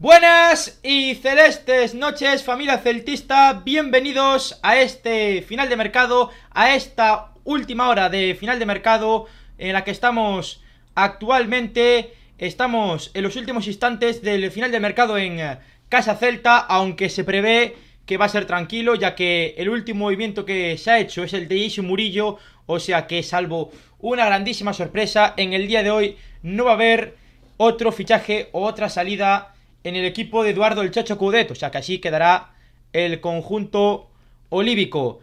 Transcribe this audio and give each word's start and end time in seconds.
Buenas 0.00 0.78
y 0.84 1.16
celestes 1.16 1.92
noches 1.92 2.44
familia 2.44 2.78
celtista, 2.78 3.62
bienvenidos 3.64 4.60
a 4.62 4.76
este 4.76 5.42
final 5.42 5.68
de 5.68 5.74
mercado, 5.74 6.30
a 6.52 6.72
esta 6.72 7.32
última 7.42 7.88
hora 7.88 8.08
de 8.08 8.36
final 8.36 8.60
de 8.60 8.66
mercado 8.66 9.26
en 9.58 9.72
la 9.72 9.82
que 9.82 9.90
estamos 9.90 10.62
actualmente, 10.94 12.14
estamos 12.38 13.10
en 13.12 13.24
los 13.24 13.34
últimos 13.34 13.66
instantes 13.66 14.22
del 14.22 14.52
final 14.52 14.70
de 14.70 14.78
mercado 14.78 15.18
en 15.18 15.40
eh, 15.40 15.58
Casa 15.88 16.14
Celta, 16.14 16.58
aunque 16.58 17.10
se 17.10 17.24
prevé 17.24 17.74
que 18.06 18.18
va 18.18 18.26
a 18.26 18.28
ser 18.28 18.46
tranquilo 18.46 18.94
ya 18.94 19.16
que 19.16 19.56
el 19.58 19.68
último 19.68 20.04
movimiento 20.04 20.44
que 20.44 20.78
se 20.78 20.92
ha 20.92 21.00
hecho 21.00 21.24
es 21.24 21.32
el 21.32 21.48
de 21.48 21.56
Isu 21.56 21.82
Murillo, 21.82 22.38
o 22.66 22.78
sea 22.78 23.08
que 23.08 23.24
salvo 23.24 23.72
una 23.98 24.26
grandísima 24.26 24.72
sorpresa, 24.72 25.34
en 25.36 25.54
el 25.54 25.66
día 25.66 25.82
de 25.82 25.90
hoy 25.90 26.16
no 26.44 26.66
va 26.66 26.70
a 26.70 26.74
haber 26.74 27.16
otro 27.56 27.90
fichaje 27.90 28.48
o 28.52 28.62
otra 28.62 28.88
salida 28.90 29.56
en 29.88 29.96
el 29.96 30.04
equipo 30.04 30.44
de 30.44 30.50
Eduardo 30.50 30.82
el 30.82 30.90
Chacho 30.90 31.16
Cudet. 31.16 31.50
O 31.50 31.54
sea 31.54 31.70
que 31.70 31.78
así 31.78 31.98
quedará 31.98 32.50
el 32.92 33.20
conjunto 33.20 34.10
olívico. 34.50 35.20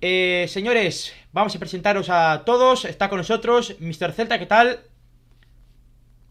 Eh, 0.00 0.46
señores, 0.48 1.14
vamos 1.32 1.54
a 1.54 1.58
presentaros 1.58 2.10
a 2.10 2.42
todos. 2.44 2.84
Está 2.84 3.08
con 3.08 3.18
nosotros 3.18 3.76
Mr. 3.78 4.12
Celta, 4.12 4.38
¿qué 4.38 4.46
tal? 4.46 4.80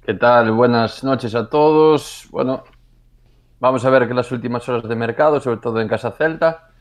¿Qué 0.06 0.14
tal? 0.14 0.52
Buenas 0.52 1.04
noches 1.06 1.34
a 1.36 1.50
todos. 1.50 2.28
Bueno, 2.32 2.66
vamos 3.60 3.86
a 3.86 3.90
ver 3.90 4.08
que 4.08 4.14
las 4.14 4.32
últimas 4.32 4.68
horas 4.68 4.88
de 4.88 4.96
mercado, 4.96 5.40
sobre 5.40 5.62
todo 5.62 5.80
en 5.80 5.88
Casa 5.88 6.12
Celta, 6.12 6.72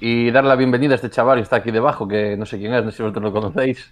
y 0.00 0.30
dar 0.32 0.44
la 0.44 0.56
bienvenida 0.56 0.92
a 0.92 0.96
este 0.96 1.08
chaval 1.08 1.38
que 1.38 1.44
está 1.44 1.56
aquí 1.56 1.70
debajo, 1.70 2.06
que 2.06 2.36
no 2.36 2.44
sé 2.44 2.58
quién 2.58 2.74
es, 2.74 2.84
no 2.84 2.90
sé 2.90 2.98
si 2.98 3.02
vosotros 3.02 3.24
lo 3.24 3.32
conocéis. 3.32 3.90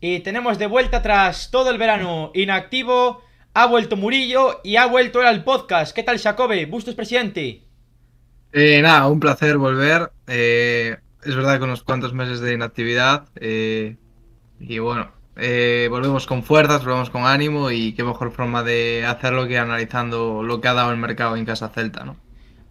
Y 0.00 0.20
tenemos 0.20 0.58
de 0.58 0.66
vuelta 0.66 1.00
tras 1.00 1.50
todo 1.50 1.70
el 1.70 1.78
verano 1.78 2.30
inactivo 2.34 3.22
ha 3.54 3.66
vuelto 3.66 3.96
Murillo 3.96 4.60
y 4.64 4.76
ha 4.76 4.86
vuelto 4.86 5.20
él 5.20 5.26
al 5.26 5.44
podcast. 5.44 5.94
¿Qué 5.94 6.02
tal, 6.02 6.18
Jacobe? 6.18 6.66
¿Bustos 6.66 6.94
presidente? 6.94 7.62
Eh, 8.52 8.80
nada, 8.82 9.08
un 9.08 9.20
placer 9.20 9.58
volver. 9.58 10.10
Eh, 10.26 10.96
es 11.24 11.36
verdad 11.36 11.58
que 11.58 11.64
unos 11.64 11.82
cuantos 11.82 12.14
meses 12.14 12.40
de 12.40 12.54
inactividad. 12.54 13.28
Eh, 13.36 13.96
y 14.58 14.78
bueno, 14.78 15.12
eh, 15.36 15.88
volvemos 15.90 16.26
con 16.26 16.42
fuerzas, 16.42 16.84
volvemos 16.84 17.10
con 17.10 17.24
ánimo 17.24 17.70
y 17.70 17.92
qué 17.94 18.04
mejor 18.04 18.32
forma 18.32 18.62
de 18.62 19.04
hacerlo 19.06 19.46
que 19.46 19.58
analizando 19.58 20.42
lo 20.42 20.60
que 20.60 20.68
ha 20.68 20.74
dado 20.74 20.90
el 20.90 20.98
mercado 20.98 21.36
en 21.36 21.44
Casa 21.44 21.68
Celta, 21.68 22.04
¿no? 22.04 22.16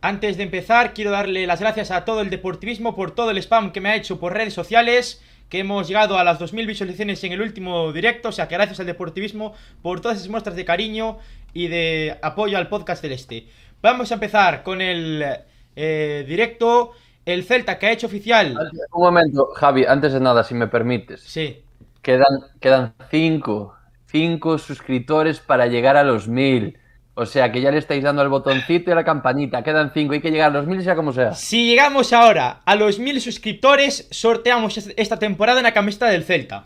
Antes 0.04 0.38
de 0.38 0.44
empezar, 0.44 0.95
quiero 0.95 1.12
darle 1.12 1.45
las 1.45 1.60
gracias 1.60 1.92
a 1.92 2.06
todo 2.06 2.22
el 2.22 2.32
deportivismo 2.32 2.95
por 2.95 3.12
todo 3.12 3.30
el 3.30 3.38
spam 3.38 3.72
que 3.72 3.82
me 3.82 3.90
ha 3.90 3.95
hecho 3.95 4.20
por 4.20 4.34
redes 4.34 4.56
sociales 4.56 5.22
que 5.52 5.60
hemos 5.60 5.86
llegado 5.86 6.18
a 6.18 6.24
las 6.24 6.40
2.000 6.40 6.66
visualizaciones 6.66 7.22
en 7.26 7.34
el 7.34 7.42
último 7.42 7.92
directo, 7.92 8.30
o 8.30 8.32
sea 8.32 8.48
que 8.48 8.56
gracias 8.56 8.80
al 8.80 8.86
deportivismo 8.86 9.54
por 9.82 10.00
todas 10.00 10.18
esas 10.18 10.30
muestras 10.30 10.56
de 10.56 10.64
cariño 10.64 11.18
y 11.54 11.68
de 11.68 12.18
apoyo 12.22 12.58
al 12.58 12.70
podcast 12.70 13.02
celeste. 13.02 13.48
Vamos 13.82 14.12
a 14.12 14.14
empezar 14.14 14.64
con 14.64 14.80
el 14.80 15.22
eh, 15.76 16.24
directo, 16.26 16.94
el 17.26 17.44
Celta 17.44 17.78
que 17.78 17.88
ha 17.88 17.92
hecho 17.92 18.08
oficial... 18.08 18.58
Un 18.94 19.04
momento, 19.04 19.50
Javi, 19.54 19.84
antes 19.86 20.14
de 20.14 20.22
nada, 20.22 20.46
si 20.46 20.56
me 20.56 20.68
permites. 20.68 21.20
Sí. 21.20 21.62
Quedan, 22.02 22.40
quedan 22.62 22.94
cinco, 23.10 23.76
cinco 24.06 24.58
suscriptores 24.58 25.42
para 25.42 25.68
llegar 25.68 25.98
a 25.98 26.04
los 26.06 26.30
mil. 26.30 26.78
O 27.14 27.26
sea 27.26 27.52
que 27.52 27.59
ya 27.62 27.72
le 27.72 27.78
estáis 27.78 28.04
dando 28.04 28.22
al 28.22 28.30
botoncito 28.30 28.90
y 28.90 28.94
a 28.94 28.95
la 28.95 29.04
campanita. 29.04 29.64
Quedan 29.64 29.92
cinco, 29.94 30.14
hay 30.14 30.22
que 30.22 30.31
llegar 30.31 30.50
a 30.50 30.54
los 30.54 30.66
mil, 30.67 30.81
sea 30.81 30.95
como 30.95 31.12
sea. 31.12 31.34
Si 31.34 31.66
llegamos 31.67 32.14
ahora 32.14 32.62
a 32.66 32.76
los 32.76 33.00
mil 33.00 33.20
suscriptores, 33.20 34.08
sorteamos 34.12 34.78
esta 34.78 35.20
temporada 35.20 35.59
en 35.59 35.64
la 35.66 35.73
camiseta 35.73 36.08
del 36.08 36.23
Celta. 36.23 36.66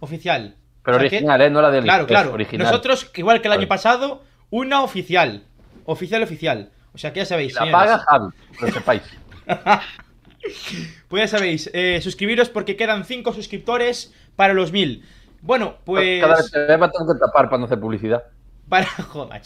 Oficial. 0.00 0.56
Pero 0.82 0.96
O 0.96 1.00
sea 1.00 1.06
original, 1.08 1.38
que- 1.38 1.46
¿eh? 1.46 1.50
No 1.50 1.62
la 1.62 1.70
del 1.70 1.84
Claro, 1.84 2.06
claro. 2.06 2.32
original. 2.32 2.66
Nosotros, 2.66 3.10
igual 3.14 3.40
que 3.40 3.48
el 3.48 3.54
año 3.54 3.68
pasado, 3.68 4.22
una 4.50 4.82
oficial. 4.82 5.44
Oficial, 5.86 6.22
oficial. 6.22 6.70
O 6.92 6.98
sea 6.98 7.12
que 7.12 7.20
ya 7.20 7.26
sabéis. 7.26 7.54
La 7.54 7.60
señores. 7.60 7.72
paga 7.90 7.98
Javi, 8.00 8.26
que 8.58 8.66
lo 8.66 8.72
sepáis. 8.72 9.02
Pues 11.08 11.22
ya 11.30 11.38
sabéis, 11.38 11.70
eh, 11.72 12.00
suscribiros 12.02 12.50
porque 12.50 12.76
quedan 12.76 13.04
5 13.04 13.32
suscriptores 13.32 14.12
para 14.36 14.52
los 14.52 14.72
1000. 14.72 15.02
Bueno, 15.40 15.76
pues. 15.84 16.20
Cada 16.20 16.36
vez 16.36 16.50
beba 16.52 16.90
tengo 16.90 17.12
que 17.14 17.18
tapar 17.18 17.46
para 17.48 17.58
no 17.60 17.64
hacer 17.64 17.80
publicidad. 17.80 18.24
Para. 18.68 18.86
Joder. 19.08 19.42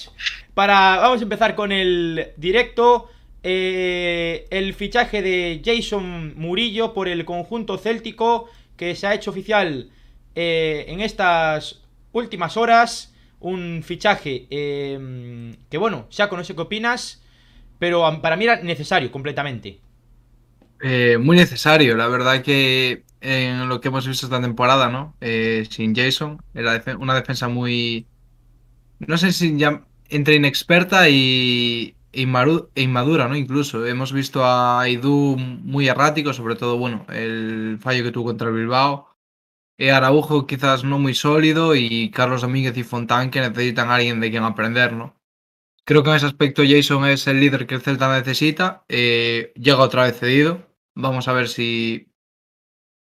Para. 0.55 0.97
Vamos 1.01 1.21
a 1.21 1.23
empezar 1.23 1.55
con 1.55 1.73
el 1.73 2.33
directo. 2.37 3.11
Eh, 3.43 4.47
el 4.51 4.75
fichaje 4.75 5.23
de 5.23 5.63
Jason 5.65 6.35
Murillo 6.37 6.93
por 6.93 7.09
el 7.09 7.25
conjunto 7.25 7.79
céltico 7.79 8.51
que 8.77 8.97
se 8.97 9.07
ha 9.07 9.15
hecho 9.15 9.31
oficial 9.31 9.91
eh, 10.35 10.87
en 10.89 11.01
estas 11.01 11.83
últimas 12.13 12.57
horas. 12.57 13.15
Un 13.41 13.83
fichaje 13.85 14.47
eh, 14.51 15.55
que, 15.71 15.79
bueno, 15.79 16.07
Saco, 16.11 16.37
no 16.37 16.43
sé 16.43 16.55
qué 16.57 16.63
opinas, 16.63 17.23
pero 17.79 18.21
para 18.21 18.37
mí 18.37 18.45
era 18.45 18.61
necesario 18.63 19.13
completamente. 19.13 19.79
Eh, 20.81 21.19
muy 21.19 21.37
necesario, 21.37 21.97
la 21.97 22.07
verdad 22.09 22.43
que 22.43 23.03
en 23.21 23.69
lo 23.69 23.81
que 23.81 23.89
hemos 23.89 24.07
visto 24.07 24.27
esta 24.27 24.41
temporada, 24.41 24.89
¿no? 24.89 25.15
Eh, 25.21 25.67
sin 25.71 25.95
Jason, 25.95 26.41
era 26.55 26.81
una 26.99 27.15
defensa 27.15 27.49
muy, 27.49 28.07
no 28.99 29.19
sé 29.19 29.33
si 29.33 29.57
ya 29.57 29.85
entre 30.09 30.37
inexperta 30.37 31.09
y 31.09 31.95
e 32.13 32.23
e 32.75 32.83
inmadura, 32.83 33.29
¿no? 33.29 33.37
Incluso 33.37 33.87
hemos 33.87 34.13
visto 34.13 34.45
a 34.45 34.81
Aidú 34.81 35.37
muy 35.37 35.89
errático, 35.89 36.33
sobre 36.33 36.57
todo, 36.57 36.79
bueno, 36.79 37.07
el 37.11 37.79
fallo 37.81 38.03
que 38.05 38.13
tuvo 38.13 38.27
contra 38.27 38.49
el 38.49 38.55
Bilbao. 38.55 39.09
Eh, 39.79 39.93
Araujo 39.93 40.47
quizás 40.47 40.83
no 40.83 40.99
muy 40.99 41.15
sólido 41.15 41.77
y 41.77 42.11
Carlos 42.11 42.43
Domínguez 42.43 42.77
y 42.77 42.83
Fontán 42.83 43.31
que 43.31 43.41
necesitan 43.41 43.91
a 43.91 43.97
alguien 43.97 44.21
de 44.21 44.31
quien 44.31 44.43
aprender, 44.43 44.93
¿no? 44.93 45.15
Creo 45.85 46.03
que 46.03 46.11
en 46.11 46.17
ese 46.17 46.27
aspecto 46.27 46.63
Jason 46.69 47.07
es 47.07 47.27
el 47.29 47.41
líder 47.41 47.67
que 47.67 47.75
el 47.77 47.81
Celta 47.81 48.13
necesita. 48.13 48.85
Eh, 48.89 49.53
llega 49.55 49.79
otra 49.79 50.05
vez 50.05 50.19
cedido. 50.19 50.67
Vamos 50.95 51.29
a 51.29 51.33
ver 51.33 51.49
si, 51.49 52.13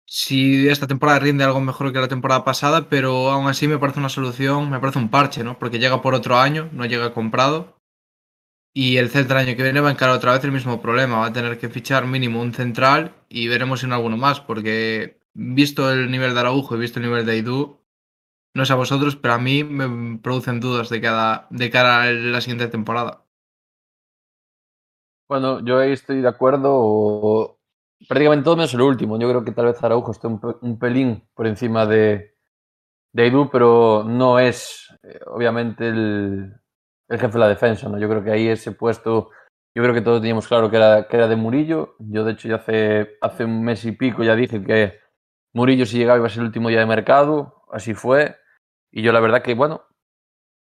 si 0.05 0.67
esta 0.69 0.87
temporada 0.87 1.19
rinde 1.19 1.43
algo 1.43 1.61
mejor 1.61 1.91
que 1.91 1.99
la 1.99 2.07
temporada 2.07 2.43
pasada, 2.45 2.89
pero 2.89 3.29
aún 3.31 3.47
así 3.47 3.67
me 3.67 3.79
parece 3.79 3.99
una 3.99 4.09
solución, 4.09 4.69
me 4.69 4.79
parece 4.79 4.99
un 4.99 5.09
parche, 5.09 5.43
¿no? 5.43 5.57
Porque 5.59 5.79
llega 5.79 6.01
por 6.01 6.13
otro 6.13 6.37
año, 6.37 6.69
no 6.73 6.85
llega 6.85 7.13
comprado. 7.13 7.75
Y 8.73 8.97
el 8.97 9.09
Celta 9.09 9.33
el 9.33 9.47
año 9.47 9.57
que 9.57 9.63
viene 9.63 9.79
va 9.79 9.89
a 9.89 9.91
encarar 9.93 10.15
otra 10.15 10.33
vez 10.33 10.43
el 10.43 10.51
mismo 10.51 10.81
problema. 10.81 11.19
Va 11.19 11.27
a 11.27 11.33
tener 11.33 11.57
que 11.57 11.69
fichar 11.69 12.05
mínimo 12.07 12.41
un 12.41 12.53
central 12.53 13.15
y 13.29 13.47
veremos 13.47 13.79
si 13.79 13.87
no 13.87 13.95
alguno 13.95 14.17
más, 14.17 14.41
porque 14.41 15.19
visto 15.33 15.91
el 15.91 16.11
nivel 16.11 16.33
de 16.33 16.39
Araujo 16.41 16.75
y 16.75 16.79
visto 16.79 16.99
el 16.99 17.05
nivel 17.05 17.25
de 17.25 17.31
Aidú, 17.33 17.79
no 18.53 18.65
sé 18.65 18.73
a 18.73 18.77
vosotros, 18.77 19.15
pero 19.15 19.33
a 19.35 19.37
mí 19.37 19.63
me 19.63 20.17
producen 20.19 20.59
dudas 20.59 20.89
de, 20.89 21.01
cada, 21.01 21.47
de 21.49 21.69
cara 21.69 22.03
a 22.03 22.11
la 22.11 22.41
siguiente 22.41 22.67
temporada. 22.67 23.25
Bueno, 25.27 25.59
yo 25.65 25.79
ahí 25.79 25.91
estoy 25.91 26.21
de 26.21 26.27
acuerdo. 26.27 27.54
Prácticamente 28.07 28.43
todo 28.43 28.55
menos 28.57 28.73
lo 28.73 28.85
último. 28.87 29.17
Yo 29.19 29.27
creo 29.29 29.43
que 29.43 29.51
tal 29.51 29.65
vez 29.65 29.83
Araujo 29.83 30.11
esté 30.11 30.27
un, 30.27 30.39
pe- 30.39 30.55
un 30.61 30.77
pelín 30.77 31.23
por 31.33 31.47
encima 31.47 31.85
de, 31.85 32.35
de 33.13 33.23
Aidú, 33.23 33.49
pero 33.51 34.03
no 34.05 34.39
es, 34.39 34.89
eh, 35.03 35.19
obviamente, 35.27 35.87
el, 35.89 36.53
el 37.09 37.19
jefe 37.19 37.33
de 37.33 37.39
la 37.39 37.49
defensa. 37.49 37.89
¿no? 37.89 37.97
Yo 37.99 38.09
creo 38.09 38.23
que 38.23 38.31
ahí 38.31 38.47
ese 38.47 38.71
puesto, 38.73 39.31
yo 39.75 39.83
creo 39.83 39.93
que 39.93 40.01
todos 40.01 40.21
teníamos 40.21 40.47
claro 40.47 40.69
que 40.69 40.77
era, 40.77 41.07
que 41.07 41.17
era 41.17 41.27
de 41.27 41.35
Murillo. 41.35 41.95
Yo, 41.99 42.23
de 42.23 42.33
hecho, 42.33 42.47
ya 42.47 42.55
hace, 42.57 43.17
hace 43.21 43.45
un 43.45 43.63
mes 43.63 43.85
y 43.85 43.93
pico 43.93 44.23
ya 44.23 44.35
dije 44.35 44.63
que 44.63 44.99
Murillo, 45.53 45.85
si 45.85 45.97
llegaba, 45.97 46.17
iba 46.19 46.27
a 46.27 46.29
ser 46.29 46.41
el 46.41 46.47
último 46.47 46.69
día 46.69 46.79
de 46.79 46.85
mercado. 46.85 47.63
Así 47.71 47.93
fue. 47.93 48.37
Y 48.91 49.01
yo, 49.03 49.11
la 49.11 49.19
verdad, 49.19 49.41
que 49.41 49.55
bueno, 49.55 49.83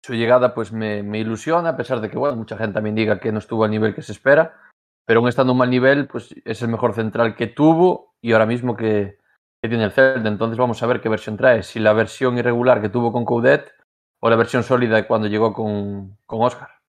su 0.03 0.13
llegada 0.13 0.53
pues 0.53 0.71
me, 0.71 1.03
me 1.03 1.19
ilusiona, 1.19 1.69
a 1.69 1.77
pesar 1.77 2.01
de 2.01 2.09
que 2.09 2.17
bueno, 2.17 2.35
mucha 2.35 2.57
gente 2.57 2.73
también 2.73 2.95
diga 2.95 3.19
que 3.19 3.31
no 3.31 3.39
estuvo 3.39 3.63
al 3.63 3.71
nivel 3.71 3.93
que 3.93 4.01
se 4.01 4.11
espera, 4.11 4.59
pero 5.05 5.19
aún 5.19 5.29
estando 5.29 5.51
a 5.51 5.53
un 5.53 5.59
mal 5.59 5.69
nivel, 5.69 6.07
pues 6.07 6.35
es 6.45 6.61
el 6.61 6.69
mejor 6.69 6.93
central 6.93 7.35
que 7.35 7.47
tuvo 7.47 8.15
y 8.21 8.33
ahora 8.33 8.45
mismo 8.45 8.75
que, 8.75 9.17
que 9.61 9.69
tiene 9.69 9.85
el 9.85 9.91
Celta. 9.91 10.27
Entonces 10.27 10.57
vamos 10.57 10.81
a 10.81 10.87
ver 10.87 11.01
qué 11.01 11.09
versión 11.09 11.37
trae, 11.37 11.63
si 11.63 11.79
la 11.79 11.93
versión 11.93 12.37
irregular 12.37 12.81
que 12.81 12.89
tuvo 12.89 13.11
con 13.11 13.25
Coudet 13.25 13.71
o 14.19 14.29
la 14.29 14.35
versión 14.35 14.63
sólida 14.63 15.07
cuando 15.07 15.27
llegó 15.27 15.53
con, 15.53 16.17
con 16.25 16.41
Oscar. 16.41 16.80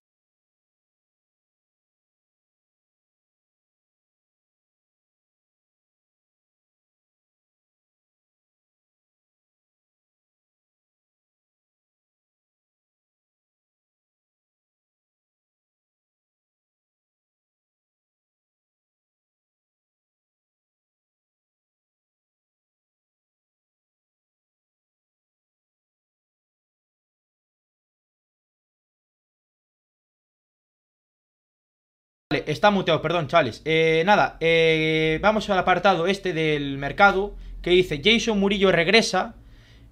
Está 32.47 32.71
muteado, 32.71 33.01
perdón, 33.01 33.27
chavales. 33.27 33.61
Eh, 33.65 34.03
nada, 34.05 34.37
eh, 34.39 35.19
vamos 35.21 35.49
al 35.49 35.57
apartado 35.57 36.07
este 36.07 36.33
del 36.33 36.77
mercado 36.77 37.35
que 37.61 37.71
dice 37.71 38.01
Jason 38.03 38.39
Murillo 38.39 38.71
regresa. 38.71 39.35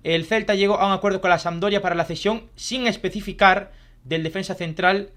El 0.04 0.26
Celta 0.26 0.56
llegó 0.56 0.80
a 0.80 0.88
un 0.88 0.94
acuerdo 0.94 1.22
con 1.22 1.30
la 1.30 1.40
Sampdoria 1.40 1.82
para 1.82 1.96
la 1.96 2.06
cesión 2.06 2.50
sin 2.56 2.88
especificar 2.88 3.72
del 4.04 4.24
defensa 4.24 4.56
central 4.56 5.12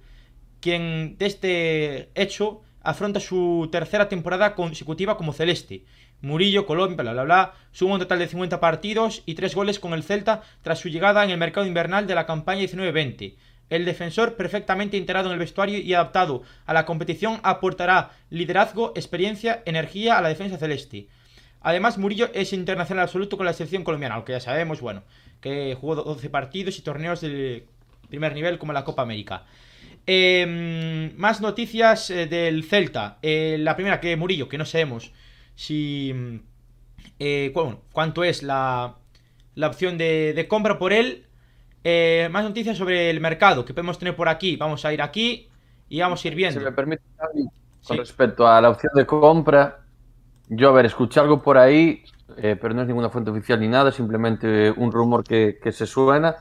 quien 0.60 1.16
de 1.19 1.26
este 1.26 2.08
hecho 2.14 2.62
afronta 2.82 3.20
su 3.20 3.69
tercera 3.70 4.08
temporada 4.08 4.54
consecutiva 4.54 5.16
como 5.16 5.32
celeste. 5.32 5.84
Murillo, 6.22 6.64
Colombia, 6.64 7.02
bla, 7.02 7.12
bla, 7.12 7.25
bla, 7.25 7.54
suma 7.72 7.94
un 7.94 8.00
total 8.00 8.19
de 8.19 8.28
50 8.28 8.60
partidos 8.60 9.22
y 9.26 9.34
3 9.34 9.54
goles 9.54 9.78
con 9.78 9.92
el 9.92 10.02
Celta 10.02 10.42
tras 10.62 10.78
su 10.78 10.88
llegada 10.88 11.22
en 11.22 11.30
el 11.30 11.38
mercado 11.38 11.66
invernal 11.66 12.06
de 12.06 12.14
la 12.14 12.25
campaña 12.25 12.62
19-20. 12.62 13.34
El 13.70 13.84
defensor, 13.84 14.37
perfectamente 14.37 14.96
integrado 14.96 15.28
en 15.28 15.34
el 15.34 15.38
vestuario 15.38 15.78
y 15.78 15.94
adaptado 15.94 16.43
a 16.66 16.75
la 16.75 16.84
competición, 16.84 17.40
aportará 17.43 18.11
liderazgo, 18.31 18.93
experiencia, 18.94 19.62
energía 19.64 20.19
a 20.19 20.22
la 20.22 20.28
defensa 20.28 20.58
celeste. 20.58 21.08
Además, 21.61 21.96
Murillo 21.96 22.31
es 22.34 22.52
internacional 22.52 23.05
absoluto 23.05 23.37
con 23.37 23.46
la 23.46 23.55
selección 23.55 23.84
colombiana, 23.84 24.16
aunque 24.16 24.32
ya 24.32 24.40
sabemos, 24.40 24.81
bueno, 24.81 25.02
que 25.40 25.75
jugó 25.81 25.96
12 25.96 26.28
partidos 26.28 26.78
y 26.78 26.82
torneos 26.82 27.22
de 27.22 27.66
primer 28.08 28.34
nivel 28.34 28.58
como 28.58 28.72
la 28.72 28.84
Copa 28.84 29.02
América. 29.02 29.44
Em, 30.06 31.16
más 31.16 31.40
noticias 31.40 32.11
eh, 32.11 32.26
del 32.26 32.64
Celta. 32.64 33.19
Eh, 33.22 33.56
la 33.58 33.75
primera, 33.75 34.00
que 34.00 34.16
Murillo, 34.16 34.49
que 34.49 34.58
no 34.58 34.64
sabemos 34.64 35.12
si... 35.55 36.40
Eh, 37.19 37.52
cuánto 37.93 38.25
es 38.25 38.43
la, 38.43 38.96
la 39.55 39.69
opción 39.69 39.96
de, 39.99 40.46
compra 40.49 40.78
por 40.78 40.93
él. 40.93 41.26
Más 42.31 42.44
noticias 42.44 42.76
sobre 42.76 43.10
el 43.10 43.20
mercado 43.20 43.64
que 43.64 43.75
podemos 43.75 43.98
tener 43.98 44.16
por 44.16 44.28
aquí. 44.28 44.56
Vamos 44.56 44.84
a 44.84 44.92
ir 44.92 45.02
aquí 45.02 45.48
y 45.88 46.00
vamos 46.00 46.25
a 46.25 46.28
ir 46.28 46.34
viendo. 46.34 46.60
Si 46.60 46.64
me 46.64 46.72
permite, 46.72 47.02
con 47.86 47.96
respecto 47.98 48.46
a 48.46 48.60
la 48.60 48.70
opción 48.70 48.92
de 48.94 49.06
compra, 49.06 49.81
yo, 50.48 50.70
a 50.70 50.72
ver, 50.72 50.86
escuché 50.86 51.20
algo 51.20 51.42
por 51.42 51.58
ahí, 51.58 52.02
pero 52.36 52.75
no 52.75 52.82
es 52.82 52.88
ninguna 52.88 53.10
fuente 53.10 53.31
oficial 53.31 53.60
ni 53.60 53.69
nada, 53.69 53.92
simplemente 53.92 54.70
un 54.70 54.92
rumor 54.92 55.25
que, 55.25 55.58
que 55.62 55.72
se 55.72 55.86
suena, 55.86 56.36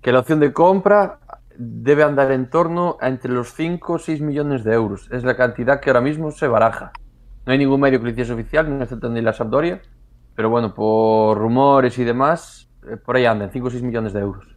que 0.00 0.12
la 0.12 0.20
opción 0.20 0.40
de 0.40 0.52
compra 0.52 1.18
debe 1.58 2.02
andar 2.02 2.32
en 2.32 2.48
torno 2.48 2.96
a 3.00 3.08
entre 3.08 3.32
los 3.32 3.52
5 3.54 3.92
o 3.94 3.98
6 3.98 4.20
millones 4.20 4.64
de 4.64 4.74
euros. 4.74 5.08
Es 5.10 5.24
la 5.24 5.36
cantidad 5.36 5.80
que 5.80 5.90
ahora 5.90 6.00
mismo 6.00 6.30
se 6.30 6.48
baraja. 6.48 6.92
No 7.44 7.52
hay 7.52 7.58
ningún 7.58 7.80
medio 7.80 7.98
que 7.98 8.06
lo 8.06 8.10
hiciese 8.10 8.32
oficial, 8.32 8.68
no 8.68 8.82
excepto 8.82 9.08
ni 9.08 9.20
la 9.20 9.32
Sampdoria, 9.32 9.80
pero 10.34 10.50
bueno, 10.50 10.74
por 10.74 11.38
rumores 11.38 11.98
y 11.98 12.04
demás, 12.04 12.68
eh, 12.88 12.96
por 12.96 13.16
ahí 13.16 13.24
andan, 13.24 13.50
5 13.50 13.66
o 13.66 13.70
6 13.70 13.82
millones 13.82 14.12
de 14.12 14.20
euros. 14.20 14.55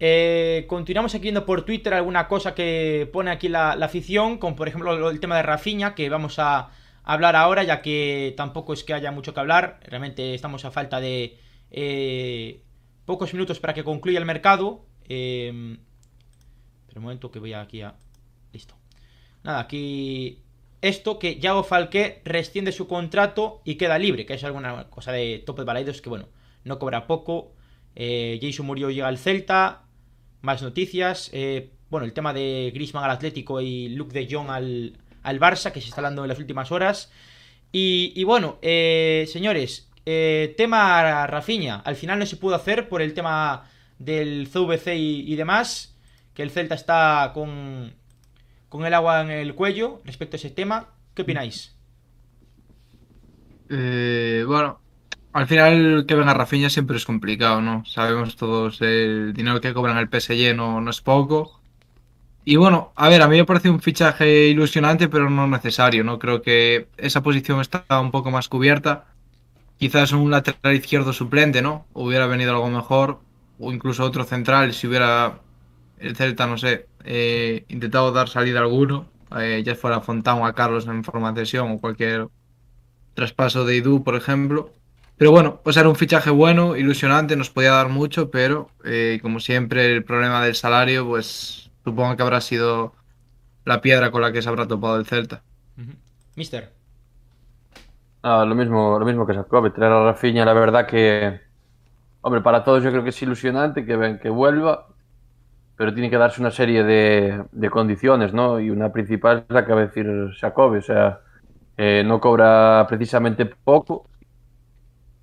Eh, 0.00 0.64
continuamos 0.68 1.14
aquí 1.14 1.22
viendo 1.22 1.44
por 1.44 1.62
Twitter 1.62 1.94
alguna 1.94 2.28
cosa 2.28 2.54
que 2.54 3.08
pone 3.12 3.30
aquí 3.30 3.48
la, 3.48 3.72
afición, 3.72 4.38
como 4.38 4.56
por 4.56 4.68
ejemplo 4.68 5.10
el 5.10 5.20
tema 5.20 5.36
de 5.36 5.42
Rafinha, 5.42 5.94
que 5.94 6.08
vamos 6.08 6.38
a 6.38 6.70
hablar 7.04 7.36
ahora, 7.36 7.64
ya 7.64 7.82
que 7.82 8.34
tampoco 8.36 8.72
es 8.72 8.84
que 8.84 8.94
haya 8.94 9.10
mucho 9.10 9.34
que 9.34 9.40
hablar, 9.40 9.80
realmente 9.82 10.34
estamos 10.34 10.64
a 10.64 10.70
falta 10.70 11.00
de 11.00 11.38
eh, 11.70 12.62
pocos 13.04 13.32
minutos 13.32 13.60
para 13.60 13.74
que 13.74 13.84
concluya 13.84 14.18
el 14.18 14.24
mercado. 14.24 14.84
Eh, 15.08 15.78
pero 16.86 17.00
un 17.00 17.04
momento 17.04 17.30
que 17.30 17.38
voy 17.38 17.54
aquí 17.54 17.82
a... 17.82 17.94
Listo. 18.52 18.74
Nada, 19.42 19.60
aquí... 19.60 20.42
Esto 20.80 21.18
que 21.18 21.40
Yago 21.40 21.64
Falqué 21.64 22.22
resciende 22.24 22.70
su 22.70 22.86
contrato 22.86 23.62
y 23.64 23.74
queda 23.74 23.98
libre, 23.98 24.26
que 24.26 24.34
es 24.34 24.44
alguna 24.44 24.88
cosa 24.90 25.10
de 25.10 25.42
tope 25.44 25.62
de 25.62 25.66
Balaidos 25.66 26.00
que, 26.00 26.08
bueno, 26.08 26.28
no 26.62 26.78
cobra 26.78 27.08
poco. 27.08 27.52
Eh, 28.00 28.38
Jason 28.40 28.64
murió 28.64 28.90
llega 28.90 29.08
al 29.08 29.18
Celta. 29.18 29.82
Más 30.40 30.62
noticias. 30.62 31.30
Eh, 31.32 31.72
bueno, 31.90 32.06
el 32.06 32.12
tema 32.12 32.32
de 32.32 32.70
Grisman 32.72 33.02
al 33.02 33.10
Atlético 33.10 33.60
y 33.60 33.88
Luke 33.88 34.14
de 34.14 34.32
Jong 34.32 34.50
al, 34.50 34.96
al 35.24 35.40
Barça, 35.40 35.72
que 35.72 35.80
se 35.80 35.88
está 35.88 36.00
hablando 36.00 36.22
en 36.22 36.28
las 36.28 36.38
últimas 36.38 36.70
horas. 36.70 37.10
Y, 37.72 38.12
y 38.14 38.22
bueno, 38.22 38.58
eh, 38.62 39.26
señores, 39.28 39.90
tema 40.04 41.26
Rafiña. 41.26 41.80
Al 41.80 41.96
final 41.96 42.20
no 42.20 42.24
se 42.24 42.36
pudo 42.36 42.54
hacer 42.54 42.88
por 42.88 43.02
el 43.02 43.14
tema 43.14 43.68
del 43.98 44.48
CVC 44.48 44.94
y, 44.96 45.34
demás, 45.34 45.98
que 46.34 46.42
el 46.42 46.50
Celta 46.50 46.76
está 46.76 47.32
con, 47.34 47.92
con 48.68 48.86
el 48.86 48.94
agua 48.94 49.22
en 49.22 49.30
el 49.30 49.54
cuello 49.56 50.00
respecto 50.04 50.36
a 50.36 50.38
ese 50.38 50.50
tema. 50.50 50.94
¿Qué 51.14 51.22
opináis? 51.22 51.76
Bueno, 53.68 54.80
al 55.38 55.46
final 55.46 56.04
que 56.06 56.14
venga 56.14 56.34
Rafinha 56.34 56.70
siempre 56.70 56.96
es 56.96 57.04
complicado, 57.04 57.60
¿no? 57.60 57.84
Sabemos 57.86 58.36
todos 58.36 58.80
el 58.82 59.32
dinero 59.34 59.60
que 59.60 59.72
cobran 59.74 59.98
el 59.98 60.08
PSG 60.08 60.54
no, 60.56 60.80
no 60.80 60.90
es 60.90 61.00
poco. 61.00 61.60
Y 62.44 62.56
bueno, 62.56 62.92
a 62.96 63.08
ver, 63.08 63.22
a 63.22 63.28
mí 63.28 63.36
me 63.36 63.44
parece 63.44 63.70
un 63.70 63.80
fichaje 63.80 64.48
ilusionante, 64.48 65.08
pero 65.08 65.30
no 65.30 65.46
necesario, 65.46 66.02
¿no? 66.04 66.18
Creo 66.18 66.42
que 66.42 66.88
esa 66.96 67.22
posición 67.22 67.60
está 67.60 67.84
un 68.00 68.10
poco 68.10 68.30
más 68.30 68.48
cubierta. 68.48 69.06
Quizás 69.78 70.12
un 70.12 70.30
lateral 70.30 70.74
izquierdo 70.74 71.12
suplente, 71.12 71.62
¿no? 71.62 71.86
Hubiera 71.94 72.26
venido 72.26 72.52
algo 72.52 72.70
mejor, 72.70 73.20
o 73.58 73.72
incluso 73.72 74.04
otro 74.04 74.24
central 74.24 74.72
si 74.74 74.86
hubiera 74.86 75.40
el 75.98 76.16
Celta, 76.16 76.46
no 76.46 76.58
sé, 76.58 76.88
eh, 77.04 77.64
intentado 77.68 78.12
dar 78.12 78.28
salida 78.28 78.60
a 78.60 78.62
alguno, 78.62 79.06
eh, 79.38 79.62
ya 79.64 79.74
fuera 79.74 80.00
Fontán 80.00 80.38
o 80.40 80.46
a 80.46 80.54
Carlos 80.54 80.86
en 80.86 81.04
forma 81.04 81.32
de 81.32 81.42
sesión 81.46 81.70
o 81.72 81.78
cualquier 81.80 82.28
traspaso 83.14 83.64
de 83.64 83.76
Idu, 83.76 84.04
por 84.04 84.16
ejemplo. 84.16 84.77
Pero 85.18 85.32
bueno, 85.32 85.60
pues 85.62 85.76
era 85.76 85.88
un 85.88 85.96
fichaje 85.96 86.30
bueno, 86.30 86.76
ilusionante, 86.76 87.36
nos 87.36 87.50
podía 87.50 87.72
dar 87.72 87.88
mucho, 87.88 88.30
pero 88.30 88.70
eh, 88.84 89.18
como 89.20 89.40
siempre 89.40 89.92
el 89.92 90.04
problema 90.04 90.44
del 90.44 90.54
salario, 90.54 91.06
pues 91.06 91.70
supongo 91.84 92.16
que 92.16 92.22
habrá 92.22 92.40
sido 92.40 92.94
la 93.64 93.80
piedra 93.80 94.10
con 94.10 94.22
la 94.22 94.32
que 94.32 94.40
se 94.40 94.48
habrá 94.48 94.66
topado 94.66 94.96
el 94.96 95.06
Celta. 95.06 95.42
Mister. 96.36 96.72
Ah, 98.22 98.44
lo 98.46 98.54
mismo, 98.54 98.98
lo 98.98 99.04
mismo 99.04 99.26
que 99.26 99.34
Jacob, 99.34 99.72
traer 99.74 99.92
a 99.92 100.04
Rafinha, 100.04 100.44
la 100.44 100.52
verdad 100.52 100.86
que 100.86 101.40
Hombre, 102.20 102.40
para 102.42 102.64
todos 102.64 102.82
yo 102.82 102.90
creo 102.90 103.02
que 103.02 103.10
es 103.10 103.22
ilusionante 103.22 103.84
que 103.84 103.96
ven 103.96 104.18
que 104.18 104.28
vuelva, 104.28 104.88
pero 105.76 105.94
tiene 105.94 106.10
que 106.10 106.18
darse 106.18 106.40
una 106.40 106.50
serie 106.50 106.82
de, 106.82 107.70
condiciones, 107.70 108.32
¿no? 108.34 108.58
Y 108.60 108.70
una 108.70 108.92
principal 108.92 109.44
es 109.48 109.54
la 109.54 109.64
que 109.64 109.72
va 109.72 109.80
a 109.80 109.86
decir 109.86 110.06
Jacob, 110.40 110.72
o 110.72 110.82
sea, 110.82 111.20
eh, 111.76 112.02
no 112.04 112.20
cobra 112.20 112.84
precisamente 112.88 113.46
poco 113.46 114.10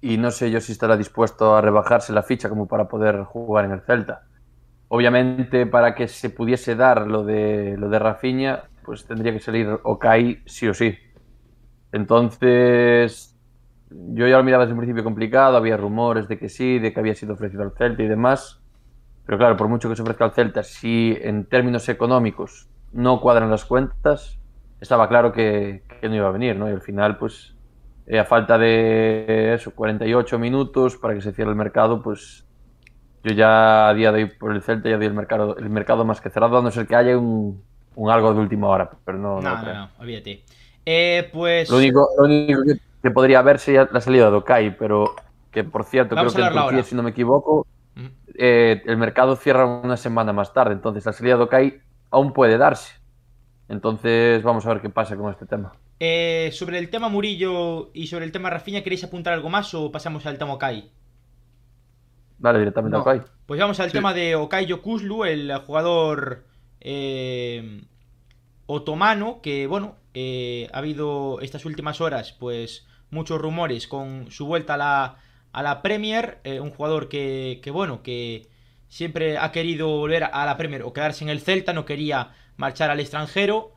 y 0.06 0.18
no 0.18 0.30
sé 0.30 0.52
yo 0.52 0.62
si 0.62 0.72
estará 0.72 0.98
dispuesto 0.98 1.56
a 1.56 1.62
rebajarse 1.62 2.14
la 2.14 2.22
ficha 2.22 2.48
como 2.48 2.68
para 2.68 2.88
poder 2.88 3.24
jugar 3.24 3.66
en 3.66 3.72
el 3.72 3.82
Celta. 3.82 4.22
Obviamente, 4.88 5.66
para 5.66 5.96
que 5.96 6.08
se 6.08 6.30
pudiese 6.30 6.76
dar 6.76 7.08
lo 7.08 7.24
de, 7.24 7.76
lo 7.76 7.90
de 7.90 7.98
Rafinha, 7.98 8.66
pues 8.84 9.06
tendría 9.08 9.34
que 9.34 9.40
salir 9.40 9.68
Okai 9.82 10.44
sí 10.46 10.68
o 10.68 10.76
sí. 10.76 10.96
Entonces, 11.92 13.36
yo 13.90 14.28
ya 14.28 14.38
lo 14.38 14.44
miraba 14.44 14.66
desde 14.66 14.74
un 14.74 14.80
principio 14.80 15.04
complicado, 15.04 15.58
había 15.58 15.76
rumores 15.76 16.28
de 16.28 16.38
que 16.38 16.50
sí, 16.50 16.78
de 16.78 16.94
que 16.94 17.00
había 17.00 17.16
sido 17.16 17.34
ofrecido 17.34 17.64
al 17.64 17.72
Celta 17.72 18.04
y 18.04 18.08
demás. 18.08 18.62
Pero 19.26 19.40
claro, 19.40 19.58
por 19.58 19.70
mucho 19.70 19.90
que 19.90 19.96
se 19.96 20.04
ofrezca 20.04 20.26
al 20.26 20.34
Celta, 20.34 20.62
si 20.62 21.18
en 21.20 21.46
términos 21.46 21.90
económicos 21.90 22.70
no 22.94 23.20
cuadran 23.20 23.50
las 23.50 23.66
cuentas, 23.66 24.38
estaba 24.80 25.10
claro 25.10 25.32
que, 25.32 25.82
no 26.04 26.14
iba 26.14 26.28
a 26.28 26.32
venir, 26.32 26.58
¿no? 26.58 26.70
Y 26.70 26.74
al 26.74 26.82
final, 26.82 27.18
pues, 27.18 27.55
eh, 28.08 28.20
a 28.20 28.26
falta 28.26 28.58
de 28.58 29.54
eso, 29.54 29.72
48 29.72 30.40
minutos 30.40 30.98
para 30.98 31.14
que 31.14 31.22
se 31.22 31.32
cierre 31.32 31.52
el 31.52 31.58
mercado, 31.58 32.02
pues 32.02 32.46
yo 33.24 33.34
ya 33.34 33.90
a 33.90 33.94
día 33.94 34.12
de 34.12 34.24
hoy 34.24 34.30
por 34.30 34.52
el 34.52 34.62
Celta 34.62 34.90
ya 34.90 34.98
doy 34.98 35.08
el 35.08 35.14
mercado, 35.14 35.58
el 35.58 35.70
mercado 35.70 36.06
más 36.06 36.22
que 36.22 36.30
cerrado, 36.30 36.58
a 36.58 36.62
no 36.62 36.72
ser 36.72 36.86
que 36.86 36.96
haya 36.96 37.18
un, 37.18 37.64
algo 38.10 38.34
de 38.34 38.40
última 38.40 38.68
hora, 38.68 38.90
pero 39.04 39.18
no. 39.18 39.42
No, 39.42 39.62
no, 39.62 39.74
no, 39.74 39.90
olvídate. 40.00 40.44
Eh, 40.86 41.30
pues. 41.34 41.70
Lo 41.70 41.78
único, 41.78 42.10
lo 42.18 42.26
único 42.26 42.64
que 42.64 42.80
que 43.06 43.12
podría 43.12 43.44
verse 43.44 43.88
la 43.92 44.02
salida 44.02 44.32
de 44.32 44.38
Okai, 44.38 44.76
pero 44.80 45.14
que 45.52 45.64
por 45.64 45.84
cierto, 45.84 46.16
creo 46.16 46.32
que 46.32 46.42
en 46.42 46.52
Turquía, 46.52 46.82
si 46.82 46.96
no 46.96 47.04
me 47.04 47.12
equivoco, 47.12 47.68
eh, 48.34 48.82
el 48.84 48.98
mercado 48.98 49.36
cierra 49.36 49.64
una 49.64 49.96
semana 49.96 50.34
más 50.34 50.54
tarde, 50.54 50.74
entonces 50.74 51.06
la 51.06 51.14
salida 51.14 51.38
de 51.38 51.44
Okai 51.44 51.82
aún 52.10 52.34
puede 52.34 52.58
darse. 52.58 52.96
Entonces 53.70 54.42
vamos 54.42 54.66
a 54.66 54.70
ver 54.70 54.82
qué 54.82 54.90
pasa 54.90 55.16
con 55.16 55.30
este 55.30 55.46
tema. 55.46 55.74
Eh, 56.00 56.50
sobre 56.52 56.80
el 56.80 56.90
tema 56.90 57.10
Murillo 57.10 57.92
y 57.94 58.08
sobre 58.08 58.26
el 58.26 58.32
tema 58.32 58.50
Rafinha, 58.50 58.84
¿queréis 58.84 59.04
apuntar 59.04 59.34
algo 59.34 59.50
más 59.50 59.74
o 59.74 59.92
pasamos 59.92 60.26
al 60.26 60.38
tema 60.38 60.54
Okai? 60.54 60.92
Vale, 62.38 62.60
directamente 62.60 62.98
a 62.98 63.02
Okai. 63.02 63.22
Pues 63.46 63.60
vamos 63.60 63.80
al 63.80 63.92
tema 63.92 64.14
de 64.14 64.36
Okai 64.36 64.66
Yokuslu, 64.66 65.24
el 65.24 65.56
jugador 65.60 66.46
eh, 66.82 67.82
otomano, 68.66 69.40
que 69.42 69.68
bueno, 69.68 69.96
ha 70.74 70.78
habido 70.78 71.40
estas 71.42 71.66
últimas 71.66 72.02
horas, 72.02 72.34
pues 72.34 72.86
muchos 73.10 73.40
rumores 73.40 73.88
con 73.88 74.32
su 74.32 74.46
vuelta 74.46 74.76
a 74.76 74.78
la, 74.78 75.16
a 75.52 75.64
la 75.64 75.82
Premier, 75.82 76.40
eh, 76.44 76.60
un 76.60 76.72
jugador 76.72 77.10
que, 77.10 77.60
que, 77.64 77.72
bueno, 77.72 78.04
que 78.04 78.48
siempre 78.90 79.38
ha 79.38 79.52
querido 79.52 79.88
volver 79.88 80.26
a 80.26 80.46
la 80.46 80.58
Premier 80.58 80.84
o 80.84 80.94
quedarse 80.94 81.24
en 81.24 81.30
el 81.30 81.42
Celta, 81.42 81.74
no 81.74 81.86
quería 81.86 82.32
marchar 82.58 82.90
al 82.90 83.00
extranjero. 83.00 83.72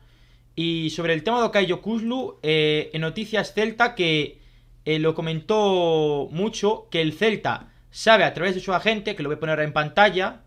Y 0.61 0.89
sobre 0.89 1.13
el 1.13 1.23
tema 1.23 1.39
de 1.39 1.45
Okayo 1.45 1.81
Kuzlu, 1.81 2.37
eh, 2.43 2.89
en 2.91 2.99
Noticias 2.99 3.53
Celta 3.53 3.95
que 3.95 4.41
eh, 4.83 4.99
lo 4.99 5.15
comentó 5.15 6.27
mucho, 6.31 6.89
que 6.91 6.99
el 6.99 7.13
Celta 7.13 7.71
sabe 7.91 8.25
a 8.25 8.33
través 8.33 8.55
de 8.55 8.59
su 8.59 8.73
agente, 8.73 9.15
que 9.15 9.23
lo 9.23 9.29
voy 9.29 9.37
a 9.37 9.39
poner 9.39 9.61
en 9.61 9.71
pantalla, 9.71 10.41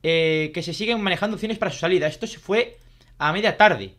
que 0.00 0.62
se 0.62 0.72
siguen 0.72 1.02
manejando 1.02 1.34
opciones 1.34 1.58
para 1.58 1.70
su 1.70 1.80
salida. 1.80 2.06
Esto 2.06 2.26
se 2.26 2.38
fue 2.38 2.78
a 3.18 3.30
media 3.34 3.58
tarde. 3.58 3.96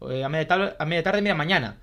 A 0.00 0.28
media, 0.28 0.46
tarde, 0.46 0.76
a 0.78 0.84
media 0.84 1.34
mañana. 1.34 1.80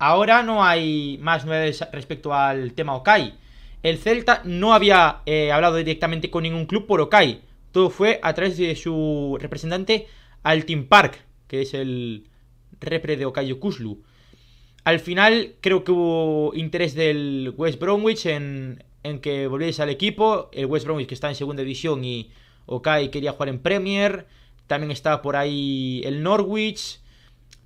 Ahora 0.00 0.42
no 0.42 0.64
hay 0.64 1.18
más 1.20 1.44
novedades 1.44 1.86
respecto 1.92 2.34
al 2.34 2.72
tema 2.72 2.96
Okai. 2.96 3.32
El 3.80 3.98
Celta 3.98 4.42
no 4.42 4.74
había 4.74 5.20
eh, 5.24 5.52
hablado 5.52 5.76
directamente 5.76 6.30
con 6.30 6.42
ningún 6.42 6.66
club 6.66 6.88
por 6.88 7.00
Okai. 7.00 7.42
todo 7.70 7.90
fue 7.90 8.18
a 8.24 8.34
través 8.34 8.56
de 8.56 8.74
su 8.74 9.38
representante 9.40 10.08
Altin 10.42 10.88
Park, 10.88 11.23
que 11.46 11.62
es 11.62 11.74
el 11.74 12.28
repre 12.80 13.16
de 13.16 13.26
Okayo 13.26 13.60
Kuslu. 13.60 14.02
Al 14.84 15.00
final 15.00 15.54
creo 15.60 15.82
que 15.82 15.92
hubo 15.92 16.54
interés 16.54 16.94
del 16.94 17.54
West 17.56 17.80
Bromwich 17.80 18.26
en, 18.26 18.84
en 19.02 19.20
que 19.20 19.46
volviese 19.46 19.82
al 19.82 19.90
equipo. 19.90 20.50
El 20.52 20.66
West 20.66 20.84
Bromwich 20.84 21.08
que 21.08 21.14
está 21.14 21.28
en 21.28 21.34
segunda 21.34 21.62
división 21.62 22.04
y 22.04 22.30
Okai 22.66 23.10
quería 23.10 23.32
jugar 23.32 23.48
en 23.48 23.60
Premier. 23.60 24.26
También 24.66 24.90
estaba 24.90 25.22
por 25.22 25.36
ahí 25.36 26.02
el 26.04 26.22
Norwich. 26.22 27.00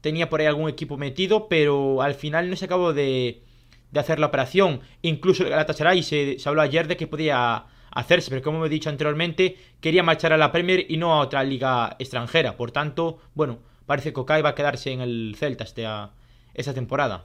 Tenía 0.00 0.28
por 0.28 0.40
ahí 0.40 0.47
algún 0.47 0.68
equipo 0.68 0.97
metido, 0.97 1.49
pero 1.49 2.02
al 2.02 2.14
final 2.14 2.49
no 2.50 2.56
se 2.56 2.66
acabó 2.66 2.92
de, 2.92 3.42
de 3.90 4.00
hacer 4.00 4.20
la 4.20 4.26
operación. 4.26 4.80
Incluso 5.02 5.42
el 5.42 5.50
Galatasaray 5.50 6.04
se, 6.04 6.38
se 6.38 6.49
habló 6.49 6.62
ayer 6.62 6.87
de 6.87 6.97
que 6.97 7.08
podía 7.08 7.66
hacerse, 7.90 8.30
pero 8.30 8.42
como 8.42 8.64
he 8.64 8.68
dicho 8.68 8.90
anteriormente, 8.90 9.56
quería 9.80 10.04
marchar 10.04 10.32
a 10.32 10.37
la 10.37 10.52
Premier 10.52 10.87
y 10.88 10.99
no 10.99 11.14
a 11.14 11.20
otra 11.20 11.42
liga 11.42 11.97
extranjera. 11.99 12.56
Por 12.56 12.70
tanto, 12.70 13.18
bueno, 13.35 13.58
parece 13.88 14.12
que 14.12 14.21
Okai 14.21 14.42
va 14.42 14.50
a 14.50 14.54
quedarse 14.54 14.92
en 14.92 15.00
el 15.00 15.35
Celta 15.37 15.64
esta, 15.64 16.11
esta 16.52 16.75
temporada. 16.75 17.25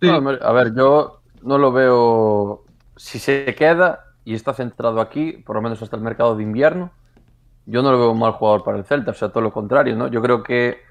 Sí. 0.00 0.06
No, 0.06 0.30
a 0.30 0.52
ver, 0.52 0.74
yo 0.74 1.22
no 1.42 1.56
lo 1.56 1.72
veo. 1.72 2.64
Si 2.94 3.18
se 3.18 3.54
queda 3.54 4.04
y 4.24 4.34
está 4.34 4.52
centrado 4.52 5.00
aquí, 5.00 5.32
por 5.32 5.56
lo 5.56 5.62
menos 5.62 5.80
hasta 5.80 5.96
el 5.96 6.02
mercado 6.02 6.36
de 6.36 6.42
invierno, 6.42 6.92
yo 7.64 7.82
no 7.82 7.90
lo 7.90 7.98
veo 7.98 8.10
un 8.12 8.18
mal 8.18 8.32
jugador 8.32 8.62
para 8.62 8.76
el 8.76 8.84
Celta, 8.84 9.12
o 9.12 9.14
sea, 9.14 9.30
todo 9.30 9.42
lo 9.42 9.52
contrario, 9.52 9.96
¿no? 9.96 10.08
Yo 10.08 10.20
creo 10.20 10.42
que 10.42 10.82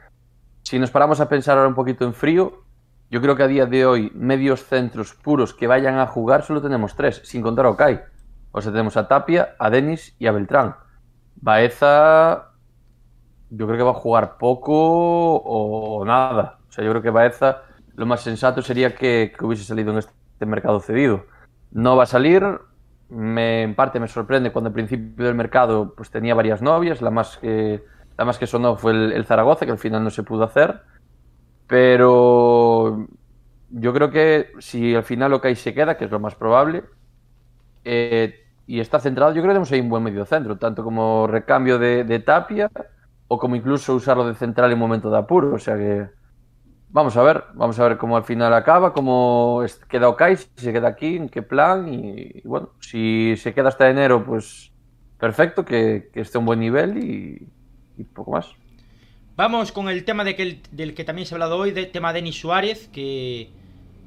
si 0.64 0.80
nos 0.80 0.90
paramos 0.90 1.20
a 1.20 1.30
pensar 1.30 1.58
ahora 1.58 1.70
un 1.70 1.76
poquito 1.76 2.04
en 2.04 2.14
frío, 2.14 2.64
yo 3.12 3.22
creo 3.22 3.36
que 3.36 3.44
a 3.44 3.48
día 3.48 3.68
de 3.68 3.86
hoy, 3.86 4.12
medios 4.16 4.66
centros 4.66 5.14
puros 5.14 5.54
que 5.54 5.68
vayan 5.68 6.00
a 6.00 6.08
jugar, 6.08 6.44
solo 6.44 6.62
tenemos 6.62 6.96
tres, 6.96 7.22
sin 7.24 7.44
contar 7.44 7.68
a 7.68 7.70
Okai. 7.70 8.02
O 8.52 8.62
sea, 8.62 8.72
tenemos 8.72 8.98
a 8.98 9.08
Tapia, 9.08 9.56
a 9.60 9.70
Denis 9.70 10.16
y 10.18 10.26
a 10.26 10.32
Beltrán. 10.32 10.76
Baeza, 11.36 12.47
yo 13.50 13.66
creo 13.66 13.78
que 13.78 13.84
va 13.84 13.92
a 13.92 13.96
jugar 13.96 14.38
poco 14.38 15.36
o 15.38 16.06
nada. 16.06 16.60
O 16.70 16.72
sea, 16.72 16.84
yo 16.84 16.92
creo 16.92 17.02
que 17.02 17.10
Baeza, 17.10 17.64
lo 17.96 18.06
más 18.06 18.22
sensato 18.22 18.62
sería 18.62 18.96
que, 18.96 19.34
que 19.38 19.46
hubiese 19.46 19.64
salido 19.64 19.92
en 19.92 20.00
este 20.00 20.46
mercado 20.46 20.80
cedido. 20.80 21.26
No 21.72 21.96
va 21.96 22.04
a 22.04 22.08
salir, 22.08 22.44
me, 23.10 23.64
en 23.64 23.76
parte 23.76 24.00
me 24.00 24.08
sorprende 24.08 24.52
cuando 24.52 24.70
al 24.70 24.74
principio 24.74 25.26
del 25.26 25.36
mercado 25.36 25.94
pues 25.96 26.10
tenía 26.12 26.36
varias 26.36 26.62
novias, 26.62 27.02
la 27.02 27.12
más 27.12 27.38
que, 27.38 27.84
la 28.18 28.26
más 28.26 28.38
que 28.38 28.48
sonó 28.48 28.76
fue 28.76 28.92
el, 28.92 29.12
el 29.14 29.26
Zaragoza, 29.26 29.66
que 29.66 29.72
al 29.72 29.78
final 29.78 30.04
no 30.04 30.10
se 30.10 30.24
pudo 30.24 30.44
hacer. 30.44 30.82
Pero 31.68 33.08
yo 33.70 33.94
creo 33.94 34.12
que 34.12 34.52
si 34.60 34.96
al 34.96 35.04
final 35.04 35.34
Okai 35.34 35.56
se 35.56 35.74
queda, 35.74 35.98
que 35.98 36.06
es 36.06 36.12
lo 36.12 36.20
más 36.20 36.36
probable, 36.36 36.84
eh, 37.84 38.46
y 38.66 38.80
está 38.80 39.00
centrado, 39.00 39.32
yo 39.32 39.42
creo 39.42 39.50
que 39.50 39.54
tenemos 39.54 39.72
ahí 39.72 39.80
un 39.80 39.90
buen 39.90 40.04
medio 40.04 40.26
centro, 40.26 40.58
tanto 40.58 40.84
como 40.84 41.28
recambio 41.28 41.80
de, 41.80 42.04
de, 42.04 42.20
Tapia 42.20 42.70
o 43.28 43.38
como 43.38 43.56
incluso 43.56 43.96
usarlo 43.96 44.28
de 44.28 44.36
central 44.36 44.72
en 44.72 44.80
momento 44.80 45.10
de 45.10 45.18
apuro. 45.18 45.54
O 45.54 45.60
sea 45.60 45.78
que 45.78 46.08
vamos 46.90 47.18
a 47.18 47.24
ver, 47.24 47.44
vamos 47.54 47.80
a 47.80 47.88
ver 47.88 47.98
cómo 47.98 48.18
al 48.18 48.24
final 48.24 48.54
acaba, 48.54 48.94
cómo 48.94 49.64
queda 49.90 50.10
Okai, 50.10 50.38
si 50.38 50.48
se 50.56 50.74
queda 50.74 50.88
aquí, 50.88 51.18
en 51.18 51.30
qué 51.30 51.42
plan. 51.42 51.94
Y, 51.94 52.32
y 52.36 52.42
bueno, 52.46 52.72
si 52.80 53.36
se 53.38 53.54
queda 53.54 53.70
hasta 53.70 53.90
enero, 53.90 54.24
pues 54.26 54.72
perfecto, 55.20 55.66
que, 55.66 56.10
que 56.14 56.22
esté 56.22 56.38
a 56.38 56.40
un 56.40 56.46
buen 56.46 56.60
nivel 56.60 56.98
y, 56.98 57.48
y 57.98 58.04
poco 58.04 58.32
más. 58.32 58.48
Vamos 59.36 59.72
con 59.72 59.88
el 59.88 60.04
tema 60.04 60.24
de 60.24 60.36
que, 60.36 60.62
del 60.72 60.96
que 60.96 61.04
también 61.04 61.28
se 61.28 61.34
ha 61.34 61.38
hablado 61.38 61.58
hoy, 61.58 61.72
del 61.72 61.92
tema 61.92 62.12
de 62.12 62.22
Denis 62.22 62.40
Suárez, 62.40 62.88
que 62.88 63.52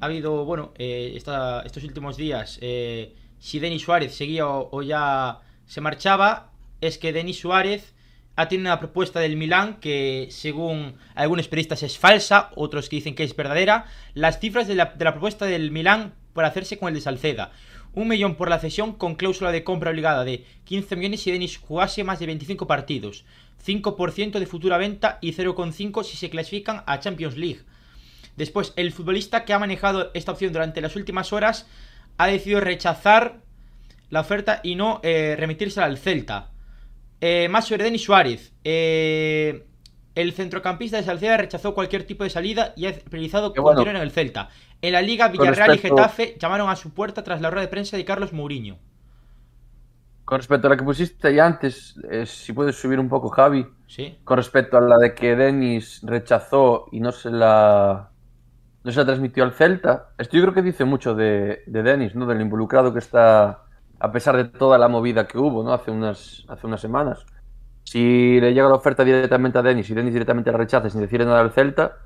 ha 0.01 0.05
habido, 0.07 0.43
bueno, 0.43 0.71
eh, 0.77 1.13
esta, 1.15 1.61
estos 1.61 1.85
últimos 1.85 2.17
días, 2.17 2.59
eh, 2.61 3.15
si 3.39 3.59
Denis 3.59 3.83
Suárez 3.83 4.13
seguía 4.13 4.47
o, 4.47 4.67
o, 4.71 4.81
ya 4.81 5.39
se 5.65 5.79
marchaba, 5.79 6.51
es 6.81 6.97
que 6.97 7.13
Denis 7.13 7.39
Suárez 7.39 7.95
ha 8.35 8.47
tenido 8.47 8.69
una 8.69 8.79
propuesta 8.79 9.19
del 9.19 9.37
Milán 9.37 9.79
que 9.79 10.27
según 10.31 10.95
algunos 11.15 11.47
periodistas 11.47 11.83
es 11.83 11.97
falsa, 11.97 12.51
otros 12.55 12.89
que 12.89 12.97
dicen 12.97 13.15
que 13.15 13.23
es 13.23 13.35
verdadera. 13.35 13.85
Las 14.13 14.39
cifras 14.39 14.67
de 14.67 14.75
la, 14.75 14.85
de 14.85 15.05
la 15.05 15.11
propuesta 15.11 15.45
del 15.45 15.71
Milán 15.71 16.13
por 16.33 16.45
hacerse 16.45 16.77
con 16.77 16.89
el 16.89 16.95
de 16.95 17.01
Salceda. 17.01 17.51
Un 17.93 18.07
millón 18.07 18.35
por 18.35 18.49
la 18.49 18.59
cesión 18.59 18.93
con 18.93 19.15
cláusula 19.15 19.51
de 19.51 19.65
compra 19.65 19.91
obligada 19.91 20.23
de 20.23 20.45
15 20.63 20.95
millones 20.95 21.21
si 21.21 21.31
Denis 21.31 21.57
jugase 21.57 22.05
más 22.05 22.19
de 22.19 22.27
25 22.27 22.65
partidos. 22.65 23.25
5% 23.65 24.39
de 24.39 24.45
futura 24.45 24.77
venta 24.77 25.17
y 25.21 25.33
0,5 25.33 26.03
si 26.03 26.17
se 26.17 26.29
clasifican 26.29 26.83
a 26.87 26.99
Champions 26.99 27.37
League. 27.37 27.61
Después, 28.37 28.73
el 28.77 28.91
futbolista 28.91 29.43
que 29.43 29.53
ha 29.53 29.59
manejado 29.59 30.09
esta 30.13 30.31
opción 30.31 30.53
durante 30.53 30.81
las 30.81 30.95
últimas 30.95 31.33
horas 31.33 31.67
ha 32.17 32.27
decidido 32.27 32.61
rechazar 32.61 33.39
la 34.09 34.21
oferta 34.21 34.61
y 34.63 34.75
no 34.75 34.99
eh, 35.03 35.37
al 35.77 35.97
Celta. 35.97 36.50
Eh, 37.21 37.47
más 37.49 37.67
sobre 37.67 37.83
Denis 37.83 38.03
Suárez. 38.03 38.53
Eh, 38.63 39.65
el 40.15 40.33
centrocampista 40.33 40.97
de 40.97 41.03
Salceda 41.03 41.37
rechazó 41.37 41.73
cualquier 41.73 42.03
tipo 42.03 42.23
de 42.23 42.29
salida 42.29 42.73
y 42.75 42.87
ha 42.87 42.93
priorizado 42.93 43.53
Qué 43.53 43.61
bueno. 43.61 43.81
en 43.89 43.95
el 43.95 44.11
Celta. 44.11 44.49
En 44.81 44.93
la 44.93 45.01
Liga, 45.01 45.27
Villarreal 45.29 45.69
respecto- 45.69 45.95
y 45.95 45.99
Getafe 45.99 46.35
llamaron 46.39 46.69
a 46.69 46.75
su 46.75 46.93
puerta 46.93 47.23
tras 47.23 47.39
la 47.39 47.49
rueda 47.51 47.61
de 47.65 47.71
prensa 47.71 47.95
de 47.95 48.03
Carlos 48.03 48.33
Mourinho. 48.33 48.77
Con 50.25 50.37
respecto 50.39 50.67
a 50.67 50.69
la 50.71 50.77
que 50.77 50.83
pusiste 50.83 51.33
ya 51.35 51.45
antes, 51.45 51.95
eh, 52.09 52.25
si 52.25 52.53
puedes 52.53 52.75
subir 52.75 52.99
un 52.99 53.09
poco, 53.09 53.29
Javi, 53.29 53.67
¿Sí? 53.87 54.17
con 54.23 54.37
respecto 54.37 54.77
a 54.77 54.81
la 54.81 54.97
de 54.97 55.13
que 55.13 55.35
Denis 55.35 55.99
rechazó 56.03 56.87
y 56.91 56.99
no 56.99 57.11
se 57.11 57.29
la 57.29 58.07
no 58.83 58.91
se 58.91 58.99
la 58.99 59.05
transmitió 59.05 59.43
al 59.43 59.51
Celta, 59.51 60.09
esto 60.17 60.37
yo 60.37 60.41
creo 60.43 60.53
que 60.55 60.61
dice 60.63 60.85
mucho 60.85 61.13
de, 61.13 61.61
de 61.67 61.83
Denis, 61.83 62.15
¿no? 62.15 62.25
Del 62.25 62.41
involucrado 62.41 62.91
que 62.91 62.97
está, 62.99 63.65
a 64.01 64.11
pesar 64.11 64.35
de 64.35 64.45
toda 64.45 64.77
la 64.77 64.87
movida 64.87 65.27
que 65.27 65.37
hubo, 65.37 65.63
¿no? 65.63 65.73
Hace 65.73 65.91
unas, 65.91 66.43
hace 66.47 66.65
unas 66.65 66.81
semanas. 66.81 67.25
Si 67.83 68.39
le 68.39 68.53
llega 68.53 68.67
la 68.67 68.75
oferta 68.75 69.03
directamente 69.03 69.59
a 69.59 69.61
Denis 69.61 69.89
y 69.89 69.93
Denis 69.93 70.13
directamente 70.13 70.51
la 70.51 70.57
rechaza 70.57 70.89
sin 70.89 71.01
decirle 71.01 71.25
nada 71.25 71.41
al 71.41 71.51
Celta, 71.51 71.97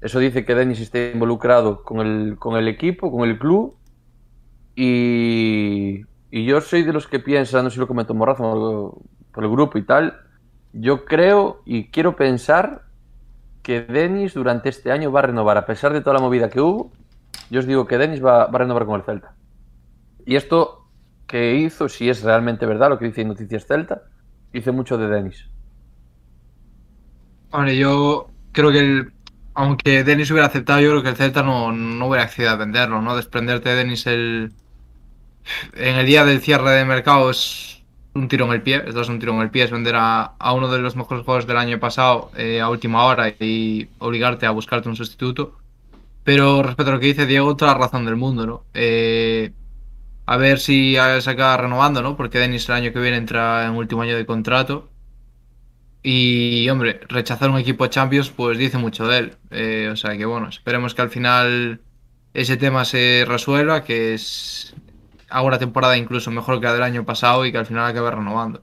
eso 0.00 0.18
dice 0.18 0.44
que 0.44 0.54
Denis 0.54 0.80
está 0.80 0.98
involucrado 0.98 1.82
con 1.84 2.00
el, 2.00 2.36
con 2.38 2.56
el 2.56 2.68
equipo, 2.68 3.10
con 3.10 3.28
el 3.28 3.38
club. 3.38 3.76
Y, 4.74 6.02
y 6.30 6.44
yo 6.44 6.60
soy 6.60 6.82
de 6.82 6.92
los 6.92 7.06
que 7.06 7.20
piensan, 7.20 7.64
no 7.64 7.70
sé 7.70 7.74
si 7.74 7.80
lo 7.80 7.88
comentó 7.88 8.12
Morrazo 8.12 8.42
por, 8.42 9.32
por 9.32 9.44
el 9.44 9.50
grupo 9.50 9.78
y 9.78 9.82
tal, 9.82 10.20
yo 10.72 11.04
creo 11.04 11.62
y 11.64 11.90
quiero 11.90 12.16
pensar 12.16 12.82
que 13.62 13.82
Denis 13.82 14.34
durante 14.34 14.68
este 14.68 14.92
año 14.92 15.12
va 15.12 15.20
a 15.20 15.24
renovar, 15.24 15.56
a 15.58 15.66
pesar 15.66 15.92
de 15.92 16.00
toda 16.00 16.14
la 16.14 16.20
movida 16.20 16.50
que 16.50 16.60
hubo, 16.60 16.92
yo 17.50 17.60
os 17.60 17.66
digo 17.66 17.86
que 17.86 17.98
Denis 17.98 18.24
va 18.24 18.44
a 18.44 18.58
renovar 18.58 18.84
con 18.84 18.96
el 18.96 19.06
Celta. 19.06 19.34
Y 20.24 20.36
esto 20.36 20.85
que 21.26 21.56
hizo, 21.56 21.88
si 21.88 22.08
es 22.08 22.22
realmente 22.22 22.66
verdad 22.66 22.88
lo 22.88 22.98
que 22.98 23.06
dice 23.06 23.24
Noticias 23.24 23.66
Celta, 23.66 24.02
dice 24.52 24.72
mucho 24.72 24.96
de 24.98 25.08
Denis. 25.08 25.48
Hombre, 27.50 27.76
yo 27.76 28.30
creo 28.52 28.72
que 28.72 28.78
el, 28.80 29.12
aunque 29.54 30.04
Denis 30.04 30.30
hubiera 30.30 30.46
aceptado, 30.46 30.80
yo 30.80 30.90
creo 30.90 31.02
que 31.02 31.08
el 31.10 31.16
Celta 31.16 31.42
no, 31.42 31.72
no 31.72 32.06
hubiera 32.06 32.24
accedido 32.24 32.52
a 32.52 32.56
venderlo, 32.56 33.02
¿no? 33.02 33.16
Desprenderte 33.16 33.70
de 33.70 33.76
Denis 33.76 34.06
el, 34.06 34.52
en 35.74 35.96
el 35.96 36.06
día 36.06 36.24
del 36.24 36.40
cierre 36.40 36.70
de 36.70 36.84
mercado 36.84 37.30
es 37.30 37.84
un 38.14 38.28
tiro 38.28 38.46
en 38.46 38.52
el 38.52 38.62
pie, 38.62 38.82
esto 38.86 39.00
es 39.00 39.08
un 39.08 39.18
tiro 39.18 39.34
en 39.34 39.40
el 39.40 39.50
pie, 39.50 39.64
es 39.64 39.70
vender 39.70 39.94
a, 39.96 40.22
a 40.38 40.52
uno 40.54 40.68
de 40.68 40.78
los 40.78 40.96
mejores 40.96 41.24
jugadores 41.24 41.46
del 41.46 41.58
año 41.58 41.78
pasado 41.78 42.30
eh, 42.36 42.60
a 42.60 42.70
última 42.70 43.04
hora 43.04 43.28
y 43.28 43.88
obligarte 43.98 44.46
a 44.46 44.50
buscarte 44.52 44.88
un 44.88 44.96
sustituto. 44.96 45.58
Pero 46.24 46.62
respecto 46.62 46.90
a 46.90 46.94
lo 46.94 47.00
que 47.00 47.06
dice 47.06 47.26
Diego, 47.26 47.56
toda 47.56 47.72
la 47.72 47.78
razón 47.78 48.04
del 48.04 48.16
mundo, 48.16 48.46
¿no? 48.46 48.64
Eh, 48.74 49.52
a 50.26 50.36
ver 50.36 50.58
si 50.58 50.96
se 51.20 51.30
acaba 51.30 51.56
renovando, 51.56 52.02
¿no? 52.02 52.16
Porque 52.16 52.38
Denis 52.38 52.68
el 52.68 52.74
año 52.74 52.92
que 52.92 52.98
viene 52.98 53.16
entra 53.16 53.64
en 53.66 53.72
último 53.72 54.02
año 54.02 54.16
de 54.16 54.26
contrato. 54.26 54.90
Y, 56.02 56.68
hombre, 56.68 57.00
rechazar 57.08 57.50
un 57.50 57.58
equipo 57.58 57.86
Champions, 57.86 58.30
pues 58.30 58.58
dice 58.58 58.78
mucho 58.78 59.06
de 59.06 59.18
él. 59.18 59.36
Eh, 59.50 59.88
o 59.92 59.96
sea 59.96 60.16
que, 60.16 60.24
bueno, 60.24 60.48
esperemos 60.48 60.94
que 60.94 61.02
al 61.02 61.10
final 61.10 61.80
ese 62.34 62.56
tema 62.56 62.84
se 62.84 63.24
resuelva, 63.26 63.82
que 63.84 64.14
es 64.14 64.74
haga 65.28 65.42
una 65.42 65.58
temporada 65.58 65.96
incluso 65.96 66.30
mejor 66.30 66.60
que 66.60 66.66
la 66.66 66.74
del 66.74 66.82
año 66.82 67.04
pasado 67.04 67.44
y 67.44 67.52
que 67.52 67.58
al 67.58 67.66
final 67.66 67.86
acabe 67.86 68.10
renovando. 68.10 68.62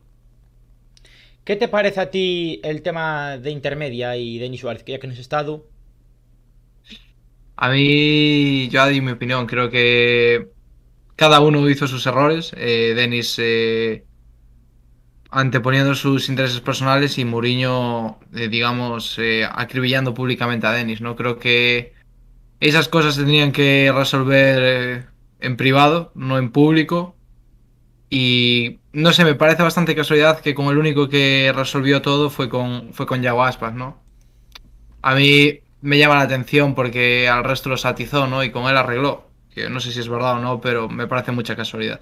¿Qué 1.43 1.55
te 1.57 1.67
parece 1.67 1.99
a 1.99 2.09
ti 2.09 2.61
el 2.63 2.81
tema 2.81 3.37
de 3.37 3.51
intermedia 3.51 4.15
y 4.15 4.37
Denis 4.39 4.61
Suárez, 4.61 4.83
que 4.83 4.93
ya 4.93 4.99
que 4.99 5.07
no 5.07 5.13
has 5.13 5.19
estado? 5.19 5.65
A 7.57 7.69
mí, 7.69 8.69
yo 8.69 8.87
di 8.87 9.01
mi 9.01 9.11
opinión, 9.11 9.45
creo 9.45 9.69
que 9.69 10.52
cada 11.23 11.39
uno 11.39 11.69
hizo 11.69 11.87
sus 11.87 12.05
errores. 12.05 12.51
Eh, 12.57 12.91
Denis 12.97 13.37
eh, 13.39 14.03
anteponiendo 15.31 15.95
sus 15.95 16.27
intereses 16.27 16.59
personales 16.59 17.17
y 17.17 17.23
Mourinho, 17.23 18.19
eh, 18.35 18.49
digamos, 18.49 19.17
acribillando 19.49 20.13
públicamente 20.13 20.67
a 20.67 20.71
Denis. 20.71 20.99
¿no? 20.99 21.15
Creo 21.15 21.39
que 21.39 21.93
esas 22.59 22.89
cosas 22.89 23.15
se 23.15 23.23
tenían 23.23 23.53
que 23.53 23.89
resolver 23.95 25.07
en 25.39 25.55
privado, 25.55 26.11
no 26.13 26.37
en 26.37 26.51
público. 26.51 27.15
Y 28.09 28.81
no 28.91 29.13
sé, 29.13 29.23
me 29.23 29.35
parece 29.35 29.63
bastante 29.63 29.95
casualidad 29.95 30.41
que 30.41 30.53
con 30.53 30.65
el 30.67 30.77
único 30.77 31.07
que 31.07 31.53
resolvió 31.55 32.01
todo 32.01 32.29
fue 32.29 32.49
con, 32.49 32.91
fue 32.91 33.05
con 33.05 33.21
Yago 33.21 33.45
Aspas, 33.45 33.73
¿no? 33.73 34.03
A 35.01 35.15
mí 35.15 35.61
me 35.79 35.97
llama 35.97 36.15
la 36.15 36.23
atención 36.23 36.75
porque 36.75 37.29
al 37.29 37.45
resto 37.45 37.69
los 37.69 37.85
atizó, 37.85 38.27
¿no? 38.27 38.43
Y 38.43 38.51
con 38.51 38.69
él 38.69 38.75
arregló. 38.75 39.32
No 39.69 39.79
sé 39.79 39.91
si 39.91 39.99
es 39.99 40.09
verdad 40.09 40.33
o 40.33 40.39
no, 40.39 40.61
pero 40.61 40.89
me 40.89 41.07
parece 41.07 41.31
mucha 41.31 41.55
casualidad. 41.55 42.01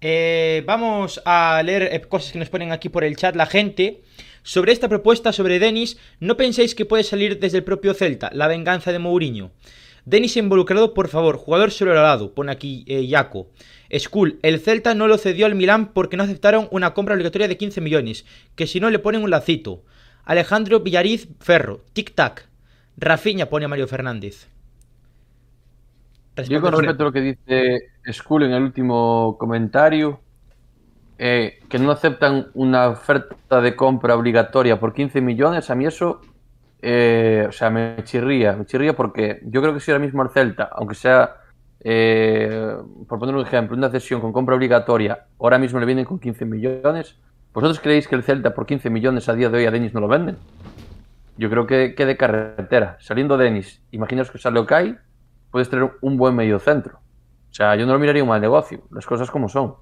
Eh, 0.00 0.62
vamos 0.64 1.20
a 1.24 1.60
leer 1.64 1.82
eh, 1.92 2.00
cosas 2.02 2.32
que 2.32 2.38
nos 2.38 2.48
ponen 2.48 2.70
aquí 2.70 2.88
por 2.88 3.04
el 3.04 3.16
chat 3.16 3.34
la 3.34 3.46
gente. 3.46 4.02
Sobre 4.42 4.72
esta 4.72 4.88
propuesta 4.88 5.32
sobre 5.32 5.58
Denis, 5.58 5.98
¿no 6.20 6.36
pensáis 6.36 6.74
que 6.74 6.86
puede 6.86 7.02
salir 7.02 7.38
desde 7.38 7.58
el 7.58 7.64
propio 7.64 7.92
Celta, 7.94 8.30
la 8.32 8.46
venganza 8.46 8.92
de 8.92 8.98
Mourinho? 8.98 9.50
Denis 10.04 10.38
involucrado, 10.38 10.94
por 10.94 11.08
favor, 11.08 11.36
jugador 11.36 11.70
lado, 11.82 12.34
pone 12.34 12.50
aquí 12.52 12.84
eh, 12.86 13.06
Yaco. 13.06 13.50
Skull, 13.94 14.38
el 14.42 14.60
Celta 14.60 14.94
no 14.94 15.06
lo 15.06 15.18
cedió 15.18 15.44
al 15.44 15.54
Milán 15.54 15.92
porque 15.92 16.16
no 16.16 16.22
aceptaron 16.22 16.68
una 16.70 16.94
compra 16.94 17.14
obligatoria 17.14 17.48
de 17.48 17.58
15 17.58 17.80
millones, 17.82 18.24
que 18.54 18.66
si 18.66 18.80
no 18.80 18.88
le 18.88 19.00
ponen 19.00 19.22
un 19.22 19.30
lacito. 19.30 19.84
Alejandro 20.24 20.80
Villariz 20.80 21.28
Ferro, 21.40 21.84
tic-tac. 21.94 22.46
Rafiña 22.96 23.50
pone 23.50 23.66
a 23.66 23.68
Mario 23.68 23.86
Fernández. 23.86 24.48
Yo 26.46 26.60
con 26.60 26.72
respecto 26.72 27.02
a 27.02 27.06
lo 27.06 27.12
que 27.12 27.20
dice 27.20 27.90
Skull 28.12 28.44
en 28.44 28.52
el 28.52 28.62
último 28.62 29.36
comentario, 29.38 30.20
eh, 31.18 31.58
que 31.68 31.78
no 31.78 31.90
aceptan 31.90 32.48
una 32.54 32.88
oferta 32.88 33.60
de 33.60 33.74
compra 33.74 34.14
obligatoria 34.14 34.78
por 34.78 34.94
15 34.94 35.20
millones, 35.20 35.68
a 35.70 35.74
mí 35.74 35.86
eso, 35.86 36.20
eh, 36.80 37.46
o 37.48 37.52
sea, 37.52 37.70
me 37.70 37.96
chirría, 38.04 38.52
me 38.52 38.66
chirría 38.66 38.94
porque 38.94 39.40
yo 39.44 39.60
creo 39.60 39.74
que 39.74 39.80
si 39.80 39.90
ahora 39.90 40.04
mismo 40.04 40.22
el 40.22 40.30
Celta, 40.30 40.68
aunque 40.72 40.94
sea, 40.94 41.36
eh, 41.80 42.76
por 43.08 43.18
poner 43.18 43.34
un 43.34 43.44
ejemplo, 43.44 43.76
una 43.76 43.90
cesión 43.90 44.20
con 44.20 44.32
compra 44.32 44.54
obligatoria, 44.54 45.26
ahora 45.40 45.58
mismo 45.58 45.80
le 45.80 45.86
vienen 45.86 46.04
con 46.04 46.20
15 46.20 46.44
millones, 46.44 47.16
¿vosotros 47.52 47.80
creéis 47.80 48.06
que 48.06 48.14
el 48.14 48.22
Celta 48.22 48.54
por 48.54 48.66
15 48.66 48.88
millones 48.90 49.28
a 49.28 49.34
día 49.34 49.48
de 49.48 49.58
hoy 49.58 49.66
a 49.66 49.70
Denis 49.72 49.94
no 49.94 50.00
lo 50.00 50.08
venden? 50.08 50.36
Yo 51.36 51.50
creo 51.50 51.66
que, 51.66 51.94
que 51.96 52.06
de 52.06 52.16
carretera, 52.16 52.96
saliendo 53.00 53.36
Denis, 53.36 53.82
imaginaos 53.90 54.30
que 54.30 54.38
sale 54.38 54.60
Okai, 54.60 54.98
puedes 55.50 55.68
tener 55.68 55.90
un 56.00 56.16
buen 56.16 56.34
medio 56.34 56.58
centro. 56.58 56.98
O 57.50 57.54
sea, 57.54 57.74
yo 57.76 57.86
no 57.86 57.92
lo 57.92 57.98
miraría 57.98 58.22
un 58.22 58.28
mal 58.28 58.40
negocio, 58.40 58.82
las 58.90 59.06
cosas 59.06 59.30
como 59.30 59.48
son. 59.48 59.74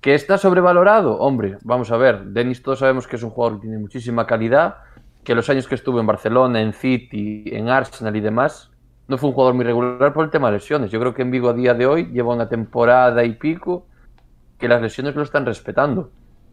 ¿Que 0.00 0.14
está 0.14 0.36
sobrevalorado? 0.36 1.18
Hombre, 1.18 1.58
vamos 1.62 1.90
a 1.90 1.96
ver, 1.96 2.24
Denis 2.24 2.62
todos 2.62 2.80
sabemos 2.80 3.06
que 3.06 3.16
es 3.16 3.22
un 3.22 3.30
jugador 3.30 3.58
que 3.58 3.62
tiene 3.62 3.78
muchísima 3.78 4.26
calidad, 4.26 4.76
que 5.22 5.34
los 5.34 5.48
años 5.48 5.66
que 5.66 5.74
estuvo 5.74 6.00
en 6.00 6.06
Barcelona, 6.06 6.60
en 6.60 6.72
City, 6.72 7.44
en 7.46 7.68
Arsenal 7.68 8.14
y 8.14 8.20
demás, 8.20 8.70
no 9.08 9.18
fue 9.18 9.28
un 9.28 9.34
jugador 9.34 9.54
muy 9.54 9.64
regular 9.64 10.12
por 10.12 10.24
el 10.24 10.30
tema 10.30 10.48
de 10.48 10.54
lesiones. 10.54 10.90
Yo 10.90 11.00
creo 11.00 11.14
que 11.14 11.22
en 11.22 11.30
Vigo 11.30 11.48
a 11.48 11.54
día 11.54 11.74
de 11.74 11.86
hoy 11.86 12.06
lleva 12.06 12.34
una 12.34 12.48
temporada 12.48 13.24
y 13.24 13.34
pico 13.34 13.86
que 14.58 14.68
las 14.68 14.80
lesiones 14.80 15.14
lo 15.14 15.22
están 15.22 15.44
respetando. 15.46 16.10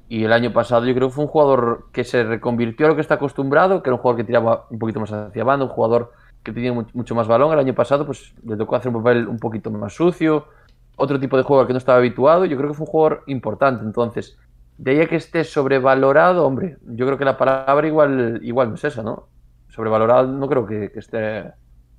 Y 0.10 0.26
el 0.26 0.34
año 0.34 0.52
pasado 0.52 0.86
yo 0.86 0.94
creo 0.94 1.08
que 1.08 1.16
fue 1.16 1.24
un 1.24 1.30
jugador 1.30 1.88
que 1.94 2.04
se 2.04 2.24
reconvirtió 2.24 2.86
a 2.86 2.90
lo 2.90 2.96
que 2.96 3.02
está 3.02 3.16
acostumbrado, 3.16 3.82
que 3.82 3.90
era 3.90 3.96
un 3.96 4.02
jugador 4.02 4.18
que 4.18 4.26
tiraba 4.26 4.66
un 4.70 4.80
poquito 4.80 5.00
más 5.00 5.12
hacia 5.12 5.44
banda, 5.44 5.66
un 5.66 5.72
jugador 5.72 6.12
que 6.44 6.52
tenía 6.52 6.74
mucho 6.74 7.16
más 7.16 7.28
balón. 7.28 7.54
El 7.54 7.60
año 7.60 7.76
pasado 7.76 8.06
pues 8.06 8.34
le 8.44 8.58
tocó 8.58 8.76
hacer 8.76 8.94
un 8.94 9.04
papel 9.04 9.28
un 9.28 9.38
poquito 9.38 9.70
más 9.72 9.94
sucio, 9.94 10.48
otro 10.96 11.20
tipo 11.20 11.38
de 11.38 11.44
juego 11.44 11.62
al 11.62 11.68
que 11.68 11.74
no 11.74 11.80
estaba 11.80 11.98
habituado. 11.98 12.46
Yo 12.46 12.58
creo 12.58 12.70
que 12.70 12.76
fue 12.76 12.86
un 12.86 12.92
jugador 12.92 13.24
importante. 13.28 13.84
Entonces, 13.84 14.38
de 14.78 14.92
ahí 14.92 15.02
a 15.02 15.08
que 15.08 15.16
esté 15.16 15.44
sobrevalorado, 15.44 16.46
hombre, 16.46 16.78
yo 16.88 17.06
creo 17.06 17.18
que 17.18 17.26
la 17.26 17.38
palabra 17.38 17.88
igual, 17.88 18.40
igual 18.44 18.70
no 18.70 18.76
es 18.76 18.84
esa, 18.84 19.04
¿no? 19.04 19.28
Sobrevalorado 19.70 20.28
no 20.28 20.48
creo 20.48 20.66
que, 20.66 20.92
esté 20.96 21.52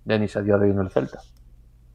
Denis 0.05 0.37
a 0.37 0.43
día 0.43 0.59
de 0.59 0.67
hoy 0.67 0.73
en 0.73 0.81
el 0.81 0.91
Celta. 0.91 1.21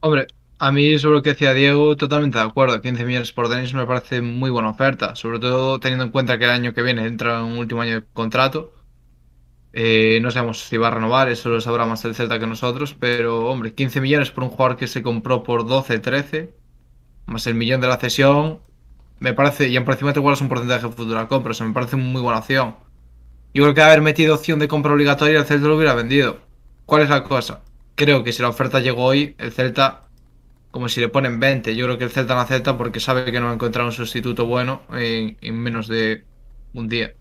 Hombre, 0.00 0.26
a 0.58 0.72
mí 0.72 0.98
sobre 0.98 1.16
lo 1.16 1.22
que 1.22 1.30
decía 1.30 1.52
Diego, 1.52 1.96
totalmente 1.96 2.38
de 2.38 2.44
acuerdo. 2.44 2.80
15 2.80 3.04
millones 3.04 3.32
por 3.32 3.48
Denis 3.48 3.74
me 3.74 3.86
parece 3.86 4.22
muy 4.22 4.50
buena 4.50 4.70
oferta, 4.70 5.14
sobre 5.14 5.38
todo 5.38 5.78
teniendo 5.78 6.04
en 6.04 6.10
cuenta 6.10 6.38
que 6.38 6.44
el 6.44 6.50
año 6.50 6.72
que 6.72 6.82
viene 6.82 7.06
entra 7.06 7.44
un 7.44 7.58
último 7.58 7.82
año 7.82 8.00
de 8.00 8.04
contrato 8.12 8.72
eh, 9.72 10.18
no 10.22 10.30
sabemos 10.30 10.60
si 10.60 10.76
va 10.76 10.88
a 10.88 10.90
renovar, 10.92 11.28
eso 11.28 11.50
lo 11.50 11.60
sabrá 11.60 11.84
más 11.84 12.04
el 12.04 12.14
Celta 12.14 12.38
que 12.38 12.46
nosotros, 12.46 12.96
pero 12.98 13.48
hombre, 13.48 13.74
15 13.74 14.00
millones 14.00 14.30
por 14.30 14.44
un 14.44 14.50
jugador 14.50 14.76
que 14.76 14.86
se 14.86 15.02
compró 15.02 15.42
por 15.42 15.66
12, 15.66 15.98
13, 15.98 16.54
más 17.26 17.46
el 17.46 17.54
millón 17.54 17.80
de 17.80 17.88
la 17.88 17.98
cesión, 17.98 18.60
me 19.20 19.34
parece, 19.34 19.68
y 19.68 19.76
en 19.76 19.88
encima 19.88 20.12
igual 20.14 20.34
es 20.34 20.40
un 20.40 20.48
porcentaje 20.48 20.86
de 20.86 20.92
futura 20.92 21.28
compra, 21.28 21.52
o 21.58 21.64
me 21.64 21.74
parece 21.74 21.96
muy 21.96 22.22
buena 22.22 22.38
opción. 22.38 22.76
Yo 23.54 23.64
creo 23.64 23.74
que 23.74 23.82
haber 23.82 24.02
metido 24.02 24.34
opción 24.34 24.58
de 24.58 24.68
compra 24.68 24.92
obligatoria 24.92 25.38
el 25.38 25.46
Celta 25.46 25.68
lo 25.68 25.76
hubiera 25.76 25.94
vendido. 25.94 26.38
¿Cuál 26.86 27.02
es 27.02 27.10
la 27.10 27.24
cosa? 27.24 27.62
Creo 27.94 28.22
que 28.24 28.32
si 28.32 28.42
la 28.42 28.48
oferta 28.48 28.80
llegó 28.80 29.04
hoy, 29.04 29.34
el 29.38 29.52
Celta, 29.52 30.08
como 30.70 30.88
si 30.88 31.00
le 31.00 31.08
ponen 31.08 31.40
20, 31.40 31.74
yo 31.76 31.86
creo 31.86 31.98
que 31.98 32.04
el 32.04 32.10
Celta 32.10 32.34
no 32.34 32.40
acepta 32.40 32.78
porque 32.78 33.00
sabe 33.00 33.32
que 33.32 33.40
no 33.40 33.46
va 33.46 33.52
a 33.52 33.54
encontrar 33.54 33.84
un 33.86 33.92
sustituto 33.92 34.46
bueno 34.46 34.82
en 34.92 35.58
menos 35.58 35.88
de 35.88 36.24
un 36.74 36.88
día 36.88 37.14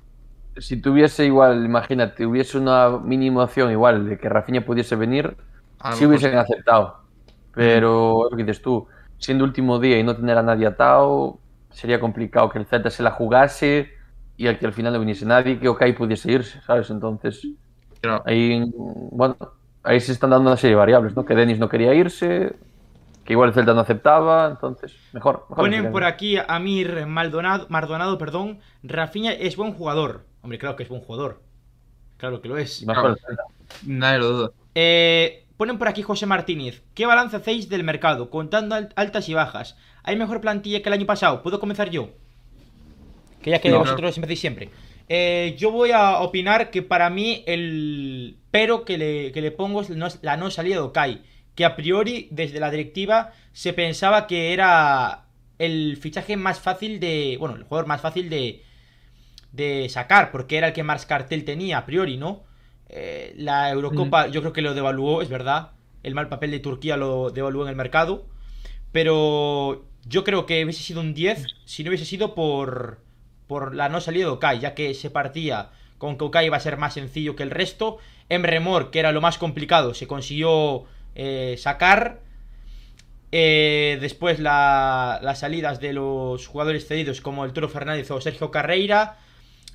si 0.59 0.81
tuviese 0.81 1.25
igual, 1.25 1.65
imagínate, 1.65 2.25
hubiese 2.25 2.57
una 2.57 2.89
mínima 2.89 3.43
opción 3.43 3.71
igual 3.71 4.07
de 4.07 4.17
que 4.17 4.29
Rafinha 4.29 4.65
pudiese 4.65 4.95
venir, 4.95 5.35
si 5.93 6.05
hubiesen 6.05 6.37
aceptado. 6.37 6.97
Pero, 7.53 8.27
lo 8.29 8.37
que 8.37 8.43
dices 8.43 8.61
tú, 8.61 8.87
siendo 9.17 9.43
último 9.43 9.79
día 9.79 9.99
y 9.99 10.03
no 10.03 10.15
tener 10.15 10.37
a 10.37 10.43
nadie 10.43 10.67
atado, 10.67 11.39
sería 11.71 11.99
complicado 11.99 12.49
que 12.49 12.59
el 12.59 12.65
Z 12.65 12.89
se 12.89 13.03
la 13.03 13.11
jugase 13.11 13.89
y 14.37 14.47
al 14.47 14.59
que 14.59 14.65
al 14.67 14.73
final 14.73 14.93
no 14.93 14.99
viniese 14.99 15.25
nadie, 15.25 15.59
que 15.59 15.67
OK 15.67 15.83
pudiese 15.97 16.31
irse, 16.31 16.61
¿sabes? 16.61 16.89
Entonces, 16.91 17.47
ahí, 18.25 18.71
bueno, 18.75 19.35
ahí 19.83 19.99
se 19.99 20.11
están 20.11 20.29
dando 20.29 20.49
una 20.49 20.57
serie 20.57 20.75
de 20.75 20.79
variables, 20.79 21.15
¿no? 21.15 21.25
Que 21.25 21.35
Denis 21.35 21.59
no 21.59 21.69
quería 21.69 21.93
irse, 21.93 22.55
que 23.25 23.33
igual 23.33 23.49
el 23.49 23.55
Celta 23.55 23.73
no 23.73 23.81
aceptaba, 23.81 24.47
entonces, 24.47 24.95
mejor. 25.13 25.45
Ponen 25.49 25.91
por 25.91 26.03
aquí 26.03 26.37
a 26.37 26.59
Mir 26.59 27.05
Maldonado, 27.07 27.65
Maldonado, 27.69 28.17
perdón, 28.17 28.59
Rafinha 28.83 29.33
es 29.33 29.57
buen 29.57 29.73
jugador, 29.73 30.23
Hombre, 30.47 30.59
claro 30.59 30.77
que 30.77 30.83
es 30.83 30.87
buen 30.87 31.01
jugador. 31.01 31.41
Claro 32.15 32.41
que 32.41 32.47
lo 32.47 32.57
es. 32.57 32.85
Nadie 33.85 34.17
lo 34.17 34.29
duda. 34.29 34.51
Eh, 34.75 35.43
ponen 35.57 35.77
por 35.77 35.89
aquí 35.89 36.03
José 36.03 36.25
Martínez. 36.25 36.83
¿Qué 36.93 37.05
balance 37.05 37.35
hacéis 37.35 37.67
del 37.67 37.83
mercado? 37.83 38.29
Contando 38.29 38.73
altas 38.95 39.27
y 39.27 39.33
bajas. 39.33 39.75
¿Hay 40.03 40.15
mejor 40.15 40.39
plantilla 40.39 40.81
que 40.81 40.87
el 40.87 40.93
año 40.93 41.05
pasado? 41.05 41.43
¿Puedo 41.43 41.59
comenzar 41.59 41.89
yo? 41.89 42.11
Que 43.41 43.49
ya 43.49 43.59
que 43.59 43.73
vosotros 43.73 44.15
empecéis 44.15 44.39
siempre. 44.39 44.69
Eh, 45.09 45.53
yo 45.59 45.69
voy 45.69 45.91
a 45.91 46.19
opinar 46.19 46.71
que 46.71 46.81
para 46.81 47.09
mí 47.09 47.43
el 47.45 48.37
pero 48.49 48.85
que 48.85 48.97
le, 48.97 49.51
pongo 49.51 49.81
es 49.81 49.89
la 50.21 50.37
no 50.37 50.49
salida 50.49 50.75
de 50.75 50.81
Okai. 50.81 51.23
Que 51.55 51.65
a 51.65 51.75
priori, 51.75 52.29
desde 52.31 52.61
la 52.61 52.71
directiva, 52.71 53.33
se 53.51 53.73
pensaba 53.73 54.27
que 54.27 54.53
era 54.53 55.25
el 55.59 55.97
fichaje 55.97 56.37
más 56.37 56.61
fácil 56.61 57.01
de. 57.01 57.35
Bueno, 57.37 57.57
el 57.57 57.63
jugador 57.63 57.87
más 57.87 57.99
fácil 57.99 58.29
de, 58.29 58.63
de 59.51 59.87
sacar, 59.89 60.31
porque 60.31 60.57
era 60.57 60.67
el 60.67 60.73
que 60.73 60.83
más 60.83 61.05
cartel 61.05 61.45
tenía 61.45 61.79
a 61.79 61.85
priori, 61.85 62.17
¿no? 62.17 62.43
Eh, 62.89 63.33
la 63.37 63.69
Eurocopa 63.69 64.27
yo 64.27 64.41
creo 64.41 64.53
que 64.53 64.61
lo 64.61 64.73
devaluó, 64.73 65.21
es 65.21 65.29
verdad. 65.29 65.71
El 66.03 66.15
mal 66.15 66.29
papel 66.29 66.51
de 66.51 66.59
Turquía 66.59 66.97
lo 66.97 67.31
devaluó 67.31 67.63
en 67.63 67.69
el 67.69 67.75
mercado. 67.75 68.25
Pero 68.91 69.85
yo 70.05 70.23
creo 70.23 70.45
que 70.45 70.63
hubiese 70.63 70.83
sido 70.83 71.01
un 71.01 71.13
10 71.13 71.45
si 71.65 71.83
no 71.83 71.89
hubiese 71.89 72.05
sido 72.05 72.33
por, 72.33 72.99
por 73.47 73.75
la 73.75 73.89
no 73.89 73.99
salida 73.99 74.25
de 74.25 74.31
Okai, 74.31 74.59
ya 74.59 74.73
que 74.73 74.93
se 74.93 75.09
partía 75.09 75.71
con 75.97 76.17
que 76.17 76.23
Okai 76.25 76.45
iba 76.45 76.57
a 76.57 76.61
ser 76.61 76.77
más 76.77 76.93
sencillo 76.93 77.35
que 77.35 77.43
el 77.43 77.51
resto. 77.51 77.97
Emre 78.29 78.59
Mor, 78.59 78.91
que 78.91 78.99
era 78.99 79.11
lo 79.11 79.21
más 79.21 79.37
complicado, 79.37 79.93
se 79.93 80.07
consiguió 80.07 80.85
eh, 81.15 81.55
sacar. 81.57 82.21
Eh, 83.33 83.97
después 83.99 84.39
las 84.39 85.39
salidas 85.39 85.81
de 85.81 85.91
los 85.91 86.47
jugadores 86.47 86.87
cedidos 86.87 87.19
como 87.19 87.43
el 87.43 87.51
Toro 87.51 87.67
Fernández 87.67 88.09
o 88.09 88.21
Sergio 88.21 88.51
Carreira 88.51 89.17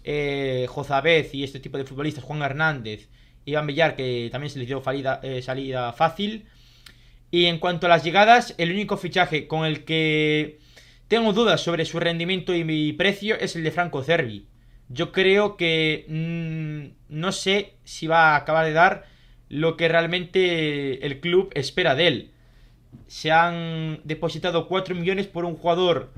eh, 0.05 0.67
Jozabez 0.69 1.35
y 1.35 1.45
este 1.45 1.61
tipo 1.61 1.79
de 1.79 1.85
futbolistas, 1.85 2.25
Juan 2.25 2.43
Hernández, 2.43 3.09
Iván 3.45 3.67
Villar, 3.67 3.97
que 3.97 4.29
también 4.31 4.51
se 4.51 4.59
les 4.59 4.69
dio 4.69 4.83
eh, 5.23 5.43
salida 5.43 5.93
fácil. 5.93 6.47
Y 7.31 7.47
en 7.47 7.59
cuanto 7.59 7.87
a 7.87 7.91
las 7.91 8.05
llegadas, 8.05 8.55
el 8.59 8.73
único 8.73 8.97
fichaje 8.97 9.47
con 9.47 9.65
el 9.65 9.85
que 9.85 10.59
tengo 11.09 11.33
dudas 11.33 11.61
sobre 11.61 11.85
su 11.85 11.99
rendimiento 11.99 12.55
y 12.55 12.65
mi 12.65 12.93
precio 12.93 13.37
es 13.39 13.57
el 13.57 13.65
de 13.65 13.71
Franco 13.71 14.03
Cervi. 14.03 14.47
Yo 14.89 15.13
creo 15.13 15.57
que 15.57 16.05
mm, 16.09 17.15
no 17.15 17.33
sé 17.33 17.75
si 17.85 18.07
va 18.07 18.33
a 18.33 18.37
acabar 18.37 18.67
de 18.67 18.73
dar 18.73 19.07
lo 19.49 19.77
que 19.77 19.89
realmente 19.89 21.05
el 21.05 21.21
club 21.21 21.51
espera 21.55 21.95
de 21.95 22.07
él. 22.07 22.31
Se 23.07 23.31
han 23.31 24.01
depositado 24.05 24.69
4 24.69 24.95
millones 24.95 25.27
por 25.27 25.45
un 25.45 25.57
jugador 25.57 26.13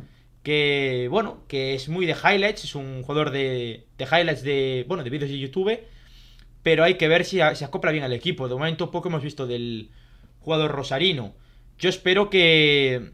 que, 0.45 1.09
bueno, 1.11 1.39
que 1.49 1.75
es 1.75 1.89
muy 1.89 2.07
de 2.07 2.13
highlights, 2.13 2.65
es 2.65 2.75
un 2.77 3.03
jugador 3.03 3.31
de, 3.31 3.87
de 3.97 4.05
highlights 4.05 4.43
de, 4.43 4.85
bueno, 4.87 5.03
de 5.03 5.11
vídeos 5.11 5.31
de 5.31 5.39
YouTube, 5.39 5.81
pero 6.63 6.85
hay 6.85 6.95
que 6.95 7.09
ver 7.09 7.25
si 7.25 7.39
se 7.55 7.65
acopla 7.65 7.91
bien 7.91 8.05
al 8.05 8.13
equipo. 8.13 8.47
De 8.47 8.55
momento 8.55 8.91
poco 8.91 9.09
hemos 9.09 9.23
visto 9.23 9.47
del 9.47 9.91
jugador 10.41 10.71
rosarino. 10.71 11.35
Yo 11.79 11.89
espero 11.89 12.29
que, 12.29 13.13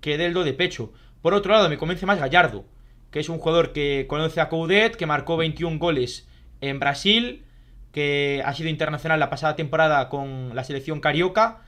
que 0.00 0.18
dé 0.18 0.26
el 0.26 0.34
do 0.34 0.42
de 0.42 0.54
pecho. 0.54 0.92
Por 1.22 1.34
otro 1.34 1.52
lado, 1.52 1.68
me 1.68 1.78
convence 1.78 2.04
más 2.04 2.18
Gallardo, 2.18 2.64
que 3.12 3.20
es 3.20 3.28
un 3.28 3.38
jugador 3.38 3.72
que 3.72 4.06
conoce 4.08 4.40
a 4.40 4.48
Coudet, 4.48 4.96
que 4.96 5.06
marcó 5.06 5.36
21 5.36 5.78
goles 5.78 6.28
en 6.60 6.80
Brasil, 6.80 7.44
que 7.92 8.42
ha 8.44 8.52
sido 8.54 8.68
internacional 8.68 9.20
la 9.20 9.30
pasada 9.30 9.54
temporada 9.54 10.08
con 10.08 10.54
la 10.56 10.64
selección 10.64 11.00
carioca 11.00 11.62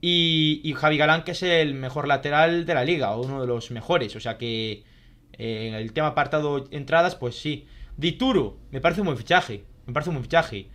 y, 0.00 0.74
Javi 0.76 0.96
Galán, 0.98 1.24
que 1.24 1.32
es 1.32 1.42
el 1.42 1.74
mejor 1.74 2.06
lateral 2.06 2.66
de 2.66 2.74
la 2.74 2.84
liga, 2.84 3.12
o 3.12 3.22
uno 3.22 3.40
de 3.40 3.46
los 3.46 3.70
mejores. 3.70 4.14
O 4.16 4.20
sea 4.20 4.36
que 4.36 4.84
eh, 5.32 5.68
en 5.68 5.74
el 5.74 5.92
tema 5.92 6.08
apartado 6.08 6.66
entradas, 6.70 7.16
pues 7.16 7.36
sí. 7.36 7.66
Dituro, 7.96 8.58
me 8.70 8.80
parece 8.80 9.00
un 9.00 9.06
buen 9.06 9.18
fichaje. 9.18 9.64
Me 9.86 9.92
parece 9.92 10.10
un 10.10 10.16
buen 10.16 10.24
fichaje. 10.24 10.68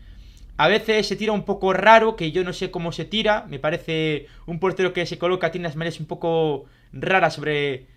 A 0.58 0.68
veces 0.68 1.08
se 1.08 1.16
tira 1.16 1.32
un 1.32 1.46
poco 1.46 1.74
raro, 1.74 2.16
que 2.16 2.32
yo 2.32 2.44
no 2.44 2.54
sé 2.54 2.72
cómo 2.72 2.92
se 2.92 3.06
tira. 3.06 3.46
Me 3.48 3.60
parece 3.60 4.28
un 4.46 4.60
portero 4.60 4.94
que 4.94 5.06
se 5.06 5.18
coloca, 5.18 5.52
tiene 5.52 5.68
las 5.68 5.76
maneras 5.76 6.00
un 6.00 6.06
poco 6.06 6.66
raras 6.92 7.36
sobre, 7.36 7.88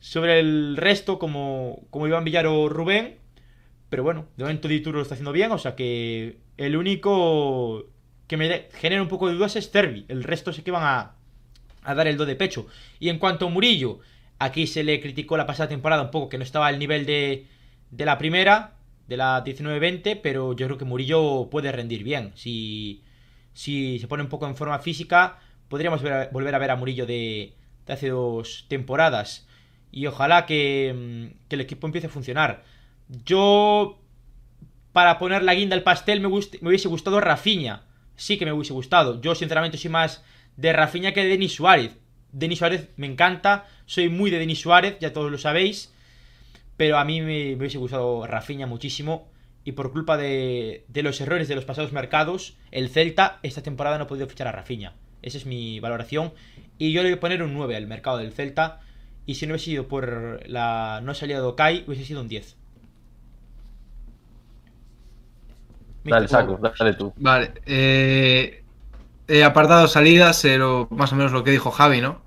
sobre 0.00 0.40
el 0.40 0.76
resto, 0.76 1.18
como, 1.18 1.86
como 1.90 2.06
Iván 2.06 2.24
Villar 2.24 2.46
o 2.46 2.68
Rubén. 2.68 3.18
Pero 3.90 4.02
bueno, 4.02 4.26
de 4.36 4.44
momento 4.44 4.68
Dituro 4.68 4.98
lo 4.98 5.02
está 5.02 5.14
haciendo 5.14 5.32
bien, 5.32 5.52
o 5.52 5.58
sea 5.58 5.76
que 5.76 6.38
el 6.56 6.76
único 6.76 7.86
que 8.26 8.36
me 8.36 8.68
genera 8.72 9.02
un 9.02 9.08
poco 9.08 9.28
de 9.28 9.34
dudas 9.34 9.56
es 9.56 9.70
Cervi. 9.70 10.06
El 10.08 10.24
resto 10.24 10.52
sé 10.52 10.62
que 10.62 10.70
van 10.70 10.84
a, 10.84 11.14
a 11.82 11.94
dar 11.94 12.06
el 12.08 12.16
do 12.16 12.26
de 12.26 12.36
pecho. 12.36 12.66
Y 12.98 13.08
en 13.08 13.18
cuanto 13.18 13.46
a 13.46 13.50
Murillo, 13.50 14.00
aquí 14.38 14.66
se 14.66 14.84
le 14.84 15.00
criticó 15.00 15.36
la 15.36 15.46
pasada 15.46 15.68
temporada 15.68 16.02
un 16.02 16.10
poco 16.10 16.28
que 16.28 16.38
no 16.38 16.44
estaba 16.44 16.66
al 16.66 16.78
nivel 16.78 17.06
de, 17.06 17.46
de 17.90 18.04
la 18.04 18.18
primera, 18.18 18.74
de 19.08 19.16
la 19.16 19.44
19-20, 19.44 20.20
pero 20.22 20.54
yo 20.54 20.66
creo 20.66 20.78
que 20.78 20.84
Murillo 20.84 21.48
puede 21.50 21.72
rendir 21.72 22.02
bien. 22.02 22.32
Si, 22.34 23.02
si 23.52 23.98
se 23.98 24.08
pone 24.08 24.22
un 24.22 24.28
poco 24.28 24.46
en 24.46 24.56
forma 24.56 24.78
física, 24.78 25.38
podríamos 25.68 26.02
volver 26.32 26.54
a 26.54 26.58
ver 26.58 26.70
a 26.70 26.76
Murillo 26.76 27.06
de, 27.06 27.54
de 27.86 27.92
hace 27.92 28.08
dos 28.08 28.66
temporadas. 28.68 29.46
Y 29.92 30.06
ojalá 30.06 30.46
que, 30.46 30.92
mm, 30.94 31.48
que, 31.48 31.54
el 31.54 31.60
equipo 31.60 31.86
empiece 31.86 32.08
a 32.08 32.10
funcionar. 32.10 32.64
Yo, 33.24 34.00
para 34.92 35.18
poner 35.18 35.42
la 35.44 35.54
guinda 35.54 35.76
al 35.76 35.82
pastel, 35.82 36.20
me, 36.20 36.28
me 36.28 36.68
hubiese 36.68 36.88
gustado 36.88 37.20
Rafiña. 37.20 37.82
Sí 38.16 38.38
que 38.38 38.44
me 38.44 38.52
hubiese 38.52 38.72
gustado. 38.72 39.20
Yo, 39.20 39.34
sinceramente, 39.34 39.78
soy 39.78 39.90
más 39.90 40.24
de 40.56 40.72
Rafiña 40.72 41.12
que 41.12 41.22
de 41.22 41.28
Denis 41.28 41.54
Suárez. 41.54 41.96
Denis 42.32 42.58
Suárez 42.58 42.88
me 42.96 43.06
encanta. 43.06 43.66
Soy 43.86 44.08
muy 44.08 44.30
de 44.30 44.38
Denis 44.38 44.60
Suárez, 44.60 44.96
ya 45.00 45.12
todos 45.12 45.30
lo 45.30 45.38
sabéis. 45.38 45.92
Pero 46.76 46.98
a 46.98 47.04
mí 47.04 47.20
me, 47.20 47.54
hubiese 47.54 47.78
gustado 47.78 48.26
Rafiña 48.26 48.66
muchísimo. 48.66 49.28
Y 49.64 49.72
por 49.72 49.92
culpa 49.92 50.16
de, 50.16 50.84
de, 50.88 51.02
los 51.02 51.20
errores 51.20 51.48
de 51.48 51.54
los 51.54 51.64
pasados 51.64 51.92
mercados, 51.92 52.56
el 52.70 52.90
Celta 52.90 53.38
esta 53.42 53.62
temporada 53.62 53.96
no 53.96 54.04
ha 54.04 54.08
podido 54.08 54.26
fichar 54.26 54.46
a 54.46 54.52
Rafiña. 54.52 54.94
Esa 55.22 55.38
es 55.38 55.46
mi 55.46 55.80
valoración. 55.80 56.34
Y 56.76 56.92
yo 56.92 57.02
le 57.02 57.10
voy 57.10 57.18
a 57.18 57.20
poner 57.20 57.42
un 57.42 57.54
9 57.54 57.76
al 57.76 57.86
mercado 57.86 58.18
del 58.18 58.32
Celta. 58.32 58.80
Y 59.26 59.36
si 59.36 59.46
no 59.46 59.54
hubiese 59.54 59.66
sido 59.66 59.88
por 59.88 60.42
la 60.46 61.00
no 61.02 61.14
salida 61.14 61.38
de 61.38 61.46
Okai, 61.46 61.84
hubiese 61.86 62.04
sido 62.04 62.20
un 62.20 62.28
10. 62.28 62.56
Dale, 66.04 66.28
saco, 66.28 66.58
dale 66.78 66.94
tú. 66.94 67.12
Vale. 67.16 67.52
Eh, 67.66 68.62
he 69.26 69.44
apartado 69.44 69.88
salidas, 69.88 70.40
pero 70.42 70.86
más 70.90 71.12
o 71.12 71.16
menos 71.16 71.32
lo 71.32 71.42
que 71.44 71.50
dijo 71.50 71.70
Javi, 71.70 72.00
¿no? 72.00 72.22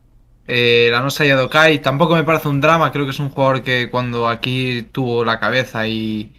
Eh, 0.48 0.90
la 0.92 1.02
no 1.02 1.10
salida 1.10 1.36
de 1.36 1.44
Okai 1.44 1.82
tampoco 1.82 2.16
me 2.16 2.24
parece 2.24 2.48
un 2.48 2.62
drama. 2.62 2.92
Creo 2.92 3.06
que 3.06 3.12
es 3.12 3.20
un 3.20 3.30
jugador 3.30 3.63
que 3.63 3.90
cuando 3.90 4.28
aquí 4.28 4.84
tuvo 4.92 5.24
la 5.26 5.40
cabeza 5.40 5.88
y, 5.88 6.34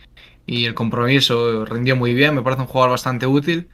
y 0.46 0.64
el 0.64 0.74
compromiso 0.74 1.64
rindió 1.64 1.96
muy 1.96 2.14
bien. 2.14 2.35
Me 2.35 2.42
parece 2.42 2.62
un 2.62 2.68
jugador 2.68 2.90
bastante 2.92 3.27
útil. 3.27 3.68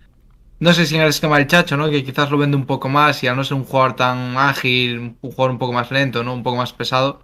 No 0.61 0.72
sé 0.72 0.87
si 0.87 0.96
en 0.96 1.03
el 1.03 1.09
esquema 1.09 1.38
del 1.38 1.46
Chacho, 1.46 1.77
¿no? 1.77 1.90
Que 1.90 2.05
quizás 2.05 2.31
lo 2.31 2.38
vende 2.38 2.57
un 2.57 2.66
poco 2.66 2.88
más 2.88 3.22
y 3.22 3.29
al 3.29 3.37
no 3.37 3.44
ser 3.44 3.57
un 3.57 3.64
jugador 3.64 3.96
tan 3.96 4.37
ágil, 4.38 5.16
un 5.20 5.31
jugador 5.33 5.50
un 5.53 5.59
poco 5.59 5.72
más 5.72 5.90
lento, 5.90 6.24
¿no? 6.24 6.35
Un 6.35 6.42
poco 6.42 6.57
más 6.57 6.72
pesado. 6.72 7.22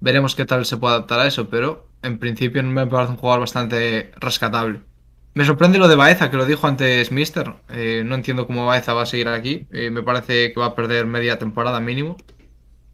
Veremos 0.00 0.34
qué 0.34 0.46
tal 0.46 0.64
se 0.66 0.76
puede 0.76 0.94
adaptar 0.94 1.20
a 1.20 1.26
eso, 1.26 1.48
pero 1.50 1.86
en 2.02 2.18
principio 2.18 2.62
me 2.62 2.86
parece 2.86 3.12
un 3.12 3.18
jugador 3.18 3.40
bastante 3.40 4.12
rescatable. 4.20 4.80
Me 5.32 5.44
sorprende 5.44 5.78
lo 5.78 5.86
de 5.86 5.94
Baeza, 5.94 6.30
que 6.30 6.36
lo 6.36 6.44
dijo 6.44 6.66
antes 6.66 7.12
Mister. 7.12 7.54
Eh, 7.68 8.02
no 8.04 8.16
entiendo 8.16 8.46
cómo 8.46 8.66
Baeza 8.66 8.94
va 8.94 9.02
a 9.02 9.06
seguir 9.06 9.28
aquí. 9.28 9.66
Eh, 9.70 9.90
me 9.90 10.02
parece 10.02 10.52
que 10.52 10.58
va 10.60 10.66
a 10.66 10.74
perder 10.74 11.06
media 11.06 11.38
temporada 11.38 11.80
mínimo. 11.80 12.16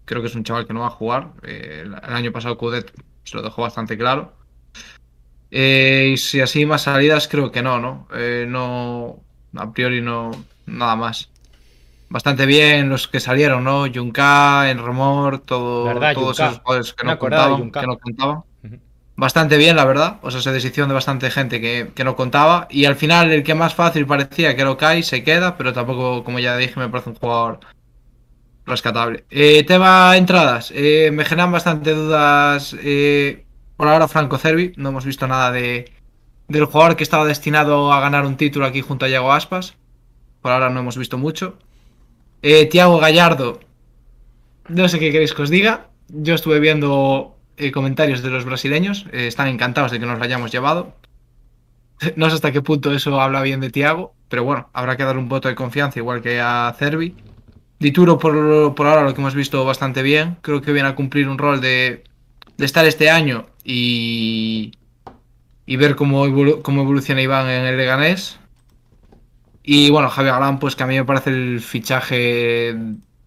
Creo 0.05 0.21
que 0.21 0.29
es 0.29 0.35
un 0.35 0.45
chaval 0.45 0.67
que 0.67 0.75
no 0.75 0.81
va 0.81 0.89
a 0.89 0.91
jugar. 0.91 1.33
Eh, 1.43 1.85
el 1.85 1.95
año 1.95 2.33
pasado 2.33 2.59
Cudet 2.59 2.93
se 3.25 3.37
lo 3.37 3.43
dejó 3.43 3.63
bastante 3.63 3.97
claro. 3.97 4.35
y 5.51 6.17
si 6.19 6.41
así 6.41 6.67
más 6.67 6.83
salidas, 6.83 7.27
creo 7.29 7.51
que 7.51 7.63
no, 7.63 7.81
¿no? 7.81 8.07
no 8.47 9.23
a 9.57 9.73
priori 9.73 10.03
no, 10.03 10.31
nada 10.67 10.95
más. 10.95 11.31
Bastante 12.09 12.47
bien 12.47 12.89
los 12.89 13.09
que 13.09 13.19
salieron, 13.19 13.65
¿no? 13.65 13.87
Junca, 13.93 14.71
en 14.71 14.85
Remor, 14.85 15.41
todo, 15.41 15.93
todos 16.15 16.39
esos 16.39 16.59
jugadores 16.59 16.93
que 16.93 17.05
no, 17.05 17.19
contaban, 17.19 17.73
que 17.73 17.87
no 17.87 17.99
contaban. 17.99 18.43
Bastante 19.17 19.57
bien, 19.57 19.77
la 19.77 19.85
verdad. 19.87 20.19
O 20.23 20.31
sea, 20.31 20.43
se 20.43 20.53
deshizo 20.53 20.87
de 20.87 20.93
bastante 20.93 21.31
gente 21.31 21.61
que, 21.61 21.91
que, 21.95 22.05
no 22.05 22.17
contaba. 22.17 22.69
Y 22.71 22.85
al 22.85 22.97
final, 22.97 23.33
el 23.33 23.43
que 23.43 23.55
más 23.55 23.75
fácil 23.75 24.07
parecía 24.07 24.55
que 24.55 24.61
era 24.61 24.71
Okai 24.71 25.03
se 25.03 25.25
queda, 25.25 25.57
pero 25.57 25.73
tampoco, 25.73 26.23
como 26.23 26.39
ya 26.39 26.57
dije, 26.57 26.79
me 26.79 26.89
parece 26.89 27.11
un 27.11 27.17
jugador 27.17 27.61
rescatable. 28.67 29.25
Eh, 29.31 29.65
tema 29.65 30.17
entradas. 30.17 30.73
Eh, 30.75 31.11
me 31.13 31.25
generan 31.25 31.53
bastante 31.53 31.93
dudas. 31.93 32.77
Eh, 32.83 33.47
por 33.77 33.89
ahora, 33.89 34.09
Franco 34.09 34.37
Cervi. 34.39 34.73
No 34.77 34.91
hemos 34.91 35.07
visto 35.07 35.27
nada 35.27 35.51
de, 35.53 35.93
del 36.49 36.67
jugador 36.67 36.97
que 36.97 37.05
estaba 37.05 37.25
destinado 37.25 37.93
a 37.93 38.01
ganar 38.01 38.27
un 38.27 38.37
título 38.37 38.67
aquí 38.67 38.83
junto 38.83 39.07
a 39.07 39.09
Yago 39.09 39.33
Aspas. 39.33 39.77
Por 40.43 40.53
ahora 40.53 40.69
no 40.71 40.81
hemos 40.81 40.99
visto 40.99 41.17
mucho. 41.17 41.59
Tiago 42.71 42.99
Gallardo. 42.99 43.59
No 44.69 44.89
sé 44.89 45.01
qué 45.01 45.11
queréis 45.11 45.35
que 45.35 45.43
os 45.43 45.51
diga. 45.51 45.89
Yo 46.09 46.35
estuve 46.35 46.61
viendo 46.61 47.36
eh, 47.57 47.73
comentarios 47.73 48.23
de 48.23 48.31
los 48.31 48.45
brasileños. 48.45 49.07
Eh, 49.13 49.27
están 49.27 49.49
encantados 49.49 49.91
de 49.91 50.01
que 50.01 50.07
nos 50.07 50.19
lo 50.19 50.25
hayamos 50.25 50.53
llevado. 50.53 50.95
No 52.17 52.29
sé 52.29 52.35
hasta 52.35 52.53
qué 52.53 52.61
punto 52.61 52.93
eso 52.93 53.19
habla 53.21 53.41
bien 53.43 53.61
de 53.61 53.71
Tiago. 53.71 54.15
Pero 54.29 54.45
bueno, 54.45 54.69
habrá 54.73 54.97
que 54.97 55.05
dar 55.05 55.17
un 55.17 55.29
voto 55.29 55.49
de 55.49 55.55
confianza 55.55 55.99
igual 55.99 56.21
que 56.21 56.41
a 56.41 56.75
Cervi. 56.79 57.15
Dituro 57.79 58.19
por, 58.19 58.75
por 58.75 58.87
ahora 58.87 59.03
lo 59.03 59.15
que 59.15 59.21
hemos 59.21 59.35
visto 59.35 59.65
bastante 59.65 60.03
bien. 60.03 60.37
Creo 60.43 60.61
que 60.61 60.73
viene 60.73 60.89
a 60.89 60.95
cumplir 60.95 61.29
un 61.29 61.39
rol 61.39 61.61
de, 61.61 62.05
de 62.57 62.65
estar 62.65 62.85
este 62.87 63.11
año 63.11 63.47
y, 63.65 64.73
y 65.67 65.77
ver 65.77 65.97
cómo, 65.97 66.25
cómo 66.63 66.83
evoluciona 66.83 67.23
Iván 67.23 67.49
en 67.49 67.67
el 67.67 67.77
Leganés. 67.77 68.39
Y 69.63 69.91
bueno, 69.91 70.09
Javier 70.09 70.35
Galán, 70.35 70.59
pues 70.59 70.77
que 70.77 70.85
a 70.85 70.87
mí 70.87 70.95
me 70.97 71.05
parece 71.05 71.31
el 71.31 71.61
fichaje 71.61 72.77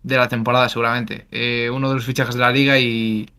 de 0.03 0.17
la 0.17 0.29
temporada 0.29 0.69
seguramente. 0.69 1.27
Eh, 1.31 1.69
uno 1.71 1.89
de 1.89 1.95
los 1.95 2.05
fichajes 2.05 2.35
de 2.35 2.41
la 2.41 2.51
liga 2.51 2.79
y 2.79 3.29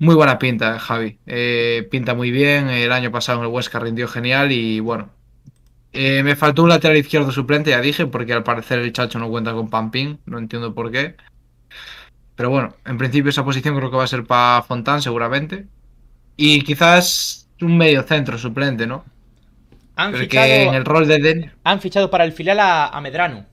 muy 0.00 0.14
buena 0.14 0.38
pinta, 0.38 0.78
Javi. 0.78 1.18
Eh, 1.26 1.86
pinta 1.90 2.14
muy 2.14 2.30
bien. 2.30 2.70
El 2.70 2.90
año 2.90 3.12
pasado 3.12 3.38
en 3.38 3.44
el 3.44 3.52
Huesca 3.52 3.78
rindió 3.78 4.08
genial 4.08 4.50
y 4.50 4.80
bueno. 4.80 5.10
Eh, 5.92 6.22
me 6.22 6.36
faltó 6.36 6.62
un 6.62 6.70
lateral 6.70 6.96
izquierdo 6.96 7.30
suplente, 7.32 7.70
ya 7.70 7.80
dije, 7.80 8.06
porque 8.06 8.32
al 8.32 8.42
parecer 8.42 8.78
el 8.78 8.92
Chacho 8.92 9.18
no 9.18 9.28
cuenta 9.28 9.52
con 9.52 9.68
Pampín. 9.68 10.18
No 10.24 10.38
entiendo 10.38 10.74
por 10.74 10.90
qué. 10.90 11.16
Pero 12.34 12.48
bueno, 12.48 12.74
en 12.86 12.96
principio 12.96 13.28
esa 13.28 13.44
posición 13.44 13.76
creo 13.76 13.90
que 13.90 13.98
va 13.98 14.04
a 14.04 14.06
ser 14.06 14.24
para 14.24 14.62
Fontán 14.62 15.02
seguramente. 15.02 15.66
Y 16.34 16.62
quizás 16.62 17.50
un 17.60 17.76
medio 17.76 18.02
centro 18.02 18.38
suplente, 18.38 18.86
¿no? 18.86 19.04
Han 19.96 20.14
fichado, 20.14 20.46
en 20.46 20.72
el 20.72 20.86
rol 20.86 21.06
de 21.08 21.50
Han 21.62 21.80
fichado 21.82 22.10
para 22.10 22.24
el 22.24 22.32
filial 22.32 22.58
a, 22.58 22.98
Medrano. 23.02 23.44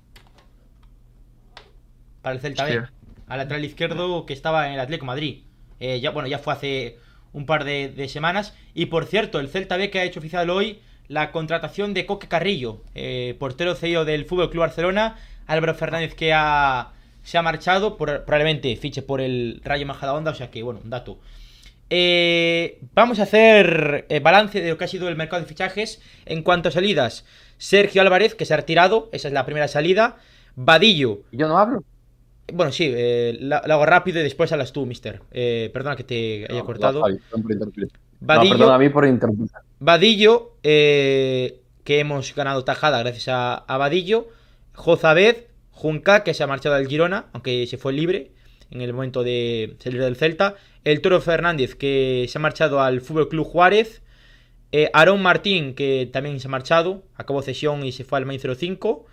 Para 2.22 2.36
el 2.36 2.42
Celta 2.42 2.64
B. 2.64 2.84
Al 3.28 3.38
lateral 3.38 3.66
izquierdo 3.66 4.26
que 4.26 4.32
estaba 4.32 4.68
en 4.68 4.76
el 4.76 4.80
Atlético 4.80 5.06
Madrid. 5.06 5.47
Eh, 5.80 6.00
ya, 6.00 6.12
bueno, 6.12 6.28
ya 6.28 6.40
fue 6.40 6.54
hace 6.54 6.98
un 7.34 7.46
par 7.46 7.64
de, 7.64 8.08
semanas. 8.10 8.54
Y 8.74 8.88
por 8.88 9.06
cierto, 9.06 9.40
el 9.40 9.50
Celta 9.50 9.78
B 9.78 9.90
que 9.90 10.00
ha 10.00 10.04
hecho 10.04 10.20
oficial 10.20 10.50
hoy 10.50 10.80
la 11.08 11.32
contratación 11.32 11.94
de 11.94 12.06
Coque 12.06 12.28
Carrillo, 12.28 12.82
eh, 12.96 13.36
portero 13.40 13.76
cedido 13.76 14.04
del 14.06 14.26
Fútbol 14.26 14.50
Club 14.50 14.62
Barcelona. 14.62 15.18
Álvaro 15.46 15.76
Fernández 15.76 16.14
que 16.14 16.34
ha, 16.34 16.92
se 17.24 17.38
ha 17.38 17.42
marchado, 17.42 17.96
probablemente 17.96 18.76
fiche 18.76 19.02
por 19.02 19.22
el 19.22 19.62
Rayo 19.64 19.86
Majadahonda, 19.86 20.32
o 20.32 20.36
sea 20.36 20.52
que, 20.52 20.62
bueno, 20.62 20.82
un 20.84 20.90
dato 20.90 21.20
eh, 21.90 22.82
vamos 22.94 23.20
a 23.20 23.24
hacer 23.24 24.08
balance 24.22 24.60
de 24.62 24.70
lo 24.70 24.78
que 24.78 24.84
ha 24.84 24.90
sido 24.90 25.08
el 25.08 25.16
mercado 25.16 25.42
de 25.42 25.48
fichajes. 25.48 26.02
En 26.26 26.44
cuanto 26.44 26.70
a 26.70 26.72
salidas, 26.72 27.26
Sergio 27.58 28.02
Álvarez, 28.02 28.36
que 28.36 28.46
se 28.46 28.54
ha 28.54 28.58
retirado, 28.58 29.10
esa 29.12 29.28
es 29.28 29.34
la 29.34 29.46
primera 29.46 29.68
salida. 29.68 30.18
Vadillo. 30.56 31.22
Yo 31.32 31.48
no 31.48 31.58
hablo. 31.58 31.84
Bueno, 32.54 32.72
sí, 32.72 32.92
eh, 32.96 33.38
lo, 33.42 33.56
hago 33.56 33.86
rápido 33.86 34.20
y 34.20 34.24
después 34.24 34.52
hablas 34.52 34.72
tú, 34.72 34.86
mister. 34.86 35.22
perdona 35.32 35.96
que 35.96 36.04
te 36.04 36.48
haya 36.50 36.64
cortado. 36.64 37.04
Vadillo, 38.20 38.72
a 38.72 38.80
mí 38.80 38.90
por 38.90 39.06
Vadillo, 39.80 40.54
que 40.62 41.62
hemos 41.88 42.34
ganado 42.36 42.64
tajada 42.64 43.00
gracias 43.00 43.28
a, 43.28 43.56
a 43.56 43.78
Vadillo. 43.78 44.28
Jozabed, 44.74 45.46
Junca, 45.72 46.24
que 46.24 46.34
se 46.34 46.44
ha 46.44 46.48
marchado 46.48 46.76
al 46.76 46.88
Girona, 46.88 47.26
aunque 47.34 47.66
se 47.68 47.78
fue 47.78 47.94
libre 47.94 48.32
en 48.72 48.82
el 48.82 48.94
momento 48.94 49.24
de 49.24 49.76
salir 49.80 50.02
del 50.02 50.16
Celta. 50.16 50.56
El 50.84 51.02
Toro 51.02 51.22
Fernández, 51.22 51.76
que 51.76 52.26
se 52.30 52.38
ha 52.38 52.42
marchado 52.42 52.82
al 52.82 53.02
Fútbol 53.02 53.30
Club 53.30 53.46
Juárez. 53.46 54.02
Eh, 54.72 54.90
Aarón 54.94 55.22
Martín, 55.22 55.76
que 55.76 56.10
también 56.12 56.40
se 56.40 56.48
ha 56.48 56.52
marchado, 56.52 57.04
acabó 57.16 57.42
cesión 57.42 57.84
y 57.84 57.92
se 57.92 58.04
fue 58.04 58.18
al 58.18 58.26
Main 58.26 58.40
05. 58.40 59.06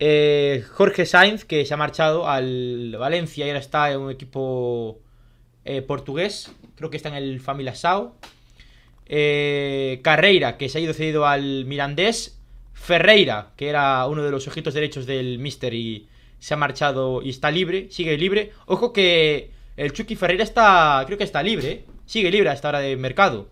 Eh, 0.00 0.64
Jorge 0.72 1.06
Sainz, 1.06 1.44
que 1.44 1.64
se 1.64 1.74
ha 1.74 1.76
marchado 1.76 2.26
al 2.26 2.96
Valencia 2.98 3.46
y 3.46 3.50
ahora 3.50 3.60
está 3.60 3.92
en 3.92 4.00
un 4.00 4.10
equipo 4.10 4.98
eh, 5.64 5.82
portugués. 5.82 6.50
Creo 6.74 6.90
que 6.90 6.96
está 6.96 7.10
en 7.10 7.16
el 7.16 7.40
Familia 7.40 7.74
Sao. 7.76 8.16
Carreira, 9.06 10.56
que 10.56 10.68
se 10.68 10.78
ha 10.78 10.80
ido 10.80 10.94
cedido 10.94 11.26
al 11.26 11.64
Mirandés. 11.66 12.40
Ferreira, 12.72 13.52
que 13.56 13.68
era 13.68 14.06
uno 14.06 14.22
de 14.22 14.30
los 14.30 14.48
ojitos 14.48 14.72
derechos 14.72 15.04
del 15.04 15.38
Mister 15.38 15.74
y 15.74 16.08
se 16.38 16.54
ha 16.54 16.56
marchado 16.56 17.20
y 17.22 17.28
está 17.28 17.50
libre, 17.50 17.88
sigue 17.90 18.16
libre. 18.16 18.52
Ojo 18.66 18.92
que 18.92 19.50
el 19.76 19.92
Chucky 19.92 20.16
Ferreira 20.16 20.42
está, 20.42 21.02
creo 21.06 21.18
que 21.18 21.24
está 21.24 21.42
libre, 21.42 21.84
sigue 22.06 22.30
libre 22.30 22.48
a 22.48 22.54
esta 22.54 22.70
hora 22.70 22.80
de 22.80 22.96
mercado. 22.96 23.48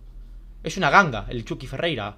Es 0.63 0.79
una 0.79 0.89
ganga 0.89 1.27
el 1.29 1.45
Chucky 1.45 1.67
Ferreira. 1.67 2.17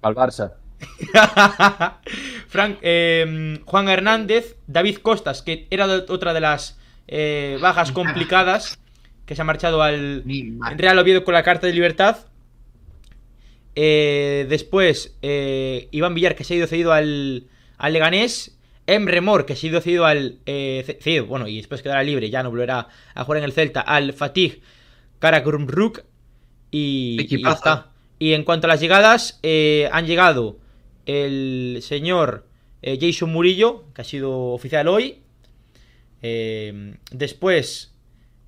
Al 0.00 0.14
Barça. 0.14 0.54
Frank, 2.48 2.78
em, 2.82 3.60
Juan 3.64 3.88
Hernández, 3.88 4.56
David 4.66 4.98
Costas, 4.98 5.42
que 5.42 5.66
era 5.70 5.86
otra 5.86 6.32
de 6.32 6.40
las 6.40 6.78
eh, 7.06 7.58
bajas 7.60 7.92
complicadas, 7.92 8.78
que 9.26 9.34
se 9.34 9.42
ha 9.42 9.44
marchado 9.44 9.82
al. 9.82 10.24
Real 10.76 10.98
Oviedo 10.98 11.24
con 11.24 11.34
la 11.34 11.42
carta 11.42 11.66
de 11.66 11.72
libertad. 11.72 12.26
Eh, 13.74 14.46
después, 14.48 15.16
eh, 15.22 15.88
Iván 15.90 16.14
Villar, 16.14 16.34
que 16.34 16.44
se 16.44 16.54
ha 16.54 16.56
ido 16.56 16.66
cedido 16.66 16.92
al, 16.92 17.46
al 17.76 17.92
Leganés. 17.92 18.54
Emre 18.86 19.20
Mor, 19.20 19.44
que 19.44 19.54
se 19.54 19.66
ha 19.66 19.70
ido 19.70 19.80
cedido 19.82 20.06
al. 20.06 20.38
cedido, 20.46 21.26
bueno, 21.26 21.46
y 21.46 21.58
después 21.58 21.82
quedará 21.82 22.02
libre, 22.02 22.30
ya 22.30 22.42
no 22.42 22.50
volverá 22.50 22.88
a 23.14 23.24
jugar 23.24 23.38
en 23.38 23.44
el 23.44 23.52
Celta, 23.52 23.80
al 23.80 24.14
Fatih 24.14 24.62
Karagümrük. 25.18 26.04
Y, 26.70 27.18
y. 27.28 27.42
Y 28.20 28.32
en 28.32 28.44
cuanto 28.44 28.66
a 28.66 28.68
las 28.68 28.80
llegadas, 28.80 29.40
han 29.92 30.06
llegado 30.06 30.57
el 31.08 31.78
señor 31.80 32.46
eh, 32.82 32.98
Jason 33.00 33.32
Murillo, 33.32 33.84
que 33.94 34.02
ha 34.02 34.04
sido 34.04 34.52
oficial 34.52 34.86
hoy. 34.88 35.22
Eh, 36.22 36.94
después, 37.10 37.94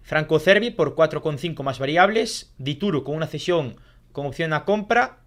Franco 0.03 0.39
Cervi 0.39 0.71
por 0.71 0.95
4,5 0.95 1.63
más 1.63 1.79
variables. 1.79 2.55
Dituro 2.59 3.03
con 3.03 3.17
una 3.17 3.27
cesión 3.27 3.77
con 4.13 4.27
opción 4.27 4.53
a 4.53 4.65
compra. 4.65 5.21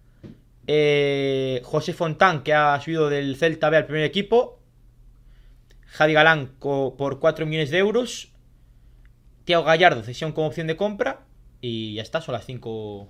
Eh, 0.66 1.60
José 1.64 1.92
Fontán, 1.92 2.44
que 2.44 2.54
ha 2.54 2.80
subido 2.80 3.10
del 3.10 3.36
Celta 3.36 3.68
B 3.68 3.78
al 3.78 3.86
primer 3.86 4.04
equipo. 4.04 4.60
Javi 5.86 6.12
Galán 6.12 6.52
por 6.60 7.18
4 7.18 7.46
millones 7.46 7.70
de 7.70 7.78
euros. 7.78 8.30
Tiago 9.44 9.64
Gallardo, 9.64 10.04
cesión 10.04 10.32
con 10.32 10.44
opción 10.44 10.68
de 10.68 10.76
compra. 10.76 11.26
Y 11.60 11.94
ya 11.94 12.02
está, 12.02 12.20
son 12.20 12.34
las 12.34 12.46
5 12.46 13.08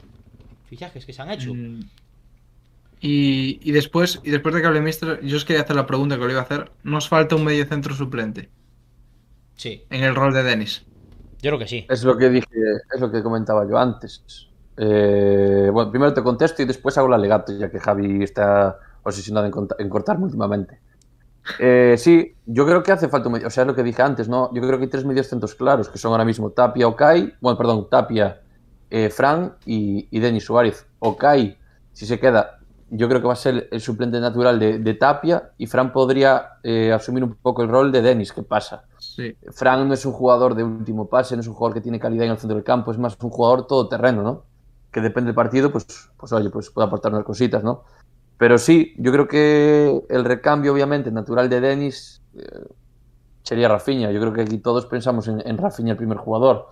fichajes 0.67 1.05
que 1.05 1.13
se 1.13 1.21
han 1.21 1.31
hecho. 1.31 1.53
Mm. 1.53 1.81
Y, 3.09 3.61
y 3.63 3.73
después, 3.73 4.21
y 4.25 4.31
después 4.31 4.55
de 4.55 4.61
que 4.63 4.67
hable 4.67 4.81
Mister, 4.81 5.21
yo 5.23 5.37
os 5.37 5.45
quería 5.45 5.63
hacer 5.63 5.77
la 5.77 5.87
pregunta 5.87 6.17
que 6.19 6.25
le 6.27 6.33
iba 6.33 6.41
a 6.41 6.45
hacer. 6.45 6.73
¿Nos 6.83 7.09
falta 7.09 7.37
un 7.37 7.45
medio 7.45 7.67
centro 7.67 7.95
suplente 7.95 8.51
Sí, 9.57 9.85
en 9.91 10.05
el 10.05 10.15
rol 10.15 10.33
de 10.33 10.43
Denis? 10.45 10.87
yo 11.43 11.51
creo 11.51 11.59
que 11.59 11.69
sí. 11.69 11.87
Es 11.89 12.05
lo 12.05 12.17
que 12.17 12.31
dije, 12.31 12.47
es 12.95 13.01
lo 13.01 13.11
que 13.11 13.23
comentaba 13.23 13.67
yo 13.69 13.77
antes. 13.79 14.25
Eh, 14.77 15.69
bueno, 15.73 15.91
primero 15.91 16.15
te 16.15 16.23
contesto 16.23 16.63
y 16.63 16.65
después 16.67 16.97
hago 16.99 17.09
el 17.09 17.15
alegato, 17.15 17.53
ya 17.57 17.71
que 17.71 17.79
Javi 17.81 18.23
está 18.23 18.79
obsesionado 19.03 19.47
en, 19.47 19.53
en 19.79 19.89
cortarme 19.91 20.25
últimamente. 20.25 20.81
Eh, 21.59 21.97
sí, 21.99 22.35
yo 22.47 22.67
creo 22.67 22.83
que 22.83 22.93
hace 22.93 23.09
falta 23.09 23.29
un 23.29 23.35
medio, 23.35 23.49
o 23.49 23.51
sea, 23.51 23.63
es 23.63 23.67
lo 23.69 23.75
que 23.75 23.83
dije 23.83 24.03
antes, 24.03 24.29
¿no? 24.29 24.53
Yo 24.55 24.63
creo 24.63 24.79
que 24.79 24.85
hay 24.85 24.91
tres 24.91 25.05
medios 25.05 25.29
centros 25.29 25.55
claros, 25.55 25.89
que 25.91 25.99
son 25.99 26.13
ahora 26.13 26.25
mismo 26.25 26.51
Tapia, 26.53 26.89
Okai, 26.89 27.35
bueno, 27.41 27.59
perdón, 27.59 27.89
Tapia, 27.91 28.43
eh, 28.91 29.11
Fran 29.11 29.57
y, 29.67 30.09
y 30.11 30.21
Denis 30.21 30.45
Suárez. 30.45 30.87
Okai, 31.01 31.59
si 31.93 32.07
se 32.07 32.19
queda, 32.19 32.59
yo 32.97 33.09
creo 33.09 33.21
que 33.21 33.27
va 33.27 33.33
a 33.33 33.37
ser 33.37 33.69
el 33.73 33.81
suplente 33.81 34.21
natural 34.21 34.59
de, 34.59 34.79
de 34.79 34.95
Tapia 34.95 35.51
y 35.59 35.67
Fran 35.67 35.93
podría 35.93 36.59
eh, 36.63 36.93
asumir 36.93 37.25
un 37.25 37.35
poco 37.35 37.63
el 37.63 37.69
rol 37.69 37.91
de 37.91 38.03
Denis, 38.03 38.33
¿qué 38.33 38.43
pasa? 38.43 38.85
Sí. 38.99 39.37
Fran 39.51 39.89
no 39.89 39.95
es 39.95 40.07
un 40.07 40.13
jugador 40.13 40.55
de 40.55 40.63
último 40.63 41.09
pase, 41.09 41.35
no 41.35 41.41
es 41.41 41.49
un 41.49 41.55
jugador 41.55 41.75
que 41.75 41.81
tiene 41.81 41.99
calidad 41.99 42.27
en 42.27 42.33
el 42.33 42.39
centro 42.39 42.55
del 42.55 42.65
campo, 42.65 42.93
es 42.93 42.99
más 42.99 43.17
un 43.21 43.31
jugador 43.31 43.67
todoterreno, 43.67 44.23
¿no? 44.23 44.45
Que 44.93 45.01
depende 45.01 45.29
del 45.29 45.35
partido, 45.35 45.73
pues, 45.73 45.87
pues 46.17 46.33
oye, 46.33 46.51
pues 46.51 46.71
puede 46.71 46.87
aportar 46.87 47.13
unas 47.13 47.25
cositas, 47.25 47.65
¿no? 47.65 47.83
Pero 48.39 48.59
sí, 48.59 48.95
yo 48.99 49.11
creo 49.11 49.27
que 49.27 50.03
el 50.09 50.25
recambio, 50.25 50.73
obviamente, 50.73 51.11
natural 51.11 51.49
de 51.49 51.61
Denis 51.61 52.23
eh, 52.37 52.43
sería 53.43 53.69
Rafinha. 53.69 54.13
Yo 54.13 54.21
creo 54.21 54.33
que 54.33 54.43
aquí 54.43 54.59
todos 54.59 54.87
pensamos 54.87 55.27
en, 55.27 55.43
en 55.45 55.59
Rafinha, 55.59 55.93
el 55.93 55.97
primer 55.97 56.19
jugador 56.19 56.69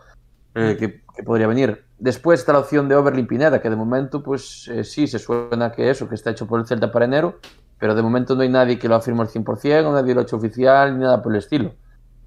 eh, 0.55 0.77
que, 0.79 1.03
que 1.15 1.23
podría 1.23 1.47
venir. 1.47 1.85
Después 1.99 2.41
está 2.41 2.53
la 2.53 2.59
opción 2.59 2.89
de 2.89 2.97
Overlin 2.97 3.27
Pineda, 3.27 3.61
que 3.61 3.71
de 3.71 3.77
momento, 3.77 4.23
pues 4.23 4.69
eh, 4.69 4.85
sí, 4.85 5.07
se 5.07 5.19
suena 5.19 5.73
que 5.73 5.89
eso, 5.89 6.09
que 6.09 6.15
está 6.15 6.31
hecho 6.31 6.47
por 6.47 6.61
el 6.61 6.67
Celta 6.67 6.91
para 6.91 7.05
enero, 7.05 7.39
pero 7.79 7.95
de 7.95 8.03
momento 8.03 8.35
no 8.35 8.43
hay 8.43 8.49
nadie 8.49 8.79
que 8.79 8.89
lo 8.89 8.97
afirme 8.97 9.23
al 9.23 9.29
100%, 9.29 9.87
o 9.87 9.93
nadie 9.93 10.15
lo 10.15 10.21
ha 10.21 10.23
hecho 10.25 10.37
oficial, 10.37 10.99
ni 10.99 11.05
nada 11.05 11.23
por 11.23 11.33
el 11.33 11.39
estilo. 11.39 11.75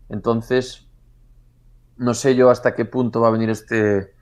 Entonces, 0.10 0.88
no 1.98 2.14
sé 2.14 2.36
yo 2.36 2.50
hasta 2.50 2.76
qué 2.76 2.86
punto 2.86 3.22
va 3.22 3.28
a 3.30 3.32
venir 3.32 3.50
este, 3.50 4.14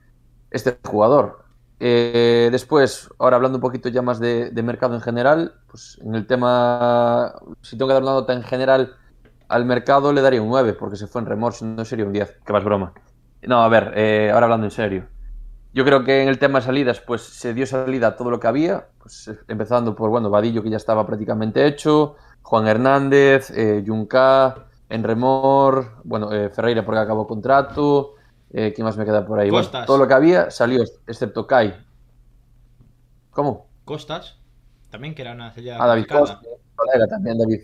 este 0.50 0.78
jugador. 0.84 1.44
Eh, 1.80 2.48
después, 2.50 3.10
ahora 3.18 3.36
hablando 3.36 3.58
un 3.58 3.62
poquito 3.62 3.88
ya 3.88 4.02
más 4.02 4.20
de, 4.20 4.50
de 4.50 4.62
mercado 4.62 4.94
en 4.94 5.00
general, 5.00 5.54
pues 5.68 5.98
en 6.02 6.14
el 6.14 6.26
tema, 6.26 7.34
si 7.62 7.76
tengo 7.76 7.88
que 7.88 7.94
dar 7.94 8.02
una 8.02 8.12
nota 8.12 8.32
en 8.32 8.42
general 8.42 8.96
al 9.48 9.64
mercado, 9.66 10.12
le 10.12 10.20
daría 10.20 10.42
un 10.42 10.48
9, 10.48 10.72
porque 10.74 10.96
se 10.96 11.06
fue 11.06 11.20
en 11.20 11.26
remorso, 11.26 11.64
no 11.64 11.84
sería 11.84 12.06
un 12.06 12.12
10, 12.12 12.40
que 12.44 12.52
más 12.52 12.64
broma. 12.64 12.92
No, 13.46 13.62
a 13.62 13.68
ver, 13.68 13.92
eh, 13.96 14.30
ahora 14.32 14.46
hablando 14.46 14.66
en 14.66 14.70
serio. 14.70 15.06
Yo 15.72 15.84
creo 15.84 16.04
que 16.04 16.22
en 16.22 16.28
el 16.28 16.38
tema 16.38 16.60
de 16.60 16.66
salidas, 16.66 17.00
pues 17.00 17.22
se 17.22 17.52
dio 17.52 17.66
salida 17.66 18.08
a 18.08 18.16
todo 18.16 18.30
lo 18.30 18.38
que 18.38 18.46
había, 18.46 18.86
pues 18.98 19.28
eh, 19.28 19.38
empezando 19.48 19.94
por, 19.96 20.08
bueno, 20.10 20.30
Vadillo, 20.30 20.62
que 20.62 20.70
ya 20.70 20.76
estaba 20.76 21.04
prácticamente 21.06 21.66
hecho, 21.66 22.16
Juan 22.42 22.66
Hernández, 22.68 23.50
eh, 23.50 23.82
Junca, 23.86 24.66
Enremor, 24.88 25.94
bueno, 26.04 26.32
eh, 26.32 26.50
Ferreira 26.50 26.84
porque 26.84 27.00
acabó 27.00 27.26
contrato, 27.26 28.14
eh, 28.52 28.72
¿quién 28.74 28.84
más 28.84 28.96
me 28.96 29.04
queda 29.04 29.26
por 29.26 29.40
ahí? 29.40 29.50
Bueno, 29.50 29.64
Costas. 29.64 29.86
todo 29.86 29.98
lo 29.98 30.06
que 30.06 30.14
había 30.14 30.50
salió, 30.50 30.84
excepto 31.06 31.46
Kai. 31.46 31.74
¿Cómo? 33.30 33.66
Costas, 33.84 34.38
también 34.90 35.14
que 35.14 35.22
era 35.22 35.32
una 35.32 35.52
salida 35.52 35.76
Ah, 35.80 35.86
David 35.88 36.06
complicada. 36.06 36.40
Costa, 36.40 36.48
mi 36.48 36.76
colega 36.76 37.08
también, 37.08 37.38
David. 37.38 37.60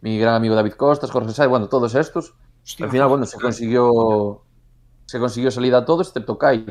Mi 0.00 0.18
gran 0.18 0.34
amigo 0.34 0.54
David 0.54 0.72
Costas, 0.72 1.10
Jorge 1.10 1.32
Sáez, 1.32 1.50
bueno, 1.50 1.68
todos 1.68 1.94
estos. 1.94 2.34
Hostia, 2.64 2.86
Al 2.86 2.90
final, 2.92 3.08
bueno, 3.08 3.26
se 3.26 3.38
consiguió 3.38 4.42
se 5.06 5.18
consiguió 5.18 5.50
salida 5.50 5.78
a 5.78 5.84
todos, 5.84 6.08
excepto 6.08 6.38
Kai. 6.38 6.66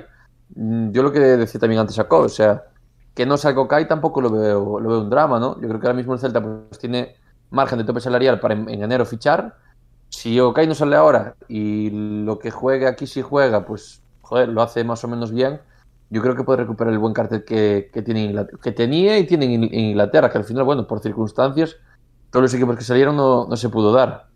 Mm, 0.56 0.92
Yo 0.92 1.04
lo 1.04 1.12
que 1.12 1.20
decía 1.20 1.60
también 1.60 1.82
antes 1.82 2.00
a 2.00 2.06
Cole, 2.06 2.26
o 2.26 2.30
sea, 2.30 2.64
que 3.14 3.26
no 3.26 3.38
salga 3.38 3.68
Kai 3.68 3.88
tampoco 3.88 4.22
lo 4.22 4.30
veo, 4.30 4.80
lo 4.80 4.90
veo 4.90 5.02
un 5.02 5.10
drama, 5.10 5.40
¿no? 5.40 5.60
Yo 5.62 5.68
creo 5.68 5.80
que 5.80 5.88
ahora 5.88 5.98
mismo 5.98 6.14
el 6.14 6.20
Celta 6.20 6.42
pues, 6.42 6.80
tiene 6.80 7.16
margen 7.50 7.80
de 7.80 7.86
tope 7.86 8.00
salarial 8.02 8.40
para 8.40 8.54
en, 8.54 8.70
en 8.70 8.84
enero 8.84 9.06
fichar. 9.06 9.56
Si 10.10 10.40
Okai 10.40 10.68
no 10.68 10.76
sale 10.76 10.96
ahora 10.96 11.36
y 11.48 11.90
lo 12.26 12.40
que 12.40 12.52
juegue 12.52 12.88
aquí 12.88 13.08
si 13.08 13.22
juega, 13.22 13.66
pues, 13.66 14.02
joder, 14.22 14.50
lo 14.50 14.62
hace 14.62 14.84
más 14.84 15.04
o 15.04 15.08
menos 15.08 15.32
bien, 15.32 15.62
yo 16.10 16.22
creo 16.22 16.36
que 16.36 16.44
puede 16.44 16.60
recuperar 16.60 16.94
el 16.94 17.00
buen 17.00 17.14
cartel 17.14 17.46
que, 17.46 17.90
que, 17.94 18.02
tenía 18.74 19.18
y 19.18 19.26
tiene 19.26 19.46
en, 19.46 19.64
en 19.64 19.74
Inglaterra, 19.74 20.30
que 20.30 20.38
al 20.38 20.44
final, 20.44 20.66
bueno, 20.66 20.86
por 20.86 21.00
circunstancias, 21.00 21.78
todos 22.30 22.44
los 22.44 22.54
equipos 22.54 22.76
que 22.76 22.84
salieron 22.84 23.16
no, 23.16 23.48
no 23.48 23.56
se 23.56 23.70
pudo 23.70 23.94
dar. 23.94 24.31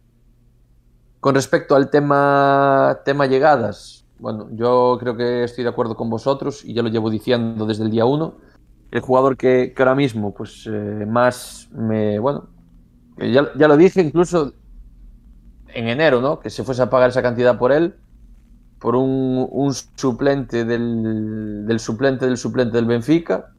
Con 1.25 1.33
respecto 1.33 1.75
al 1.75 1.89
tema, 1.89 2.99
tema 3.03 3.25
llegadas, 3.25 4.05
bueno, 4.19 4.47
yo 4.51 4.95
creo 4.99 5.17
que 5.17 5.43
estoy 5.43 5.63
de 5.63 5.71
acuerdo 5.71 5.95
con 5.95 6.07
vosotros 6.07 6.63
y 6.63 6.75
ya 6.75 6.83
lo 6.83 6.89
llevo 6.89 7.09
diciendo 7.09 7.65
desde 7.65 7.83
el 7.83 7.89
día 7.89 8.05
uno. 8.05 8.35
El 8.91 9.01
jugador 9.01 9.35
que, 9.35 9.73
ahora 9.75 9.95
mismo, 9.95 10.35
pues 10.35 10.69
eh, 10.71 11.03
más 11.07 11.67
me. 11.71 12.19
Bueno, 12.19 12.45
que 13.17 13.31
ya, 13.31 13.51
ya 13.57 13.67
lo 13.67 13.75
dije 13.75 14.03
incluso 14.03 14.53
en 15.69 15.87
enero, 15.87 16.21
¿no? 16.21 16.39
Que 16.39 16.51
se 16.51 16.63
fuese 16.63 16.83
a 16.83 16.91
pagar 16.91 17.09
esa 17.09 17.23
cantidad 17.23 17.57
por 17.57 17.71
él, 17.71 17.95
por 18.77 18.95
un, 18.95 19.73
suplente 19.95 20.63
del, 20.63 21.65
del 21.65 21.79
suplente 21.79 22.27
del 22.27 22.37
suplente 22.37 22.77
del 22.77 22.85
Benfica. 22.85 23.51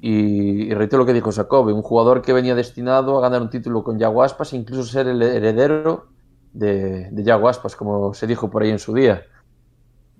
Y, 0.00 0.72
reitero 0.72 1.02
lo 1.02 1.06
que 1.06 1.12
dijo 1.12 1.30
Jacob, 1.30 1.66
un 1.66 1.82
jugador 1.82 2.22
que 2.22 2.32
venía 2.32 2.54
destinado 2.54 3.18
a 3.18 3.20
ganar 3.20 3.42
un 3.42 3.50
título 3.50 3.84
con 3.84 3.98
Yago 3.98 4.22
Aspas 4.22 4.54
e 4.54 4.56
incluso 4.56 4.84
ser 4.84 5.08
el 5.08 5.20
heredero 5.20 6.16
de, 6.58 7.10
de 7.10 7.22
Yago 7.24 7.48
Aspas, 7.48 7.76
como 7.76 8.14
se 8.14 8.26
dijo 8.26 8.50
por 8.50 8.62
ahí 8.62 8.70
en 8.70 8.78
su 8.78 8.94
día. 8.94 9.24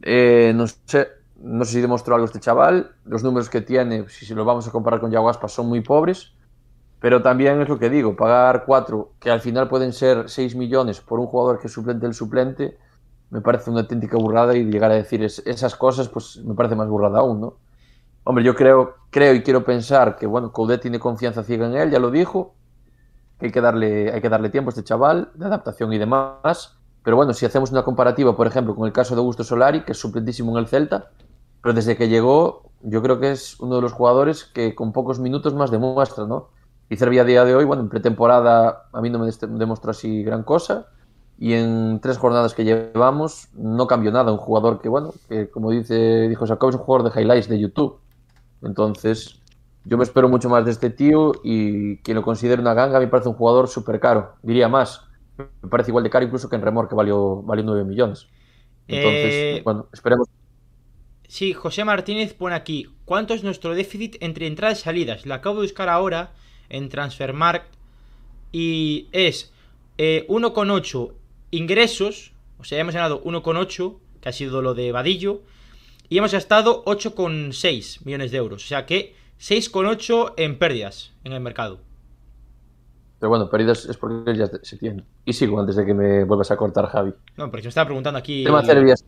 Eh, 0.03 0.53
no, 0.55 0.67
sé, 0.67 1.09
no 1.37 1.65
sé 1.65 1.73
si 1.75 1.81
demostró 1.81 2.15
algo 2.15 2.27
este 2.27 2.41
chaval. 2.41 2.97
Los 3.05 3.23
números 3.23 3.51
que 3.51 3.61
tiene, 3.61 4.09
si, 4.09 4.27
si 4.27 4.35
los 4.35 4.47
vamos 4.47 4.67
a 4.69 4.71
comparar 4.73 5.01
con 5.01 5.11
Yago 5.11 5.29
Aspas, 5.29 5.53
son 5.53 5.69
muy 5.69 5.81
pobres. 5.83 6.35
Pero 7.01 7.23
también 7.23 7.61
es 7.61 7.69
lo 7.69 7.79
que 7.79 7.91
digo, 7.91 8.17
pagar 8.17 8.65
cuatro, 8.67 9.15
que 9.21 9.31
al 9.31 9.41
final 9.41 9.69
pueden 9.69 9.93
ser 9.93 10.29
6 10.31 10.57
millones 10.57 11.01
por 11.01 11.21
un 11.21 11.27
jugador 11.29 11.61
que 11.61 11.69
suplente 11.69 12.07
del 12.07 12.15
suplente, 12.15 12.79
me 13.31 13.41
parece 13.43 13.71
una 13.71 13.81
auténtica 13.83 14.17
burrada 14.19 14.57
y 14.57 14.65
llegar 14.65 14.91
a 14.93 14.95
decir 14.97 15.23
es- 15.25 15.41
esas 15.47 15.77
cosas, 15.77 16.09
pues 16.09 16.39
me 16.45 16.55
parece 16.55 16.77
más 16.77 16.89
burrada 16.89 17.21
aún, 17.21 17.41
¿no? 17.41 17.61
Hombre, 18.25 18.45
yo 18.45 18.55
creo, 18.55 18.97
creo 19.11 19.35
y 19.35 19.43
quiero 19.43 19.65
pensar 19.65 20.17
que, 20.17 20.27
bueno, 20.27 20.53
Coudet 20.53 20.83
tiene 20.83 21.01
confianza 21.01 21.45
ciega 21.45 21.67
en 21.67 21.77
él, 21.77 21.91
ya 21.91 21.99
lo 22.01 22.11
dijo, 22.11 22.58
que 23.39 23.47
hay 23.47 23.53
que 23.53 23.61
darle, 23.61 24.13
hay 24.13 24.21
que 24.21 24.29
darle 24.29 24.51
tiempo 24.51 24.71
a 24.71 24.73
este 24.73 24.85
chaval, 24.85 25.31
de 25.35 25.47
adaptación 25.47 25.93
y 25.93 25.99
demás. 25.99 26.77
Pero 27.03 27.17
bueno, 27.17 27.33
si 27.33 27.47
hacemos 27.47 27.71
una 27.71 27.85
comparativa, 27.85 28.37
por 28.37 28.47
ejemplo, 28.47 28.75
con 28.75 28.87
el 28.87 28.93
caso 28.93 29.15
de 29.15 29.21
Augusto 29.21 29.45
Solari, 29.45 29.85
que 29.85 29.93
es 29.93 29.99
suplentísimo 29.99 30.53
en 30.53 30.59
el 30.59 30.67
Celta, 30.69 31.11
pero 31.63 31.73
desde 31.73 31.97
que 31.97 32.09
llegó, 32.09 32.71
yo 32.83 33.03
creo 33.03 33.21
que 33.21 33.33
es 33.33 33.59
uno 33.61 33.77
de 33.77 33.83
los 33.83 33.93
jugadores 33.93 34.45
que 34.45 34.75
con 34.75 34.93
pocos 34.93 35.19
minutos 35.19 35.55
más 35.55 35.71
demuestra, 35.71 36.27
¿no? 36.27 36.51
Y 36.91 36.97
Cervi 36.97 37.19
a 37.19 37.25
día 37.25 37.45
de 37.45 37.55
hoy, 37.55 37.65
bueno, 37.65 37.83
en 37.83 37.89
pretemporada 37.89 38.89
a 38.93 39.01
mí 39.01 39.11
no 39.11 39.19
me 39.19 39.31
demostró 39.59 39.91
así 39.91 40.23
gran 40.23 40.43
cosa. 40.43 40.87
Y 41.39 41.53
en 41.53 42.01
tres 42.01 42.19
jornadas 42.19 42.55
que 42.55 42.65
llevamos 42.65 43.49
no 43.55 43.87
cambió 43.87 44.11
nada. 44.11 44.33
Un 44.33 44.39
jugador 44.39 44.81
que, 44.81 44.89
bueno, 44.89 45.13
que 45.29 45.51
como 45.51 45.71
dice, 45.71 46.29
dijo 46.29 46.47
Jacob, 46.47 46.71
es 46.71 46.77
un 46.77 46.83
jugador 46.83 47.13
de 47.13 47.21
highlights 47.21 47.49
de 47.49 47.59
YouTube. 47.61 48.01
Entonces, 48.63 49.38
yo 49.89 49.97
me 49.97 50.05
espero 50.05 50.29
mucho 50.29 50.49
más 50.51 50.65
de 50.65 50.71
este 50.71 50.91
tío 50.91 51.33
y 51.43 51.97
quien 51.99 52.17
lo 52.17 52.23
considere 52.23 52.61
una 52.61 52.75
ganga 52.75 53.01
me 53.01 53.09
parece 53.09 53.31
un 53.31 53.35
jugador 53.37 53.69
súper 53.69 53.99
caro. 54.01 54.37
Diría 54.43 54.69
más. 54.69 55.03
Me 55.63 55.69
parece 55.71 55.91
igual 55.91 56.05
de 56.05 56.11
caro 56.11 56.27
incluso 56.27 56.49
que 56.49 56.57
en 56.57 56.63
Remor, 56.63 56.89
que 56.89 56.95
valió, 56.95 57.43
valió 57.43 57.65
9 57.65 57.85
millones. 57.85 58.29
Entonces, 58.87 59.45
Eh, 59.59 59.63
bueno, 59.65 59.89
esperemos. 59.93 60.29
Sí, 61.27 61.53
José 61.53 61.85
Martínez 61.85 62.35
pone 62.35 62.55
aquí, 62.55 62.89
¿cuánto 63.05 63.35
es 63.35 63.43
nuestro 63.45 63.75
déficit 63.75 64.17
entre 64.21 64.47
entradas 64.47 64.81
y 64.81 64.83
salidas? 64.83 65.27
Lo 65.27 65.35
acabo 65.35 65.57
de 65.57 65.67
buscar 65.67 65.89
ahora 65.89 66.33
en 66.69 66.89
Transfermarkt 66.89 67.75
y 68.53 69.09
es 69.13 69.53
eh, 69.99 70.27
1,8 70.29 71.15
ingresos 71.51 72.33
O 72.59 72.65
sea, 72.65 72.79
hemos 72.81 72.95
ganado 72.95 73.23
1,8, 73.23 73.99
que 74.21 74.29
ha 74.29 74.33
sido 74.33 74.63
lo 74.63 74.75
de 74.75 74.93
Vadillo. 74.93 75.43
Y 76.09 76.19
hemos 76.19 76.33
gastado 76.33 76.85
8,6 76.85 78.05
millones 78.05 78.31
de 78.33 78.39
euros. 78.39 78.65
O 78.65 78.67
sea 78.67 78.87
que 78.87 79.15
6,8 79.41 80.35
en 80.37 80.59
pérdidas 80.59 81.13
en 81.25 81.33
el 81.33 81.41
mercado. 81.41 81.81
Pero 83.19 83.31
bueno, 83.31 83.51
pérdidas 83.51 83.85
es 83.87 83.97
porque 83.97 84.37
ya 84.37 84.47
se 84.63 84.77
tiene. 84.77 85.05
Y 85.25 85.33
sigo 85.33 85.59
antes 85.59 85.77
de 85.77 85.85
que 85.85 85.95
me 85.95 86.25
vuelvas 86.25 86.51
a 86.51 86.57
cortar, 86.57 86.87
Javi. 86.87 87.13
No, 87.37 87.51
porque 87.51 87.65
me 87.65 87.69
estaba 87.69 87.87
preguntando 87.87 88.19
aquí. 88.19 88.45
Tema 88.45 88.63
Cervias. 88.63 89.05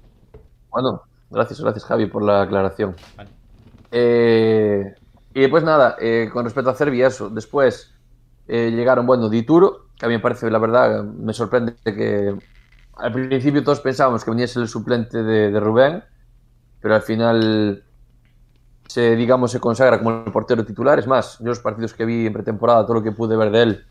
Bueno, 0.71 1.03
gracias, 1.31 1.61
gracias, 1.61 1.85
Javi, 1.85 2.07
por 2.07 2.23
la 2.23 2.43
aclaración. 2.43 2.97
Vale. 3.17 3.31
Eh, 3.93 4.95
y 5.35 5.47
pues 5.49 5.63
nada, 5.63 5.97
eh, 6.01 6.29
con 6.33 6.45
respecto 6.45 6.71
a 6.71 6.75
Cervi, 6.75 7.03
eso. 7.03 7.31
Después 7.31 7.95
eh, 8.49 8.71
llegaron, 8.71 9.07
bueno, 9.07 9.29
Dituro, 9.29 9.87
que 9.97 10.07
a 10.07 10.09
mí 10.09 10.15
me 10.15 10.21
parece, 10.21 10.51
la 10.51 10.59
verdad, 10.59 11.05
me 11.05 11.33
sorprende 11.33 11.75
que 11.85 12.35
al 12.97 13.13
principio 13.13 13.63
todos 13.63 13.81
pensábamos 13.81 14.25
que 14.25 14.31
viniese 14.31 14.61
el 14.61 14.69
suplente 14.69 15.23
de, 15.23 15.51
de 15.51 15.61
Rubén, 15.61 16.03
pero 16.81 16.97
al 16.97 17.03
final 17.03 17.85
se, 18.91 19.15
digamos, 19.15 19.53
se 19.53 19.61
consagra 19.61 19.99
como 19.99 20.25
el 20.25 20.33
portero 20.33 20.65
titular. 20.65 20.99
Es 20.99 21.07
más, 21.07 21.39
yo 21.39 21.47
los 21.47 21.61
partidos 21.61 21.95
que 21.95 22.05
vi 22.05 22.27
en 22.27 22.33
pretemporada, 22.33 22.83
todo 22.83 22.95
lo 22.95 23.03
que 23.05 23.13
pude 23.13 23.37
ver 23.37 23.53
de 23.53 23.63
él, 23.63 23.87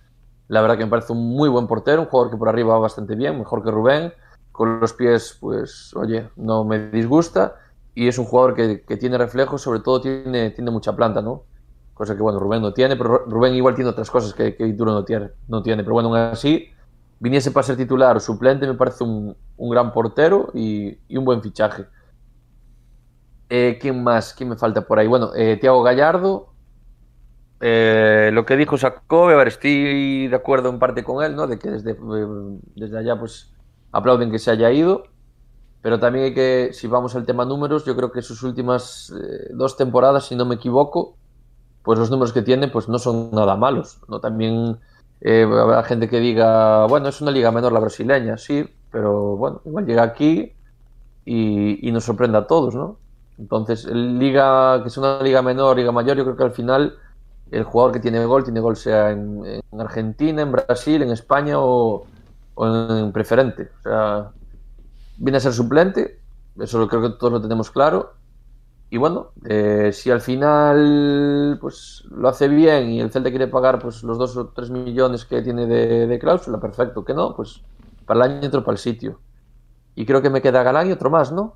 la 0.49 0.61
verdad 0.61 0.77
que 0.77 0.83
me 0.83 0.89
parece 0.89 1.13
un 1.13 1.25
muy 1.29 1.47
buen 1.47 1.67
portero, 1.67 2.01
un 2.01 2.07
jugador 2.09 2.31
que 2.31 2.37
por 2.37 2.49
arriba 2.49 2.73
va 2.73 2.79
bastante 2.79 3.15
bien, 3.15 3.39
mejor 3.39 3.63
que 3.63 3.71
Rubén. 3.71 4.11
Con 4.51 4.81
los 4.81 4.91
pies, 4.91 5.37
pues, 5.39 5.95
oye, 5.95 6.27
no 6.35 6.65
me 6.65 6.89
disgusta. 6.89 7.55
Y 7.95 8.09
es 8.09 8.17
un 8.17 8.25
jugador 8.25 8.55
que, 8.55 8.81
que 8.81 8.97
tiene 8.97 9.17
reflejos, 9.17 9.61
sobre 9.61 9.79
todo 9.79 10.01
tiene, 10.01 10.51
tiene 10.51 10.69
mucha 10.69 10.93
planta, 10.93 11.21
¿no? 11.21 11.43
Cosa 11.93 12.13
que, 12.13 12.21
bueno, 12.21 12.37
Rubén 12.37 12.61
no 12.61 12.73
tiene, 12.73 12.97
pero 12.97 13.19
Rubén 13.25 13.55
igual 13.55 13.75
tiene 13.75 13.91
otras 13.91 14.11
cosas 14.11 14.33
que, 14.33 14.57
que 14.57 14.67
Ituro 14.67 14.91
no 14.91 15.05
tiene, 15.05 15.29
no 15.47 15.63
tiene. 15.63 15.83
Pero 15.83 15.93
bueno, 15.93 16.09
aún 16.09 16.17
así, 16.17 16.67
viniese 17.19 17.51
para 17.51 17.63
ser 17.63 17.77
titular 17.77 18.17
o 18.17 18.19
suplente, 18.19 18.67
me 18.67 18.73
parece 18.73 19.05
un, 19.05 19.33
un 19.55 19.69
gran 19.69 19.93
portero 19.93 20.49
y, 20.53 20.97
y, 21.07 21.15
un 21.15 21.23
buen 21.23 21.41
fichaje. 21.41 21.85
Eh, 23.49 23.77
¿Quién 23.81 24.03
más? 24.03 24.33
¿Quién 24.33 24.49
me 24.49 24.57
falta 24.57 24.81
por 24.85 24.99
ahí? 24.99 25.07
Bueno, 25.07 25.31
eh, 25.35 25.57
Tiago 25.59 25.81
Gallardo, 25.83 26.53
eh, 27.61 28.29
lo 28.33 28.45
que 28.45 28.55
dijo 28.55 28.77
Sacó, 28.77 29.27
a 29.27 29.43
estoy 29.43 30.27
de 30.27 30.35
acuerdo 30.35 30.69
en 30.69 30.79
parte 30.79 31.03
con 31.03 31.23
él, 31.23 31.35
¿no? 31.35 31.47
De 31.47 31.59
que 31.59 31.69
desde, 31.69 31.97
desde 32.75 32.97
allá 32.97 33.19
pues 33.19 33.51
aplauden 33.91 34.31
que 34.31 34.39
se 34.39 34.51
haya 34.51 34.71
ido, 34.71 35.03
pero 35.81 35.99
también 35.99 36.25
hay 36.25 36.33
que, 36.33 36.71
si 36.73 36.87
vamos 36.87 37.15
al 37.15 37.25
tema 37.25 37.45
números, 37.45 37.85
yo 37.85 37.95
creo 37.95 38.11
que 38.11 38.21
sus 38.21 38.43
últimas 38.43 39.11
eh, 39.11 39.49
dos 39.53 39.77
temporadas, 39.77 40.27
si 40.27 40.35
no 40.35 40.45
me 40.45 40.55
equivoco, 40.55 41.17
pues 41.83 41.99
los 41.99 42.11
números 42.11 42.33
que 42.33 42.41
tiene 42.43 42.67
pues 42.69 42.89
no 42.89 42.99
son 42.99 43.31
nada 43.31 43.55
malos, 43.57 44.01
¿no? 44.09 44.19
También 44.21 44.79
eh, 45.21 45.43
habrá 45.43 45.83
gente 45.83 46.09
que 46.09 46.19
diga, 46.19 46.85
bueno, 46.87 47.09
es 47.09 47.21
una 47.21 47.31
liga 47.31 47.51
menor 47.51 47.73
la 47.73 47.79
brasileña, 47.81 48.37
sí, 48.37 48.65
pero 48.91 49.37
bueno, 49.37 49.61
igual 49.65 49.85
llega 49.85 50.03
aquí 50.03 50.53
y, 51.25 51.87
y 51.87 51.91
nos 51.91 52.05
sorprende 52.05 52.37
a 52.39 52.47
todos, 52.47 52.75
¿no? 52.75 52.99
Entonces, 53.39 53.85
liga, 53.85 54.81
que 54.81 54.89
es 54.89 54.97
una 54.97 55.23
liga 55.23 55.41
menor, 55.41 55.77
liga 55.77 55.93
mayor, 55.93 56.17
yo 56.17 56.25
creo 56.25 56.35
que 56.35 56.43
al 56.43 56.51
final 56.51 56.97
el 57.51 57.63
jugador 57.63 57.93
que 57.93 57.99
tiene 58.01 58.23
gol, 58.25 58.43
tiene 58.43 58.59
gol 58.59 58.75
sea 58.75 59.11
en, 59.11 59.43
en 59.45 59.81
Argentina, 59.81 60.41
en 60.41 60.51
Brasil, 60.51 61.01
en 61.01 61.11
España 61.11 61.55
o, 61.57 62.05
en 62.57 63.11
preferente. 63.13 63.71
O 63.79 63.81
sea, 63.83 64.31
viene 65.17 65.37
a 65.37 65.41
ser 65.41 65.53
suplente, 65.53 66.19
eso 66.59 66.85
creo 66.87 67.01
que 67.01 67.09
todos 67.17 67.33
lo 67.33 67.41
tenemos 67.41 67.71
claro. 67.71 68.13
Y 68.91 68.97
bueno, 68.97 69.31
eh, 69.45 69.91
si 69.93 70.11
al 70.11 70.19
final 70.19 71.57
pues 71.61 72.03
lo 72.09 72.27
hace 72.27 72.47
bien 72.47 72.89
y 72.89 72.99
el 72.99 73.11
Celta 73.11 73.29
quiere 73.29 73.47
pagar 73.47 73.79
pues 73.79 74.03
los 74.03 74.17
dos 74.17 74.35
o 74.35 74.47
tres 74.47 74.71
millones 74.71 75.25
que 75.25 75.41
tiene 75.43 75.67
de, 75.67 76.07
de 76.07 76.19
cláusula, 76.19 76.59
perfecto. 76.59 77.05
Que 77.05 77.13
no, 77.13 77.35
pues 77.35 77.61
para 78.05 78.25
el 78.25 78.31
año 78.31 78.43
entro 78.43 78.63
para 78.63 78.73
el 78.73 78.79
sitio. 78.79 79.19
Y 79.95 80.05
creo 80.05 80.21
que 80.21 80.29
me 80.29 80.41
queda 80.41 80.63
Galán 80.63 80.89
y 80.89 80.91
otro 80.91 81.09
más, 81.09 81.31
¿no? 81.31 81.55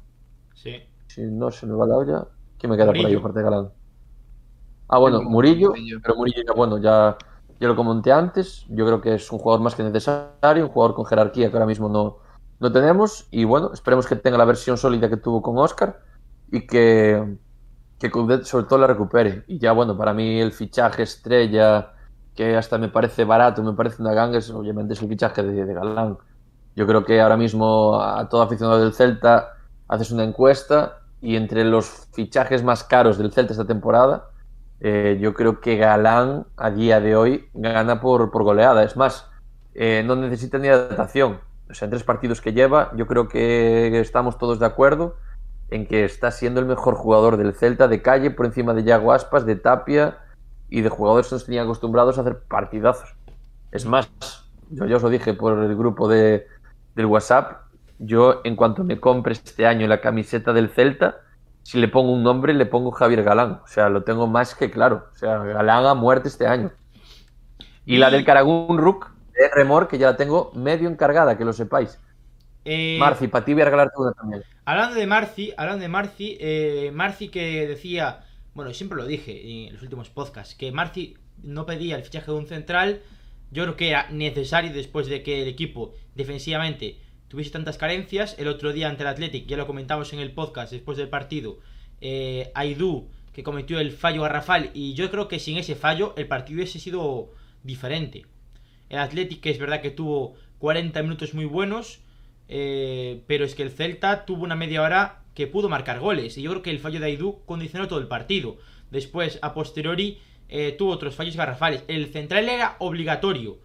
Sí. 0.54 0.84
Si 1.14 1.22
no 1.22 1.52
se 1.52 1.68
me 1.68 1.76
va 1.76 1.86
la 1.86 1.96
olla, 1.96 2.28
¿quién 2.58 2.72
me 2.72 2.76
queda 2.76 2.88
Murillo. 2.88 3.22
por 3.22 3.30
ahí 3.30 3.38
de 3.38 3.44
Galán? 3.44 3.70
Ah, 4.88 4.98
bueno, 4.98 5.22
Murillo, 5.22 5.70
Murillo, 5.70 6.00
pero 6.02 6.16
Murillo 6.16 6.42
ya, 6.44 6.54
bueno, 6.54 6.80
ya, 6.80 7.16
ya 7.60 7.68
lo 7.68 7.76
comenté 7.76 8.12
antes. 8.12 8.66
Yo 8.70 8.84
creo 8.84 9.00
que 9.00 9.14
es 9.14 9.32
un 9.32 9.38
jugador 9.38 9.62
más 9.62 9.76
que 9.76 9.84
necesario, 9.84 10.66
un 10.66 10.72
jugador 10.72 10.96
con 10.96 11.06
jerarquía 11.06 11.52
que 11.52 11.56
ahora 11.56 11.68
mismo 11.68 11.88
no, 11.88 12.18
no 12.60 12.72
tenemos. 12.72 13.28
Y 13.30 13.44
bueno, 13.44 13.70
esperemos 13.74 14.08
que 14.08 14.16
tenga 14.16 14.40
la 14.40 14.46
versión 14.46 14.76
sólida 14.76 15.08
que 15.08 15.18
tuvo 15.18 15.44
con 15.44 15.56
Oscar 15.60 16.00
y 16.52 16.66
que, 16.66 17.38
que 18.00 18.10
sobre 18.44 18.66
todo 18.66 18.80
la 18.80 18.88
recupere. 18.88 19.44
Y 19.46 19.60
ya, 19.60 19.72
bueno, 19.72 19.96
para 19.96 20.16
mí 20.16 20.42
el 20.42 20.52
fichaje 20.52 21.04
estrella, 21.04 21.94
que 22.34 22.58
hasta 22.58 22.80
me 22.80 22.90
parece 22.90 23.24
barato, 23.24 23.62
me 23.62 23.74
parece 23.74 24.02
una 24.02 24.16
ganga, 24.16 24.40
es 24.40 24.50
obviamente 24.50 24.94
es 24.96 25.02
el 25.04 25.10
fichaje 25.10 25.44
de, 25.44 25.64
de 25.64 25.74
Galán. 25.76 26.18
Yo 26.76 26.88
creo 26.88 27.06
que 27.06 27.22
ahora 27.22 27.38
mismo 27.38 28.02
a 28.02 28.28
todo 28.28 28.42
aficionado 28.42 28.80
del 28.80 28.94
Celta 28.94 29.50
haces 29.88 30.10
una 30.10 30.24
encuesta 30.24 31.02
y 31.24 31.36
entre 31.38 31.64
los 31.64 32.08
fichajes 32.14 32.64
más 32.64 32.84
caros 32.84 33.18
del 33.18 33.32
Celta 33.32 33.54
esta 33.54 33.66
temporada 33.66 34.30
eh, 34.86 35.18
yo 35.22 35.34
creo 35.34 35.62
que 35.62 35.78
Galán 35.78 36.46
a 36.58 36.70
día 36.70 37.00
de 37.00 37.16
hoy 37.16 37.50
gana 37.54 38.02
por, 38.02 38.32
por 38.32 38.44
goleada. 38.44 38.84
Es 38.84 38.98
más, 38.98 39.30
eh, 39.74 40.04
no 40.06 40.18
necesita 40.18 40.58
ni 40.58 40.68
adaptación. 40.68 41.40
O 41.70 41.74
sea, 41.74 41.86
en 41.86 41.92
tres 41.92 42.04
partidos 42.04 42.42
que 42.42 42.52
lleva, 42.52 42.92
yo 42.98 43.08
creo 43.08 43.30
que 43.30 43.98
estamos 44.02 44.38
todos 44.38 44.60
de 44.60 44.66
acuerdo 44.66 45.16
en 45.70 45.88
que 45.88 46.04
está 46.04 46.32
siendo 46.32 46.60
el 46.60 46.66
mejor 46.66 46.96
jugador 46.96 47.38
del 47.38 47.54
Celta 47.54 47.88
de 47.88 48.02
calle 48.02 48.30
por 48.30 48.46
encima 48.46 48.74
de 48.74 48.84
Yago 48.84 49.14
Aspas, 49.14 49.46
de 49.46 49.56
Tapia 49.56 50.18
y 50.70 50.82
de 50.82 50.90
jugadores 50.90 51.30
que 51.30 51.36
nos 51.36 51.46
tenían 51.46 51.64
acostumbrados 51.64 52.18
a 52.18 52.22
hacer 52.22 52.42
partidazos. 52.42 53.16
Es 53.72 53.86
más, 53.86 54.12
yo 54.70 54.86
ya 54.86 54.98
os 54.98 55.04
lo 55.04 55.10
dije 55.10 55.34
por 55.34 55.58
el 55.58 55.76
grupo 55.78 56.10
de, 56.10 56.46
del 56.94 57.06
WhatsApp, 57.06 57.64
yo 58.00 58.42
en 58.44 58.56
cuanto 58.56 58.84
me 58.84 59.00
compre 59.00 59.34
este 59.34 59.66
año 59.66 59.88
la 59.88 60.02
camiseta 60.02 60.54
del 60.54 60.70
Celta, 60.70 61.18
si 61.64 61.80
le 61.80 61.88
pongo 61.88 62.12
un 62.12 62.24
nombre, 62.24 62.54
le 62.54 62.66
pongo 62.66 62.92
Javier 62.92 63.24
Galán. 63.24 63.62
O 63.64 63.68
sea, 63.68 63.90
lo 63.90 64.04
tengo 64.04 64.28
más 64.28 64.54
que 64.54 64.70
claro. 64.70 65.08
O 65.14 65.16
sea, 65.16 65.38
Galán 65.38 65.86
a 65.86 65.94
muerte 65.94 66.28
este 66.28 66.46
año. 66.46 66.72
Y, 67.86 67.98
la 67.98 68.10
del 68.10 68.26
Caragún 68.26 68.78
Rook, 68.78 69.12
de 69.34 69.50
Remor, 69.54 69.88
que 69.88 69.98
ya 69.98 70.12
la 70.12 70.18
tengo 70.18 70.52
medio 70.54 70.90
encargada, 70.90 71.38
que 71.38 71.46
lo 71.46 71.54
sepáis. 71.54 72.00
Eh... 72.66 72.98
Marci, 73.00 73.28
para 73.28 73.44
ti 73.44 73.54
voy 73.54 73.62
a 73.64 73.66
regalarte 73.66 73.96
una 73.98 74.12
también. 74.14 74.44
Hablando 74.66 74.96
de 74.96 75.08
Marci, 75.08 75.54
hablando 75.58 75.82
de 75.82 75.90
Marci, 75.90 76.38
eh, 76.40 76.92
Marci 76.94 77.28
que 77.28 77.68
decía, 77.68 78.24
bueno, 78.54 78.74
siempre 78.74 78.98
lo 78.98 79.06
dije 79.06 79.68
en 79.68 79.74
los 79.74 79.82
últimos 79.82 80.10
podcasts, 80.10 80.56
que 80.56 80.72
Marci 80.72 81.18
no 81.42 81.66
pedía 81.66 81.98
el 81.98 82.04
fichaje 82.04 82.32
de 82.32 82.38
un 82.38 82.48
central. 82.48 83.02
Yo 83.52 83.64
creo 83.64 83.76
que 83.76 83.90
era 83.90 84.10
necesario 84.10 84.72
después 84.72 85.08
de 85.08 85.24
que 85.24 85.42
el 85.42 85.48
equipo 85.48 85.94
defensivamente 86.16 87.00
tuviese 87.34 87.50
tantas 87.50 87.80
carencias. 87.80 88.36
El 88.38 88.48
otro 88.48 88.74
día 88.74 88.88
ante 88.88 89.02
el 89.02 89.10
Athletic, 89.10 89.48
ya 89.48 89.58
lo 89.58 89.66
comentamos 89.66 90.14
en 90.14 90.20
el 90.20 90.34
podcast 90.34 90.72
después 90.72 91.00
del 91.00 91.10
partido, 91.10 91.58
eh, 92.00 92.52
Aidú, 92.54 93.10
que 93.34 93.42
cometió 93.42 93.80
el 93.80 93.92
fallo 93.92 94.22
garrafal, 94.22 94.70
y 94.76 94.94
yo 94.94 95.10
creo 95.10 95.28
que 95.28 95.40
sin 95.40 95.58
ese 95.58 95.74
fallo 95.74 96.14
el 96.16 96.28
partido 96.28 96.58
hubiese 96.58 96.78
sido 96.78 97.32
diferente. 97.64 98.28
El 98.88 99.00
Athletic, 99.00 99.42
que 99.42 99.50
es 99.50 99.58
verdad 99.58 99.82
que 99.82 99.90
tuvo 99.90 100.36
40 100.60 101.02
minutos 101.02 101.34
muy 101.34 101.46
buenos, 101.46 102.02
eh, 102.50 103.24
pero 103.26 103.46
es 103.46 103.56
que 103.56 103.64
el 103.64 103.72
Celta 103.72 104.26
tuvo 104.26 104.44
una 104.44 104.56
media 104.56 104.84
hora 104.84 105.24
que 105.34 105.48
pudo 105.48 105.70
marcar 105.70 106.00
goles, 106.00 106.38
y 106.38 106.44
yo 106.44 106.52
creo 106.52 106.62
que 106.62 106.70
el 106.70 106.78
fallo 106.78 107.00
de 107.00 107.08
Aidú 107.08 107.42
condicionó 107.48 107.88
todo 107.88 107.98
el 107.98 108.08
partido. 108.08 108.58
Después, 108.92 109.40
a 109.42 109.56
posteriori, 109.56 110.20
eh, 110.50 110.76
tuvo 110.78 110.92
otros 110.92 111.16
fallos 111.16 111.36
garrafales. 111.36 111.84
El 111.88 112.14
central 112.14 112.48
era 112.48 112.76
obligatorio. 112.78 113.58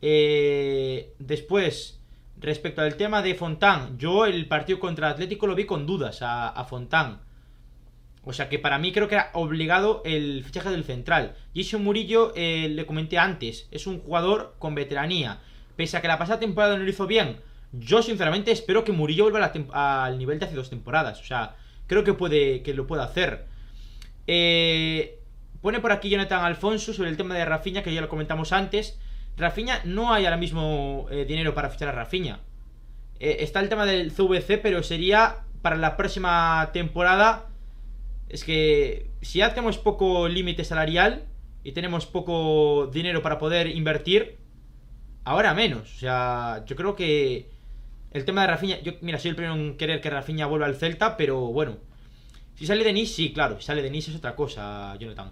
Eh, 0.00 1.14
después, 1.18 1.97
Respecto 2.40 2.82
al 2.82 2.96
tema 2.96 3.22
de 3.22 3.34
Fontán, 3.34 3.98
yo 3.98 4.24
el 4.24 4.46
partido 4.46 4.78
contra 4.78 5.10
Atlético 5.10 5.46
lo 5.46 5.54
vi 5.54 5.64
con 5.64 5.86
dudas 5.86 6.22
a, 6.22 6.48
a 6.48 6.64
Fontán. 6.64 7.20
O 8.24 8.32
sea 8.32 8.48
que 8.48 8.58
para 8.58 8.78
mí 8.78 8.92
creo 8.92 9.08
que 9.08 9.14
era 9.14 9.30
obligado 9.32 10.02
el 10.04 10.44
fichaje 10.44 10.70
del 10.70 10.84
central. 10.84 11.34
Jason 11.54 11.82
Murillo, 11.82 12.32
eh, 12.36 12.68
le 12.68 12.84
comenté 12.86 13.18
antes, 13.18 13.68
es 13.70 13.86
un 13.86 14.00
jugador 14.00 14.54
con 14.58 14.74
veteranía. 14.74 15.40
Pese 15.76 15.96
a 15.96 16.02
que 16.02 16.08
la 16.08 16.18
pasada 16.18 16.38
temporada 16.38 16.76
no 16.76 16.84
lo 16.84 16.90
hizo 16.90 17.06
bien, 17.06 17.38
yo 17.72 18.02
sinceramente 18.02 18.50
espero 18.50 18.84
que 18.84 18.92
Murillo 18.92 19.30
vuelva 19.30 19.52
al 19.72 20.18
nivel 20.18 20.38
de 20.38 20.46
hace 20.46 20.54
dos 20.54 20.70
temporadas. 20.70 21.20
O 21.20 21.24
sea, 21.24 21.56
creo 21.86 22.04
que 22.04 22.14
puede 22.14 22.62
que 22.62 22.74
lo 22.74 22.86
pueda 22.86 23.04
hacer. 23.04 23.46
Eh, 24.26 25.18
pone 25.62 25.80
por 25.80 25.92
aquí 25.92 26.10
Jonathan 26.10 26.44
Alfonso 26.44 26.92
sobre 26.92 27.10
el 27.10 27.16
tema 27.16 27.34
de 27.34 27.44
Rafinha, 27.44 27.82
que 27.82 27.94
ya 27.94 28.00
lo 28.00 28.08
comentamos 28.08 28.52
antes. 28.52 28.98
Rafinha 29.38 29.80
no 29.84 30.12
hay 30.12 30.24
ahora 30.24 30.36
mismo 30.36 31.06
eh, 31.10 31.24
dinero 31.24 31.54
para 31.54 31.70
fichar 31.70 31.88
a 31.88 31.92
Rafinha. 31.92 32.40
Eh, 33.20 33.38
está 33.40 33.60
el 33.60 33.68
tema 33.68 33.86
del 33.86 34.12
CVC, 34.12 34.58
pero 34.58 34.82
sería 34.82 35.44
para 35.62 35.76
la 35.76 35.96
próxima 35.96 36.70
temporada. 36.72 37.46
Es 38.28 38.44
que 38.44 39.10
si 39.22 39.38
ya 39.38 39.50
tenemos 39.50 39.78
poco 39.78 40.28
límite 40.28 40.64
salarial 40.64 41.24
y 41.64 41.72
tenemos 41.72 42.06
poco 42.06 42.88
dinero 42.92 43.22
para 43.22 43.38
poder 43.38 43.68
invertir, 43.68 44.38
ahora 45.24 45.54
menos. 45.54 45.94
O 45.94 45.98
sea, 45.98 46.64
yo 46.66 46.76
creo 46.76 46.96
que 46.96 47.50
el 48.10 48.24
tema 48.24 48.42
de 48.42 48.48
Rafinha. 48.48 48.80
Yo, 48.80 48.92
mira, 49.00 49.18
soy 49.18 49.30
el 49.30 49.36
primero 49.36 49.54
en 49.54 49.76
querer 49.76 50.00
que 50.00 50.10
Rafinha 50.10 50.46
vuelva 50.46 50.66
al 50.66 50.76
Celta, 50.76 51.16
pero 51.16 51.38
bueno. 51.46 51.76
Si 52.56 52.66
sale 52.66 52.82
de 52.82 52.92
Nice, 52.92 53.14
sí, 53.14 53.32
claro. 53.32 53.60
Si 53.60 53.66
sale 53.66 53.82
de 53.82 53.90
Nice 53.90 54.10
es 54.10 54.16
otra 54.16 54.34
cosa, 54.34 54.96
Jonathan. 54.96 55.30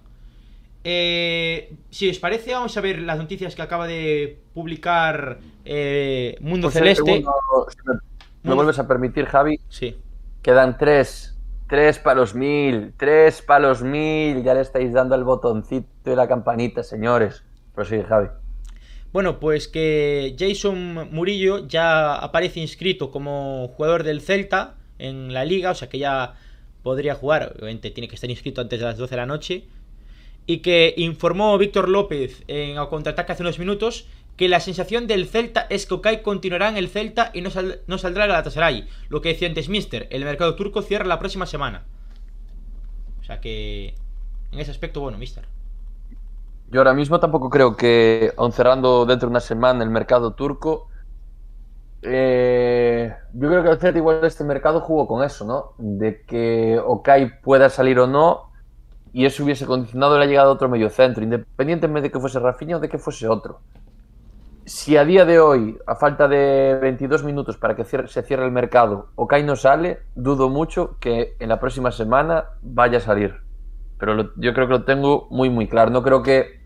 Eh, 0.89 1.75
si 1.91 2.09
os 2.09 2.21
parece, 2.21 2.53
vamos 2.53 2.77
a 2.77 2.81
ver 2.81 3.01
las 3.01 3.19
noticias 3.19 3.57
que 3.57 3.63
acaba 3.63 3.89
de 3.89 4.39
publicar 4.55 5.39
eh, 5.65 6.37
Mundo 6.41 6.69
Pues 6.69 6.75
Celeste. 6.75 7.03
segundo, 7.05 7.33
si, 7.69 7.79
me, 7.89 7.95
me 8.45 8.55
vuelves 8.55 8.79
a 8.79 8.87
permitir, 8.87 9.25
Javi, 9.27 9.59
Sí. 9.69 9.97
quedan 10.43 10.79
tres. 10.79 11.33
Tres 11.69 11.99
palos 11.99 12.37
mil, 12.37 12.93
tres 12.97 13.43
palos 13.43 13.83
mil. 13.83 14.45
Ya 14.45 14.55
le 14.55 14.61
estáis 14.61 14.93
dando 14.93 15.17
el 15.17 15.25
botoncito 15.25 16.13
y 16.13 16.15
la 16.15 16.29
campanita, 16.29 16.85
señores. 16.85 17.43
Prosigue, 17.75 18.05
Javi. 18.05 18.29
Bueno, 19.13 19.41
pues 19.41 19.67
que 19.67 20.37
Jason 20.39 21.09
Murillo 21.11 21.67
ya 21.67 22.15
aparece 22.15 22.61
inscrito 22.61 23.11
como 23.11 23.67
jugador 23.77 24.05
del 24.05 24.21
Celta 24.21 24.75
en 25.01 25.35
la 25.35 25.45
liga, 25.45 25.73
o 25.73 25.75
sea 25.75 25.89
que 25.89 25.99
ya 25.99 26.35
podría 26.85 27.17
jugar, 27.17 27.55
obviamente 27.57 27.91
tiene 27.91 28.07
que 28.07 28.15
estar 28.15 28.31
inscrito 28.31 28.61
antes 28.61 28.79
de 28.79 28.85
las 28.87 28.97
12 28.97 29.11
de 29.11 29.17
la 29.17 29.27
noche. 29.27 29.65
Y 30.47 30.59
que 30.59 30.95
informó 30.97 31.59
Víctor 31.59 31.89
López 31.89 32.45
en 32.47 32.79
el 32.79 32.89
contraataque 32.89 33.33
hace 33.33 33.43
unos 33.43 33.59
minutos 33.59 34.09
que 34.37 34.49
la 34.49 34.61
sensación 34.61 35.07
del 35.07 35.27
Celta 35.27 35.67
es 35.71 35.87
que 35.87 35.95
Okai 35.95 36.23
continuará 36.23 36.69
en 36.69 36.77
el 36.77 36.89
Celta 36.89 37.31
y 37.35 37.41
no, 37.41 37.51
sal- 37.51 37.81
no 37.87 37.99
saldrá 37.99 38.27
Galatasaray. 38.27 38.87
Lo 39.09 39.21
que 39.21 39.31
decía 39.31 39.49
antes 39.49 39.69
Mister, 39.69 40.07
el 40.11 40.25
mercado 40.25 40.55
turco 40.55 40.83
cierra 40.83 41.07
la 41.07 41.19
próxima 41.19 41.47
semana. 41.47 41.85
O 43.21 43.25
sea 43.25 43.41
que 43.41 43.95
en 44.53 44.61
ese 44.61 44.71
aspecto, 44.71 45.01
bueno, 45.01 45.19
Mister. 45.19 45.45
Yo 46.71 46.81
ahora 46.81 46.95
mismo 46.95 47.19
tampoco 47.19 47.51
creo 47.51 47.77
que, 47.77 48.33
aun 48.37 48.53
cerrando 48.53 49.07
dentro 49.07 49.29
de 49.29 49.31
una 49.31 49.41
semana 49.41 49.83
el 49.83 49.91
mercado 49.91 50.35
turco, 50.35 50.91
eh, 52.03 53.13
yo 53.33 53.49
creo 53.49 53.63
que 53.65 53.71
el 53.71 53.79
Celta 53.79 53.99
igual 53.99 54.21
este 54.25 54.45
mercado 54.45 54.81
jugó 54.81 55.09
con 55.09 55.25
eso, 55.25 55.45
¿no? 55.45 55.73
De 55.79 56.23
que 56.23 56.79
Okai 56.79 57.41
pueda 57.41 57.69
salir 57.71 57.99
o 57.99 58.07
no, 58.07 58.53
y 59.17 59.25
eso 59.25 59.45
hubiese 59.45 59.65
condicionado 59.65 60.19
la 60.19 60.27
llegada 60.27 60.49
de 60.49 60.53
otro 60.53 60.69
mediocentro, 60.69 61.25
independientemente 61.25 62.09
de 62.09 62.13
que 62.13 62.21
fuese 62.21 62.39
Rafinha 62.39 62.77
o 62.77 62.81
de 62.81 62.89
que 62.89 62.99
fuese 62.99 63.27
otro. 63.29 63.61
Si 64.65 64.97
a 64.97 65.05
día 65.05 65.25
de 65.25 65.39
hoy, 65.39 65.79
a 65.87 65.95
falta 65.95 66.29
de 66.29 66.79
22 66.83 67.25
minutos 67.25 67.57
para 67.57 67.75
que 67.75 67.85
se 67.85 68.23
cierre 68.23 68.45
el 68.45 68.51
mercado, 68.51 69.09
Okai 69.15 69.43
no 69.45 69.57
sale, 69.57 70.01
dudo 70.15 70.49
mucho 70.49 70.97
que 71.01 71.37
en 71.39 71.49
la 71.49 71.61
próxima 71.61 71.93
semana 71.93 72.45
vaya 72.63 72.99
a 72.99 73.01
salir 73.01 73.47
pero 73.99 74.35
yo 74.37 74.55
creo 74.55 74.67
que 74.67 74.73
lo 74.73 74.85
tengo 74.85 75.27
muy 75.31 75.51
muy 75.51 75.69
claro. 75.69 75.91
No 75.91 76.03
creo 76.03 76.23
que 76.23 76.61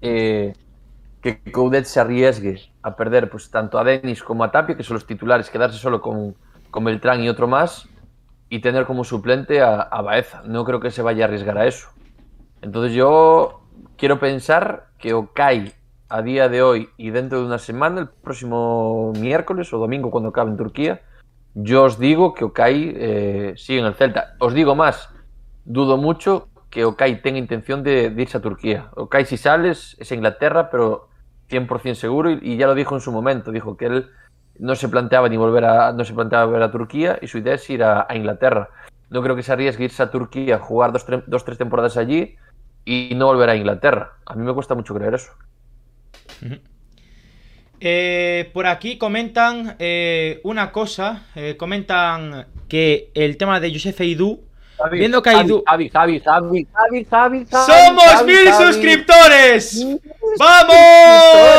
eh, 0.00 0.52
que 1.20 1.40
Coudet 1.52 1.84
se 1.84 2.00
arriesgue 2.00 2.60
a 2.82 2.96
perder 2.96 3.30
pues 3.30 3.50
tanto 3.50 3.78
a 3.78 3.84
Denis 3.84 4.22
como 4.22 4.44
a 4.44 4.50
Tapia, 4.50 4.76
que 4.76 4.82
son 4.82 4.94
los 4.94 5.06
titulares, 5.06 5.50
quedarse 5.50 5.78
solo 5.78 6.00
con, 6.00 6.34
con 6.70 6.84
Beltrán 6.84 7.22
y 7.22 7.28
otro 7.28 7.46
más, 7.46 7.88
y 8.54 8.60
tener 8.60 8.86
como 8.86 9.02
suplente 9.02 9.62
a, 9.62 9.80
a 9.80 10.00
Baeza. 10.00 10.42
No 10.46 10.64
creo 10.64 10.78
que 10.78 10.92
se 10.92 11.02
vaya 11.02 11.24
a 11.24 11.26
arriesgar 11.26 11.58
a 11.58 11.66
eso. 11.66 11.88
Entonces 12.62 12.92
yo 12.92 13.62
quiero 13.96 14.20
pensar 14.20 14.90
que 14.96 15.12
Okai 15.12 15.72
a 16.08 16.22
día 16.22 16.48
de 16.48 16.62
hoy 16.62 16.88
y 16.96 17.10
dentro 17.10 17.40
de 17.40 17.46
una 17.46 17.58
semana, 17.58 18.02
el 18.02 18.08
próximo 18.08 19.12
miércoles 19.18 19.72
o 19.72 19.78
domingo 19.78 20.12
cuando 20.12 20.28
acabe 20.28 20.52
en 20.52 20.56
Turquía, 20.56 21.02
yo 21.54 21.82
os 21.82 21.98
digo 21.98 22.32
que 22.32 22.44
Okai 22.44 22.92
eh, 22.94 23.54
sigue 23.56 23.80
en 23.80 23.86
el 23.86 23.94
Celta. 23.94 24.36
Os 24.38 24.54
digo 24.54 24.76
más, 24.76 25.08
dudo 25.64 25.96
mucho 25.96 26.46
que 26.70 26.84
Okai 26.84 27.22
tenga 27.22 27.40
intención 27.40 27.82
de, 27.82 28.14
irse 28.16 28.38
a 28.38 28.40
Turquía. 28.40 28.90
Okai 28.94 29.24
si 29.24 29.36
sales 29.36 29.96
es 29.98 30.12
Inglaterra, 30.12 30.70
pero 30.70 31.08
100% 31.50 31.94
seguro 31.94 32.30
y, 32.30 32.38
y 32.40 32.56
ya 32.56 32.68
lo 32.68 32.76
dijo 32.76 32.94
en 32.94 33.00
su 33.00 33.10
momento, 33.10 33.50
dijo 33.50 33.76
que 33.76 33.86
él 33.86 34.10
no 34.58 34.74
se 34.76 34.88
planteaba 34.88 35.28
ni 35.28 35.36
volver 35.36 35.64
a 35.64 35.92
no 35.92 36.04
se 36.04 36.14
planteaba 36.14 36.44
volver 36.46 36.62
a 36.62 36.70
Turquía 36.70 37.18
y 37.20 37.26
su 37.28 37.38
idea 37.38 37.54
es 37.54 37.68
ir 37.70 37.82
a, 37.82 38.06
a 38.08 38.14
Inglaterra. 38.16 38.68
No 39.10 39.22
creo 39.22 39.36
que 39.36 39.42
se 39.42 39.52
arriesgue 39.52 39.84
irse 39.84 40.02
a 40.02 40.10
Turquía, 40.10 40.58
jugar 40.58 40.92
dos, 40.92 41.06
tre- 41.06 41.24
dos 41.26 41.44
tres 41.44 41.58
temporadas 41.58 41.96
allí 41.96 42.36
y 42.84 43.12
no 43.14 43.26
volver 43.26 43.48
a 43.50 43.56
Inglaterra. 43.56 44.12
A 44.26 44.34
mí 44.34 44.44
me 44.44 44.52
cuesta 44.54 44.74
mucho 44.74 44.94
creer 44.94 45.14
eso. 45.14 45.32
Eh, 47.80 48.50
por 48.54 48.66
aquí 48.66 48.96
comentan 48.98 49.76
eh, 49.78 50.40
una 50.44 50.70
cosa. 50.72 51.22
eh, 51.34 51.56
comentan 51.56 52.46
que 52.68 53.10
el 53.14 53.36
tema 53.36 53.60
de 53.60 53.72
Josef 53.72 54.00
Eidú. 54.00 54.42
Viendo 54.90 55.22
que 55.22 55.30
Aidú- 55.30 55.62
Javi, 55.66 55.88
Javi, 55.88 56.20
Javi, 56.20 56.66
Javi, 56.72 57.04
Javi, 57.04 57.04
Javi, 57.04 57.46
¡Somos 57.46 58.04
Javi, 58.04 58.32
mil 58.32 58.52
suscriptores! 58.52 59.86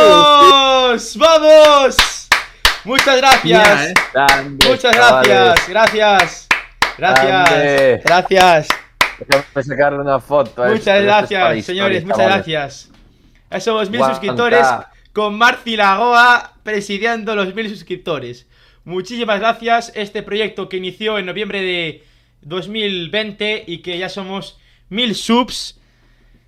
¡Vamos! 0.05 1.17
¡Vamos! 1.17 2.24
Muchas 2.86 3.17
gracias. 3.17 3.88
Eh. 3.88 3.93
Grande, 4.13 4.67
Muchas 4.67 4.95
gracias. 4.95 5.67
Gracias. 5.67 6.47
Gracias. 6.97 7.49
Grande. 7.49 8.01
Gracias. 8.05 8.67
Déjame 9.19 9.63
sacarle 9.63 9.99
una 9.99 10.19
foto. 10.19 10.63
Muchas 10.63 10.79
esto, 10.79 10.91
esto 10.91 11.03
gracias, 11.03 11.57
historia, 11.57 11.63
señores. 11.63 12.03
Muchas 12.03 12.17
chavales. 12.17 12.36
gracias. 12.45 12.89
Ya 13.51 13.59
somos 13.59 13.89
mil 13.89 13.99
Guanta. 13.99 14.15
suscriptores 14.15 14.67
con 15.13 15.38
Marci 15.38 15.77
Lagoa 15.77 16.53
presidiendo 16.63 17.36
los 17.36 17.53
mil 17.55 17.69
suscriptores. 17.69 18.47
Muchísimas 18.83 19.39
gracias. 19.39 19.91
Este 19.95 20.21
proyecto 20.23 20.69
que 20.69 20.77
inició 20.77 21.17
en 21.17 21.25
noviembre 21.25 21.61
de 21.61 22.03
2020 22.41 23.63
y 23.67 23.79
que 23.79 23.97
ya 23.97 24.09
somos 24.09 24.59
mil 24.89 25.15
subs. 25.15 25.79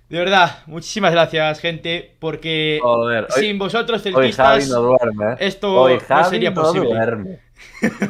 De 0.08 0.18
verdad, 0.18 0.60
muchísimas 0.66 1.12
gracias, 1.12 1.60
gente, 1.60 2.16
porque 2.18 2.78
Joder, 2.82 3.26
hoy- 3.36 3.42
sin 3.42 3.58
vosotros 3.58 4.04
Hoy 4.06 4.12
Javi 4.32 4.62
celtistas 4.62 4.68
no 4.70 4.80
duerme, 4.80 5.32
¿eh? 5.32 5.36
esto 5.40 5.74
Hoy 5.74 5.98
no 6.08 6.24
sería 6.24 6.50
no 6.50 6.62
posible. 6.62 6.88
duerme. 6.88 7.40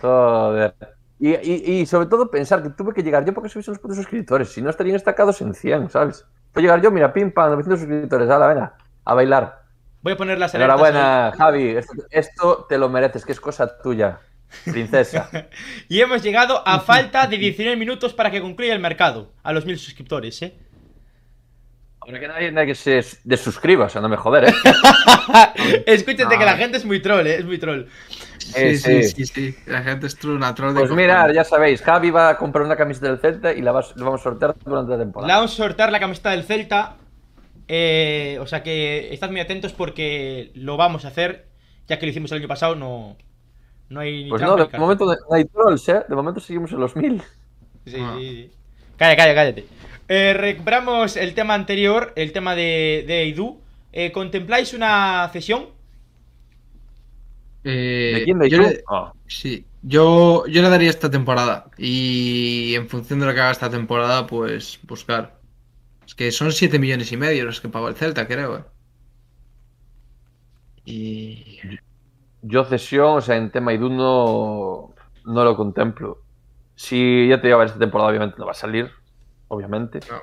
Joder. 0.00 0.74
Y, 1.18 1.30
y, 1.30 1.80
y 1.80 1.86
sobre 1.86 2.06
todo 2.06 2.30
pensar 2.30 2.62
que 2.62 2.70
tuve 2.70 2.92
que 2.92 3.02
llegar 3.02 3.24
yo 3.24 3.32
porque 3.32 3.48
subís 3.48 3.68
los 3.68 3.78
putos 3.78 3.96
suscriptores. 3.96 4.48
Si 4.52 4.60
no 4.60 4.68
estarían 4.68 4.96
estacados 4.96 5.40
en 5.40 5.54
100, 5.54 5.90
¿sabes? 5.90 6.26
Puedo 6.52 6.62
llegar 6.62 6.82
yo, 6.82 6.90
mira, 6.90 7.12
pim, 7.12 7.30
pam, 7.32 7.50
900 7.52 7.80
suscriptores. 7.80 8.28
Hala, 8.28 8.48
venga, 8.48 8.74
a 9.04 9.14
bailar. 9.14 9.62
Voy 10.02 10.12
a 10.12 10.16
poner 10.16 10.38
las 10.38 10.54
alertas 10.54 10.76
Enhorabuena, 10.78 11.32
Javi. 11.36 11.68
Esto, 11.70 11.92
esto 12.10 12.66
te 12.68 12.78
lo 12.78 12.88
mereces, 12.88 13.24
que 13.24 13.32
es 13.32 13.40
cosa 13.40 13.78
tuya, 13.78 14.18
princesa. 14.64 15.28
Y 15.88 16.00
hemos 16.00 16.22
llegado 16.22 16.62
a 16.66 16.80
falta 16.92 17.26
de 17.26 17.38
19 17.38 17.76
minutos 17.76 18.12
para 18.14 18.30
que 18.30 18.40
concluya 18.40 18.72
el 18.72 18.80
mercado. 18.80 19.32
A 19.42 19.52
los 19.52 19.64
mil 19.66 19.78
suscriptores, 19.78 20.40
¿eh? 20.42 20.54
Ahora 22.00 22.20
que 22.20 22.28
nadie, 22.28 22.52
nadie 22.52 22.68
que 22.68 22.74
se 22.76 23.00
desuscriba, 23.24 23.86
o 23.86 23.88
sea, 23.88 24.00
no 24.00 24.08
me 24.08 24.16
joder, 24.16 24.44
¿eh? 24.44 24.54
Escúchate 25.86 26.36
que 26.38 26.44
Ah. 26.44 26.52
la 26.52 26.56
gente 26.56 26.76
es 26.76 26.84
muy 26.84 27.00
troll, 27.00 27.26
¿eh? 27.26 27.36
Es 27.38 27.44
muy 27.44 27.58
troll. 27.58 27.86
Sí, 28.38 28.76
Sí, 28.76 28.78
sí, 28.78 29.02
sí. 29.02 29.26
sí, 29.26 29.26
sí. 29.26 29.56
La 29.66 29.82
gente 29.82 30.06
es 30.06 30.16
true, 30.16 30.36
una 30.36 30.54
troll 30.54 30.72
de 30.72 30.80
Pues 30.80 30.92
mirad, 30.92 31.30
ya 31.32 31.42
sabéis, 31.42 31.82
Javi 31.82 32.10
va 32.10 32.28
a 32.30 32.36
comprar 32.38 32.64
una 32.64 32.76
camiseta 32.76 33.08
del 33.08 33.18
Celta 33.18 33.52
y 33.52 33.60
la, 33.60 33.72
la 33.72 34.04
vamos 34.04 34.20
a 34.20 34.24
sortear 34.24 34.54
durante 34.64 34.92
la 34.92 34.98
temporada. 34.98 35.26
Le 35.26 35.34
vamos 35.34 35.52
a 35.52 35.56
sortear 35.56 35.90
la 35.90 35.98
camiseta 35.98 36.30
del 36.30 36.44
Celta. 36.44 36.96
eh, 37.66 38.38
o 38.40 38.46
sea 38.46 38.62
que 38.62 39.12
estad 39.12 39.30
muy 39.30 39.40
atentos 39.40 39.72
porque 39.72 40.52
lo 40.54 40.76
vamos 40.76 41.04
a 41.04 41.08
hacer. 41.08 41.48
Ya 41.88 41.98
que 41.98 42.06
lo 42.06 42.10
hicimos 42.10 42.30
el 42.30 42.38
año 42.38 42.48
pasado, 42.48 42.76
no, 42.76 43.16
no 43.88 44.00
hay 44.00 44.24
ni 44.24 44.30
Pues 44.30 44.42
no, 44.42 44.56
de 44.56 44.78
momento 44.78 45.04
no 45.06 45.34
hay 45.34 45.44
trolls, 45.44 45.88
¿eh? 45.88 46.02
De 46.08 46.14
momento 46.16 46.40
seguimos 46.40 46.72
en 46.72 46.80
los 46.80 46.94
mil. 46.96 47.22
Sí, 47.84 47.96
Ah. 48.00 48.16
sí, 48.18 48.28
sí. 48.30 48.50
Calla, 48.96 49.16
calla, 49.16 49.34
cállate. 49.34 49.66
Eh, 50.08 50.32
recuperamos 50.34 51.16
el 51.16 51.34
tema 51.34 51.54
anterior, 51.54 52.12
el 52.16 52.32
tema 52.32 52.54
de, 52.54 53.04
de 53.06 53.22
Eidú. 53.22 53.60
Eh, 53.92 54.12
¿Contempláis 54.12 54.72
una 54.74 55.28
cesión? 55.32 55.66
Eh, 57.64 58.12
¿De 58.16 58.24
quién? 58.24 58.38
¿De 58.38 58.48
yo 58.50 58.58
le- 58.60 58.82
Ah. 58.88 59.12
Sí, 59.26 59.66
yo, 59.82 60.46
yo 60.46 60.62
le 60.62 60.68
daría 60.68 60.90
esta 60.90 61.10
temporada. 61.10 61.70
Y 61.78 62.74
en 62.74 62.88
función 62.88 63.18
de 63.20 63.26
lo 63.26 63.34
que 63.34 63.40
haga 63.40 63.50
esta 63.50 63.70
temporada, 63.70 64.26
pues 64.26 64.78
buscar. 64.84 65.38
Es 66.06 66.14
que 66.14 66.30
son 66.30 66.52
7 66.52 66.78
millones 66.78 67.10
y 67.12 67.16
medio 67.16 67.44
los 67.44 67.60
que 67.60 67.68
pagó 67.68 67.88
el 67.88 67.96
Celta, 67.96 68.26
creo. 68.28 68.58
eh. 68.58 68.64
Y. 70.84 71.58
Yo 72.42 72.64
cesión, 72.64 73.18
o 73.18 73.20
sea, 73.20 73.36
en 73.36 73.50
tema 73.50 73.72
Idú 73.72 73.88
no, 73.88 74.94
no 75.24 75.44
lo 75.44 75.56
contemplo. 75.56 76.18
Si 76.74 77.28
ya 77.28 77.40
te 77.40 77.48
digo, 77.48 77.56
a 77.56 77.60
ver, 77.60 77.68
esta 77.68 77.78
temporada 77.78 78.10
obviamente 78.10 78.36
no 78.38 78.46
va 78.46 78.52
a 78.52 78.54
salir, 78.54 78.90
obviamente. 79.48 80.00
No. 80.10 80.20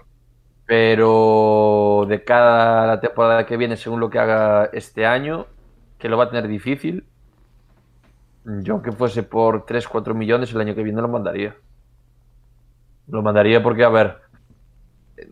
Pero 0.66 2.06
de 2.08 2.24
cada 2.24 2.88
la 2.88 3.00
temporada 3.02 3.46
que 3.46 3.58
viene, 3.58 3.76
según 3.76 4.00
lo 4.00 4.10
que 4.10 4.20
haga 4.20 4.70
este 4.72 5.06
año, 5.06 5.48
que 5.98 6.10
lo 6.10 6.18
va 6.18 6.26
a 6.26 6.30
tener 6.30 6.48
difícil, 6.48 7.06
yo 8.46 8.82
que 8.82 8.92
fuese 8.92 9.24
por 9.24 9.66
3-4 9.66 10.14
millones 10.14 10.54
el 10.54 10.62
año 10.62 10.76
que 10.76 10.84
viene 10.84 11.02
lo 11.02 11.08
mandaría. 11.08 11.56
Lo 13.08 13.22
mandaría 13.22 13.62
porque, 13.62 13.84
a 13.84 13.90
ver, 13.90 14.18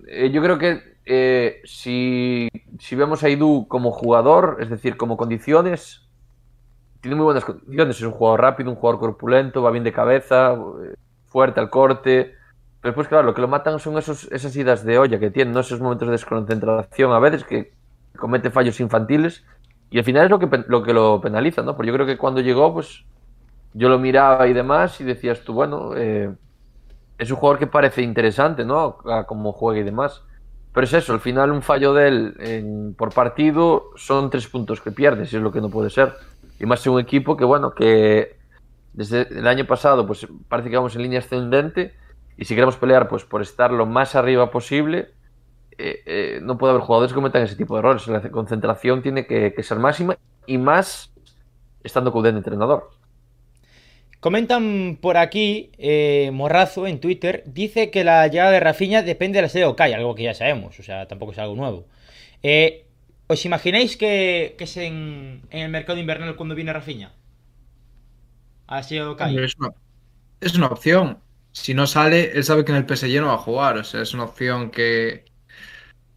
eh, 0.08 0.30
yo 0.32 0.42
creo 0.42 0.58
que 0.58 0.98
eh, 1.06 1.62
si, 1.64 2.50
si 2.80 2.96
vemos 2.96 3.24
a 3.24 3.30
Idu 3.30 3.68
como 3.68 3.92
jugador, 3.92 4.58
es 4.60 4.70
decir, 4.70 4.98
como 4.98 5.18
condiciones, 5.18 6.08
tiene 7.02 7.16
muy 7.16 7.26
buenas 7.26 7.43
condiciones. 7.43 7.97
Es 7.97 8.04
un 8.04 8.12
jugador 8.12 8.41
rápido, 8.41 8.70
un 8.70 8.76
jugador 8.76 8.99
corpulento, 8.99 9.62
va 9.62 9.72
bien 9.72 9.84
de 9.84 9.91
cabeza, 9.91 10.54
eh, 10.54 10.95
fuerte 11.26 11.60
al 11.60 11.70
corte. 11.70 12.36
Pero 12.80 12.91
después, 12.91 13.08
claro, 13.08 13.24
lo 13.24 13.34
que 13.34 13.41
lo 13.41 13.47
matan 13.47 13.80
son 13.80 13.97
esos, 13.97 14.32
esas 14.32 14.56
idas 14.56 14.86
de 14.86 14.97
olla 14.97 15.20
que 15.20 15.32
tiene, 15.32 15.52
¿no? 15.52 15.60
esos 15.60 15.82
momentos 15.82 16.08
de 16.08 16.14
desconcentración 16.14 17.12
a 17.12 17.20
veces 17.20 17.43
que 17.43 17.74
comete 18.18 18.52
fallos 18.52 18.80
infantiles. 18.80 19.43
Y 19.89 19.97
al 19.97 20.04
final 20.06 20.26
es 20.26 20.32
lo 20.32 20.39
que, 20.39 20.64
lo 20.68 20.84
que 20.84 20.93
lo 20.93 21.20
penaliza, 21.20 21.64
¿no? 21.64 21.76
Porque 21.76 21.89
yo 21.89 21.93
creo 21.93 22.06
que 22.06 22.18
cuando 22.18 22.39
llegó, 22.39 22.74
pues 22.74 23.04
yo 23.74 23.89
lo 23.89 23.99
miraba 23.99 24.47
y 24.47 24.54
demás 24.54 25.02
y 25.02 25.04
decías 25.04 25.41
tú, 25.41 25.54
bueno, 25.54 25.91
eh, 25.95 26.34
es 27.18 27.30
un 27.30 27.38
jugador 27.38 27.60
que 27.60 27.68
parece 27.68 28.02
interesante, 28.02 28.64
¿no? 28.64 28.97
A 29.06 29.26
cómo 29.26 29.52
juega 29.52 29.82
y 29.82 29.84
demás. 29.84 30.24
Pero 30.74 30.86
es 30.86 30.93
eso, 30.93 31.14
al 31.14 31.20
final 31.20 31.52
un 31.52 31.62
fallo 31.62 31.93
de 31.93 32.08
él 32.08 32.95
por 32.97 33.14
partido 33.14 33.89
son 33.95 34.30
tres 34.30 34.47
puntos 34.47 34.80
que 34.80 34.91
pierdes 34.91 35.34
y 35.34 35.36
es 35.36 35.41
lo 35.41 35.52
que 35.52 35.60
no 35.60 35.70
puede 35.70 35.89
ser. 35.89 36.14
Y 36.62 36.66
más 36.68 36.86
en 36.86 36.93
un 36.93 36.99
equipo 36.99 37.36
que, 37.36 37.43
bueno, 37.43 37.74
que 37.74 38.36
desde 38.93 39.22
el 39.22 39.47
año 39.47 39.66
pasado, 39.66 40.05
pues 40.05 40.28
parece 40.47 40.70
que 40.70 40.76
vamos 40.76 40.95
en 40.95 41.01
línea 41.01 41.20
ascendente. 41.20 41.95
Y 42.38 42.45
si 42.45 42.53
queremos 42.53 42.78
pelear, 42.78 43.07
pues 43.07 43.26
por 43.26 43.41
estar 43.41 43.72
lo 43.72 43.88
más 43.88 44.16
arriba 44.16 44.51
posible, 44.51 45.09
eh, 45.80 46.03
eh, 46.05 46.39
no 46.43 46.59
puede 46.59 46.72
haber 46.72 46.84
jugadores 46.84 47.12
que 47.12 47.16
cometan 47.16 47.41
ese 47.41 47.55
tipo 47.55 47.74
de 47.74 47.80
errores. 47.80 48.07
La 48.07 48.22
concentración 48.30 49.01
tiene 49.01 49.26
que, 49.26 49.55
ser 49.64 49.80
máxima 49.80 50.18
y 50.45 50.59
más 50.59 51.12
estando 51.84 52.12
con 52.12 52.28
un 52.28 52.38
entrenador. 52.38 52.91
Comentan 54.20 54.99
por 55.01 55.18
aquí, 55.18 55.72
eh, 55.80 56.30
Morrazo 56.32 56.86
en 56.86 56.99
Twitter, 56.99 57.41
dice 57.47 57.89
que 57.89 58.03
la 58.03 58.28
llegada 58.28 58.51
de 58.51 58.59
Rafinha 58.59 59.01
depende 59.01 59.38
de 59.38 59.41
la 59.41 59.49
sede 59.49 59.64
de 59.64 59.70
Okai, 59.70 59.93
algo 59.93 60.14
que 60.14 60.22
ya 60.22 60.36
sabemos, 60.36 60.80
o 60.80 60.84
sea, 60.84 61.07
tampoco 61.07 61.32
es 61.32 61.39
algo 61.39 61.55
nuevo. 61.55 61.88
Eh, 62.43 62.86
¿Os 63.32 63.46
imagináis 63.46 63.96
que, 63.96 64.56
que 64.58 64.66
es 64.66 64.76
en, 64.76 65.42
en, 65.52 65.62
el 65.62 65.72
mercado 65.72 65.98
invernal 65.98 66.36
cuando 66.36 66.54
viene 66.54 66.74
Rafinha? 66.74 67.14
A 68.68 68.76
la 68.76 68.84
sede 68.84 69.00
de 69.00 69.06
Okai. 69.06 69.38
Es 69.38 69.56
una, 69.58 69.70
es 70.42 70.56
una 70.56 70.68
opción. 70.68 71.18
Si 71.54 71.74
no 71.74 71.88
sale, 71.88 72.34
él 72.36 72.44
sabe 72.44 72.66
que 72.66 72.74
en 72.74 72.80
el 72.80 72.86
PSG 72.86 73.22
no 73.22 73.28
va 73.28 73.36
a 73.36 73.38
jugar, 73.38 73.78
o 73.78 73.86
sea, 73.86 74.02
es 74.02 74.14
una 74.14 74.26
opción 74.26 74.70
que 74.70 75.24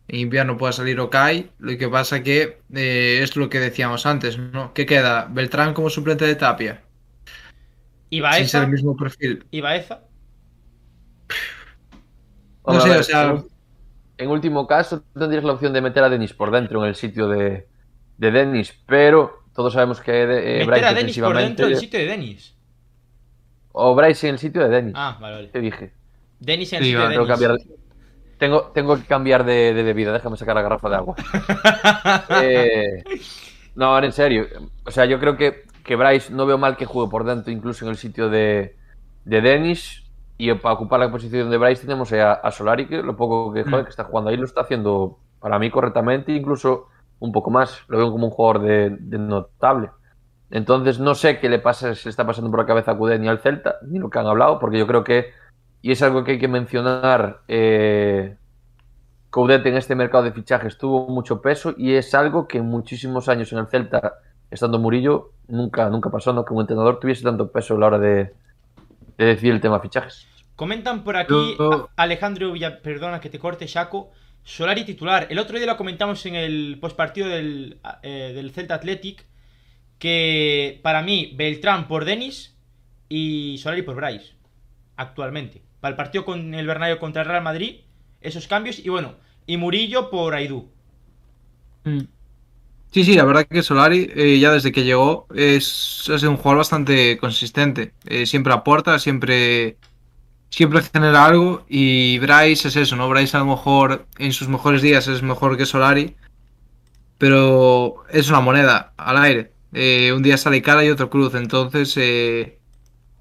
en 0.09 0.19
invierno 0.19 0.59
pueda 0.59 0.73
salir 0.73 0.99
Okai. 0.99 1.53
Lo 1.61 1.79
que 1.79 1.89
pasa 1.89 2.25
que 2.25 2.59
eh, 2.75 3.21
es 3.23 3.37
lo 3.37 3.49
que 3.49 3.61
decíamos 3.61 4.07
antes, 4.07 4.37
¿no? 4.37 4.75
¿Qué 4.75 4.85
queda? 4.85 5.29
¿Beltrán 5.31 5.73
como 5.73 5.91
suplente 5.91 6.27
de 6.27 6.35
Tapia? 6.35 6.83
¿Y 8.11 8.19
Baeza? 8.19 8.39
Sin 8.39 8.49
ser 8.49 8.63
el 8.65 8.71
mismo 8.71 8.97
perfil. 8.97 9.47
¿Y 9.53 9.61
Baeza? 9.61 10.01
No 12.67 12.81
sé, 12.81 12.91
o 12.91 13.03
sea. 13.05 13.45
En 14.17 14.31
último 14.31 14.67
caso, 14.67 15.03
tendrías 15.15 15.45
la 15.45 15.53
opción 15.53 15.73
de 15.73 15.81
meter 15.81 16.05
a 16.05 16.09
Denis 16.09 16.33
por 16.35 16.51
dentro 16.51 16.83
en 16.83 16.89
el 16.89 16.95
sitio 16.95 17.29
de, 17.29 17.69
de 18.17 18.31
Denis, 18.31 18.73
pero 18.87 19.45
todos 19.55 19.73
sabemos 19.73 20.01
que 20.01 20.23
eh, 20.23 20.67
¿Meter 20.67 20.67
Bryce 20.67 20.87
a 20.87 20.95
Denis 20.95 21.19
por 21.19 21.37
dentro 21.37 21.67
del 21.67 21.77
sitio 21.77 21.99
de 22.01 22.07
Denis? 22.07 22.55
O 23.73 23.95
Bryce 23.95 24.29
en 24.29 24.35
el 24.35 24.39
sitio 24.39 24.63
de 24.63 24.69
Denis. 24.69 24.95
Ah, 24.97 25.19
vale, 25.21 25.37
vale. 25.37 25.49
Te 25.49 25.61
dije. 25.61 25.93
Denis 26.39 26.73
en 26.73 26.79
el 26.79 26.85
Sí, 26.85 26.91
sitio 26.91 27.01
de 27.01 27.05
vale, 27.05 27.15
Tengo 27.15 27.27
que 27.27 27.33
Denis. 27.33 27.33
cambiar 27.33 27.53
de, 27.53 27.77
tengo, 28.39 28.73
tengo 28.75 28.97
que 28.97 29.05
cambiar 29.07 29.45
de, 29.45 29.75
de 29.75 29.83
bebida. 29.83 30.13
Déjame 30.13 30.37
sacar 30.37 30.57
la 30.57 30.63
garrafa 30.63 30.89
de 30.91 30.97
agua. 30.97 31.17
Eh, 32.31 33.05
no, 33.75 33.87
ahora 33.87 34.07
en 34.07 34.13
serio. 34.13 34.47
O 34.85 34.91
sea, 34.91 35.05
yo 35.07 35.19
creo 35.21 35.37
que, 35.37 35.65
que 35.85 35.97
Bryce 35.97 36.33
no 36.33 36.47
veo 36.47 36.59
mal 36.59 36.77
que 36.77 36.87
juegue 36.87 37.11
por 37.11 37.25
dentro, 37.25 37.53
incluso 37.53 37.85
en 37.85 37.91
el 37.93 37.97
sitio 37.97 38.29
de, 38.31 38.77
de 39.25 39.41
Dennis. 39.41 40.04
Y 40.37 40.53
para 40.55 40.75
ocupar 40.75 41.01
la 41.01 41.11
posición 41.11 41.51
de 41.51 41.59
Bryce 41.59 41.83
tenemos 41.87 42.13
a, 42.13 42.35
a 42.35 42.51
Solari, 42.51 42.87
que 42.89 43.03
lo 43.03 43.17
poco 43.17 43.53
que, 43.53 43.65
joder, 43.65 43.83
Mm. 43.83 43.85
que 43.85 43.91
está 43.91 44.05
jugando 44.05 44.31
ahí 44.31 44.37
lo 44.37 44.45
está 44.47 44.63
haciendo 44.63 45.19
para 45.41 45.59
mí 45.59 45.71
correctamente, 45.71 46.33
incluso 46.33 46.89
un 47.21 47.33
poco 47.33 47.51
más. 47.51 47.83
Lo 47.89 47.99
veo 47.99 48.11
como 48.11 48.27
un 48.27 48.33
jugador 48.33 48.63
de, 48.63 48.91
de 49.01 49.19
notable. 49.19 49.91
Entonces 50.51 51.01
no 51.01 51.15
sé 51.15 51.41
qué 51.41 51.49
le 51.49 51.59
pasa, 51.59 51.95
si 51.95 52.05
le 52.07 52.11
está 52.11 52.27
pasando 52.27 52.51
por 52.51 52.61
la 52.61 52.67
cabeza 52.67 52.93
a 52.93 52.97
Cudé 52.99 53.19
ni 53.19 53.29
al 53.29 53.39
Celta, 53.41 53.77
ni 53.83 53.99
lo 53.99 54.11
que 54.11 54.19
han 54.19 54.27
hablado, 54.27 54.59
porque 54.59 54.79
yo 54.79 54.87
creo 54.87 55.05
que, 55.05 55.33
y 55.83 55.93
es 55.93 56.03
algo 56.03 56.25
que 56.25 56.33
hay 56.33 56.39
que 56.39 56.49
mencionar, 56.49 57.43
eh, 57.49 58.37
Coudet 59.31 59.67
en 59.67 59.77
este 59.77 59.95
mercado 59.97 60.23
de 60.25 60.33
fichajes 60.33 60.79
tuvo 60.79 61.09
mucho 61.09 61.41
peso 61.43 61.75
y 61.77 61.95
es 61.95 62.15
algo 62.15 62.47
que 62.47 62.59
en 62.59 62.67
muchísimos 62.67 63.29
años 63.29 63.53
en 63.53 63.59
el 63.59 63.67
Celta, 63.67 64.15
estando 64.51 64.79
Murillo, 64.79 65.33
nunca, 65.49 65.89
nunca 65.91 66.11
pasó, 66.11 66.33
¿no? 66.33 66.45
Que 66.45 66.55
un 66.55 66.61
entrenador 66.61 67.01
tuviese 67.01 67.25
tanto 67.25 67.51
peso 67.51 67.75
a 67.75 67.79
la 67.79 67.87
hora 67.87 67.99
de, 67.99 68.33
de 69.19 69.25
decidir 69.27 69.55
el 69.55 69.61
tema 69.61 69.81
fichajes. 69.81 70.27
Comentan 70.57 71.03
por 71.05 71.17
aquí 71.17 71.57
Yo- 71.59 71.91
Alejandro 71.97 72.53
Villa, 72.53 72.81
perdona 72.81 73.21
que 73.21 73.31
te 73.31 73.39
corte, 73.39 73.67
Shaco. 73.67 74.11
Solari 74.45 74.85
titular. 74.85 75.27
El 75.31 75.39
otro 75.39 75.57
día 75.57 75.67
lo 75.67 75.77
comentamos 75.77 76.25
en 76.27 76.35
el 76.35 76.79
postpartido 76.81 77.29
del, 77.29 77.79
eh, 78.03 78.33
del 78.35 78.51
Celta 78.53 78.75
Athletic. 78.75 79.25
Que 79.99 80.81
para 80.83 81.03
mí, 81.03 81.33
Beltrán 81.35 81.89
por 81.89 82.05
Denis 82.05 82.55
y 83.09 83.57
Solari 83.59 83.83
por 83.83 83.95
Bryce. 83.97 84.35
Actualmente. 84.97 85.63
Para 85.81 85.91
el 85.93 85.97
partido 85.97 86.25
con 86.25 86.55
el 86.55 86.67
Bernabéu 86.67 86.99
contra 86.99 87.23
el 87.23 87.29
Real 87.29 87.43
Madrid. 87.43 87.81
Esos 88.21 88.47
cambios. 88.47 88.79
Y 88.79 88.89
bueno, 88.91 89.15
y 89.47 89.57
Murillo 89.57 90.11
por 90.11 90.35
Aidú. 90.35 90.71
Mm. 91.85 92.01
Sí, 92.95 93.03
sí, 93.05 93.15
la 93.15 93.25
verdad 93.25 93.45
que 93.51 93.63
Solari, 93.65 94.09
eh, 94.15 94.39
ya 94.39 94.53
desde 94.53 94.71
que 94.71 94.85
llegó, 94.85 95.27
es, 95.35 96.09
es 96.09 96.23
un 96.23 96.37
jugador 96.37 96.59
bastante 96.59 97.19
consistente. 97.19 97.93
Eh, 98.07 98.25
siempre 98.25 98.53
aporta, 98.53 99.01
siempre, 99.01 99.79
siempre 100.51 100.83
genera 100.83 101.27
algo. 101.27 101.67
Y 101.69 102.19
Bryce 102.21 102.69
es 102.69 102.77
eso, 102.77 102.97
¿no? 102.97 103.09
Bryce 103.09 103.37
a 103.37 103.41
lo 103.41 103.47
mejor 103.47 104.07
en 104.19 104.33
sus 104.33 104.49
mejores 104.49 104.83
días 104.83 105.09
es 105.09 105.23
mejor 105.23 105.57
que 105.57 105.67
Solari. 105.67 106.17
Pero 107.19 108.05
es 108.11 108.29
una 108.29 108.41
moneda 108.41 108.93
al 108.97 109.19
aire. 109.19 109.53
Eh, 109.73 110.13
un 110.13 110.23
día 110.23 110.37
sale 110.37 110.63
cara 110.63 110.85
y 110.85 110.91
otro 110.91 111.11
cruz. 111.11 111.35
Entonces, 111.35 111.99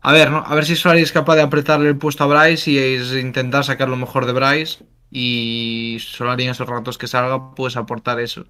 a 0.01 0.11
ver, 0.13 0.32
¿no? 0.32 0.43
A 0.45 0.55
ver 0.55 0.65
si 0.65 0.76
Solari 0.76 1.01
es 1.01 1.11
capaz 1.11 1.36
de 1.36 1.41
apretarle 1.41 1.89
el 1.89 1.97
puesto 1.97 2.24
a 2.24 2.28
Bryce 2.28 2.71
y 2.71 2.78
es 2.78 3.13
intentar 3.13 3.63
sacar 3.63 3.89
lo 3.89 3.97
mejor 3.97 4.26
de 4.26 4.34
Bryce. 4.34 4.86
Y 5.09 5.97
Solari 5.99 6.43
en 6.43 6.51
esos 6.51 6.67
ratos 6.67 6.97
que 6.97 7.07
salga, 7.07 7.55
pues 7.55 7.78
aportar 7.78 8.19
eso. 8.19 8.45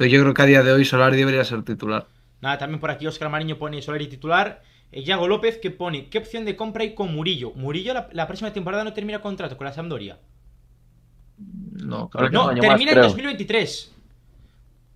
Pero 0.00 0.10
yo 0.12 0.22
creo 0.22 0.32
que 0.32 0.40
a 0.40 0.46
día 0.46 0.62
de 0.62 0.72
hoy 0.72 0.86
Solari 0.86 1.18
debería 1.18 1.44
ser 1.44 1.62
titular. 1.62 2.06
Nada, 2.40 2.56
también 2.56 2.80
por 2.80 2.90
aquí 2.90 3.06
Oscar 3.06 3.28
Mariño 3.28 3.58
pone 3.58 3.82
Solari 3.82 4.06
titular. 4.06 4.62
Eh, 4.92 5.02
Yago 5.04 5.28
López 5.28 5.58
que 5.58 5.70
pone, 5.70 6.08
¿qué 6.08 6.16
opción 6.16 6.46
de 6.46 6.56
compra 6.56 6.84
hay 6.84 6.94
con 6.94 7.12
Murillo? 7.14 7.52
Murillo 7.54 7.92
la, 7.92 8.08
la 8.12 8.26
próxima 8.26 8.50
temporada 8.50 8.82
no 8.82 8.94
termina 8.94 9.20
contrato 9.20 9.58
con 9.58 9.66
la 9.66 9.74
Sampdoria. 9.74 10.16
No, 11.84 12.08
claro 12.08 12.28
que 12.30 12.34
No, 12.34 12.46
termina 12.48 12.68
más, 12.72 12.80
en 12.80 12.88
creo. 12.88 13.02
2023. 13.04 13.92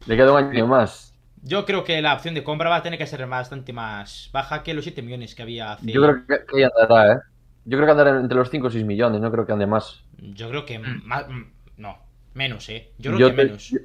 Le 0.07 0.16
queda 0.16 0.32
un 0.32 0.38
año 0.42 0.66
más. 0.66 1.12
Yo 1.42 1.66
creo 1.66 1.84
que 1.84 2.00
la 2.00 2.14
opción 2.14 2.32
de 2.32 2.42
compra 2.42 2.70
va 2.70 2.76
a 2.76 2.82
tener 2.82 2.98
que 2.98 3.07
ser 3.07 3.26
bastante 3.26 3.74
más 3.74 4.30
baja 4.32 4.62
que 4.62 4.72
los 4.72 4.84
7 4.84 5.02
millones 5.02 5.34
que 5.34 5.42
había 5.42 5.74
hace. 5.74 5.92
Yo 5.92 6.00
creo 6.00 6.24
que, 6.50 6.64
andará, 6.64 7.12
¿eh? 7.12 7.18
Yo 7.66 7.76
creo 7.76 7.84
que 7.84 7.90
andará 7.90 8.18
entre 8.20 8.38
los 8.38 8.48
5 8.48 8.68
o 8.68 8.70
6 8.70 8.86
millones, 8.86 9.20
no 9.20 9.30
creo 9.30 9.44
que 9.44 9.52
ande 9.52 9.66
más. 9.66 10.00
Yo 10.18 10.48
creo 10.48 10.64
que 10.64 10.78
Mm. 10.78 11.02
más. 11.05 11.28
mm, 11.28 11.44
No, 11.76 11.98
menos, 12.32 12.66
eh. 12.70 12.92
Yo 12.96 13.11
creo 13.11 13.20
Yo 13.20 13.30
que 13.36 13.36
te- 13.36 13.44
menos. 13.44 13.68
yo- 13.68 13.78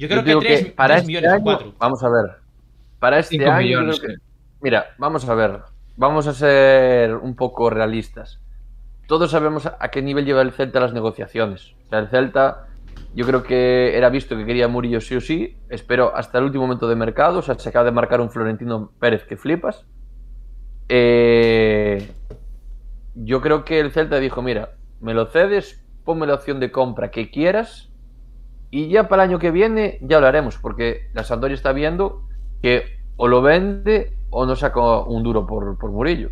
Yo 0.00 0.08
Yo 0.08 0.08
creo 0.08 0.22
que 0.24 0.28
digo 0.30 0.40
3, 0.40 0.64
que 0.64 0.70
para 0.70 0.94
este 0.96 1.06
millones 1.08 1.30
o 1.30 1.34
año, 1.34 1.44
4. 1.44 1.74
vamos 1.78 2.02
a 2.02 2.08
ver. 2.08 2.24
Para 2.98 3.18
este 3.18 3.44
año, 3.44 3.58
millones, 3.58 4.00
creo 4.00 4.12
que- 4.12 4.16
sí. 4.16 4.22
mira, 4.62 4.86
vamos 4.96 5.28
a 5.28 5.34
ver. 5.34 5.60
Vamos 5.96 6.26
a 6.26 6.32
ser 6.32 7.14
un 7.16 7.36
poco 7.36 7.68
realistas. 7.68 8.40
Todos 9.06 9.30
sabemos 9.32 9.66
a 9.66 9.76
a 9.78 9.88
qué 9.90 10.00
nivel 10.00 10.24
lleva 10.24 10.40
el 10.40 10.52
Celta 10.52 10.80
las 10.80 10.94
negociaciones. 10.94 11.74
O 11.86 11.90
sea, 11.90 11.98
el 11.98 12.08
Celta, 12.08 12.68
yo 13.14 13.26
creo 13.26 13.42
que 13.42 13.94
era 13.98 14.08
visto 14.08 14.36
que 14.38 14.46
quería 14.46 14.68
Murillo 14.68 15.02
sí 15.02 15.16
o 15.16 15.20
sí. 15.20 15.58
Espero 15.68 16.16
hasta 16.16 16.38
el 16.38 16.44
último 16.44 16.64
momento 16.64 16.88
de 16.88 16.96
mercado. 16.96 17.40
O 17.40 17.42
sea, 17.42 17.56
se 17.56 17.68
acaba 17.68 17.84
de 17.84 17.90
marcar 17.92 18.22
un 18.22 18.30
Florentino 18.30 18.92
Pérez 18.98 19.24
que 19.24 19.36
flipas. 19.36 19.84
Eh, 20.88 22.10
yo 23.14 23.40
creo 23.42 23.64
que 23.66 23.80
el 23.80 23.90
Celta 23.92 24.16
dijo, 24.18 24.40
mira, 24.40 24.70
me 25.00 25.12
lo 25.12 25.26
cedes, 25.26 25.84
ponme 26.04 26.26
la 26.26 26.34
opción 26.34 26.58
de 26.58 26.72
compra 26.72 27.10
que 27.10 27.30
quieras 27.30 27.89
y 28.70 28.88
ya 28.88 29.08
para 29.08 29.24
el 29.24 29.30
año 29.30 29.38
que 29.38 29.50
viene 29.50 29.98
ya 30.02 30.20
lo 30.20 30.26
haremos, 30.26 30.58
porque 30.58 31.08
la 31.12 31.24
Sampdoria 31.24 31.54
está 31.54 31.72
viendo 31.72 32.22
que 32.62 33.00
o 33.16 33.28
lo 33.28 33.42
vende 33.42 34.12
o 34.30 34.46
no 34.46 34.54
saca 34.56 34.80
un 35.00 35.22
duro 35.22 35.46
por, 35.46 35.76
por 35.78 35.90
Murillo. 35.90 36.30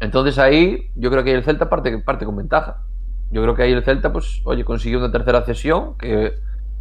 Entonces 0.00 0.38
ahí 0.38 0.90
yo 0.96 1.10
creo 1.10 1.22
que 1.22 1.32
el 1.32 1.44
Celta 1.44 1.68
parte, 1.70 1.96
parte 1.98 2.24
con 2.24 2.36
ventaja. 2.36 2.82
Yo 3.30 3.40
creo 3.40 3.54
que 3.54 3.62
ahí 3.62 3.72
el 3.72 3.84
Celta, 3.84 4.12
pues, 4.12 4.42
oye, 4.44 4.64
consiguió 4.64 4.98
una 4.98 5.12
tercera 5.12 5.42
cesión 5.42 5.96
que 5.96 6.34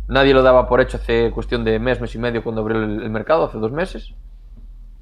nadie 0.07 0.33
lo 0.33 0.41
daba 0.41 0.67
por 0.67 0.81
hecho 0.81 0.97
hace 0.97 1.31
cuestión 1.31 1.63
de 1.63 1.79
mes, 1.79 2.01
mes 2.01 2.13
y 2.15 2.17
medio 2.17 2.43
cuando 2.43 2.61
abrió 2.61 2.83
el, 2.83 3.03
el 3.03 3.09
mercado, 3.11 3.45
hace 3.45 3.59
dos 3.59 3.71
meses. 3.71 4.15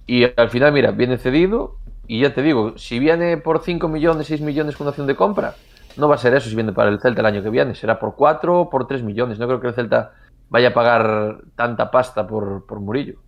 Y 0.05 0.25
al 0.39 0.49
final, 0.49 0.73
mira, 0.73 0.91
viene 0.91 1.17
cedido. 1.17 1.77
Y 2.07 2.21
ya 2.21 2.33
te 2.33 2.41
digo, 2.41 2.77
si 2.77 2.99
viene 2.99 3.37
por 3.37 3.63
5 3.63 3.87
millones, 3.87 4.27
6 4.27 4.41
millones 4.41 4.75
con 4.75 4.87
opción 4.87 5.07
de 5.07 5.15
compra, 5.15 5.55
no 5.97 6.07
va 6.07 6.15
a 6.15 6.17
ser 6.17 6.33
eso 6.33 6.49
si 6.49 6.55
viene 6.55 6.73
para 6.73 6.89
el 6.89 6.99
Celta 6.99 7.21
el 7.21 7.25
año 7.25 7.43
que 7.43 7.49
viene. 7.49 7.75
Será 7.75 7.99
por 7.99 8.15
4 8.15 8.61
o 8.61 8.69
por 8.69 8.87
3 8.87 9.03
millones. 9.03 9.39
No 9.39 9.47
creo 9.47 9.59
que 9.59 9.67
el 9.67 9.73
Celta 9.73 10.13
vaya 10.49 10.69
a 10.69 10.73
pagar 10.73 11.41
tanta 11.55 11.91
pasta 11.91 12.27
por, 12.27 12.65
por 12.65 12.79
Murillo. 12.79 13.19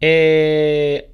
Eh, 0.00 1.10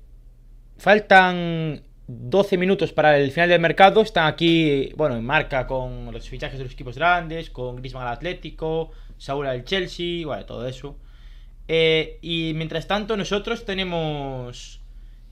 faltan 0.79 1.83
12 2.07 2.57
minutos 2.57 2.93
para 2.93 3.19
el 3.19 3.31
final 3.31 3.49
del 3.51 3.61
mercado. 3.61 4.01
Están 4.01 4.27
aquí, 4.27 4.93
bueno, 4.97 5.17
en 5.17 5.25
marca 5.25 5.67
con 5.67 6.11
los 6.13 6.29
fichajes 6.29 6.59
de 6.59 6.65
los 6.65 6.73
equipos 6.73 6.97
grandes, 6.97 7.51
con 7.51 7.77
Griezmann 7.77 8.07
al 8.07 8.15
Atlético, 8.15 8.91
Saúl 9.19 9.47
al 9.47 9.65
Chelsea, 9.65 10.27
bueno, 10.27 10.45
todo 10.47 10.67
eso. 10.67 10.97
Eh, 11.69 12.19
y 12.23 12.53
mientras 12.55 12.87
tanto, 12.87 13.17
nosotros 13.17 13.67
tenemos 13.67 14.81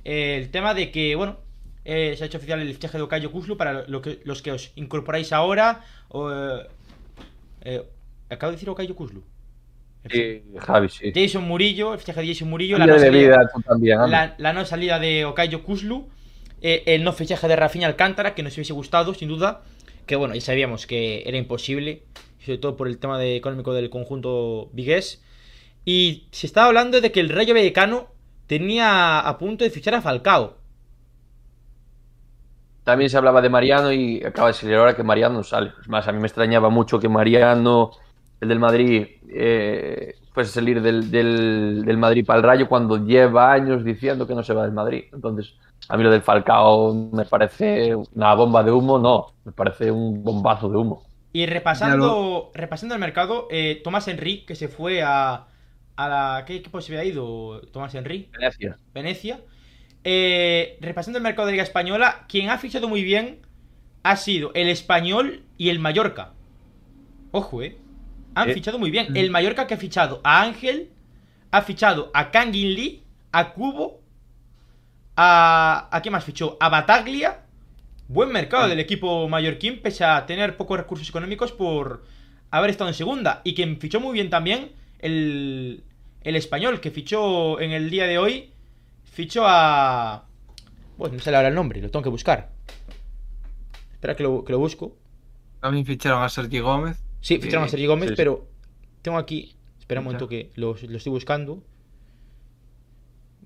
eh, 0.05 0.37
el 0.37 0.51
tema 0.51 0.75
de 0.75 0.91
que, 0.91 1.17
bueno, 1.17 1.39
eh, 1.87 2.15
se 2.17 2.25
ha 2.25 2.27
hecho 2.27 2.39
oficial 2.39 2.61
el 2.61 2.73
fichaje 2.75 2.99
de 2.99 3.05
Okayo 3.05 3.31
Kuslu 3.33 3.57
para 3.57 3.87
lo 3.89 4.03
que, 4.03 4.21
los 4.25 4.43
que 4.43 4.53
os 4.53 4.73
incorporáis 4.77 5.33
ahora. 5.33 5.85
o, 6.09 6.31
eh, 6.31 6.67
eh, 7.63 7.83
acabo 8.31 8.51
de 8.51 8.57
decir 8.57 8.69
Okayo 8.71 8.95
Kuslu. 8.95 9.23
Javi, 10.59 10.89
sí. 10.89 11.13
Jason 11.15 11.43
Murillo, 11.45 11.93
el 11.95 11.99
fichaje 11.99 12.21
de 12.21 12.29
Jason 12.29 12.49
Murillo, 12.49 12.79
la 12.79 12.87
no 12.87 12.99
salida- 12.99 13.11
vida 13.39 13.51
también, 13.67 13.99
la, 14.09 14.35
la 14.39 14.53
no 14.53 14.65
salida 14.65 14.99
de 15.01 15.25
Okayo 15.25 15.65
Kuslu, 15.65 16.09
eh, 16.63 16.85
el 16.87 17.03
no 17.03 17.13
fichaje 17.13 17.49
de 17.49 17.57
Rafinha 17.57 17.89
Alcántara, 17.89 18.35
que 18.35 18.43
nos 18.45 18.55
hubiese 18.55 18.73
gustado, 18.73 19.15
sin 19.15 19.29
duda, 19.29 19.63
que 20.07 20.15
bueno, 20.15 20.35
ya 20.35 20.41
sabíamos 20.41 20.87
que 20.87 21.25
era 21.27 21.37
imposible, 21.39 22.03
sobre 22.45 22.59
todo 22.59 22.77
por 22.77 22.87
el 22.87 22.99
tema 22.99 23.19
de- 23.19 23.35
económico 23.37 23.75
del 23.75 23.91
conjunto 23.91 24.71
vigués. 24.73 25.23
Y 25.85 26.29
se 26.31 26.47
estaba 26.47 26.69
hablando 26.69 27.01
de 27.01 27.11
que 27.11 27.19
el 27.21 27.29
Rayo 27.29 27.55
Vallecano 27.55 28.07
tenía 28.47 29.19
a 29.19 29.39
punto 29.39 29.65
de 29.65 29.71
fichar 29.71 29.95
a 29.95 30.03
Falcao. 30.03 30.57
También 32.87 33.11
se 33.11 33.17
hablaba 33.19 33.43
de 33.43 33.51
Mariano 33.51 33.93
y 33.93 34.23
acaba 34.25 34.49
de 34.49 34.55
salir 34.55 34.77
ahora 34.77 34.95
que 34.95 35.03
Mariano 35.03 35.43
sale. 35.43 35.73
Es 35.83 35.89
más, 35.89 36.07
a 36.07 36.13
mí 36.13 36.21
me 36.21 36.29
extrañaba 36.29 36.71
mucho 36.71 37.01
que 37.01 37.09
Mariano, 37.09 37.91
el 38.41 38.49
del 38.49 38.61
Madrid, 38.61 39.09
eh, 39.29 40.15
fuese 40.33 40.51
a 40.51 40.55
salir 40.55 40.81
del, 40.81 41.11
del, 41.11 41.85
del 41.85 41.99
Madrid 41.99 42.25
para 42.25 42.39
el 42.39 42.45
Rayo 42.45 42.69
cuando 42.69 43.05
lleva 43.05 43.53
años 43.53 43.85
diciendo 43.85 44.27
que 44.27 44.37
no 44.37 44.45
se 44.45 44.55
va 44.55 44.63
del 44.63 44.73
Madrid. 44.73 45.07
Entonces, 45.13 45.57
a 45.89 45.97
mí 45.97 46.05
lo 46.05 46.11
del 46.13 46.23
Falcao 46.23 46.95
me 47.13 47.25
parece 47.27 47.95
una 48.15 48.35
bomba 48.35 48.63
de 48.63 48.71
humo, 48.71 49.01
no, 49.01 49.35
me 49.45 49.53
parece 49.53 49.91
un 49.91 50.23
bombazo 50.23 50.69
de 50.71 50.77
humo. 50.77 51.03
Y 51.33 51.47
repasando, 51.47 52.51
repasando 52.55 52.95
el 52.95 53.01
mercado, 53.01 53.47
eh, 53.51 53.81
Tomás 53.85 54.09
Henry, 54.09 54.47
que 54.47 54.55
se 54.55 54.69
fue 54.69 55.03
a, 55.03 55.49
a 55.97 56.09
la... 56.09 56.45
¿Qué 56.47 56.57
equipo 56.57 56.81
se 56.81 56.97
había 56.97 57.13
ido 57.13 57.61
Tomás 57.73 57.95
Henry? 57.95 58.31
Venecia. 58.33 58.79
Venecia. 58.95 59.41
Eh, 60.09 60.79
repasando 60.81 61.19
el 61.19 61.25
mercado 61.25 61.47
de 61.47 61.53
Liga 61.53 61.65
Española, 61.65 62.27
quien 62.29 62.49
ha 62.49 62.59
fichado 62.59 62.87
muy 62.89 63.03
bien 63.03 63.41
ha 64.05 64.15
sido 64.17 64.53
el 64.55 64.69
Español 64.69 65.43
y 65.59 65.69
el 65.69 65.81
Mallorca. 65.81 66.33
Ojo, 67.33 67.61
eh. 67.63 67.77
Han 68.37 68.51
Eh. 68.51 68.55
fichado 68.55 68.79
muy 68.79 68.93
bien. 68.93 69.09
Mm. 69.13 69.17
El 69.17 69.31
Mallorca 69.33 69.67
que 69.67 69.75
ha 69.75 69.79
fichado 69.79 70.21
a 70.23 70.43
Ángel, 70.43 70.91
ha 71.51 71.63
fichado 71.63 72.13
a 72.15 72.31
Kangin 72.31 72.75
Lee, 72.75 73.03
a 73.33 73.53
Cubo, 73.53 74.01
a. 75.17 75.89
¿A 75.91 76.03
qué 76.03 76.11
más 76.11 76.25
fichó? 76.25 76.57
A 76.61 76.69
Bataglia. 76.69 77.41
Buen 78.07 78.31
mercado 78.31 78.65
Ah. 78.65 78.69
del 78.69 78.79
equipo 78.79 79.29
mallorquín, 79.29 79.81
pese 79.83 80.05
a 80.05 80.25
tener 80.27 80.57
pocos 80.57 80.79
recursos 80.79 81.09
económicos 81.09 81.51
por 81.51 82.05
haber 82.53 82.71
estado 82.71 82.89
en 82.91 82.95
segunda. 82.95 83.41
Y 83.43 83.55
quien 83.55 83.81
fichó 83.81 83.99
muy 83.99 84.13
bien 84.13 84.31
también, 84.31 84.71
el, 85.01 85.83
el 86.23 86.37
español, 86.37 86.81
que 86.81 86.93
fichó 86.93 87.61
en 87.61 87.73
el 87.73 87.91
día 87.91 88.07
de 88.07 88.19
hoy, 88.19 88.53
fichó 89.17 89.45
a. 89.47 90.27
Bueno, 90.99 91.17
no 91.17 91.21
sale 91.23 91.39
ahora 91.39 91.49
el 91.49 91.55
nombre, 91.55 91.81
lo 91.81 91.91
tengo 91.91 92.03
que 92.03 92.11
buscar. 92.11 92.53
Espera 93.93 94.15
que 94.15 94.23
lo, 94.23 94.45
que 94.45 94.53
lo 94.53 94.59
busco. 94.59 94.95
También 95.61 95.87
ficharon 95.87 96.23
a 96.23 96.29
Sergi 96.29 96.61
Gómez. 96.61 97.03
Sí, 97.21 97.39
ficharon 97.39 97.65
a 97.65 97.69
Sergi 97.69 97.87
Gómez, 97.87 98.11
sí, 98.11 98.13
sí. 98.13 98.17
pero 98.17 98.47
tengo 99.01 99.17
aquí. 99.17 99.57
Espera 99.79 100.01
un 100.01 100.05
momento 100.05 100.29
que 100.29 100.51
lo, 100.55 100.77
lo 100.89 100.97
estoy 100.97 101.11
buscando. 101.11 101.63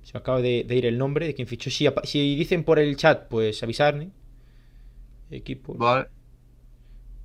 Se 0.03 0.13
me 0.15 0.19
acaba 0.19 0.41
de, 0.41 0.65
de 0.67 0.75
ir 0.75 0.87
el 0.87 0.99
nombre 0.99 1.27
de 1.27 1.35
quien 1.35 1.47
fichó. 1.47 1.71
Si, 1.71 1.87
si 2.05 2.35
dicen 2.35 2.65
por 2.65 2.79
el 2.81 2.97
chat, 2.97 3.29
pues 3.29 3.63
avisarme. 3.63 4.11
Equipos. 5.31 5.79
Vale. 5.79 6.09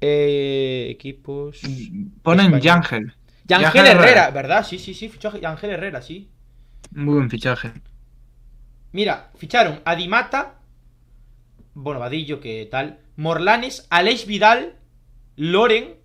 Eh, 0.01 0.87
equipos. 0.91 1.61
Ponen 2.21 2.45
Español. 2.45 2.61
Yangel. 2.61 3.13
Yangel 3.45 3.65
Yangel 3.73 3.87
Herrera, 3.87 4.01
Herrera. 4.01 4.31
¿verdad? 4.31 4.65
Sí, 4.65 4.77
sí, 4.77 4.93
sí, 4.93 5.09
fichó 5.09 5.29
a 5.29 5.39
Yangel 5.39 5.71
Herrera, 5.71 6.01
sí. 6.01 6.29
Muy 6.91 7.15
buen 7.15 7.29
fichaje. 7.29 7.71
Mira, 8.95 9.29
ficharon 9.35 9.81
a 9.83 9.93
Dimata, 9.97 10.55
bueno, 11.73 11.99
Vadillo, 11.99 12.39
que 12.39 12.65
tal, 12.71 12.99
Morlanes, 13.17 13.87
Aleix 13.89 14.25
Vidal, 14.25 14.75
Loren 15.35 15.95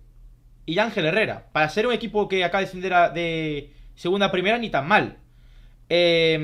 y 0.65 0.77
Ángel 0.77 1.05
Herrera. 1.05 1.47
Para 1.53 1.69
ser 1.69 1.87
un 1.87 1.93
equipo 1.93 2.27
que 2.27 2.43
acaba 2.43 2.59
de 2.59 2.65
descender 2.65 2.93
a- 2.93 3.09
de 3.09 3.71
segunda 3.95 4.25
a 4.25 4.31
primera, 4.33 4.57
ni 4.57 4.69
tan 4.69 4.89
mal. 4.89 5.19
Eh, 5.87 6.35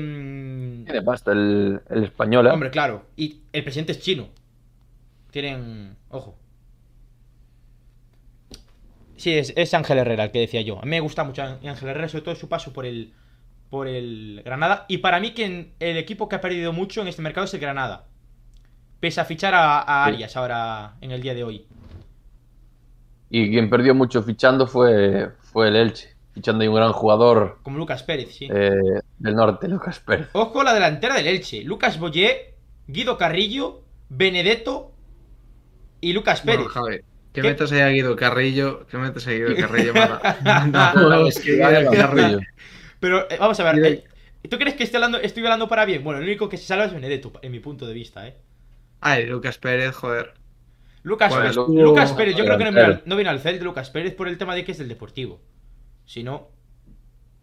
Tiene 0.86 1.02
pasta 1.02 1.32
el, 1.32 1.82
el 1.90 2.04
español, 2.04 2.46
¿eh? 2.46 2.50
hombre, 2.50 2.70
claro. 2.70 3.04
Y 3.14 3.42
el 3.52 3.62
presidente 3.62 3.92
es 3.92 4.00
chino. 4.00 4.28
Tienen. 5.30 5.96
Ojo. 6.08 6.38
Sí, 9.18 9.34
es, 9.34 9.52
es 9.54 9.74
Ángel 9.74 9.98
Herrera 9.98 10.24
el 10.24 10.30
que 10.30 10.40
decía 10.40 10.62
yo. 10.62 10.78
A 10.78 10.82
mí 10.84 10.90
me 10.90 11.00
gusta 11.00 11.24
mucho 11.24 11.42
Ángel 11.42 11.88
Herrera, 11.90 12.08
sobre 12.08 12.24
todo 12.24 12.34
su 12.36 12.48
paso 12.48 12.72
por 12.72 12.86
el, 12.86 13.12
por 13.70 13.88
el 13.88 14.42
Granada. 14.44 14.86
Y 14.88 14.98
para 14.98 15.20
mí, 15.20 15.32
quien, 15.32 15.74
el 15.80 15.96
equipo 15.96 16.28
que 16.28 16.36
ha 16.36 16.40
perdido 16.40 16.72
mucho 16.72 17.02
en 17.02 17.08
este 17.08 17.22
mercado 17.22 17.44
es 17.44 17.54
el 17.54 17.60
Granada. 17.60 18.06
Pese 19.00 19.20
a 19.20 19.24
fichar 19.24 19.54
a, 19.54 19.80
a 19.80 20.06
Sí. 20.06 20.14
Arias 20.14 20.36
ahora 20.36 20.94
en 21.00 21.10
el 21.12 21.20
día 21.22 21.34
de 21.34 21.44
hoy. 21.44 21.66
Y 23.30 23.50
quien 23.50 23.68
perdió 23.70 23.94
mucho 23.94 24.22
fichando 24.22 24.66
fue, 24.66 25.30
fue 25.40 25.68
el 25.68 25.76
Elche. 25.76 26.16
Fichando 26.32 26.62
ahí 26.62 26.68
un 26.68 26.76
gran 26.76 26.92
jugador 26.92 27.58
Como 27.62 27.78
Lucas 27.78 28.02
Pérez, 28.04 28.34
sí. 28.34 28.48
eh, 28.50 29.00
del 29.18 29.34
norte, 29.34 29.66
Lucas 29.68 29.98
Pérez. 30.00 30.28
Ojo 30.32 30.62
la 30.62 30.72
delantera 30.72 31.14
del 31.16 31.26
Elche. 31.26 31.62
Lucas 31.64 31.98
Boyé, 31.98 32.54
Guido 32.86 33.18
Carrillo, 33.18 33.82
Benedetto 34.08 34.92
y 36.00 36.12
Lucas 36.12 36.40
Pérez. 36.42 36.66
Bueno, 36.66 36.70
Javi, 36.72 36.98
que 37.32 37.42
¿Qué? 37.42 37.48
metas 37.48 37.72
ahí 37.72 37.80
a 37.80 37.88
Guido 37.88 38.16
Carrillo. 38.16 38.86
Que 38.86 38.96
metas 38.98 39.26
a 39.26 39.32
Guido 39.32 39.54
Carrillo. 39.56 39.92
mala. 39.94 40.94
No, 40.94 41.26
es 41.26 41.38
que 41.40 41.52
Guido 41.56 41.90
Carrillo. 41.92 42.38
Pero 43.00 43.30
eh, 43.30 43.36
vamos 43.38 43.58
a 43.60 43.72
ver. 43.72 43.84
Eh, 44.42 44.48
¿Tú 44.48 44.58
crees 44.58 44.76
que 44.76 44.84
estoy 44.84 44.96
hablando, 44.96 45.18
estoy 45.18 45.42
hablando 45.44 45.68
para 45.68 45.84
bien? 45.84 46.02
Bueno, 46.04 46.18
el 46.20 46.24
único 46.26 46.48
que 46.48 46.56
se 46.56 46.64
salva 46.64 46.84
es 46.84 46.92
Benedetto, 46.92 47.32
en 47.42 47.52
mi 47.52 47.60
punto 47.60 47.86
de 47.86 47.94
vista, 47.94 48.26
¿eh? 48.26 48.36
Ay, 49.00 49.26
Lucas 49.26 49.58
Pérez, 49.58 49.94
joder. 49.94 50.34
Lucas, 51.02 51.30
Bueno, 51.30 51.44
Pérez- 51.50 51.82
Lucas 51.84 52.12
Pérez, 52.12 52.36
yo 52.36 52.44
creo 52.44 52.58
que 52.58 52.64
no 52.64 52.70
vino, 52.70 52.80
al, 52.80 52.86
delantero. 52.86 53.08
no 53.08 53.16
vino 53.16 53.30
al 53.30 53.40
Celta 53.40 53.64
Lucas 53.64 53.90
Pérez 53.90 54.14
por 54.14 54.28
el 54.28 54.36
tema 54.38 54.54
de 54.54 54.64
que 54.64 54.72
es 54.72 54.78
del 54.78 54.88
Deportivo. 54.88 55.40
Si 56.04 56.22
no. 56.24 56.48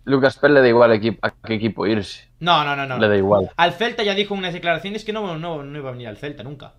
Lucas 0.04 0.38
Pérez 0.38 0.56
le 0.56 0.62
da 0.62 0.68
igual 0.68 0.92
a, 0.92 0.96
equi- 0.96 1.18
a 1.22 1.32
qué 1.32 1.54
equipo 1.56 1.88
irse. 1.88 2.28
No, 2.40 2.64
no, 2.64 2.76
no, 2.76 2.86
no. 2.86 2.98
Le 3.00 3.08
da 3.08 3.18
igual. 3.18 3.50
Al 3.56 3.74
Celta 3.74 4.04
ya 4.04 4.14
dijo 4.14 4.34
en 4.34 4.40
unas 4.40 4.54
declaraciones 4.54 5.04
que 5.06 5.14
no, 5.14 5.38
no, 5.38 5.64
no 5.64 5.78
iba 5.78 5.90
a 5.90 5.94
venir 5.94 6.08
al 6.08 6.18
Celta 6.18 6.44
nunca. 6.44 6.74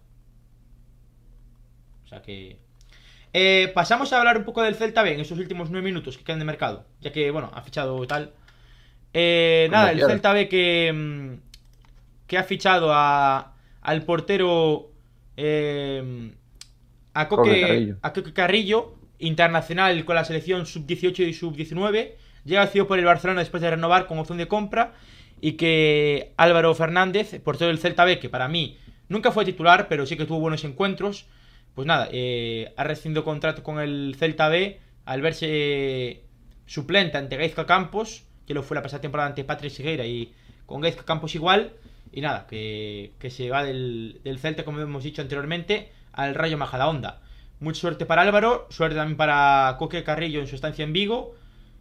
O 2.04 2.08
sea 2.08 2.22
que. 2.22 2.58
Eh, 3.32 3.70
pasamos 3.74 4.12
a 4.12 4.18
hablar 4.18 4.38
un 4.38 4.44
poco 4.44 4.62
del 4.62 4.74
Celta 4.76 5.02
B 5.02 5.12
en 5.14 5.20
estos 5.20 5.38
últimos 5.38 5.70
nueve 5.70 5.84
minutos 5.84 6.16
que 6.16 6.24
quedan 6.24 6.38
de 6.38 6.44
mercado. 6.44 6.86
Ya 7.00 7.12
que, 7.12 7.30
bueno, 7.30 7.50
ha 7.54 7.62
fichado 7.62 8.06
tal. 8.06 8.32
Eh, 9.18 9.68
nada, 9.70 9.92
el. 9.92 10.02
Celta 10.04 10.32
B 10.32 10.48
que. 10.48 10.92
mm, 10.94 11.34
que 12.26 12.38
ha 12.38 12.44
fichado 12.44 12.92
a, 12.92 13.54
al 13.82 14.04
portero. 14.04 14.92
eh, 15.36 16.32
a 17.14 17.28
Coque 17.28 17.58
Coque, 17.58 17.60
Carrillo. 17.60 17.96
a 18.02 18.12
Coque 18.12 18.32
Carrillo, 18.32 18.94
internacional 19.18 20.04
con 20.04 20.16
la 20.16 20.24
selección 20.24 20.66
sub-18 20.66 21.26
y 21.28 21.32
sub-19. 21.34 22.14
Llega 22.44 22.66
cedido 22.66 22.86
por 22.86 22.98
el 22.98 23.04
Barcelona 23.04 23.40
después 23.40 23.62
de 23.62 23.70
renovar 23.70 24.06
con 24.06 24.18
opción 24.18 24.38
de 24.38 24.48
compra. 24.48 24.94
Y 25.40 25.52
que 25.52 26.32
Álvaro 26.38 26.74
Fernández, 26.74 27.40
portero 27.42 27.68
del 27.68 27.78
Celta 27.78 28.04
B, 28.04 28.18
que 28.18 28.28
para 28.30 28.48
mí 28.48 28.78
nunca 29.08 29.32
fue 29.32 29.44
titular, 29.44 29.88
pero 29.88 30.06
sí 30.06 30.16
que 30.16 30.24
tuvo 30.26 30.40
buenos 30.40 30.64
encuentros. 30.64 31.26
Pues 31.74 31.86
nada, 31.86 32.08
eh, 32.12 32.72
ha 32.76 32.84
rescindido 32.84 33.24
contrato 33.24 33.62
con 33.62 33.78
el 33.80 34.16
Celta 34.18 34.48
B 34.48 34.80
al 35.04 35.20
verse 35.22 35.46
eh, 35.50 36.24
suplente 36.66 37.18
ante 37.18 37.36
Gaizka 37.36 37.66
Campos, 37.66 38.25
que 38.46 38.54
lo 38.54 38.62
fue 38.62 38.74
la 38.76 38.82
pasada 38.82 39.00
temporada 39.02 39.28
ante 39.28 39.44
Patrick 39.44 39.72
Segueira 39.72 40.06
y 40.06 40.32
con 40.66 40.80
Gaizka 40.80 41.04
Campos 41.04 41.34
igual. 41.34 41.72
Y 42.12 42.20
nada, 42.20 42.46
que, 42.46 43.12
que 43.18 43.30
se 43.30 43.50
va 43.50 43.64
del, 43.64 44.20
del 44.24 44.38
Celta, 44.38 44.64
como 44.64 44.80
hemos 44.80 45.04
dicho 45.04 45.20
anteriormente, 45.22 45.90
al 46.12 46.34
Rayo 46.34 46.56
Majadahonda. 46.56 47.20
Mucha 47.60 47.80
suerte 47.80 48.06
para 48.06 48.22
Álvaro, 48.22 48.66
suerte 48.70 48.96
también 48.96 49.16
para 49.16 49.76
Coque 49.78 50.04
Carrillo 50.04 50.40
en 50.40 50.46
su 50.46 50.54
estancia 50.54 50.84
en 50.84 50.92
Vigo. 50.92 51.34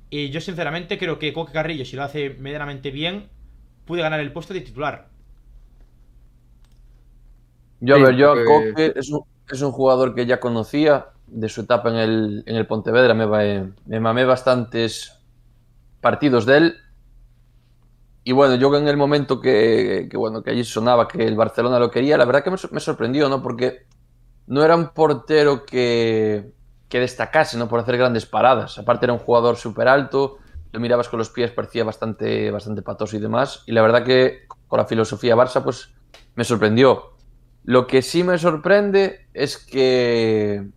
Y 0.09 0.29
yo 0.29 0.41
sinceramente 0.41 0.97
creo 0.97 1.19
que 1.19 1.33
Coque 1.33 1.53
Carrillo, 1.53 1.85
si 1.85 1.95
lo 1.95 2.03
hace 2.03 2.31
medianamente 2.31 2.91
bien, 2.91 3.29
puede 3.85 4.01
ganar 4.01 4.19
el 4.19 4.31
puesto 4.33 4.53
de 4.53 4.61
titular. 4.61 5.09
Yo, 7.79 7.95
a 7.95 7.99
ver, 7.99 8.15
yo 8.15 8.31
a 8.31 8.43
Coque 8.43 8.93
es 8.95 9.09
un, 9.11 9.21
es 9.49 9.61
un 9.61 9.71
jugador 9.71 10.15
que 10.15 10.25
ya 10.25 10.39
conocía 10.39 11.07
de 11.27 11.49
su 11.49 11.61
etapa 11.61 11.89
en 11.89 11.95
el, 11.97 12.43
en 12.45 12.55
el 12.55 12.67
Pontevedra. 12.67 13.13
Me, 13.13 13.25
va- 13.25 13.67
me 13.85 13.99
mamé 13.99 14.25
bastantes 14.25 15.14
partidos 16.05 16.45
de 16.45 16.57
él. 16.57 16.77
Y 18.23 18.31
bueno, 18.31 18.53
yo 18.53 18.75
en 18.77 18.87
el 18.87 18.95
momento 18.95 19.41
que, 19.41 20.07
bueno, 20.13 20.43
que 20.43 20.51
allí 20.51 20.63
sonaba 20.63 21.07
que 21.07 21.25
el 21.25 21.35
Barcelona 21.35 21.79
lo 21.79 21.89
quería, 21.89 22.15
la 22.15 22.25
verdad 22.25 22.43
que 22.43 22.51
me 22.51 22.79
sorprendió, 22.79 23.27
¿no? 23.27 23.41
Porque 23.41 23.87
no 24.45 24.63
era 24.63 24.75
un 24.75 24.89
portero 24.89 25.65
que, 25.65 26.53
que 26.89 26.99
destacase, 26.99 27.57
¿no? 27.57 27.67
Por 27.67 27.79
hacer 27.79 27.97
grandes 27.97 28.27
paradas. 28.27 28.77
Aparte 28.77 29.07
era 29.07 29.13
un 29.13 29.19
jugador 29.19 29.55
súper 29.55 29.87
alto, 29.87 30.37
lo 30.71 30.79
mirabas 30.79 31.09
con 31.09 31.17
los 31.17 31.31
pies, 31.31 31.49
parecía 31.49 31.83
bastante, 31.83 32.51
bastante 32.51 32.83
patoso 32.83 33.17
y 33.17 33.19
demás. 33.19 33.63
Y 33.65 33.71
la 33.71 33.81
verdad 33.81 34.03
que 34.03 34.45
con 34.67 34.77
la 34.77 34.85
filosofía 34.85 35.35
Barça, 35.35 35.63
pues 35.63 35.91
me 36.35 36.43
sorprendió. 36.43 37.15
Lo 37.63 37.87
que 37.87 38.03
sí 38.03 38.23
me 38.23 38.37
sorprende 38.37 39.27
es 39.33 39.57
que, 39.57 40.69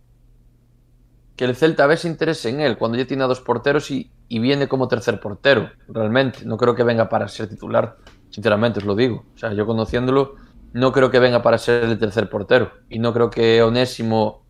que 1.35 1.45
el 1.45 1.55
Celta 1.55 1.85
B 1.85 1.97
se 1.97 2.07
interese 2.07 2.49
en 2.49 2.61
él 2.61 2.79
cuando 2.79 2.97
ya 2.97 3.05
tiene 3.05 3.25
a 3.25 3.27
dos 3.27 3.41
porteros 3.41 3.91
y, 3.91 4.11
y 4.29 4.39
viene 4.39 4.67
como 4.67 4.87
tercer 4.87 5.19
portero, 5.19 5.71
realmente. 5.87 6.45
No 6.45 6.55
creo 6.55 6.75
que 6.75 6.83
venga 6.83 7.09
para 7.09 7.27
ser 7.27 7.49
titular, 7.49 7.97
sinceramente 8.29 8.79
os 8.79 8.85
lo 8.85 8.95
digo. 8.95 9.25
O 9.35 9.37
sea, 9.37 9.51
yo 9.53 9.65
conociéndolo, 9.65 10.35
no 10.71 10.91
creo 10.91 11.09
que 11.09 11.19
venga 11.19 11.41
para 11.41 11.57
ser 11.57 11.83
el 11.83 11.97
tercer 11.97 12.29
portero. 12.29 12.71
Y 12.89 12.99
no 12.99 13.11
creo 13.11 13.31
que 13.31 13.61
Onésimo 13.63 14.43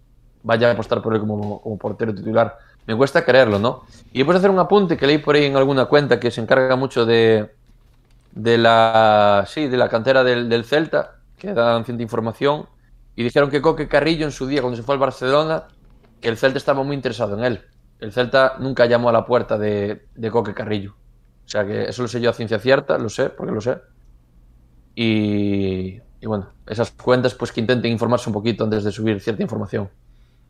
vaya 0.44 0.70
a 0.70 0.74
apostar 0.74 1.02
por 1.02 1.16
él 1.16 1.22
como, 1.22 1.62
como 1.62 1.78
portero 1.78 2.14
titular. 2.14 2.58
Me 2.86 2.96
cuesta 2.96 3.24
creerlo, 3.24 3.58
¿no? 3.58 3.84
Y 4.12 4.20
después 4.20 4.38
hacer 4.38 4.50
un 4.50 4.60
apunte 4.60 4.98
que 4.98 5.08
leí 5.08 5.18
por 5.20 5.36
ahí 5.36 5.46
en 5.46 5.56
alguna 5.56 5.86
cuenta 5.86 6.20
que 6.20 6.30
se 6.30 6.42
encarga 6.42 6.76
mucho 6.76 7.06
de, 7.06 7.52
de 8.34 8.58
la 8.58 9.46
sí, 9.48 9.68
de 9.68 9.78
la 9.78 9.88
cantera 9.88 10.26
del, 10.26 10.50
del 10.50 10.66
Celta, 10.66 11.20
que 11.38 11.54
dan 11.54 11.86
cierta 11.86 12.04
información, 12.04 12.68
y 13.16 13.24
dijeron 13.24 13.50
que 13.50 13.62
Coque 13.62 13.88
Carrillo 13.88 14.26
en 14.26 14.32
su 14.32 14.46
día, 14.46 14.62
cuando 14.62 14.76
se 14.76 14.84
fue 14.84 14.96
al 14.96 15.00
Barcelona, 15.00 15.68
que 16.20 16.28
el 16.28 16.38
Celta 16.38 16.58
estaba 16.58 16.84
muy 16.84 16.96
interesado 16.96 17.38
en 17.38 17.46
él. 17.46 17.62
El 18.00 18.12
Celta 18.14 18.56
nunca 18.60 18.86
llamó 18.86 19.10
a 19.10 19.14
la 19.14 19.26
puerta 19.26 19.58
de, 19.58 20.08
de 20.16 20.32
Coque 20.32 20.54
Carrillo. 20.54 20.96
O 21.46 21.50
sea 21.50 21.66
que 21.66 21.84
eso 21.90 22.02
lo 22.02 22.08
sé 22.08 22.22
yo 22.22 22.30
a 22.30 22.34
ciencia 22.34 22.60
cierta, 22.60 22.98
lo 22.98 23.10
sé, 23.10 23.30
porque 23.30 23.52
lo 23.54 23.62
sé. 23.62 23.78
Y, 24.96 26.02
y 26.20 26.26
bueno, 26.28 26.54
esas 26.68 26.92
cuentas 26.92 27.36
pues 27.36 27.52
que 27.52 27.62
intenten 27.62 27.92
informarse 27.92 28.30
un 28.30 28.34
poquito 28.34 28.64
antes 28.64 28.84
de 28.84 28.92
subir 28.92 29.20
cierta 29.22 29.44
información. 29.44 29.90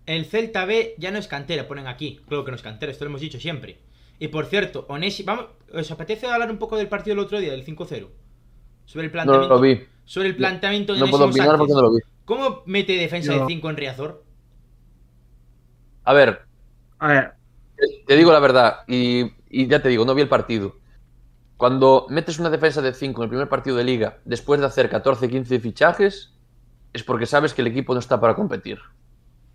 El 0.06 0.26
Celta 0.26 0.66
B 0.66 0.96
ya 0.98 1.12
no 1.12 1.20
es 1.20 1.28
cantera, 1.28 1.68
ponen 1.68 1.88
aquí. 1.88 2.22
Creo 2.28 2.44
que 2.44 2.52
no 2.52 2.56
es 2.58 2.64
cantera, 2.64 2.92
esto 2.92 3.06
lo 3.06 3.10
hemos 3.10 3.22
dicho 3.22 3.40
siempre. 3.40 3.80
Y 4.20 4.28
por 4.30 4.46
cierto, 4.48 4.86
Onesi, 4.90 5.24
vamos, 5.24 5.46
¿os 5.74 5.92
apetece 5.92 6.28
hablar 6.28 6.52
un 6.52 6.58
poco 6.58 6.76
del 6.78 6.90
partido 6.90 7.16
del 7.16 7.24
otro 7.26 7.40
día, 7.40 7.52
del 7.52 7.66
5-0? 7.66 8.10
Sobre 8.86 9.06
el 9.06 9.12
No 9.12 9.14
planteamiento. 9.14 9.48
lo 9.48 9.60
vi. 9.62 9.88
Sobre 10.06 10.30
el 10.30 10.36
planteamiento 10.36 10.94
de 10.94 11.00
No 11.00 11.08
puedo 11.10 11.26
Onésimo 11.26 11.44
opinar 11.44 11.58
porque 11.58 11.74
no 11.74 11.82
lo 11.82 11.92
vi. 11.94 12.00
¿Cómo 12.26 12.64
mete 12.66 12.94
defensa 12.94 13.34
de 13.34 13.46
5 13.46 13.70
en 13.70 13.78
Riazor? 13.78 14.26
A 16.04 16.14
ver, 16.14 16.42
A 17.00 17.08
ver, 17.08 17.39
te 18.10 18.16
digo 18.18 18.32
la 18.34 18.40
verdad, 18.40 18.80
y, 18.88 19.34
y 19.50 19.68
ya 19.68 19.82
te 19.84 19.90
digo, 19.90 20.04
no 20.06 20.16
vi 20.16 20.24
el 20.24 20.30
partido. 20.30 20.78
Cuando 21.58 22.08
metes 22.10 22.40
una 22.40 22.50
defensa 22.50 22.82
de 22.82 22.94
5 22.94 23.22
en 23.22 23.26
el 23.26 23.30
primer 23.30 23.50
partido 23.50 23.78
de 23.78 23.84
liga, 23.84 24.20
después 24.26 24.60
de 24.60 24.66
hacer 24.68 24.90
14, 24.90 25.30
15 25.30 25.60
fichajes, 25.60 26.34
es 26.94 27.04
porque 27.04 27.28
sabes 27.28 27.54
que 27.54 27.62
el 27.62 27.68
equipo 27.68 27.94
no 27.94 28.00
está 28.00 28.20
para 28.20 28.36
competir. 28.36 28.80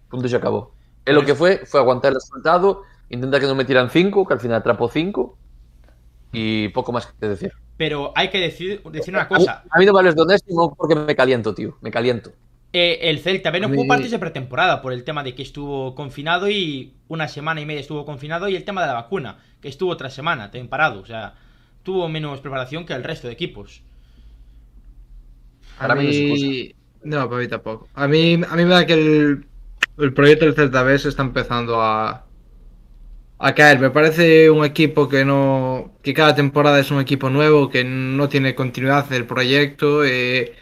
Punto 0.09 0.27
y 0.27 0.31
se 0.31 0.37
acabó. 0.37 0.77
Él 1.05 1.17
lo 1.17 1.25
que 1.25 1.35
fue, 1.35 1.67
fue 1.67 1.81
aguantar 1.81 2.11
el 2.11 2.17
resultado, 2.17 2.83
intentar 3.11 3.41
que 3.41 3.47
no 3.49 3.57
metieran 3.57 3.91
5, 3.91 4.27
que 4.27 4.35
al 4.35 4.41
final 4.41 4.59
atrapó 4.59 4.89
5, 4.89 5.39
y 6.33 6.69
poco 6.71 6.93
más 6.93 7.07
que 7.07 7.29
decir. 7.29 7.53
Pero 7.77 8.13
hay 8.17 8.31
que 8.31 8.39
decir, 8.39 8.83
decir 8.93 9.15
una 9.15 9.29
A 9.31 9.39
mí, 9.39 9.47
cosa. 9.47 9.65
a 9.71 9.79
mí 9.79 9.87
no 9.87 9.93
me 9.93 9.99
hables 10.01 10.15
de 10.17 10.23
Onésimo 10.23 10.75
porque 10.77 10.95
me 10.95 11.17
caliento, 11.17 11.55
tío, 11.55 11.77
me 11.81 11.91
caliento. 11.91 12.33
Eh, 12.77 13.11
el 13.11 13.21
Celta 13.21 13.51
B 13.53 13.61
no 13.61 13.69
jugó 13.71 13.87
partidos 13.87 14.13
de 14.13 14.19
pretemporada 14.19 14.83
por 14.83 14.93
el 14.93 15.05
tema 15.05 15.23
de 15.23 15.35
que 15.35 15.43
estuvo 15.43 15.95
confinado 15.95 16.51
y 16.51 16.95
una 17.09 17.29
semana 17.29 17.61
y 17.61 17.67
media 17.67 17.81
estuvo 17.81 18.05
confinado 18.05 18.49
y 18.49 18.57
el 18.57 18.65
tema 18.65 18.81
de 18.83 18.89
la 18.89 18.95
vacuna, 18.95 19.39
que 19.61 19.69
estuvo 19.69 19.91
otra 19.93 20.11
semana 20.11 20.47
también 20.51 20.69
parado. 20.69 21.01
O 21.01 21.07
sea, 21.07 21.37
tuvo 21.85 22.09
menos 22.09 22.41
preparación 22.41 22.85
que 22.87 22.93
el 22.95 23.05
resto 23.05 23.29
de 23.29 23.35
equipos. 23.35 23.85
a 25.77 25.87
Para 25.87 25.97
mí 25.97 26.07
mí... 26.07 26.75
No, 27.03 27.29
para 27.29 27.41
mí 27.43 27.49
tampoco. 27.49 27.89
A 27.95 28.09
mí, 28.09 28.35
a 28.49 28.57
mí 28.57 28.65
me 28.65 28.71
da 28.75 28.87
que 28.87 28.95
el, 28.95 29.47
el 29.99 30.15
proyecto 30.15 30.47
del 30.47 30.55
Celta 30.55 30.83
B 30.83 30.99
se 30.99 31.09
está 31.11 31.23
empezando 31.23 31.81
a, 31.83 32.27
a 33.39 33.55
caer. 33.55 33.79
Me 33.81 33.91
parece 33.91 34.51
un 34.51 34.65
equipo 34.65 35.09
que 35.09 35.25
no. 35.25 35.95
que 36.03 36.15
cada 36.15 36.35
temporada 36.35 36.81
es 36.81 36.91
un 36.91 37.01
equipo 37.01 37.31
nuevo, 37.31 37.71
que 37.71 37.85
no 37.85 38.29
tiene 38.29 38.55
continuidad 38.55 39.09
del 39.09 39.27
proyecto. 39.27 40.05
eh, 40.05 40.55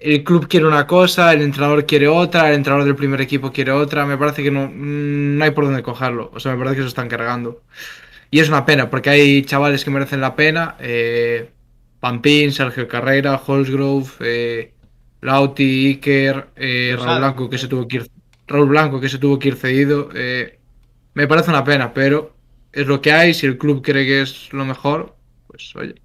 el 0.00 0.24
club 0.24 0.48
quiere 0.48 0.66
una 0.66 0.86
cosa, 0.86 1.32
el 1.32 1.42
entrenador 1.42 1.86
quiere 1.86 2.08
otra, 2.08 2.48
el 2.48 2.56
entrenador 2.56 2.86
del 2.86 2.96
primer 2.96 3.20
equipo 3.20 3.52
quiere 3.52 3.72
otra. 3.72 4.06
Me 4.06 4.18
parece 4.18 4.42
que 4.42 4.50
no, 4.50 4.68
mm, 4.68 5.36
no 5.38 5.44
hay 5.44 5.50
por 5.52 5.64
dónde 5.64 5.82
cogerlo. 5.82 6.30
O 6.34 6.40
sea, 6.40 6.52
me 6.52 6.58
parece 6.58 6.76
que 6.76 6.82
se 6.82 6.88
están 6.88 7.08
cargando. 7.08 7.62
Y 8.30 8.40
es 8.40 8.48
una 8.48 8.66
pena, 8.66 8.90
porque 8.90 9.10
hay 9.10 9.42
chavales 9.44 9.84
que 9.84 9.90
merecen 9.90 10.20
la 10.20 10.36
pena. 10.36 10.76
eh, 10.80 11.50
Pampín, 12.00 12.52
Sergio 12.52 12.88
Carrera, 12.88 13.36
Holsgrove, 13.44 14.08
eh, 14.20 14.74
Lauti, 15.22 15.86
Iker, 15.88 16.48
eh, 16.56 16.94
Losada. 16.94 16.98
Raúl 16.98 17.16
Blanco 17.18 17.48
que 17.50 17.58
se 17.58 17.68
tuvo 17.68 17.88
que 17.88 17.96
ir, 17.96 18.10
Raúl 18.46 18.68
Blanco 18.68 19.00
que 19.00 19.08
se 19.08 19.18
tuvo 19.18 19.38
que 19.38 19.48
ir 19.48 19.56
cedido. 19.56 20.10
eh, 20.14 20.60
me 21.14 21.26
parece 21.28 21.50
una 21.50 21.64
pena, 21.64 21.92
pero 21.94 22.36
es 22.72 22.86
lo 22.86 23.00
que 23.00 23.12
hay. 23.12 23.34
Si 23.34 23.46
el 23.46 23.58
club 23.58 23.82
cree 23.84 24.06
que 24.06 24.22
es 24.22 24.52
lo 24.52 24.64
mejor, 24.64 25.16
pues 25.48 25.74
oye. 25.76 25.96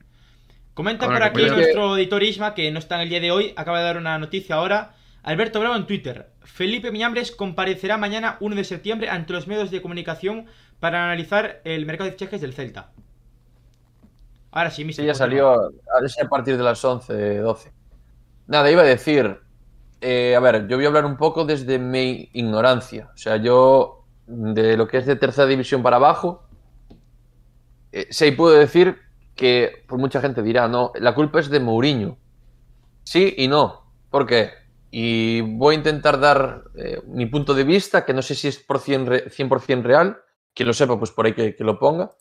Comenta 0.73 1.05
por 1.05 1.17
que 1.17 1.23
aquí 1.23 1.45
nuestro 1.45 1.97
editor 1.97 2.23
Isma, 2.23 2.53
que 2.55 2.71
no 2.71 2.79
está 2.79 2.95
en 2.95 3.01
el 3.01 3.09
día 3.09 3.19
de 3.19 3.31
hoy, 3.31 3.53
acaba 3.55 3.79
de 3.79 3.85
dar 3.85 3.97
una 3.97 4.17
noticia 4.17 4.55
ahora. 4.55 4.95
Alberto 5.21 5.59
Bravo 5.59 5.75
en 5.75 5.85
Twitter. 5.85 6.31
Felipe 6.41 6.91
Miñambres 6.91 7.31
comparecerá 7.31 7.97
mañana 7.97 8.37
1 8.41 8.55
de 8.55 8.63
septiembre 8.63 9.09
ante 9.09 9.33
los 9.33 9.47
medios 9.47 9.71
de 9.71 9.81
comunicación 9.81 10.47
para 10.79 11.05
analizar 11.05 11.61
el 11.63 11.85
mercado 11.85 12.09
de 12.09 12.17
fichajes 12.17 12.41
del 12.41 12.53
Celta. 12.53 12.91
Ahora 14.51 14.69
sí, 14.71 14.83
Sí, 14.93 15.03
mister, 15.03 15.05
ya 15.05 15.13
continúa. 15.13 15.55
salió 15.93 16.25
a 16.25 16.29
partir 16.29 16.57
de 16.57 16.63
las 16.63 16.83
11, 16.83 17.37
12. 17.37 17.71
Nada, 18.47 18.69
iba 18.69 18.81
a 18.81 18.85
decir, 18.85 19.39
eh, 20.01 20.35
a 20.35 20.39
ver, 20.39 20.67
yo 20.67 20.75
voy 20.75 20.85
a 20.85 20.89
hablar 20.89 21.05
un 21.05 21.17
poco 21.17 21.45
desde 21.45 21.79
mi 21.79 22.29
ignorancia. 22.33 23.09
O 23.13 23.17
sea, 23.17 23.37
yo 23.37 24.05
de 24.27 24.75
lo 24.77 24.87
que 24.87 24.97
es 24.97 25.05
de 25.05 25.15
tercera 25.15 25.47
división 25.47 25.81
para 25.81 25.95
abajo, 25.97 26.47
eh, 27.91 28.07
y 28.19 28.31
puedo 28.31 28.55
decir 28.57 28.99
que, 29.35 29.83
por 29.87 29.99
mucha 29.99 30.21
gente 30.21 30.41
dirá, 30.41 30.67
no, 30.67 30.91
la 30.95 31.15
culpa 31.15 31.39
es 31.39 31.49
de 31.49 31.59
Mourinho. 31.59 32.17
Sí 33.03 33.33
y 33.37 33.47
no. 33.47 33.91
¿Por 34.09 34.25
qué? 34.25 34.51
Y 34.91 35.41
voy 35.41 35.75
a 35.75 35.77
intentar 35.77 36.19
dar 36.19 36.63
eh, 36.75 37.01
mi 37.07 37.25
punto 37.25 37.53
de 37.53 37.63
vista, 37.63 38.05
que 38.05 38.13
no 38.13 38.21
sé 38.21 38.35
si 38.35 38.47
es 38.47 38.59
por 38.59 38.79
100%, 38.79 39.05
re- 39.05 39.29
100 39.29 39.83
real. 39.83 40.17
Quien 40.53 40.67
lo 40.67 40.73
sepa, 40.73 40.97
pues 40.99 41.11
por 41.11 41.25
ahí 41.25 41.33
que, 41.33 41.55
que 41.55 41.63
lo 41.63 41.79
ponga. 41.79 42.11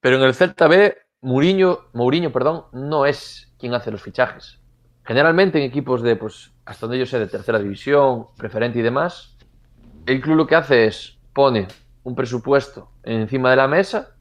Pero 0.00 0.16
en 0.16 0.22
el 0.22 0.34
Celta 0.34 0.68
B, 0.68 0.96
Mourinho, 1.22 1.88
Mourinho 1.94 2.30
perdón, 2.32 2.66
no 2.72 3.06
es 3.06 3.52
quien 3.58 3.74
hace 3.74 3.90
los 3.90 4.02
fichajes. 4.02 4.60
Generalmente 5.04 5.58
en 5.58 5.64
equipos 5.64 6.02
de, 6.02 6.16
pues, 6.16 6.52
hasta 6.64 6.86
donde 6.86 6.98
yo 6.98 7.06
sé, 7.06 7.18
de 7.18 7.26
tercera 7.28 7.58
división, 7.58 8.26
preferente 8.36 8.78
y 8.78 8.82
demás, 8.82 9.36
el 10.06 10.20
club 10.20 10.36
lo 10.36 10.46
que 10.46 10.56
hace 10.56 10.86
es 10.86 11.18
pone 11.32 11.68
un 12.04 12.14
presupuesto 12.14 12.90
encima 13.02 13.50
de 13.50 13.56
la 13.56 13.68
mesa 13.68 14.15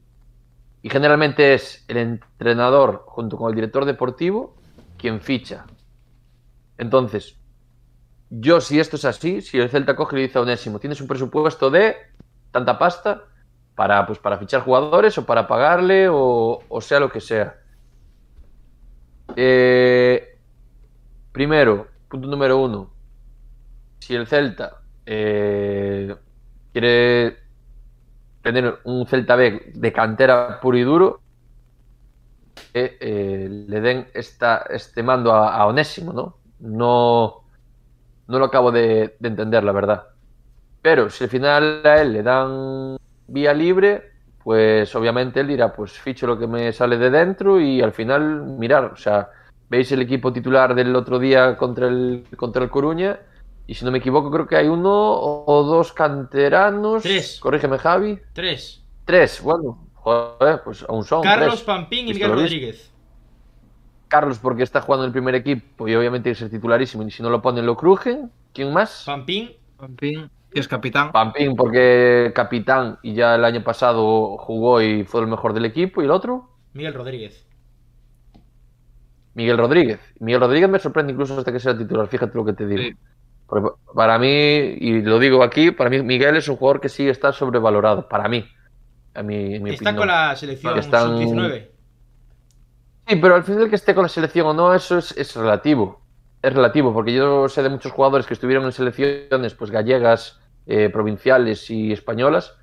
y 0.86 0.90
generalmente 0.92 1.56
es 1.56 1.84
el 1.88 1.98
entrenador 1.98 3.06
junto 3.08 3.38
con 3.38 3.50
el 3.50 3.56
director 3.56 3.86
deportivo 3.86 4.56
quien 5.00 5.20
ficha. 5.20 5.66
Entonces, 6.78 7.40
yo 8.30 8.62
si 8.62 8.80
esto 8.80 8.96
es 8.96 9.06
así, 9.06 9.42
si 9.42 9.58
el 9.58 9.72
Celta 9.72 9.96
coge 9.96 10.16
y 10.16 10.20
le 10.20 10.28
dice 10.28 10.38
a 10.38 10.42
Onésimo, 10.44 10.78
tienes 10.78 11.02
un 11.02 11.08
presupuesto 11.08 11.72
de 11.72 11.96
tanta 12.52 12.78
pasta 12.78 13.24
para, 13.74 14.06
pues, 14.06 14.20
para 14.20 14.38
fichar 14.38 14.62
jugadores 14.62 15.18
o 15.18 15.26
para 15.26 15.48
pagarle 15.48 16.08
o, 16.08 16.62
sea 16.82 17.00
lo 17.00 17.10
que 17.10 17.20
sea. 17.20 17.56
Eh, 19.36 20.38
primero, 21.32 21.88
punto 22.08 22.28
número 22.28 22.60
uno, 22.60 22.94
si 23.98 24.14
el 24.14 24.28
Celta 24.28 24.84
eh, 25.04 26.16
quiere 26.72 27.45
tener 28.54 28.80
un 28.86 29.08
Celta 29.08 29.36
B 29.36 29.72
de 29.74 29.94
cantera 29.94 30.60
puro 30.62 30.78
y 30.78 30.84
duro, 30.84 31.22
que 32.74 32.98
eh, 33.00 33.48
le 33.50 33.82
den 33.82 34.08
esta, 34.14 34.66
este 34.70 35.04
mando 35.04 35.34
a, 35.34 35.56
a 35.56 35.66
Onésimo, 35.68 36.14
¿no? 36.14 36.38
No, 36.60 37.44
no 38.28 38.40
lo 38.40 38.46
acabo 38.46 38.72
de, 38.72 39.16
de 39.20 39.28
entender, 39.28 39.64
la 39.64 39.72
verdad. 39.72 40.04
Pero 40.82 41.10
si 41.10 41.24
al 41.24 41.30
final 41.30 41.82
a 41.84 42.02
él 42.02 42.14
le 42.14 42.24
dan 42.24 42.98
vía 43.28 43.54
libre, 43.54 44.12
pues 44.44 44.96
obviamente 44.96 45.40
él 45.40 45.48
dirá, 45.48 45.74
pues 45.74 45.94
ficho 45.94 46.28
lo 46.28 46.38
que 46.38 46.48
me 46.48 46.72
sale 46.72 46.98
de 46.98 47.10
dentro 47.10 47.60
y 47.60 47.82
al 47.82 47.94
final 47.94 48.44
mirar, 48.44 48.86
o 48.86 48.96
sea, 48.96 49.30
veis 49.70 49.92
el 49.92 50.02
equipo 50.02 50.32
titular 50.32 50.76
del 50.76 50.96
otro 50.96 51.18
día 51.20 51.58
contra 51.58 51.88
el, 51.88 52.26
contra 52.38 52.64
el 52.64 52.70
Coruña 52.70 53.20
y 53.68 53.74
si 53.74 53.86
no 53.86 53.92
me 53.92 53.98
equivoco 53.98 54.30
creo 54.32 54.48
que 54.48 54.56
hay 54.56 54.68
uno 54.68 54.92
o 54.92 55.64
dos 55.64 55.94
canteranos. 55.94 57.04
Tres. 57.04 57.40
Corrígeme 57.40 57.78
Javi. 57.78 58.20
Tres. 58.34 58.84
Tres, 59.06 59.42
bueno, 59.42 59.88
joder, 59.94 60.62
pues 60.64 60.86
aún 60.88 61.04
son 61.04 61.22
Carlos 61.24 61.56
tres. 61.56 61.64
Pampín 61.64 62.08
y 62.08 62.14
¿Visto 62.14 62.26
Miguel? 62.26 62.42
Rodríguez. 62.42 62.92
Carlos 64.08 64.40
porque 64.40 64.64
está 64.64 64.82
jugando 64.82 65.04
en 65.06 65.10
el 65.10 65.14
primer 65.14 65.36
equipo 65.36 65.88
y 65.88 65.96
obviamente 65.96 66.26
tiene 66.26 66.36
que 66.36 66.40
ser 66.40 66.50
titularísimo 66.50 67.04
y 67.04 67.12
si 67.12 67.24
no 67.24 67.30
lo 67.30 67.42
ponen 67.42 67.66
lo 67.66 67.76
crujen. 67.76 68.32
¿Quién 68.54 68.72
más? 68.72 69.04
Pampín, 69.06 69.52
Pampín, 69.78 70.30
que 70.52 70.60
es 70.60 70.68
capitán. 70.68 71.12
Pampín 71.12 71.56
porque 71.56 72.32
capitán 72.36 73.00
y 73.02 73.14
ya 73.14 73.36
el 73.36 73.44
año 73.44 73.64
pasado 73.64 74.38
jugó 74.38 74.82
y 74.82 75.04
fue 75.06 75.22
el 75.22 75.28
mejor 75.28 75.54
del 75.54 75.66
equipo. 75.66 76.02
¿Y 76.02 76.06
el 76.06 76.12
otro? 76.12 76.50
Miguel 76.74 76.94
Rodríguez. 76.94 77.46
Miguel 79.34 79.58
Rodríguez. 79.58 80.00
Miguel 80.20 80.40
Rodríguez 80.40 80.70
me 80.70 80.80
sorprende 80.80 81.12
incluso 81.12 81.38
hasta 81.38 81.52
que 81.52 81.60
sea 81.60 81.78
titular, 81.78 82.08
fíjate 82.08 82.38
lo 82.38 82.46
que 82.46 82.54
te 82.54 82.66
digo. 82.68 82.84
Sí. 82.84 82.96
Porque 83.48 83.70
para 83.94 84.18
mí, 84.18 84.28
y 84.28 85.02
lo 85.02 85.20
digo 85.20 85.44
aquí, 85.44 85.72
para 85.72 85.90
mí 85.90 86.02
Miguel 86.02 86.36
es 86.38 86.48
un 86.48 86.56
jugador 86.56 86.82
que 86.82 86.90
sí 86.90 87.08
está 87.08 87.32
sobrevalorado, 87.32 88.08
para 88.10 88.28
mí. 88.28 88.46
A 89.14 89.24
mi, 89.24 89.56
Está 89.56 89.70
opinión. 89.92 89.96
con 89.96 90.08
la 90.08 90.36
selección 90.36 90.78
Están- 90.80 91.10
sub-19. 91.18 91.70
Sí, 93.08 93.16
pero 93.18 93.36
al 93.36 93.44
final 93.44 93.70
que 93.70 93.76
esté 93.76 93.94
con 93.94 94.04
la 94.04 94.10
selección 94.10 94.48
o 94.48 94.54
no, 94.54 94.74
eso 94.74 94.98
es, 94.98 95.16
es 95.18 95.36
relativo. 95.36 96.02
Es 96.42 96.54
relativo, 96.54 96.94
porque 96.94 97.14
yo 97.14 97.48
sé 97.50 97.62
de 97.64 97.70
muchos 97.70 97.92
jugadores 97.92 98.26
que 98.26 98.34
estuvieron 98.34 98.66
en 98.66 98.72
selecciones 98.72 99.54
pues 99.54 99.72
gallegas, 99.72 100.40
eh, 100.66 100.90
provinciales 100.90 101.70
y 101.70 101.92
españolas, 101.92 102.56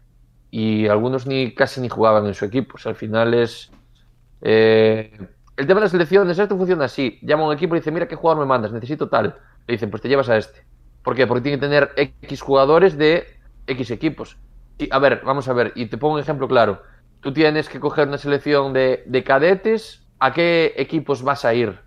y 0.50 0.88
algunos 0.88 1.26
ni 1.26 1.54
casi 1.54 1.80
ni 1.80 1.88
jugaban 1.88 2.26
en 2.26 2.34
su 2.34 2.44
equipo. 2.44 2.74
O 2.74 2.78
sea, 2.78 2.90
al 2.90 2.96
final 2.96 3.34
es. 3.34 3.70
eh, 4.40 5.16
el 5.56 5.66
tema 5.66 5.80
de 5.80 5.84
las 5.84 5.90
selecciones, 5.92 6.38
esto 6.38 6.56
funciona 6.56 6.86
así. 6.86 7.18
Llama 7.22 7.44
a 7.44 7.46
un 7.48 7.52
equipo 7.54 7.76
y 7.76 7.78
dice, 7.78 7.90
mira 7.92 8.08
qué 8.08 8.16
jugador 8.16 8.42
me 8.42 8.48
mandas, 8.48 8.72
necesito 8.72 9.08
tal. 9.08 9.36
Le 9.66 9.74
dicen, 9.74 9.90
pues 9.90 10.02
te 10.02 10.08
llevas 10.08 10.28
a 10.28 10.36
este. 10.38 10.64
¿Por 11.02 11.14
qué? 11.14 11.26
Porque 11.26 11.42
tiene 11.42 11.58
que 11.58 11.66
tener 11.66 11.92
X 11.96 12.40
jugadores 12.40 12.96
de 12.96 13.26
X 13.66 13.90
equipos. 13.90 14.36
Y, 14.78 14.88
a 14.92 14.98
ver, 14.98 15.22
vamos 15.24 15.48
a 15.48 15.52
ver, 15.52 15.72
y 15.74 15.86
te 15.86 15.98
pongo 15.98 16.14
un 16.14 16.20
ejemplo 16.20 16.48
claro. 16.48 16.82
Tú 17.20 17.32
tienes 17.32 17.68
que 17.68 17.80
coger 17.80 18.08
una 18.08 18.18
selección 18.18 18.72
de, 18.72 19.02
de 19.06 19.24
cadetes. 19.24 20.06
¿A 20.18 20.32
qué 20.32 20.74
equipos 20.76 21.22
vas 21.22 21.44
a 21.44 21.54
ir? 21.54 21.78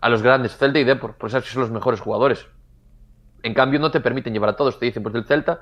A 0.00 0.08
los 0.08 0.22
grandes, 0.22 0.56
Celta 0.56 0.78
y 0.78 0.84
Depor, 0.84 1.14
por 1.14 1.28
eso 1.28 1.40
son 1.40 1.62
los 1.62 1.70
mejores 1.70 2.00
jugadores. 2.00 2.46
En 3.42 3.54
cambio, 3.54 3.78
no 3.78 3.90
te 3.90 4.00
permiten 4.00 4.32
llevar 4.32 4.50
a 4.50 4.56
todos. 4.56 4.78
Te 4.78 4.86
dicen, 4.86 5.02
pues 5.02 5.12
del 5.12 5.24
Celta, 5.24 5.60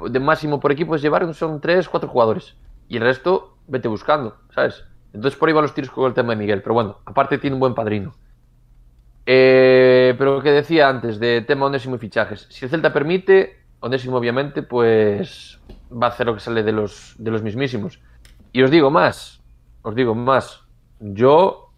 de 0.00 0.20
máximo 0.20 0.60
por 0.60 0.72
equipo 0.72 0.94
es 0.94 1.02
llevar 1.02 1.32
son 1.34 1.60
3, 1.60 1.88
4 1.88 2.08
jugadores. 2.08 2.56
Y 2.88 2.96
el 2.96 3.02
resto, 3.02 3.56
vete 3.68 3.88
buscando, 3.88 4.36
¿sabes? 4.54 4.84
Entonces 5.12 5.38
por 5.38 5.48
ahí 5.48 5.54
van 5.54 5.62
los 5.62 5.74
tiros 5.74 5.90
con 5.90 6.06
el 6.06 6.14
tema 6.14 6.30
de 6.30 6.36
Miguel. 6.36 6.62
Pero 6.62 6.74
bueno, 6.74 6.98
aparte 7.04 7.38
tiene 7.38 7.54
un 7.54 7.60
buen 7.60 7.74
padrino. 7.74 8.14
Eh, 9.26 10.14
pero 10.18 10.36
lo 10.36 10.42
que 10.42 10.50
decía 10.50 10.88
antes 10.88 11.20
de 11.20 11.42
tema 11.42 11.66
Onésimo 11.66 11.96
y 11.96 11.98
fichajes. 11.98 12.46
Si 12.50 12.64
el 12.64 12.70
Celta 12.70 12.92
permite, 12.92 13.60
Onésimo 13.80 14.16
obviamente 14.16 14.62
pues 14.62 15.60
va 15.90 16.06
a 16.06 16.10
hacer 16.10 16.26
lo 16.26 16.34
que 16.34 16.40
sale 16.40 16.62
de 16.62 16.72
los, 16.72 17.14
de 17.18 17.30
los 17.30 17.42
mismísimos. 17.42 18.00
Y 18.52 18.62
os 18.62 18.70
digo 18.70 18.90
más, 18.90 19.40
os 19.82 19.94
digo 19.94 20.14
más. 20.14 20.62
Yo, 20.98 21.72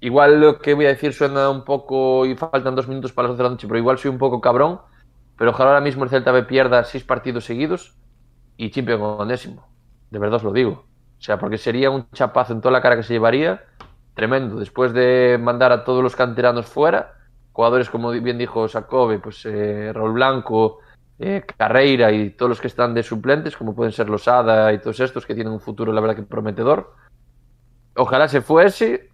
igual 0.00 0.40
lo 0.40 0.58
que 0.58 0.74
voy 0.74 0.86
a 0.86 0.90
decir 0.90 1.12
suena 1.12 1.48
un 1.50 1.64
poco 1.64 2.26
y 2.26 2.36
faltan 2.36 2.74
dos 2.74 2.88
minutos 2.88 3.12
para 3.12 3.28
las 3.28 3.36
12 3.36 3.42
de 3.42 3.48
la 3.48 3.50
noche, 3.54 3.66
pero 3.66 3.78
igual 3.78 3.98
soy 3.98 4.10
un 4.10 4.18
poco 4.18 4.40
cabrón. 4.40 4.80
Pero 5.36 5.50
ojalá 5.50 5.70
ahora 5.70 5.80
mismo 5.80 6.04
el 6.04 6.10
Celta 6.10 6.30
B 6.30 6.44
pierda 6.44 6.84
seis 6.84 7.04
partidos 7.04 7.44
seguidos 7.44 7.96
y 8.56 8.70
chimpe 8.70 8.98
con 8.98 9.20
Onésimo. 9.20 9.66
De 10.10 10.18
verdad 10.18 10.36
os 10.36 10.44
lo 10.44 10.52
digo. 10.52 10.84
O 11.18 11.24
sea, 11.24 11.38
porque 11.38 11.56
sería 11.56 11.90
un 11.90 12.10
chapazo 12.10 12.52
en 12.52 12.60
toda 12.60 12.72
la 12.72 12.82
cara 12.82 12.96
que 12.96 13.02
se 13.02 13.14
llevaría 13.14 13.64
tremendo. 14.14 14.56
Después 14.56 14.92
de 14.92 15.38
mandar 15.40 15.72
a 15.72 15.84
todos 15.84 16.02
los 16.02 16.16
canteranos 16.16 16.66
fuera, 16.66 17.14
jugadores 17.52 17.90
como 17.90 18.10
bien 18.10 18.38
dijo 18.38 18.68
Sacobe, 18.68 19.18
pues 19.18 19.44
eh, 19.46 19.92
Raúl 19.92 20.12
Blanco, 20.12 20.80
eh, 21.18 21.44
Carreira 21.56 22.10
y 22.10 22.30
todos 22.30 22.48
los 22.48 22.60
que 22.60 22.66
están 22.66 22.94
de 22.94 23.02
suplentes, 23.02 23.56
como 23.56 23.74
pueden 23.74 23.92
ser 23.92 24.08
Losada 24.08 24.72
y 24.72 24.78
todos 24.78 25.00
estos 25.00 25.26
que 25.26 25.34
tienen 25.34 25.52
un 25.52 25.60
futuro, 25.60 25.92
la 25.92 26.00
verdad, 26.00 26.16
que 26.16 26.22
prometedor. 26.22 26.94
Ojalá 27.96 28.28
se 28.28 28.40
fuese 28.40 29.10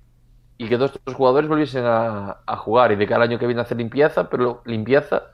y 0.56 0.68
que 0.68 0.76
todos 0.76 0.94
estos 0.94 1.14
jugadores 1.14 1.48
volviesen 1.48 1.84
a, 1.86 2.38
jugar 2.58 2.92
y 2.92 2.96
de 2.96 3.06
cada 3.06 3.24
año 3.24 3.38
que 3.38 3.46
viene 3.46 3.60
a 3.60 3.64
hacer 3.64 3.76
limpieza, 3.76 4.28
pero 4.28 4.62
limpieza 4.64 5.24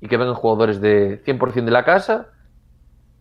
y 0.00 0.08
que 0.08 0.16
vengan 0.16 0.34
jugadores 0.34 0.80
de 0.80 1.22
100% 1.24 1.64
de 1.64 1.70
la 1.70 1.84
casa. 1.84 2.28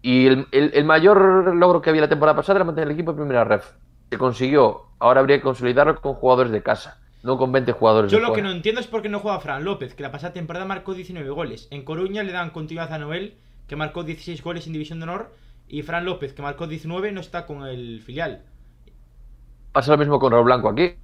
Y 0.01 0.27
el, 0.27 0.47
el, 0.51 0.71
el, 0.73 0.85
mayor 0.85 1.53
logro 1.55 1.81
que 1.81 1.89
había 1.89 2.03
la 2.03 2.09
temporada 2.09 2.37
pasada 2.37 2.57
era 2.57 2.63
mantener 2.63 2.87
el 2.87 2.93
equipo 2.93 3.11
en 3.11 3.17
primera 3.17 3.43
ref. 3.43 3.73
Se 4.09 4.17
consiguió, 4.17 4.87
ahora 4.99 5.19
habría 5.19 5.37
que 5.37 5.43
consolidarlo 5.43 6.01
con 6.01 6.15
jugadores 6.15 6.51
de 6.51 6.63
casa, 6.63 6.99
no 7.23 7.37
con 7.37 7.51
20 7.51 7.71
jugadores 7.73 8.11
Yo 8.11 8.19
de 8.19 8.27
lo 8.27 8.33
que 8.33 8.41
no 8.41 8.51
entiendo 8.51 8.81
es 8.81 8.87
por 8.87 9.01
qué 9.01 9.09
no 9.09 9.19
juega 9.19 9.39
Fran 9.39 9.63
López, 9.63 9.93
que 9.93 10.03
la 10.03 10.11
pasada 10.11 10.33
temporada 10.33 10.65
marcó 10.65 10.93
19 10.93 11.29
goles. 11.29 11.67
En 11.71 11.83
Coruña 11.83 12.23
le 12.23 12.31
dan 12.31 12.49
continuidad 12.49 12.91
a 12.91 12.97
Noel, 12.97 13.35
que 13.67 13.75
marcó 13.75 14.03
16 14.03 14.41
goles 14.43 14.65
en 14.67 14.73
División 14.73 14.99
de 14.99 15.03
Honor, 15.03 15.31
y 15.67 15.83
Fran 15.83 16.05
López, 16.05 16.33
que 16.33 16.41
marcó 16.41 16.65
19, 16.65 17.11
no 17.11 17.21
está 17.21 17.45
con 17.45 17.65
el 17.65 18.01
filial. 18.01 18.43
Pasa 19.71 19.91
lo 19.91 19.97
mismo 19.99 20.19
con 20.19 20.31
Raúl 20.31 20.45
Blanco 20.45 20.69
aquí. 20.69 20.95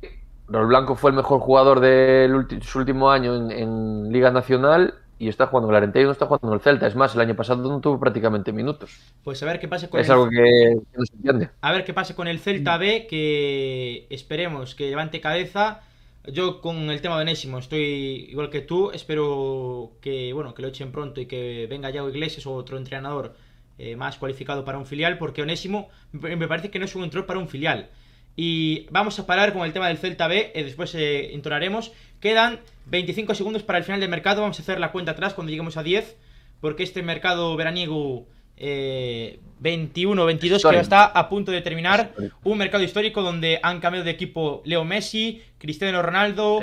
Raúl 0.47 0.67
Blanco 0.67 0.95
fue 0.95 1.11
el 1.11 1.17
mejor 1.17 1.39
jugador 1.39 1.79
de 1.79 2.27
su 2.61 2.79
último 2.79 3.11
año 3.11 3.35
en, 3.35 3.51
en 3.51 4.11
Liga 4.11 4.31
Nacional 4.31 4.95
y 5.18 5.30
está 5.30 5.47
jugando 5.47 5.70
en 5.70 5.76
el 5.76 5.78
Arenteiro, 5.78 6.07
no 6.07 6.13
está 6.13 6.26
jugando 6.26 6.49
en 6.49 6.53
el 6.55 6.59
Celta. 6.59 6.88
Es 6.88 6.95
más, 6.95 7.16
el 7.16 7.22
año 7.22 7.36
pasado 7.36 7.70
no 7.70 7.80
tuvo 7.80 7.99
prácticamente 7.99 8.51
minutos. 8.51 9.13
Pues 9.24 9.41
a 9.43 9.45
ver 9.45 9.59
qué 9.59 9.68
pasa 9.68 9.89
con 9.89 9.99
es 9.99 10.07
el... 10.07 10.13
algo 10.13 10.30
que, 10.30 10.76
no 10.97 11.05
se 11.05 11.16
entiende. 11.16 11.49
A 11.61 11.72
ver 11.72 11.86
qué 11.86 11.93
pasa 11.93 12.16
con 12.16 12.28
el 12.28 12.39
Celta 12.39 12.78
B, 12.78 13.07
que 13.07 14.07
esperemos 14.09 14.76
que 14.76 14.89
levante 14.89 15.22
cabeza. 15.22 15.82
Yo 16.28 16.59
con 16.59 16.89
el 16.89 17.01
tema 17.01 17.16
de 17.16 17.22
Onésimo 17.22 17.59
estoy 17.59 18.28
igual 18.30 18.49
que 18.49 18.61
tú. 18.61 18.91
Espero 18.91 19.91
que 20.01 20.34
bueno 20.34 20.53
que 20.53 20.61
lo 20.61 20.68
echen 20.68 20.91
pronto 20.91 21.22
y 21.22 21.28
que 21.28 21.68
venga 21.70 21.89
Yago 21.89 22.09
Iglesias 22.09 22.45
o 22.47 22.53
otro 22.53 22.78
entrenador 22.78 23.36
eh, 23.78 23.95
más 23.95 24.18
cualificado 24.18 24.66
para 24.66 24.78
un 24.78 24.86
filial, 24.86 25.18
porque 25.18 25.41
Onésimo 25.41 25.89
me 26.11 26.47
parece 26.47 26.72
que 26.72 26.80
no 26.80 26.86
es 26.86 26.95
un 26.95 27.03
entrenador 27.03 27.28
para 27.28 27.39
un 27.39 27.47
filial. 27.47 27.89
Y 28.36 28.88
vamos 28.89 29.18
a 29.20 29.26
parar 29.26 29.53
con 29.53 29.63
el 29.66 29.72
tema 29.72 29.88
del 29.88 29.97
Celta 29.97 30.28
B, 30.28 30.51
eh, 30.53 30.63
después 30.63 30.93
eh, 30.95 31.34
entonaremos. 31.34 31.93
Quedan 32.20 32.59
25 32.88 33.36
segundos 33.36 33.63
para 33.63 33.77
el 33.77 33.83
final 33.83 33.99
del 33.99 34.09
mercado, 34.09 34.41
vamos 34.41 34.59
a 34.59 34.61
hacer 34.61 34.79
la 34.79 34.91
cuenta 34.91 35.11
atrás 35.11 35.33
cuando 35.33 35.49
lleguemos 35.49 35.77
a 35.77 35.83
10, 35.83 36.17
porque 36.61 36.83
este 36.83 37.03
mercado 37.03 37.55
veraniego 37.55 38.25
eh, 38.57 39.39
21-22 39.61 40.69
que 40.69 40.79
está 40.79 41.05
a 41.05 41.29
punto 41.29 41.51
de 41.51 41.61
terminar, 41.61 42.11
un 42.43 42.57
mercado 42.57 42.83
histórico 42.83 43.21
donde 43.21 43.59
han 43.61 43.79
cambiado 43.79 44.05
de 44.05 44.11
equipo 44.11 44.61
Leo 44.65 44.83
Messi, 44.83 45.41
Cristiano 45.57 46.01
Ronaldo... 46.01 46.59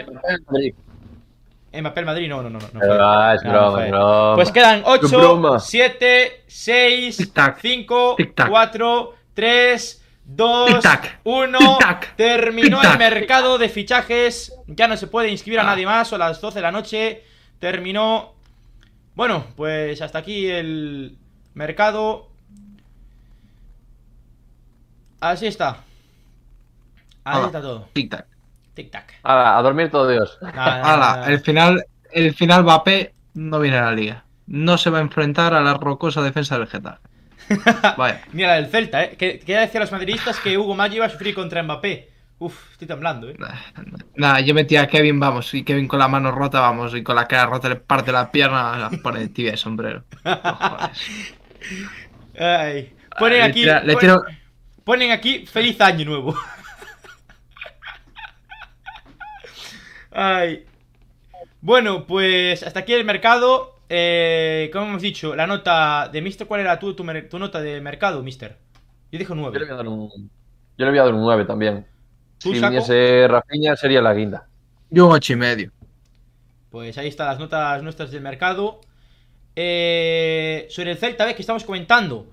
Mbappé 1.74 2.00
el 2.00 2.06
Madrid, 2.06 2.28
no, 2.28 2.42
no, 2.42 2.50
no. 2.50 2.58
no. 2.58 2.80
Ah, 2.82 3.34
es 3.34 3.42
no, 3.44 3.50
broma, 3.50 3.84
es 3.84 3.90
broma. 3.90 4.34
Pues 4.34 4.52
quedan 4.52 4.82
8, 4.84 5.08
broma. 5.08 5.58
7, 5.58 6.44
6, 6.46 7.18
Tic-tac. 7.18 7.58
5, 7.60 8.16
Tic-tac. 8.18 8.50
4, 8.50 9.14
3, 9.32 10.01
2, 10.24 10.70
Tic-tac. 10.82 11.20
1. 11.24 11.58
Tic-tac. 11.58 12.14
Terminó 12.16 12.80
el 12.82 12.98
mercado 12.98 13.58
de 13.58 13.68
fichajes. 13.68 14.54
Ya 14.66 14.88
no 14.88 14.96
se 14.96 15.06
puede 15.06 15.30
inscribir 15.30 15.60
a 15.60 15.62
Ah. 15.62 15.66
nadie 15.66 15.84
más. 15.86 16.08
Son 16.08 16.18
las 16.20 16.40
12 16.40 16.58
de 16.58 16.62
la 16.62 16.72
noche. 16.72 17.22
Terminó. 17.58 18.34
Bueno, 19.14 19.44
pues 19.56 20.00
hasta 20.00 20.18
aquí 20.18 20.46
el 20.48 21.16
mercado. 21.54 22.28
Así 25.20 25.46
está. 25.46 25.68
Así 27.24 27.40
Ah. 27.42 27.46
está 27.46 27.60
todo. 27.60 27.88
Tic-tac. 27.94 28.24
Tic-tac. 28.74 29.04
Ala, 29.22 29.58
a 29.58 29.62
dormir 29.62 29.90
todo 29.90 30.08
Dios. 30.08 30.38
Nada, 30.40 30.54
nada, 30.56 30.94
Ala, 30.94 31.16
nada. 31.16 31.28
el 31.30 31.40
final, 31.40 31.84
el 32.10 32.34
final 32.34 32.62
Mbappé 32.62 33.14
no 33.34 33.60
viene 33.60 33.78
a 33.78 33.82
la 33.86 33.92
liga. 33.92 34.24
No 34.46 34.78
se 34.78 34.90
va 34.90 34.98
a 34.98 35.02
enfrentar 35.02 35.54
a 35.54 35.60
la 35.60 35.74
rocosa 35.74 36.22
defensa 36.22 36.58
del 36.58 36.66
Getafe. 36.66 37.00
Vaya. 37.96 38.22
Mira 38.32 38.48
la 38.48 38.54
del 38.56 38.66
Celta, 38.68 39.04
¿eh? 39.04 39.16
Que, 39.16 39.38
que 39.40 39.52
ya 39.52 39.60
decía 39.60 39.80
a 39.80 39.84
los 39.84 39.92
madridistas 39.92 40.38
que 40.40 40.56
Hugo 40.58 40.74
Maggi 40.74 40.96
iba 40.96 41.06
a 41.06 41.10
sufrir 41.10 41.34
contra 41.34 41.62
Mbappé. 41.62 42.08
Uf, 42.38 42.72
estoy 42.72 42.88
temblando, 42.88 43.28
¿eh? 43.30 43.36
Nada, 44.16 44.40
yo 44.40 44.52
metía 44.54 44.82
a 44.82 44.86
Kevin, 44.88 45.20
vamos, 45.20 45.54
y 45.54 45.62
Kevin 45.62 45.86
con 45.86 46.00
la 46.00 46.08
mano 46.08 46.32
rota, 46.32 46.58
vamos, 46.60 46.92
y 46.94 47.02
con 47.04 47.14
la 47.14 47.28
cara 47.28 47.46
rota 47.46 47.68
le 47.68 47.76
parte 47.76 48.10
la 48.10 48.32
pierna, 48.32 48.76
la 48.78 48.90
pone 49.02 49.28
tibia 49.28 49.52
de 49.52 49.56
sombrero. 49.56 50.02
Ay. 52.38 52.92
Ponen 53.18 53.38
le 53.38 53.44
aquí. 53.44 53.60
tira- 53.62 53.82
le 53.84 53.92
pon- 53.92 54.00
tiro- 54.00 54.24
Ponen 54.84 55.12
aquí 55.12 55.46
feliz 55.46 55.80
año 55.80 56.04
nuevo. 56.04 56.36
Ay. 60.10 60.64
Bueno, 61.60 62.06
pues 62.06 62.62
hasta 62.62 62.80
aquí 62.80 62.92
el 62.92 63.04
mercado. 63.04 63.71
Eh, 63.94 64.70
como 64.72 64.86
hemos 64.86 65.02
dicho, 65.02 65.36
la 65.36 65.46
nota 65.46 66.08
de 66.12 66.22
Mister, 66.22 66.46
¿cuál 66.46 66.60
era 66.62 66.78
tu, 66.78 66.94
tu, 66.94 67.04
nota 67.38 67.60
de 67.60 67.80
mercado, 67.80 68.22
Mister? 68.22 68.58
Yo 69.10 69.18
dije 69.18 69.34
Yo 69.52 69.58
le 69.58 69.66
voy 69.66 69.72
9. 69.72 69.74
a 69.74 69.76
dar 69.76 69.88
un, 69.88 70.08
yo 70.76 70.84
le 70.86 70.90
voy 70.90 70.98
a 70.98 71.04
dar 71.04 71.14
un 71.14 71.20
9 71.20 71.44
también. 71.44 71.86
¿Tú, 72.42 72.54
Si 72.54 72.56
Saco? 72.56 73.00
viniese 73.00 73.28
Rafinha 73.28 73.76
sería 73.76 74.02
la 74.02 74.14
guinda. 74.14 74.48
Yo 74.90 75.06
un 75.08 75.12
ocho 75.14 75.32
y 75.34 75.36
medio. 75.36 75.72
Pues 76.70 76.96
ahí 76.98 77.08
están 77.08 77.26
las 77.28 77.38
notas 77.38 77.82
nuestras 77.82 78.10
del 78.10 78.22
mercado. 78.22 78.80
Eh, 79.56 80.66
sobre 80.70 80.92
el 80.92 80.98
Celta 80.98 81.26
B 81.26 81.34
que 81.34 81.42
estamos 81.42 81.64
comentando. 81.64 82.30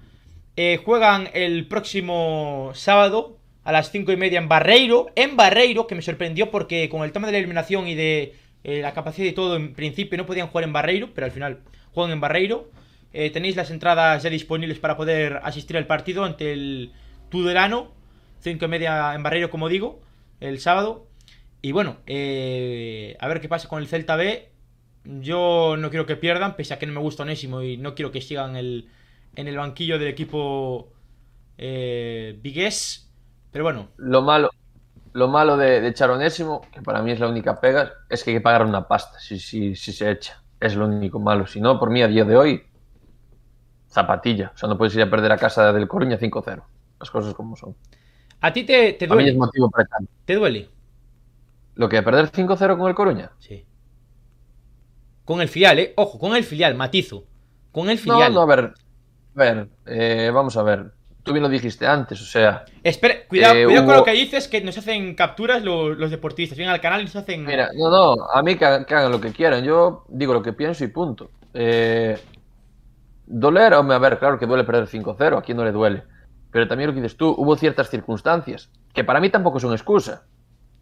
eh, 0.57 0.81
juegan 0.85 1.29
el 1.33 1.67
próximo 1.67 2.71
sábado 2.75 3.39
a 3.63 3.71
las 3.73 3.91
5 3.91 4.11
y 4.13 4.17
media 4.17 4.39
en 4.39 4.49
Barreiro. 4.49 5.07
En 5.15 5.37
Barreiro, 5.37 5.87
que 5.87 5.95
me 5.95 6.01
sorprendió 6.03 6.51
porque 6.51 6.89
con 6.89 7.03
el 7.03 7.11
tema 7.13 7.27
de 7.27 7.33
la 7.33 7.39
eliminación 7.39 7.87
y 7.87 7.95
de 7.95 8.35
eh, 8.63 8.81
la 8.81 8.93
capacidad 8.93 9.27
y 9.27 9.33
todo, 9.33 9.55
en 9.55 9.73
principio 9.73 10.17
no 10.17 10.25
podían 10.25 10.47
jugar 10.47 10.63
en 10.65 10.73
Barreiro, 10.73 11.13
pero 11.13 11.25
al 11.25 11.31
final 11.31 11.59
juegan 11.93 12.11
en 12.13 12.21
Barreiro. 12.21 12.69
Eh, 13.13 13.31
tenéis 13.31 13.55
las 13.55 13.71
entradas 13.71 14.21
ya 14.23 14.29
disponibles 14.29 14.79
para 14.79 14.97
poder 14.97 15.39
asistir 15.43 15.77
al 15.77 15.87
partido 15.87 16.23
ante 16.23 16.53
el 16.53 16.91
Tudelano. 17.29 17.91
5 18.41 18.63
y 18.63 18.67
media 18.67 19.13
en 19.15 19.23
Barreiro, 19.23 19.49
como 19.49 19.69
digo, 19.69 20.01
el 20.39 20.59
sábado. 20.59 21.07
Y 21.61 21.71
bueno, 21.71 21.97
eh, 22.07 23.17
a 23.19 23.27
ver 23.27 23.41
qué 23.41 23.49
pasa 23.49 23.67
con 23.67 23.81
el 23.81 23.87
Celta 23.87 24.15
B. 24.15 24.49
Yo 25.05 25.75
no 25.77 25.89
quiero 25.89 26.05
que 26.05 26.15
pierdan, 26.15 26.55
pese 26.55 26.73
a 26.73 26.79
que 26.79 26.85
no 26.85 26.93
me 26.93 26.99
gusta 26.99 27.23
Onésimo 27.23 27.61
y 27.63 27.77
no 27.77 27.95
quiero 27.95 28.11
que 28.11 28.21
sigan 28.21 28.55
el, 28.55 28.89
en 29.35 29.47
el 29.47 29.57
banquillo 29.57 29.97
del 29.97 30.09
equipo 30.09 30.93
eh. 31.57 32.39
Pero 33.51 33.63
bueno, 33.63 33.89
Lo 33.97 34.21
malo, 34.21 34.51
lo 35.13 35.27
malo 35.27 35.57
de, 35.57 35.81
de 35.81 35.87
echar 35.89 36.09
Onésimo, 36.11 36.61
que 36.71 36.81
para 36.81 37.01
mí 37.01 37.11
es 37.11 37.19
la 37.19 37.27
única 37.27 37.59
pega, 37.59 37.91
es 38.09 38.23
que 38.23 38.31
hay 38.31 38.37
que 38.37 38.41
pagar 38.41 38.65
una 38.65 38.87
pasta 38.87 39.19
si, 39.19 39.39
si, 39.39 39.75
si 39.75 39.91
se 39.93 40.11
echa. 40.11 40.43
Es 40.59 40.75
lo 40.75 40.85
único 40.87 41.19
malo. 41.19 41.47
Si 41.47 41.61
no, 41.61 41.79
por 41.79 41.89
mí 41.89 42.01
a 42.01 42.07
día 42.07 42.25
de 42.25 42.37
hoy, 42.37 42.63
zapatilla. 43.89 44.51
O 44.53 44.57
sea, 44.57 44.69
no 44.69 44.77
puedes 44.77 44.95
ir 44.95 45.01
a 45.01 45.09
perder 45.09 45.31
a 45.31 45.37
casa 45.37 45.71
del 45.73 45.87
Coruña 45.87 46.17
5-0. 46.17 46.63
Las 46.99 47.11
cosas 47.11 47.33
como 47.33 47.55
son. 47.55 47.75
¿a 48.41 48.53
ti 48.53 48.63
te, 48.65 48.93
te 48.93 49.07
A 49.07 49.15
mí 49.15 49.27
es 49.27 49.33
duele? 49.33 49.37
motivo 49.37 49.69
para. 49.69 49.87
¿Te 50.25 50.35
duele? 50.35 50.69
Lo 51.73 51.89
que 51.89 52.03
perder 52.03 52.29
5-0 52.31 52.77
con 52.77 52.87
el 52.89 52.95
Coruña. 52.95 53.31
Sí. 53.39 53.65
Con 55.23 55.41
el 55.41 55.47
filial, 55.49 55.79
¿eh? 55.79 55.93
Ojo, 55.97 56.19
con 56.19 56.35
el 56.35 56.43
filial, 56.43 56.75
matizo. 56.75 57.23
Con 57.71 57.89
el 57.89 57.97
No, 58.03 58.03
filial. 58.03 58.33
no, 58.33 58.41
a 58.41 58.45
ver. 58.45 58.73
A 59.35 59.39
ver, 59.39 59.69
eh, 59.85 60.31
vamos 60.33 60.57
a 60.57 60.63
ver. 60.63 60.91
Tú 61.29 61.33
bien 61.33 61.43
lo 61.43 61.49
dijiste 61.49 61.85
antes, 61.85 62.19
o 62.19 62.25
sea, 62.25 62.65
Espera, 62.83 63.27
cuidado, 63.27 63.53
Eh, 63.53 63.65
cuidado 63.65 63.85
con 63.85 63.95
lo 63.97 64.03
que 64.03 64.13
dices, 64.13 64.47
que 64.47 64.61
nos 64.61 64.75
hacen 64.79 65.13
capturas 65.13 65.63
los, 65.63 65.95
los 65.95 66.09
deportistas. 66.09 66.57
Vienen 66.57 66.73
al 66.73 66.81
canal 66.81 67.01
y 67.01 67.03
nos 67.03 67.15
hacen... 67.15 67.45
Mira, 67.45 67.69
no, 67.77 67.91
no, 67.91 68.15
a 68.33 68.41
mí 68.41 68.55
que, 68.55 68.65
hagan- 68.65 68.83
que 68.85 68.95
hagan 68.95 69.11
lo 69.11 69.21
que 69.21 69.31
quieran. 69.31 69.63
Yo 69.63 70.05
digo 70.09 70.33
lo 70.33 70.41
que 70.41 70.53
pienso 70.53 70.83
y 70.83 70.87
punto. 70.87 71.29
Eh, 71.53 72.17
doler, 73.27 73.73
hombre, 73.75 73.95
a 73.95 73.99
ver, 73.99 74.17
claro 74.17 74.39
que 74.39 74.47
duele 74.47 74.63
perder 74.63 74.87
5-0, 74.87 75.37
a 75.37 75.41
quién 75.43 75.57
no 75.57 75.63
le 75.63 75.71
duele. 75.71 76.03
Pero 76.51 76.67
también 76.67 76.89
lo 76.89 76.95
que 76.95 77.01
dices 77.01 77.15
tú, 77.15 77.29
hubo 77.37 77.55
ciertas 77.55 77.91
circunstancias 77.91 78.71
que 78.91 79.03
para 79.03 79.19
mí 79.19 79.29
tampoco 79.29 79.59
son 79.59 79.73
excusa. 79.73 80.25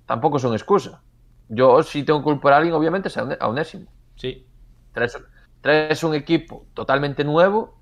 Tampoco 0.06 0.40
son 0.40 0.54
excusa. 0.54 1.02
Yo, 1.50 1.84
si 1.84 2.04
tengo 2.04 2.20
que 2.20 2.24
culpar 2.24 2.54
a 2.54 2.58
alguien, 2.58 2.74
obviamente 2.74 3.10
es 3.10 3.18
a 3.18 3.48
Onésimo. 3.50 3.92
Sí. 4.16 4.46
Traes, 4.94 5.18
traes 5.60 6.04
un 6.04 6.16
equipo 6.16 6.66
totalmente 6.74 7.26
nuevo, 7.26 7.77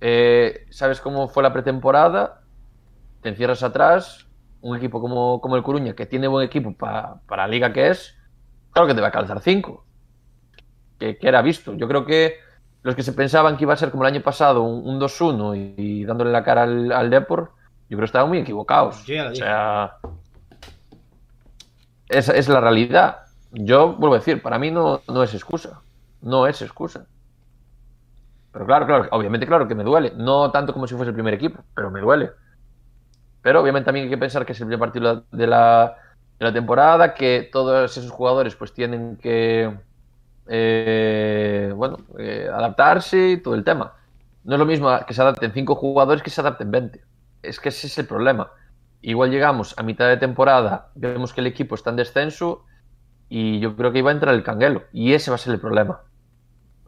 eh, 0.00 0.66
sabes 0.70 1.00
cómo 1.00 1.28
fue 1.28 1.42
la 1.42 1.52
pretemporada, 1.52 2.42
te 3.20 3.28
encierras 3.28 3.62
atrás 3.62 4.26
un 4.62 4.76
equipo 4.76 5.00
como, 5.00 5.40
como 5.40 5.56
el 5.56 5.62
Coruña, 5.62 5.94
que 5.94 6.06
tiene 6.06 6.28
buen 6.28 6.46
equipo 6.46 6.74
para 6.74 7.20
la 7.28 7.48
liga 7.48 7.72
que 7.72 7.88
es, 7.88 8.16
claro 8.72 8.88
que 8.88 8.94
te 8.94 9.00
va 9.00 9.08
a 9.08 9.12
calzar 9.12 9.40
5. 9.40 9.84
Que, 10.98 11.16
que, 11.16 11.28
era 11.28 11.40
visto. 11.40 11.74
Yo 11.74 11.88
creo 11.88 12.04
que 12.04 12.34
los 12.82 12.94
que 12.94 13.02
se 13.02 13.14
pensaban 13.14 13.56
que 13.56 13.64
iba 13.64 13.72
a 13.72 13.76
ser 13.76 13.90
como 13.90 14.04
el 14.04 14.12
año 14.12 14.22
pasado, 14.22 14.62
un, 14.62 15.00
2-1 15.00 15.74
y, 15.78 16.04
dándole 16.04 16.30
la 16.30 16.44
cara 16.44 16.64
al, 16.64 16.92
al 16.92 17.08
Depor, 17.08 17.52
yo 17.88 17.96
creo 17.96 18.00
que 18.00 18.04
estaban 18.04 18.28
muy 18.28 18.38
equivocados. 18.38 19.02
o 19.02 19.34
sea, 19.34 19.96
esa 22.08 22.36
es 22.36 22.48
la 22.48 22.60
realidad. 22.60 23.18
Yo 23.52 23.94
vuelvo 23.94 24.14
a 24.14 24.18
decir, 24.18 24.42
para 24.42 24.58
mí 24.58 24.70
no, 24.70 25.00
no 25.08 25.22
es 25.22 25.34
excusa. 25.34 25.80
No 26.20 26.46
es 26.46 26.60
excusa. 26.62 27.06
Pero 28.52 28.66
claro, 28.66 28.86
claro, 28.86 29.08
obviamente, 29.12 29.46
claro 29.46 29.68
que 29.68 29.74
me 29.74 29.84
duele. 29.84 30.12
No 30.16 30.50
tanto 30.50 30.72
como 30.72 30.86
si 30.86 30.94
fuese 30.94 31.10
el 31.10 31.14
primer 31.14 31.34
equipo, 31.34 31.62
pero 31.74 31.90
me 31.90 32.00
duele. 32.00 32.30
Pero 33.42 33.60
obviamente 33.60 33.86
también 33.86 34.04
hay 34.04 34.10
que 34.10 34.18
pensar 34.18 34.44
que 34.44 34.52
es 34.52 34.60
el 34.60 34.66
primer 34.66 34.80
partido 34.80 35.24
de 35.30 35.46
la, 35.46 35.96
de 36.38 36.44
la 36.44 36.52
temporada, 36.52 37.14
que 37.14 37.48
todos 37.50 37.96
esos 37.96 38.10
jugadores 38.10 38.56
pues 38.56 38.72
tienen 38.72 39.16
que 39.16 39.72
eh, 40.46 41.72
bueno, 41.76 41.98
eh, 42.18 42.48
adaptarse 42.52 43.30
y 43.30 43.36
todo 43.42 43.54
el 43.54 43.64
tema. 43.64 43.94
No 44.44 44.54
es 44.54 44.58
lo 44.58 44.66
mismo 44.66 44.90
que 45.06 45.14
se 45.14 45.22
adapten 45.22 45.52
5 45.52 45.74
jugadores 45.76 46.22
que 46.22 46.30
se 46.30 46.40
adapten 46.40 46.70
20. 46.70 47.00
Es 47.42 47.60
que 47.60 47.68
ese 47.70 47.86
es 47.86 47.98
el 47.98 48.06
problema. 48.06 48.50
Igual 49.02 49.30
llegamos 49.30 49.74
a 49.78 49.82
mitad 49.82 50.08
de 50.08 50.16
temporada, 50.16 50.90
vemos 50.94 51.32
que 51.32 51.40
el 51.40 51.46
equipo 51.46 51.74
está 51.74 51.90
en 51.90 51.96
descenso 51.96 52.64
y 53.28 53.60
yo 53.60 53.76
creo 53.76 53.92
que 53.92 54.00
iba 54.00 54.10
a 54.10 54.14
entrar 54.14 54.34
el 54.34 54.42
canguelo. 54.42 54.84
Y 54.92 55.14
ese 55.14 55.30
va 55.30 55.36
a 55.36 55.38
ser 55.38 55.54
el 55.54 55.60
problema. 55.60 56.00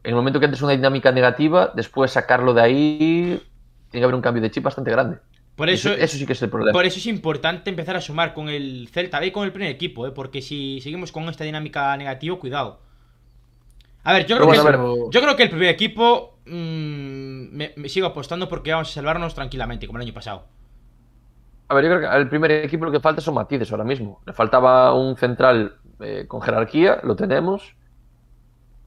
En 0.04 0.10
el 0.10 0.14
momento 0.16 0.40
que 0.40 0.46
entres 0.46 0.62
una 0.62 0.72
dinámica 0.72 1.12
negativa, 1.12 1.72
después 1.74 2.10
sacarlo 2.10 2.54
de 2.54 2.62
ahí, 2.62 3.42
tiene 3.90 4.00
que 4.00 4.04
haber 4.04 4.14
un 4.14 4.22
cambio 4.22 4.42
de 4.42 4.50
chip 4.50 4.64
bastante 4.64 4.90
grande. 4.90 5.18
Por 5.54 5.68
eso, 5.68 5.92
eso, 5.92 6.16
sí 6.16 6.26
que 6.26 6.32
es 6.32 6.42
el 6.42 6.48
problema. 6.48 6.72
Por 6.72 6.86
eso 6.86 6.98
es 6.98 7.06
importante 7.06 7.70
empezar 7.70 7.94
a 7.94 8.00
sumar 8.00 8.32
con 8.32 8.48
el 8.48 8.88
Celta 8.90 9.24
y 9.24 9.30
con 9.30 9.44
el 9.44 9.52
primer 9.52 9.70
equipo, 9.70 10.06
¿eh? 10.06 10.10
porque 10.10 10.40
si 10.40 10.80
seguimos 10.80 11.12
con 11.12 11.28
esta 11.28 11.44
dinámica 11.44 11.96
negativa, 11.96 12.38
cuidado. 12.38 12.80
A 14.04 14.12
ver, 14.14 14.26
yo 14.26 14.36
creo, 14.36 14.50
que, 14.50 15.10
yo 15.10 15.20
creo 15.20 15.36
que 15.36 15.42
el 15.44 15.50
primer 15.50 15.68
equipo 15.68 16.38
mm, 16.46 17.56
me, 17.76 17.88
sigo 17.88 18.08
apostando 18.08 18.48
porque 18.48 18.72
vamos 18.72 18.90
a 18.90 18.92
salvarnos 18.94 19.34
tranquilamente, 19.34 19.86
como 19.86 19.98
el 19.98 20.04
año 20.04 20.14
pasado. 20.14 20.46
A 21.68 21.74
ver, 21.74 21.84
yo 21.84 21.90
creo 21.90 22.00
que 22.00 22.06
al 22.06 22.28
primer 22.28 22.50
equipo 22.50 22.84
lo 22.84 22.90
que 22.90 22.98
falta 22.98 23.20
son 23.20 23.34
matices 23.34 23.70
ahora 23.70 23.84
mismo. 23.84 24.20
Le 24.26 24.32
faltaba 24.32 24.92
un 24.94 25.16
central 25.16 25.76
eh, 26.00 26.24
con 26.26 26.42
jerarquía, 26.42 26.98
lo 27.04 27.14
tenemos. 27.14 27.76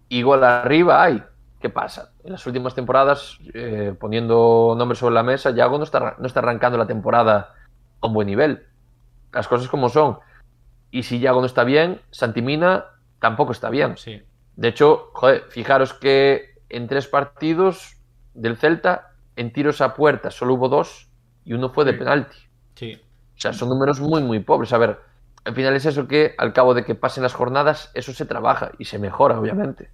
Igual 0.09 0.43
arriba 0.43 1.03
hay. 1.03 1.23
¿Qué 1.59 1.69
pasa? 1.69 2.11
En 2.23 2.33
las 2.33 2.45
últimas 2.45 2.75
temporadas, 2.75 3.39
eh, 3.53 3.95
poniendo 3.99 4.75
nombres 4.77 4.99
sobre 4.99 5.15
la 5.15 5.23
mesa, 5.23 5.51
Yago 5.51 5.77
no 5.77 5.83
está, 5.83 6.15
no 6.19 6.27
está 6.27 6.39
arrancando 6.41 6.77
la 6.77 6.85
temporada 6.85 7.55
a 8.01 8.07
un 8.07 8.13
buen 8.13 8.27
nivel. 8.27 8.65
Las 9.33 9.47
cosas 9.47 9.67
como 9.67 9.89
son. 9.89 10.19
Y 10.91 11.03
si 11.03 11.19
Yago 11.19 11.39
no 11.39 11.47
está 11.47 11.63
bien, 11.63 12.01
Santimina 12.11 12.85
tampoco 13.19 13.51
está 13.51 13.69
bien. 13.69 13.97
Sí. 13.97 14.21
De 14.55 14.67
hecho, 14.67 15.09
joder, 15.13 15.45
fijaros 15.49 15.93
que 15.93 16.55
en 16.69 16.87
tres 16.87 17.07
partidos 17.07 17.97
del 18.33 18.57
Celta, 18.57 19.11
en 19.35 19.51
tiros 19.51 19.81
a 19.81 19.93
puerta 19.93 20.31
solo 20.31 20.53
hubo 20.53 20.69
dos 20.69 21.09
y 21.43 21.53
uno 21.53 21.69
fue 21.69 21.85
de 21.85 21.93
penalti. 21.93 22.37
Sí. 22.75 22.93
O 22.93 23.39
sea, 23.39 23.53
son 23.53 23.69
números 23.69 23.99
muy, 23.99 24.21
muy 24.21 24.39
pobres. 24.39 24.71
A 24.71 24.77
ver, 24.77 24.99
al 25.45 25.53
final 25.53 25.75
es 25.75 25.85
eso 25.85 26.07
que 26.07 26.33
al 26.37 26.53
cabo 26.53 26.73
de 26.73 26.83
que 26.83 26.95
pasen 26.95 27.23
las 27.23 27.33
jornadas, 27.33 27.91
eso 27.93 28.13
se 28.13 28.25
trabaja 28.25 28.71
y 28.79 28.85
se 28.85 28.97
mejora, 28.97 29.39
obviamente. 29.39 29.91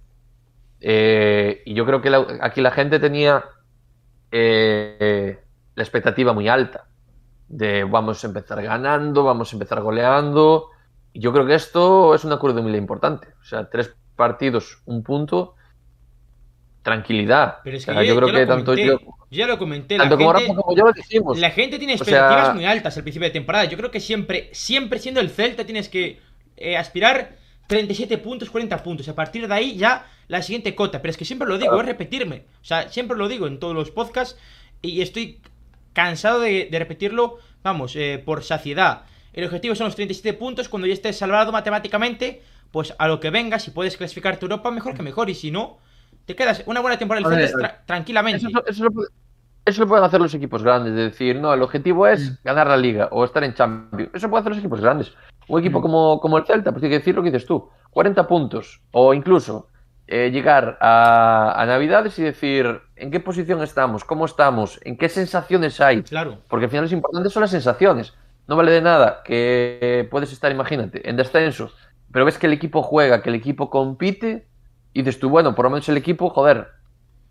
Eh, 0.80 1.62
y 1.66 1.74
yo 1.74 1.84
creo 1.86 2.00
que 2.00 2.10
aquí 2.40 2.60
la 2.62 2.70
gente 2.70 2.98
tenía 2.98 3.44
eh, 4.30 5.38
la 5.74 5.82
expectativa 5.82 6.32
muy 6.32 6.48
alta 6.48 6.86
de 7.48 7.84
vamos 7.84 8.24
a 8.24 8.26
empezar 8.26 8.62
ganando, 8.62 9.24
vamos 9.24 9.52
a 9.52 9.56
empezar 9.56 9.82
goleando. 9.82 10.70
Y 11.12 11.20
yo 11.20 11.32
creo 11.34 11.44
que 11.44 11.54
esto 11.54 12.14
es 12.14 12.24
una 12.24 12.38
curva 12.38 12.62
de 12.62 12.78
importante. 12.78 13.28
O 13.42 13.44
sea, 13.44 13.68
tres 13.68 13.94
partidos, 14.16 14.82
un 14.86 15.02
punto, 15.02 15.54
tranquilidad. 16.82 17.58
Pero 17.64 17.76
es 17.76 17.86
que 17.86 18.06
yo, 18.06 18.16
creo 18.16 18.28
que 18.28 18.46
tanto 18.46 18.74
yo. 18.74 18.98
Ya 19.30 19.46
lo 19.46 19.58
comenté. 19.58 19.96
Tanto 19.96 20.18
como 20.18 20.34
gente, 20.34 20.54
como 20.54 20.76
yo 20.76 20.84
lo 20.84 20.92
dijimos. 20.92 21.38
La 21.38 21.50
gente 21.50 21.78
tiene 21.78 21.94
expectativas 21.94 22.54
muy 22.54 22.64
altas 22.64 22.96
al 22.96 23.02
principio 23.02 23.28
de 23.28 23.32
temporada. 23.32 23.64
Yo 23.64 23.76
creo 23.76 23.90
que 23.90 24.00
siempre, 24.00 24.50
siempre 24.52 24.98
siendo 24.98 25.20
el 25.20 25.30
Celta, 25.30 25.64
tienes 25.64 25.88
que 25.88 26.20
eh, 26.56 26.76
aspirar 26.76 27.36
37 27.68 28.18
puntos, 28.18 28.50
40 28.50 28.82
puntos. 28.82 29.08
A 29.08 29.14
partir 29.14 29.48
de 29.48 29.54
ahí 29.54 29.76
ya 29.76 30.06
la 30.28 30.42
siguiente 30.42 30.74
cota. 30.74 31.00
Pero 31.00 31.10
es 31.10 31.16
que 31.16 31.24
siempre 31.24 31.48
lo 31.48 31.56
digo, 31.56 31.80
es 31.80 31.86
repetirme. 31.86 32.44
O 32.60 32.64
sea, 32.64 32.88
siempre 32.90 33.16
lo 33.16 33.28
digo 33.28 33.46
en 33.46 33.58
todos 33.58 33.74
los 33.74 33.90
podcasts. 33.90 34.38
Y 34.82 35.00
estoy 35.00 35.38
cansado 35.92 36.40
de, 36.40 36.68
repetirlo, 36.70 37.38
vamos, 37.62 37.94
eh, 37.96 38.20
por 38.22 38.42
saciedad. 38.42 39.04
El 39.32 39.44
objetivo 39.44 39.74
son 39.74 39.86
los 39.86 39.94
37 39.94 40.36
puntos. 40.36 40.68
Cuando 40.68 40.88
ya 40.88 40.94
estés 40.94 41.16
salvado 41.16 41.52
matemáticamente, 41.52 42.42
pues 42.70 42.92
a 42.98 43.08
lo 43.08 43.20
que 43.20 43.30
venga, 43.30 43.58
si 43.58 43.70
puedes 43.70 43.96
clasificarte 43.96 44.44
Europa, 44.44 44.70
mejor 44.70 44.94
que 44.94 45.02
mejor. 45.02 45.30
Y 45.30 45.34
si 45.34 45.50
no, 45.50 45.78
te 46.24 46.34
quedas 46.34 46.62
una 46.66 46.80
buena 46.80 46.98
temporada 46.98 47.28
del 47.28 47.50
tranquilamente. 47.86 48.46
Eso, 49.64 49.80
lo, 49.80 49.88
pueden 49.88 50.04
hacer 50.04 50.20
los 50.20 50.34
equipos 50.34 50.62
grandes, 50.62 50.94
de 50.94 51.02
decir, 51.04 51.38
no, 51.38 51.54
el 51.54 51.62
objetivo 51.62 52.06
es 52.06 52.30
mm. 52.30 52.34
ganar 52.44 52.66
la 52.66 52.76
liga 52.76 53.08
o 53.12 53.24
estar 53.24 53.44
en 53.44 53.54
Champions. 53.54 54.10
Eso 54.12 54.28
puede 54.28 54.40
hacer 54.40 54.50
los 54.50 54.58
equipos 54.58 54.80
grandes. 54.80 55.12
Un 55.48 55.60
equipo 55.60 55.78
mm. 55.78 55.82
como, 55.82 56.20
como 56.20 56.38
el 56.38 56.44
Celta, 56.44 56.72
pues 56.72 56.80
tiene 56.80 56.94
que 56.94 56.98
decir 56.98 57.14
lo 57.14 57.22
que 57.22 57.30
dices 57.30 57.46
tú, 57.46 57.68
40 57.90 58.26
puntos 58.26 58.80
o 58.90 59.14
incluso 59.14 59.68
eh, 60.08 60.30
llegar 60.32 60.78
a, 60.80 61.60
a, 61.60 61.66
Navidades 61.66 62.18
y 62.18 62.22
decir 62.22 62.80
en 62.96 63.10
qué 63.10 63.20
posición 63.20 63.62
estamos, 63.62 64.04
cómo 64.04 64.24
estamos, 64.24 64.80
en 64.82 64.96
qué 64.96 65.08
sensaciones 65.08 65.80
hay. 65.80 66.02
Claro. 66.02 66.38
Porque 66.48 66.64
al 66.64 66.70
final 66.70 66.86
lo 66.88 66.96
importante 66.96 67.30
son 67.30 67.42
las 67.42 67.50
sensaciones. 67.50 68.14
No 68.48 68.56
vale 68.56 68.72
de 68.72 68.82
nada 68.82 69.22
que 69.24 70.08
puedes 70.10 70.32
estar, 70.32 70.50
imagínate, 70.50 71.08
en 71.08 71.16
descenso 71.16 71.70
pero 72.12 72.26
ves 72.26 72.38
que 72.38 72.46
el 72.46 72.52
equipo 72.52 72.82
juega, 72.82 73.22
que 73.22 73.30
el 73.30 73.34
equipo 73.34 73.70
compite, 73.70 74.46
y 74.92 75.02
dices 75.02 75.18
tú, 75.18 75.28
bueno, 75.28 75.54
por 75.54 75.64
lo 75.64 75.70
menos 75.70 75.88
el 75.88 75.96
equipo, 75.96 76.30
joder, 76.30 76.68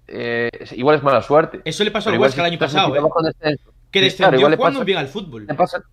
eh, 0.08 0.50
igual 0.72 0.98
es 0.98 1.04
mala 1.04 1.22
suerte. 1.22 1.62
Eso 1.64 1.84
le 1.84 1.92
pasó 1.92 2.10
al 2.10 2.20
Huesca 2.20 2.42
el 2.42 2.52
año 2.52 2.60
pasado, 2.60 2.96
¿eh? 2.96 3.58
Que 3.92 4.02
descendió 4.02 4.40
claro, 4.40 4.58
jugando 4.58 4.86
bien 4.86 4.98
al 4.98 5.08
fútbol. 5.08 5.46
Le 5.48 5.54
pasa, 5.54 5.84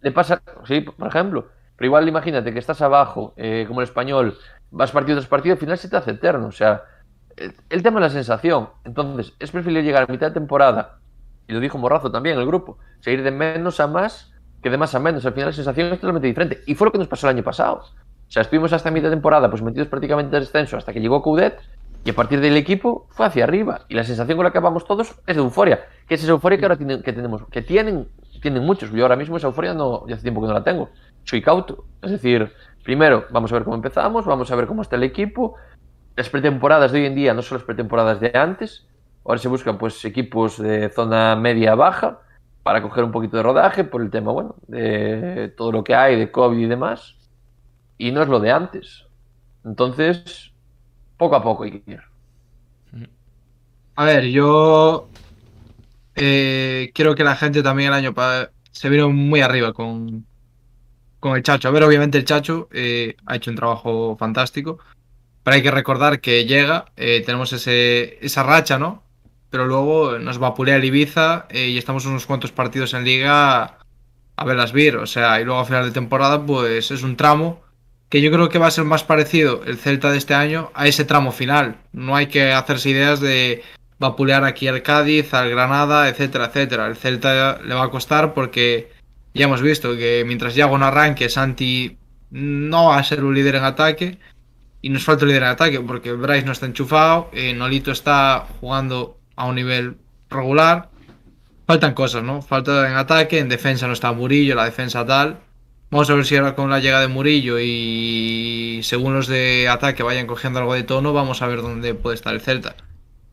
le 0.00 0.12
pasa, 0.12 0.42
sí, 0.64 0.80
por 0.80 1.08
ejemplo. 1.08 1.48
Pero 1.76 1.86
igual 1.86 2.08
imagínate 2.08 2.52
que 2.52 2.58
estás 2.58 2.82
abajo, 2.82 3.34
eh, 3.36 3.64
como 3.68 3.80
el 3.80 3.84
español, 3.84 4.36
vas 4.70 4.90
partido 4.90 5.16
tras 5.18 5.28
partido, 5.28 5.52
al 5.52 5.60
final 5.60 5.78
se 5.78 5.88
te 5.88 5.96
hace 5.96 6.12
eterno. 6.12 6.48
O 6.48 6.52
sea, 6.52 6.82
el, 7.36 7.82
tema 7.82 8.00
es 8.00 8.02
la 8.02 8.10
sensación. 8.10 8.70
Entonces, 8.84 9.32
es 9.38 9.50
preferible 9.50 9.82
llegar 9.82 10.04
a 10.04 10.12
mitad 10.12 10.28
de 10.28 10.34
temporada, 10.34 10.98
y 11.46 11.52
lo 11.52 11.60
dijo 11.60 11.78
Morrazo 11.78 12.10
también 12.10 12.34
en 12.34 12.40
el 12.40 12.46
grupo, 12.46 12.78
seguir 13.00 13.22
de 13.22 13.30
menos 13.30 13.80
a 13.80 13.86
más 13.86 14.32
que 14.62 14.70
de 14.70 14.76
más 14.76 14.94
a 14.94 14.98
menos. 14.98 15.24
Al 15.24 15.32
final 15.32 15.50
la 15.50 15.52
sensación 15.52 15.92
es 15.92 16.00
totalmente 16.00 16.26
diferente. 16.26 16.62
Y 16.66 16.74
fue 16.74 16.86
lo 16.86 16.92
que 16.92 16.98
nos 16.98 17.08
pasó 17.08 17.28
el 17.28 17.36
año 17.36 17.44
pasado. 17.44 17.84
O 18.28 18.30
sea, 18.30 18.42
estuvimos 18.42 18.72
hasta 18.74 18.90
mitad 18.90 19.08
de 19.08 19.16
temporada 19.16 19.48
pues 19.48 19.62
metidos 19.62 19.88
prácticamente 19.88 20.36
en 20.36 20.42
descenso 20.42 20.76
hasta 20.76 20.92
que 20.92 21.00
llegó 21.00 21.22
Coudet 21.22 21.60
y 22.04 22.10
a 22.10 22.14
partir 22.14 22.40
del 22.40 22.56
equipo 22.56 23.06
fue 23.10 23.26
hacia 23.26 23.44
arriba. 23.44 23.86
Y 23.88 23.94
la 23.94 24.04
sensación 24.04 24.36
con 24.36 24.44
la 24.44 24.52
que 24.52 24.60
vamos 24.60 24.84
todos 24.84 25.18
es 25.26 25.36
de 25.36 25.42
euforia. 25.42 25.86
Que 26.06 26.14
es 26.14 26.22
esa 26.22 26.32
euforia 26.32 26.58
que 26.58 26.64
ahora 26.64 26.76
tienen, 26.76 27.02
que 27.02 27.12
tenemos, 27.12 27.46
que 27.50 27.62
tienen, 27.62 28.06
tienen 28.42 28.64
muchos. 28.64 28.90
Yo 28.92 29.02
ahora 29.02 29.16
mismo 29.16 29.38
esa 29.38 29.46
euforia 29.46 29.72
no, 29.72 30.06
ya 30.06 30.14
hace 30.14 30.22
tiempo 30.22 30.42
que 30.42 30.46
no 30.46 30.52
la 30.52 30.62
tengo. 30.62 30.90
Soy 31.24 31.40
cauto. 31.40 31.84
Es 32.02 32.10
decir, 32.10 32.52
primero 32.84 33.24
vamos 33.30 33.50
a 33.50 33.54
ver 33.54 33.64
cómo 33.64 33.76
empezamos, 33.76 34.26
vamos 34.26 34.50
a 34.50 34.56
ver 34.56 34.66
cómo 34.66 34.82
está 34.82 34.96
el 34.96 35.04
equipo. 35.04 35.56
Las 36.14 36.28
pretemporadas 36.28 36.92
de 36.92 37.00
hoy 37.00 37.06
en 37.06 37.14
día 37.14 37.32
no 37.32 37.40
son 37.40 37.58
las 37.58 37.64
pretemporadas 37.64 38.20
de 38.20 38.32
antes. 38.34 38.86
Ahora 39.24 39.38
se 39.38 39.48
buscan 39.48 39.78
pues 39.78 40.04
equipos 40.04 40.58
de 40.58 40.90
zona 40.90 41.34
media 41.34 41.74
baja 41.74 42.20
para 42.62 42.82
coger 42.82 43.04
un 43.04 43.12
poquito 43.12 43.38
de 43.38 43.42
rodaje 43.42 43.84
por 43.84 44.02
el 44.02 44.10
tema, 44.10 44.32
bueno, 44.32 44.56
de 44.66 45.52
todo 45.56 45.72
lo 45.72 45.84
que 45.84 45.94
hay, 45.94 46.16
de 46.16 46.30
COVID 46.30 46.58
y 46.58 46.66
demás 46.66 47.17
y 47.98 48.12
no 48.12 48.22
es 48.22 48.28
lo 48.28 48.40
de 48.40 48.52
antes. 48.52 49.04
Entonces, 49.64 50.52
poco 51.16 51.36
a 51.36 51.42
poco 51.42 51.64
hay 51.64 51.80
que 51.80 51.90
ir. 51.90 52.00
A 53.96 54.04
ver, 54.04 54.26
yo 54.26 55.08
eh, 56.14 56.92
creo 56.94 57.16
que 57.16 57.24
la 57.24 57.34
gente 57.34 57.62
también 57.62 57.88
el 57.88 57.94
año 57.94 58.14
pasado 58.14 58.50
se 58.70 58.88
vino 58.88 59.10
muy 59.10 59.40
arriba 59.40 59.72
con, 59.72 60.24
con 61.18 61.36
el 61.36 61.42
Chacho. 61.42 61.68
A 61.68 61.72
ver, 61.72 61.82
obviamente 61.82 62.16
el 62.16 62.24
Chacho 62.24 62.68
eh, 62.72 63.16
ha 63.26 63.34
hecho 63.34 63.50
un 63.50 63.56
trabajo 63.56 64.16
fantástico, 64.16 64.78
pero 65.42 65.56
hay 65.56 65.62
que 65.62 65.72
recordar 65.72 66.20
que 66.20 66.44
llega, 66.44 66.86
eh, 66.96 67.22
tenemos 67.26 67.52
ese, 67.52 68.24
esa 68.24 68.44
racha, 68.44 68.78
¿no? 68.78 69.02
Pero 69.50 69.66
luego 69.66 70.18
nos 70.18 70.40
va 70.40 70.48
a 70.48 70.54
pulear 70.54 70.84
Ibiza 70.84 71.48
y 71.52 71.76
estamos 71.78 72.06
unos 72.06 72.26
cuantos 72.26 72.52
partidos 72.52 72.94
en 72.94 73.02
liga 73.02 73.78
a 74.36 74.44
ver 74.44 74.56
las 74.56 74.72
vir. 74.72 74.96
O 74.98 75.06
sea, 75.06 75.40
y 75.40 75.44
luego 75.44 75.60
a 75.60 75.64
final 75.64 75.84
de 75.86 75.90
temporada, 75.90 76.44
pues 76.44 76.90
es 76.90 77.02
un 77.02 77.16
tramo 77.16 77.62
que 78.08 78.22
yo 78.22 78.30
creo 78.30 78.48
que 78.48 78.58
va 78.58 78.68
a 78.68 78.70
ser 78.70 78.84
más 78.84 79.04
parecido 79.04 79.62
el 79.64 79.78
Celta 79.78 80.10
de 80.10 80.18
este 80.18 80.34
año 80.34 80.70
a 80.74 80.86
ese 80.86 81.04
tramo 81.04 81.32
final. 81.32 81.76
No 81.92 82.16
hay 82.16 82.28
que 82.28 82.52
hacerse 82.52 82.90
ideas 82.90 83.20
de 83.20 83.62
vapulear 83.98 84.44
aquí 84.44 84.68
al 84.68 84.82
Cádiz, 84.82 85.34
al 85.34 85.50
Granada, 85.50 86.08
etcétera, 86.08 86.46
etcétera. 86.46 86.86
El 86.86 86.96
Celta 86.96 87.60
le 87.62 87.74
va 87.74 87.84
a 87.84 87.90
costar 87.90 88.32
porque 88.32 88.90
ya 89.34 89.44
hemos 89.44 89.60
visto 89.60 89.96
que 89.96 90.24
mientras 90.26 90.54
Yago 90.54 90.78
no 90.78 90.86
arranque, 90.86 91.28
Santi 91.28 91.98
no 92.30 92.86
va 92.86 92.98
a 92.98 93.04
ser 93.04 93.24
un 93.24 93.34
líder 93.34 93.56
en 93.56 93.64
ataque. 93.64 94.18
Y 94.80 94.90
nos 94.90 95.04
falta 95.04 95.24
un 95.24 95.30
líder 95.30 95.42
en 95.42 95.48
ataque 95.48 95.80
porque 95.80 96.12
Bryce 96.12 96.46
no 96.46 96.52
está 96.52 96.66
enchufado, 96.66 97.30
eh, 97.32 97.52
Nolito 97.52 97.90
está 97.90 98.46
jugando 98.60 99.18
a 99.36 99.46
un 99.46 99.56
nivel 99.56 99.96
regular. 100.30 100.90
faltan 101.66 101.94
cosas, 101.94 102.22
¿no? 102.22 102.40
Falta 102.40 102.88
en 102.88 102.96
ataque, 102.96 103.38
en 103.38 103.48
defensa 103.48 103.86
no 103.86 103.92
está 103.92 104.12
Murillo, 104.12 104.54
la 104.54 104.64
defensa 104.64 105.04
tal. 105.04 105.40
Vamos 105.90 106.10
a 106.10 106.14
ver 106.14 106.26
si 106.26 106.36
ahora 106.36 106.54
con 106.54 106.68
la 106.68 106.80
llegada 106.80 107.02
de 107.02 107.08
Murillo 107.08 107.58
y 107.58 108.80
según 108.82 109.14
los 109.14 109.26
de 109.26 109.68
ataque 109.68 110.02
vayan 110.02 110.26
cogiendo 110.26 110.58
algo 110.58 110.74
de 110.74 110.82
tono, 110.82 111.14
vamos 111.14 111.40
a 111.40 111.46
ver 111.46 111.62
dónde 111.62 111.94
puede 111.94 112.14
estar 112.14 112.34
el 112.34 112.42
Celta. 112.42 112.76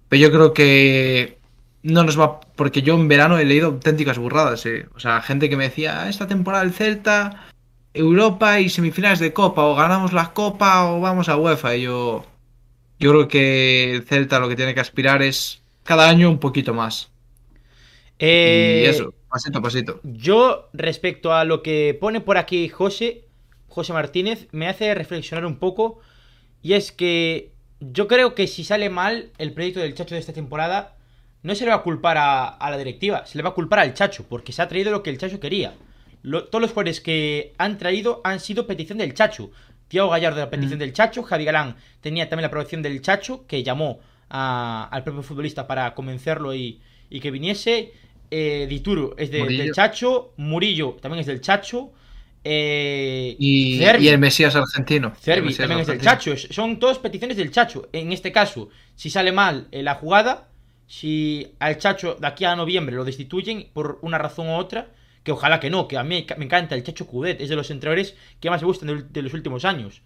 Pero 0.08 0.22
yo 0.22 0.32
creo 0.32 0.53
que 0.53 1.38
no 1.84 2.03
nos 2.03 2.20
va. 2.20 2.39
Porque 2.56 2.82
yo 2.82 2.95
en 2.95 3.10
verano 3.10 3.38
he 3.38 3.45
leído 3.45 3.68
auténticas 3.68 4.18
burradas. 4.18 4.66
¿eh? 4.66 4.88
O 4.95 4.99
sea, 4.99 5.22
gente 5.22 5.49
que 5.49 5.58
me 5.58 5.66
decía, 5.66 6.03
"Ah, 6.03 6.10
esta 6.10 6.28
temporada 6.28 6.64
el 6.64 6.72
Celta, 6.72 7.45
Europa 7.93 8.60
y 8.60 8.70
semifinales 8.70 9.20
de 9.20 9.34
Copa, 9.34 9.64
o 9.64 9.76
ganamos 9.76 10.14
la 10.14 10.32
Copa 10.34 10.86
o 10.86 11.01
vamos 11.01 11.28
a 11.28 11.36
UEFA. 11.38 11.76
Y 11.76 11.84
yo, 11.84 12.26
yo 12.99 13.12
creo 13.12 13.28
que 13.28 13.91
el 13.91 14.03
Celta 14.03 14.39
lo 14.39 14.47
que 14.47 14.56
tiene 14.56 14.74
que 14.74 14.80
aspirar 14.80 15.22
es 15.22 15.62
cada 15.84 16.08
año 16.08 16.30
un 16.30 16.39
poquito 16.39 16.74
más. 16.74 17.10
Eh, 18.20 18.84
y 18.86 18.89
eso, 18.89 19.14
pasito 19.36 19.60
a 19.60 19.62
pasito. 19.62 20.00
Yo, 20.04 20.70
respecto 20.74 21.34
a 21.34 21.44
lo 21.44 21.62
que 21.62 21.98
pone 22.00 22.22
por 22.22 22.38
aquí 22.38 22.70
José, 22.70 23.26
José 23.68 23.92
Martínez, 23.94 24.48
me 24.52 24.68
hace 24.68 24.94
reflexionar 24.96 25.46
un 25.46 25.58
poco. 25.58 26.00
Y 26.62 26.74
es 26.74 26.92
que 26.92 27.52
yo 27.80 28.08
creo 28.08 28.34
que 28.34 28.48
si 28.48 28.64
sale 28.64 28.90
mal 28.90 29.32
el 29.38 29.52
proyecto 29.54 29.80
del 29.82 29.94
Chacho 29.94 30.16
de 30.16 30.22
esta 30.22 30.34
temporada, 30.34 30.96
no 31.44 31.54
se 31.54 31.66
le 31.66 31.72
va 31.72 31.78
a 31.78 31.84
culpar 31.84 32.18
a, 32.18 32.48
a 32.48 32.72
la 32.72 32.78
directiva, 32.78 33.26
se 33.26 33.38
le 33.38 33.44
va 33.44 33.50
a 33.50 33.54
culpar 33.54 33.80
al 33.80 33.94
Chacho, 33.94 34.26
porque 34.30 34.52
se 34.54 34.62
ha 34.62 34.68
traído 34.68 34.92
lo 34.92 35.04
que 35.04 35.10
el 35.12 35.18
Chacho 35.18 35.40
quería. 35.40 35.74
Lo- 36.24 36.46
todos 36.46 36.62
los 36.62 36.72
jugadores 36.72 37.02
que 37.02 37.54
han 37.60 37.78
traído 37.78 38.22
han 38.24 38.40
sido 38.40 38.66
petición 38.66 38.98
del 38.98 39.14
Chacho. 39.14 39.52
Tiago 39.90 40.10
Gallardo 40.10 40.40
la 40.40 40.50
petición 40.50 40.78
Mm. 40.78 40.80
del 40.80 40.94
Chacho, 40.94 41.22
Javi 41.24 41.46
Galán 41.46 41.76
tenía 42.02 42.28
también 42.30 42.44
la 42.44 42.48
aprobación 42.48 42.82
del 42.82 43.02
Chacho, 43.02 43.46
que 43.46 43.62
llamó 43.62 44.00
a- 44.30 44.88
al 44.92 45.04
propio 45.04 45.22
futbolista 45.22 45.68
para 45.68 45.94
convencerlo 45.94 46.56
y, 46.56 46.82
y 47.12 47.20
que 47.20 47.30
viniese. 47.30 47.94
Eh, 48.32 48.66
Dituro 48.70 49.16
es 49.18 49.32
de- 49.32 49.46
del 49.46 49.72
Chacho, 49.74 50.34
Murillo 50.38 50.98
también 51.02 51.22
es 51.22 51.28
del 51.28 51.42
Chacho. 51.42 51.92
Eh, 52.48 53.36
Y, 53.40 53.80
Cervi. 53.80 54.06
y 54.06 54.08
el 54.10 54.20
Mesías 54.20 54.56
argentino. 54.56 55.14
Cervi 55.20 55.48
Mesías 55.48 55.68
también 55.68 55.80
es 55.82 55.88
del. 55.88 56.00
Chacho. 56.02 56.36
Son 56.38 56.78
todas 56.80 57.00
peticiones 57.00 57.38
del 57.38 57.52
Chacho. 57.52 57.90
En 57.92 58.12
este 58.12 58.32
caso, 58.32 58.70
si 58.96 59.10
sale 59.10 59.32
mal 59.32 59.68
eh, 59.72 59.82
la 59.82 59.96
jugada, 59.96 60.48
si 60.88 61.48
al 61.60 61.78
Chacho 61.80 62.16
de 62.20 62.28
aquí 62.28 62.46
a 62.46 62.56
noviembre 62.56 62.96
lo 62.96 63.04
destituyen 63.04 63.68
por 63.74 63.98
una 64.04 64.18
razón 64.20 64.48
u 64.50 64.54
otra, 64.56 64.90
que 65.24 65.32
ojalá 65.32 65.60
que 65.60 65.72
no, 65.72 65.88
que 65.88 65.98
a 65.98 66.04
mí 66.04 66.24
me 66.38 66.46
encanta 66.46 66.76
el 66.76 66.84
Chacho 66.84 67.08
Cudet, 67.08 67.42
es 67.42 67.50
de 67.50 67.56
los 67.56 67.72
entrenadores 67.72 68.16
que 68.40 68.50
más 68.52 68.62
me 68.62 68.68
gustan 68.68 68.88
de, 68.90 69.04
de 69.10 69.22
los 69.24 69.34
últimos 69.34 69.66
años. 69.66 70.02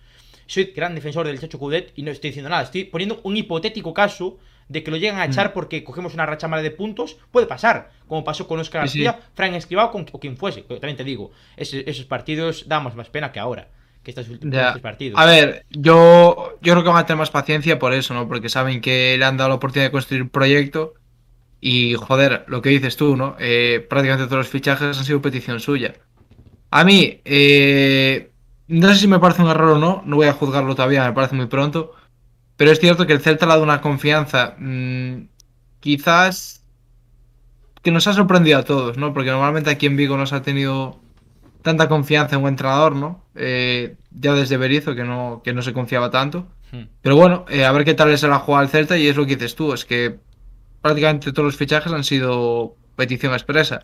Soy 0.47 0.71
gran 0.75 0.95
defensor 0.95 1.27
del 1.27 1.39
Chacho 1.39 1.59
Cudet 1.59 1.91
y 1.97 2.03
no 2.03 2.11
estoy 2.11 2.29
diciendo 2.29 2.49
nada, 2.49 2.63
estoy 2.63 2.85
poniendo 2.85 3.19
un 3.23 3.35
hipotético 3.35 3.93
caso 3.93 4.39
de 4.69 4.83
que 4.83 4.91
lo 4.91 4.97
lleguen 4.97 5.17
a 5.17 5.25
echar 5.25 5.49
Mm. 5.49 5.53
porque 5.53 5.83
cogemos 5.83 6.13
una 6.13 6.25
racha 6.25 6.47
mala 6.47 6.61
de 6.61 6.71
puntos, 6.71 7.17
puede 7.31 7.45
pasar, 7.47 7.89
como 8.07 8.23
pasó 8.23 8.47
con 8.47 8.59
Oscar 8.59 8.87
Sí, 8.87 8.99
sí. 8.99 9.03
García, 9.03 9.27
Frank 9.33 9.53
Escribao 9.55 9.91
con- 9.91 10.05
o 10.11 10.19
quien 10.19 10.37
fuese, 10.37 10.61
también 10.61 10.95
te 10.95 11.03
digo, 11.03 11.31
esos 11.57 12.05
partidos 12.05 12.65
damos 12.67 12.95
más 12.95 13.09
pena 13.09 13.31
que 13.31 13.39
ahora, 13.39 13.67
que 14.03 14.11
estos 14.11 14.29
últimos 14.29 14.79
partidos. 14.81 15.19
A 15.19 15.25
ver, 15.25 15.65
yo, 15.71 16.53
yo 16.61 16.73
creo 16.73 16.83
que 16.83 16.89
van 16.89 16.99
a 16.99 17.05
tener 17.05 17.17
más 17.19 17.31
paciencia 17.31 17.77
por 17.79 17.93
eso, 17.93 18.13
¿no? 18.13 18.27
Porque 18.27 18.47
saben 18.47 18.79
que 18.79 19.17
le 19.17 19.25
han 19.25 19.35
dado 19.37 19.49
la 19.49 19.55
oportunidad 19.55 19.87
de 19.87 19.91
construir 19.91 20.21
un 20.21 20.29
proyecto. 20.29 20.93
Y 21.61 21.95
joder, 21.95 22.45
lo 22.47 22.61
que 22.61 22.69
dices 22.69 22.95
tú, 22.95 23.17
¿no? 23.17 23.35
Eh, 23.37 23.85
prácticamente 23.89 24.27
todos 24.27 24.37
los 24.45 24.47
fichajes 24.47 24.97
han 24.97 25.03
sido 25.03 25.21
petición 25.21 25.59
suya. 25.59 25.95
A 26.71 26.85
mí, 26.85 27.19
eh, 27.25 28.31
no 28.69 28.87
sé 28.87 28.95
si 28.95 29.07
me 29.09 29.19
parece 29.19 29.41
un 29.41 29.49
error 29.49 29.71
o 29.71 29.77
no, 29.79 30.01
no 30.05 30.15
voy 30.15 30.27
a 30.27 30.33
juzgarlo 30.33 30.73
todavía, 30.75 31.03
me 31.05 31.11
parece 31.11 31.35
muy 31.35 31.47
pronto. 31.47 31.91
Pero 32.59 32.71
es 32.71 32.81
cierto 32.81 33.07
que 33.07 33.13
el 33.13 33.21
Celta 33.21 33.45
le 33.45 33.53
ha 33.53 33.55
dado 33.55 33.63
una 33.63 33.79
confianza, 33.79 34.55
mm, 34.57 35.29
quizás 35.79 36.65
que 37.81 37.89
nos 37.89 38.05
ha 38.07 38.11
sorprendido 38.11 38.59
a 38.59 38.63
todos, 38.63 38.97
¿no? 38.97 39.13
Porque 39.13 39.29
normalmente 39.31 39.69
aquí 39.69 39.85
en 39.85 39.95
Vigo 39.95 40.17
nos 40.17 40.33
ha 40.33 40.41
tenido 40.41 40.99
tanta 41.61 41.87
confianza 41.87 42.35
en 42.35 42.41
un 42.41 42.49
entrenador, 42.49 42.97
¿no? 42.97 43.23
Eh, 43.33 43.95
ya 44.11 44.33
desde 44.33 44.57
Berizzo 44.57 44.93
que 44.93 45.05
no, 45.05 45.39
que 45.41 45.53
no 45.53 45.61
se 45.61 45.71
confiaba 45.71 46.11
tanto. 46.11 46.49
Hmm. 46.73 46.87
Pero 47.01 47.15
bueno, 47.15 47.45
eh, 47.47 47.63
a 47.63 47.71
ver 47.71 47.85
qué 47.85 47.93
tal 47.93 48.11
es 48.11 48.23
la 48.23 48.39
jugada 48.39 48.63
al 48.63 48.69
Celta 48.69 48.97
y 48.97 49.07
es 49.07 49.15
lo 49.15 49.25
que 49.25 49.37
dices 49.37 49.55
tú, 49.55 49.71
es 49.71 49.85
que 49.85 50.19
prácticamente 50.81 51.31
todos 51.31 51.45
los 51.45 51.55
fichajes 51.55 51.93
han 51.93 52.03
sido 52.03 52.75
petición 52.97 53.31
expresa. 53.31 53.83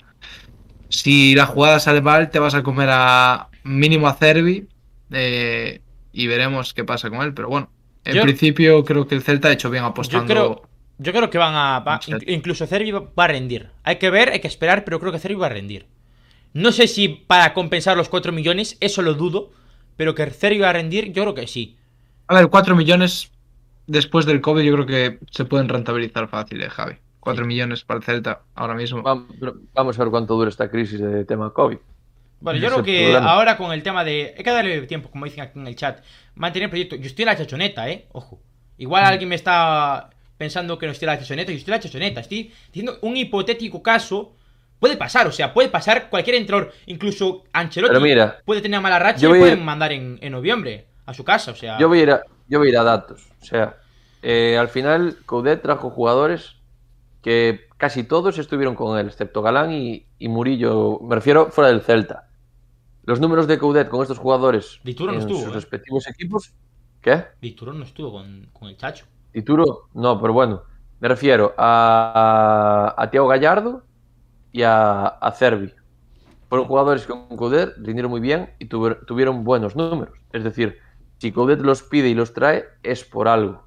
Si 0.90 1.34
la 1.34 1.46
jugada 1.46 1.80
sale 1.80 2.02
mal, 2.02 2.30
te 2.30 2.40
vas 2.40 2.56
a 2.56 2.64
comer 2.64 2.90
a 2.92 3.48
mínimo 3.64 4.10
a 4.10 4.16
Cervi 4.16 4.68
eh, 5.12 5.80
y 6.12 6.28
veremos 6.28 6.74
qué 6.74 6.84
pasa 6.84 7.10
con 7.10 7.22
él. 7.22 7.34
Pero 7.34 7.48
bueno, 7.48 7.70
en 8.06 8.16
Yo- 8.16 8.22
principio 8.24 8.84
creo 8.86 9.08
que 9.08 9.16
el 9.16 9.22
Celta 9.22 9.50
ha 9.50 9.52
hecho 9.52 9.70
bien 9.70 9.84
apostando. 9.84 10.26
creo- 10.34 10.62
Yo 10.98 11.12
creo 11.12 11.30
que 11.30 11.38
van 11.38 11.54
a. 11.56 11.80
va- 11.82 12.00
incluso 12.28 12.66
Cervi 12.68 12.92
va 12.92 13.04
a 13.18 13.28
rendir. 13.28 13.70
Hay 13.84 13.98
que 13.98 14.10
ver, 14.10 14.30
hay 14.30 14.40
que 14.40 14.48
esperar, 14.48 14.86
pero 14.86 15.00
creo 15.02 15.12
que 15.12 15.20
Cervi 15.20 15.36
va 15.36 15.48
a 15.48 15.50
rendir. 15.50 15.88
No 16.54 16.72
sé 16.72 16.88
si 16.88 17.10
para 17.10 17.54
compensar 17.54 17.98
los 17.98 18.08
4 18.08 18.32
millones, 18.32 18.78
eso 18.80 19.02
lo 19.02 19.14
dudo. 19.14 19.52
Pero 19.98 20.14
que 20.16 20.26
Cervi 20.30 20.60
va 20.60 20.70
a 20.70 20.74
rendir, 20.74 21.12
yo 21.14 21.24
creo 21.24 21.34
que 21.36 21.48
sí. 21.48 21.76
A 22.28 22.36
ver, 22.36 22.48
4 22.50 22.76
millones 22.76 23.32
después 23.88 24.26
del 24.26 24.40
COVID 24.42 24.64
yo 24.64 24.74
creo 24.74 24.86
que 24.86 25.20
se 25.32 25.46
pueden 25.46 25.68
rentabilizar 25.70 26.28
fácil, 26.30 26.62
eh, 26.62 26.70
Javi. 26.70 26.96
4 27.20 27.44
Sí. 27.44 27.48
millones 27.48 27.84
para 27.84 27.98
el 28.00 28.04
Celta 28.04 28.42
ahora 28.56 28.76
mismo. 28.76 29.02
Vam- 29.04 29.28
Vamos 29.74 29.98
a 30.00 30.04
ver 30.04 30.12
cuánto 30.12 30.36
dura 30.36 30.50
esta 30.50 30.70
crisis 30.70 31.00
de 31.00 31.26
tema 31.26 31.52
COVID. 31.52 31.78
Bueno, 32.40 32.60
yo 32.60 32.68
creo 32.70 32.84
que 32.84 33.04
problema. 33.12 33.32
ahora 33.32 33.58
con 33.58 33.72
el 33.72 33.82
tema 33.84 34.04
de. 34.04 34.34
Hay 34.38 34.44
que 34.44 34.52
darle 34.52 34.82
tiempo, 34.84 35.10
como 35.10 35.26
dicen 35.26 35.42
aquí 35.44 35.58
en 35.60 35.68
el 35.68 35.76
chat. 35.76 36.04
Mantener 36.36 36.66
el 36.66 36.70
proyecto. 36.70 36.96
Yo 36.96 37.08
estoy 37.08 37.24
en 37.24 37.28
la 37.28 37.38
chachoneta, 37.38 37.90
eh. 37.90 38.06
Ojo. 38.12 38.40
Igual 38.78 39.04
Mm. 39.04 39.08
alguien 39.08 39.30
me 39.30 39.36
está 39.36 40.10
pensando 40.38 40.78
que 40.78 40.86
no 40.86 40.92
estoy 40.92 41.08
en 41.08 41.14
la 41.14 41.20
chachoneta. 41.20 41.52
Yo 41.52 41.58
estoy 41.58 41.72
en 41.74 41.78
la 41.78 41.84
chachoneta. 41.84 42.20
Estoy 42.22 42.52
diciendo 42.68 43.00
un 43.02 43.18
hipotético 43.18 43.82
caso. 43.82 44.36
Puede 44.80 44.98
pasar, 44.98 45.26
o 45.26 45.32
sea, 45.32 45.54
puede 45.54 45.70
pasar 45.70 46.10
cualquier 46.10 46.36
entrenador. 46.36 46.74
Incluso 46.86 47.46
Ancelotti 47.54 47.94
Pero 47.94 48.02
mira, 48.02 48.40
puede 48.46 48.62
tener 48.62 48.82
mala 48.82 49.00
racha 49.00 49.26
y 49.26 49.26
a- 49.26 49.30
pueden 49.30 49.64
mandar 49.64 49.94
en, 49.94 50.20
en 50.22 50.32
noviembre 50.34 50.86
a 51.06 51.14
su 51.14 51.24
casa. 51.24 51.52
O 51.52 51.56
sea, 51.56 51.80
yo 51.80 51.88
voy 51.88 52.00
a 52.00 52.04
ir 52.04 52.12
a, 52.12 52.22
yo 52.50 52.60
voy 52.60 52.68
a, 52.68 52.72
ir 52.72 52.78
a 52.78 52.84
datos. 52.84 53.26
O 53.42 53.46
sea, 53.46 53.78
eh, 54.22 54.58
al 54.60 54.68
final 54.68 55.18
Coudet 55.26 55.62
trajo 55.62 55.90
jugadores 55.90 56.58
que 57.26 57.62
casi 57.78 58.04
todos 58.04 58.38
estuvieron 58.38 58.76
con 58.76 59.00
él, 59.00 59.08
excepto 59.08 59.42
Galán 59.42 59.72
y, 59.72 60.06
y 60.20 60.28
Murillo. 60.28 61.00
Me 61.00 61.16
refiero 61.16 61.48
fuera 61.50 61.72
del 61.72 61.82
Celta. 61.82 62.30
Los 63.02 63.20
números 63.20 63.48
de 63.48 63.58
Coudet 63.58 63.90
con 63.90 64.04
estos 64.04 64.20
jugadores 64.20 64.80
Dituro 64.84 65.12
no 65.12 65.18
en 65.18 65.22
estuvo, 65.22 65.40
sus 65.40 65.50
¿eh? 65.50 65.56
respectivos 65.56 66.08
equipos. 66.08 66.54
¿Qué? 67.02 67.24
Dituro 67.42 67.74
no 67.74 67.84
estuvo 67.84 68.12
con, 68.12 68.48
con 68.54 68.68
el 68.68 68.78
Chacho. 68.78 69.08
Tituro, 69.32 69.90
no, 69.96 70.22
pero 70.22 70.34
bueno, 70.34 70.62
me 71.00 71.08
refiero 71.08 71.56
a, 71.58 72.94
a, 72.96 73.02
a 73.02 73.10
Tiago 73.10 73.28
Gallardo 73.28 73.84
y 74.52 74.62
a, 74.62 75.08
a 75.08 75.32
Cervi. 75.32 75.74
Fueron 76.48 76.68
jugadores 76.68 77.08
que 77.08 77.14
con 77.14 77.36
Coudet 77.36 77.74
rindieron 77.78 78.12
muy 78.12 78.22
bien 78.22 78.54
y 78.60 78.68
tuvieron 78.68 79.44
buenos 79.44 79.76
números. 79.76 80.16
Es 80.32 80.44
decir, 80.44 80.78
si 81.18 81.32
Coudet 81.32 81.60
los 81.62 81.82
pide 81.82 82.08
y 82.08 82.14
los 82.14 82.34
trae, 82.34 82.66
es 82.84 83.04
por 83.04 83.28
algo. 83.28 83.64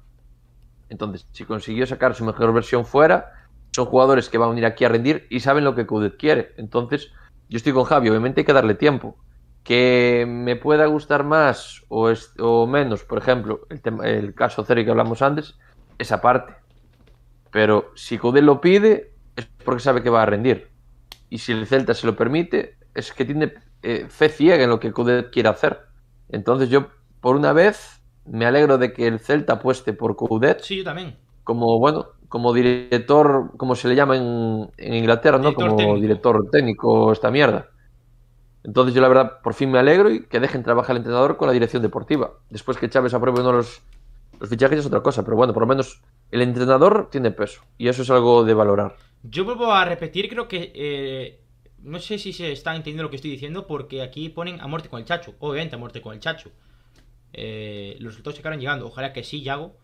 Entonces, 0.87 1.27
si 1.33 1.43
consiguió 1.43 1.85
sacar 1.85 2.15
su 2.15 2.23
mejor 2.23 2.53
versión 2.53 2.85
fuera, 2.85 3.33
son 3.79 3.85
jugadores 3.87 4.29
que 4.29 4.37
van 4.37 4.47
a 4.47 4.49
venir 4.51 4.65
aquí 4.65 4.83
a 4.85 4.89
rendir 4.89 5.25
y 5.29 5.39
saben 5.39 5.63
lo 5.63 5.73
que 5.75 5.85
Coudet 5.87 6.17
quiere. 6.17 6.53
Entonces, 6.57 7.11
yo 7.49 7.57
estoy 7.57 7.71
con 7.73 7.85
Javi, 7.85 8.09
obviamente 8.09 8.41
hay 8.41 8.45
que 8.45 8.53
darle 8.53 8.75
tiempo. 8.75 9.15
Que 9.63 10.25
me 10.27 10.55
pueda 10.55 10.85
gustar 10.87 11.23
más 11.23 11.83
o, 11.89 12.09
es- 12.09 12.33
o 12.39 12.67
menos, 12.67 13.03
por 13.03 13.17
ejemplo, 13.19 13.61
el, 13.69 13.81
tema- 13.81 14.05
el 14.07 14.33
caso 14.33 14.63
Cervi 14.65 14.83
que 14.85 14.91
hablamos 14.91 15.21
antes, 15.21 15.57
esa 15.97 16.19
parte. 16.21 16.53
Pero 17.51 17.91
si 17.95 18.17
Coudet 18.17 18.43
lo 18.43 18.61
pide, 18.61 19.13
es 19.35 19.47
porque 19.63 19.81
sabe 19.81 20.03
que 20.03 20.09
va 20.09 20.23
a 20.23 20.25
rendir. 20.25 20.69
Y 21.29 21.37
si 21.39 21.51
el 21.51 21.65
Celta 21.67 21.93
se 21.93 22.05
lo 22.07 22.15
permite, 22.15 22.77
es 22.93 23.13
que 23.13 23.25
tiene 23.25 23.53
eh, 23.81 24.07
fe 24.09 24.29
ciega 24.29 24.63
en 24.63 24.69
lo 24.69 24.79
que 24.79 24.91
Coudet 24.91 25.31
quiere 25.31 25.49
hacer. 25.49 25.79
Entonces 26.29 26.69
yo, 26.69 26.87
por 27.21 27.35
una 27.35 27.53
vez, 27.53 28.01
me 28.25 28.45
alegro 28.45 28.77
de 28.77 28.93
que 28.93 29.07
el 29.07 29.19
Celta 29.19 29.53
apueste 29.53 29.93
por 29.93 30.15
Coudet 30.15 30.61
Sí, 30.61 30.77
yo 30.77 30.83
también. 30.83 31.17
como, 31.43 31.79
bueno, 31.79 32.07
como 32.29 32.53
director, 32.53 33.51
como 33.57 33.75
se 33.75 33.89
le 33.89 33.95
llama 33.95 34.17
en, 34.17 34.71
en 34.77 34.95
Inglaterra, 34.95 35.39
¿no? 35.39 35.53
Director 35.53 35.55
como 35.55 35.75
técnico. 35.75 35.99
director 35.99 36.49
técnico, 36.51 37.11
esta 37.11 37.31
mierda. 37.31 37.69
Entonces 38.63 38.93
yo 38.93 39.01
la 39.01 39.07
verdad 39.07 39.41
por 39.41 39.53
fin 39.53 39.71
me 39.71 39.79
alegro 39.79 40.11
y 40.11 40.25
que 40.27 40.39
dejen 40.39 40.63
trabajar 40.63 40.91
al 40.91 40.97
entrenador 40.97 41.37
con 41.37 41.47
la 41.47 41.53
dirección 41.53 41.81
deportiva. 41.81 42.33
Después 42.49 42.77
que 42.77 42.89
Chávez 42.89 43.13
apruebe 43.13 43.39
o 43.39 43.43
no 43.43 43.53
los, 43.53 43.81
los 44.39 44.49
fichajes 44.49 44.79
es 44.79 44.85
otra 44.85 45.01
cosa, 45.03 45.23
pero 45.23 45.37
bueno, 45.37 45.53
por 45.53 45.63
lo 45.63 45.67
menos 45.67 46.01
el 46.31 46.41
entrenador 46.41 47.09
tiene 47.11 47.31
peso 47.31 47.61
y 47.77 47.87
eso 47.87 48.01
es 48.03 48.09
algo 48.09 48.43
de 48.43 48.53
valorar. 48.53 48.95
Yo 49.21 49.43
vuelvo 49.45 49.71
a 49.71 49.85
repetir, 49.85 50.29
creo 50.29 50.47
que. 50.47 50.71
eh, 50.75 51.45
no 51.79 51.99
sé 51.99 52.17
si 52.17 52.33
se 52.33 52.51
está 52.51 52.71
entendiendo 52.75 53.03
lo 53.03 53.09
que 53.09 53.15
estoy 53.17 53.31
diciendo, 53.31 53.67
porque 53.67 54.01
aquí 54.01 54.29
ponen 54.29 54.59
a 54.61 54.67
muerte 54.67 54.89
con 54.89 54.99
el 54.99 55.05
Chacho. 55.05 55.35
Obviamente, 55.39 55.75
a 55.75 55.79
muerte 55.79 56.01
con 56.01 56.13
el 56.13 56.19
Chacho. 56.19 56.51
Eh, 57.33 57.97
los 57.99 58.13
resultados 58.13 58.35
se 58.37 58.41
acaban 58.41 58.59
llegando. 58.59 58.87
Ojalá 58.87 59.13
que 59.13 59.23
sí, 59.23 59.43
Yago. 59.43 59.77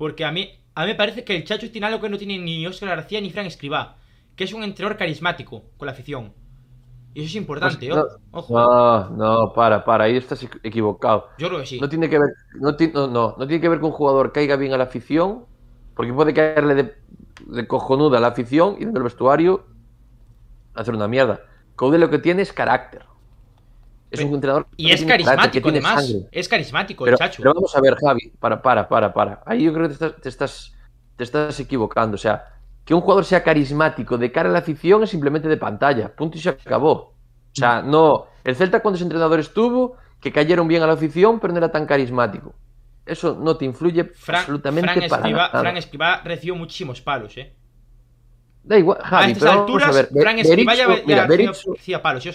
Porque 0.00 0.24
a 0.28 0.32
mí, 0.36 0.42
a 0.76 0.80
mí 0.82 0.88
me 0.92 0.94
parece 1.00 1.24
que 1.26 1.36
el 1.36 1.44
Chacho 1.48 1.70
tiene 1.70 1.86
algo 1.88 2.00
que 2.02 2.08
no 2.12 2.18
tiene 2.22 2.38
ni 2.38 2.66
Oscar 2.66 2.88
García 2.94 3.20
ni 3.20 3.30
Fran 3.34 3.46
Escribá. 3.46 3.82
Que 4.36 4.44
es 4.44 4.52
un 4.56 4.62
entrenador 4.64 4.96
carismático 5.02 5.56
con 5.76 5.86
la 5.86 5.92
afición. 5.92 6.24
Y 7.14 7.20
eso 7.20 7.28
es 7.32 7.34
importante, 7.36 7.86
Pues, 7.90 8.04
¿oh? 8.04 8.38
Ojo. 8.38 8.54
No, 8.54 9.10
no, 9.10 9.52
para, 9.52 9.84
para, 9.84 10.04
ahí 10.04 10.16
estás 10.16 10.42
equ- 10.44 10.60
equivocado. 10.62 11.28
Yo 11.38 11.48
creo 11.48 11.60
que 11.60 11.66
sí. 11.66 11.78
No 11.80 11.88
tiene 11.88 12.08
que 12.08 12.18
ver, 12.18 12.30
no, 12.54 12.70
no, 12.94 13.06
no, 13.08 13.34
no 13.38 13.46
tiene 13.46 13.60
que 13.60 13.68
ver 13.68 13.80
con 13.80 13.90
un 13.90 13.96
jugador 13.96 14.32
caiga 14.32 14.56
bien 14.56 14.72
a 14.72 14.78
la 14.78 14.84
afición, 14.84 15.44
porque 15.94 16.12
puede 16.12 16.32
caerle 16.32 16.74
de, 16.74 16.94
de 17.46 17.66
cojonuda 17.66 18.18
a 18.18 18.20
la 18.20 18.28
afición 18.28 18.76
y 18.78 18.84
en 18.84 18.96
el 18.96 19.02
vestuario 19.02 19.66
hacer 20.74 20.94
una 20.94 21.08
mierda. 21.08 21.40
Coudet 21.76 22.00
lo 22.00 22.10
que 22.10 22.18
tiene 22.18 22.42
es 22.42 22.52
carácter. 22.52 23.02
Es 24.10 24.20
un 24.20 24.34
entrenador 24.34 24.66
Y 24.76 24.90
es 24.90 25.04
carácter, 25.04 25.26
carismático, 25.26 25.70
tiene 25.70 25.86
además. 25.86 26.14
Es 26.32 26.48
carismático 26.48 27.04
Pero, 27.04 27.14
el 27.14 27.18
Chacho. 27.18 27.42
pero 27.42 27.54
vamos 27.54 27.76
a 27.76 27.80
ver, 27.80 27.94
Javi, 27.96 28.32
para, 28.38 28.60
para, 28.60 28.88
para, 28.88 29.12
para. 29.12 29.42
Ahí 29.46 29.64
yo 29.64 29.72
creo 29.72 29.88
que 29.88 29.94
te 29.94 30.04
estás, 30.04 30.20
te 30.20 30.28
estás, 30.28 30.74
te 31.16 31.24
estás 31.24 31.60
equivocando. 31.60 32.16
O 32.16 32.18
sea, 32.18 32.44
que 32.84 32.94
un 32.94 33.00
jugador 33.00 33.24
sea 33.24 33.42
carismático 33.42 34.18
de 34.18 34.32
cara 34.32 34.48
a 34.48 34.52
la 34.52 34.58
afición 34.58 35.02
es 35.04 35.10
simplemente 35.10 35.48
de 35.48 35.56
pantalla. 35.56 36.14
Punto 36.14 36.38
y 36.38 36.40
se 36.40 36.48
acabó. 36.48 36.92
O 36.92 37.14
sea, 37.52 37.82
no. 37.82 38.26
El 38.42 38.56
Celta, 38.56 38.80
cuando 38.80 38.96
ese 38.96 39.04
entrenador 39.04 39.38
estuvo, 39.38 39.96
que 40.20 40.32
cayeron 40.32 40.66
bien 40.66 40.82
a 40.82 40.86
la 40.86 40.94
afición, 40.94 41.38
pero 41.38 41.52
no 41.52 41.58
era 41.58 41.70
tan 41.70 41.86
carismático. 41.86 42.54
Eso 43.06 43.36
no 43.40 43.56
te 43.56 43.64
influye 43.64 44.12
absolutamente 44.28 44.92
Fran 44.92 45.08
para 45.08 45.30
nada. 45.30 45.60
Fran 45.60 45.76
Escribá 45.76 46.20
recibió 46.24 46.54
muchísimos 46.54 47.00
palos, 47.00 47.36
¿eh? 47.36 47.54
Da 48.62 48.76
igual, 48.78 48.98
Javi, 49.02 49.24
a 49.24 49.28
estas 49.28 49.40
pero 49.42 49.50
vamos 49.52 49.62
alturas, 49.70 49.88
a 49.88 49.92
ver. 49.92 50.08
Be- 50.12 50.20
Fran 50.20 50.38
Escribá 50.38 50.74
ya, 50.74 50.86
Berizzo- 50.86 51.06
mira, 51.06 51.26
Berizzo- 51.26 52.02
palos. 52.02 52.24
Yo 52.24 52.30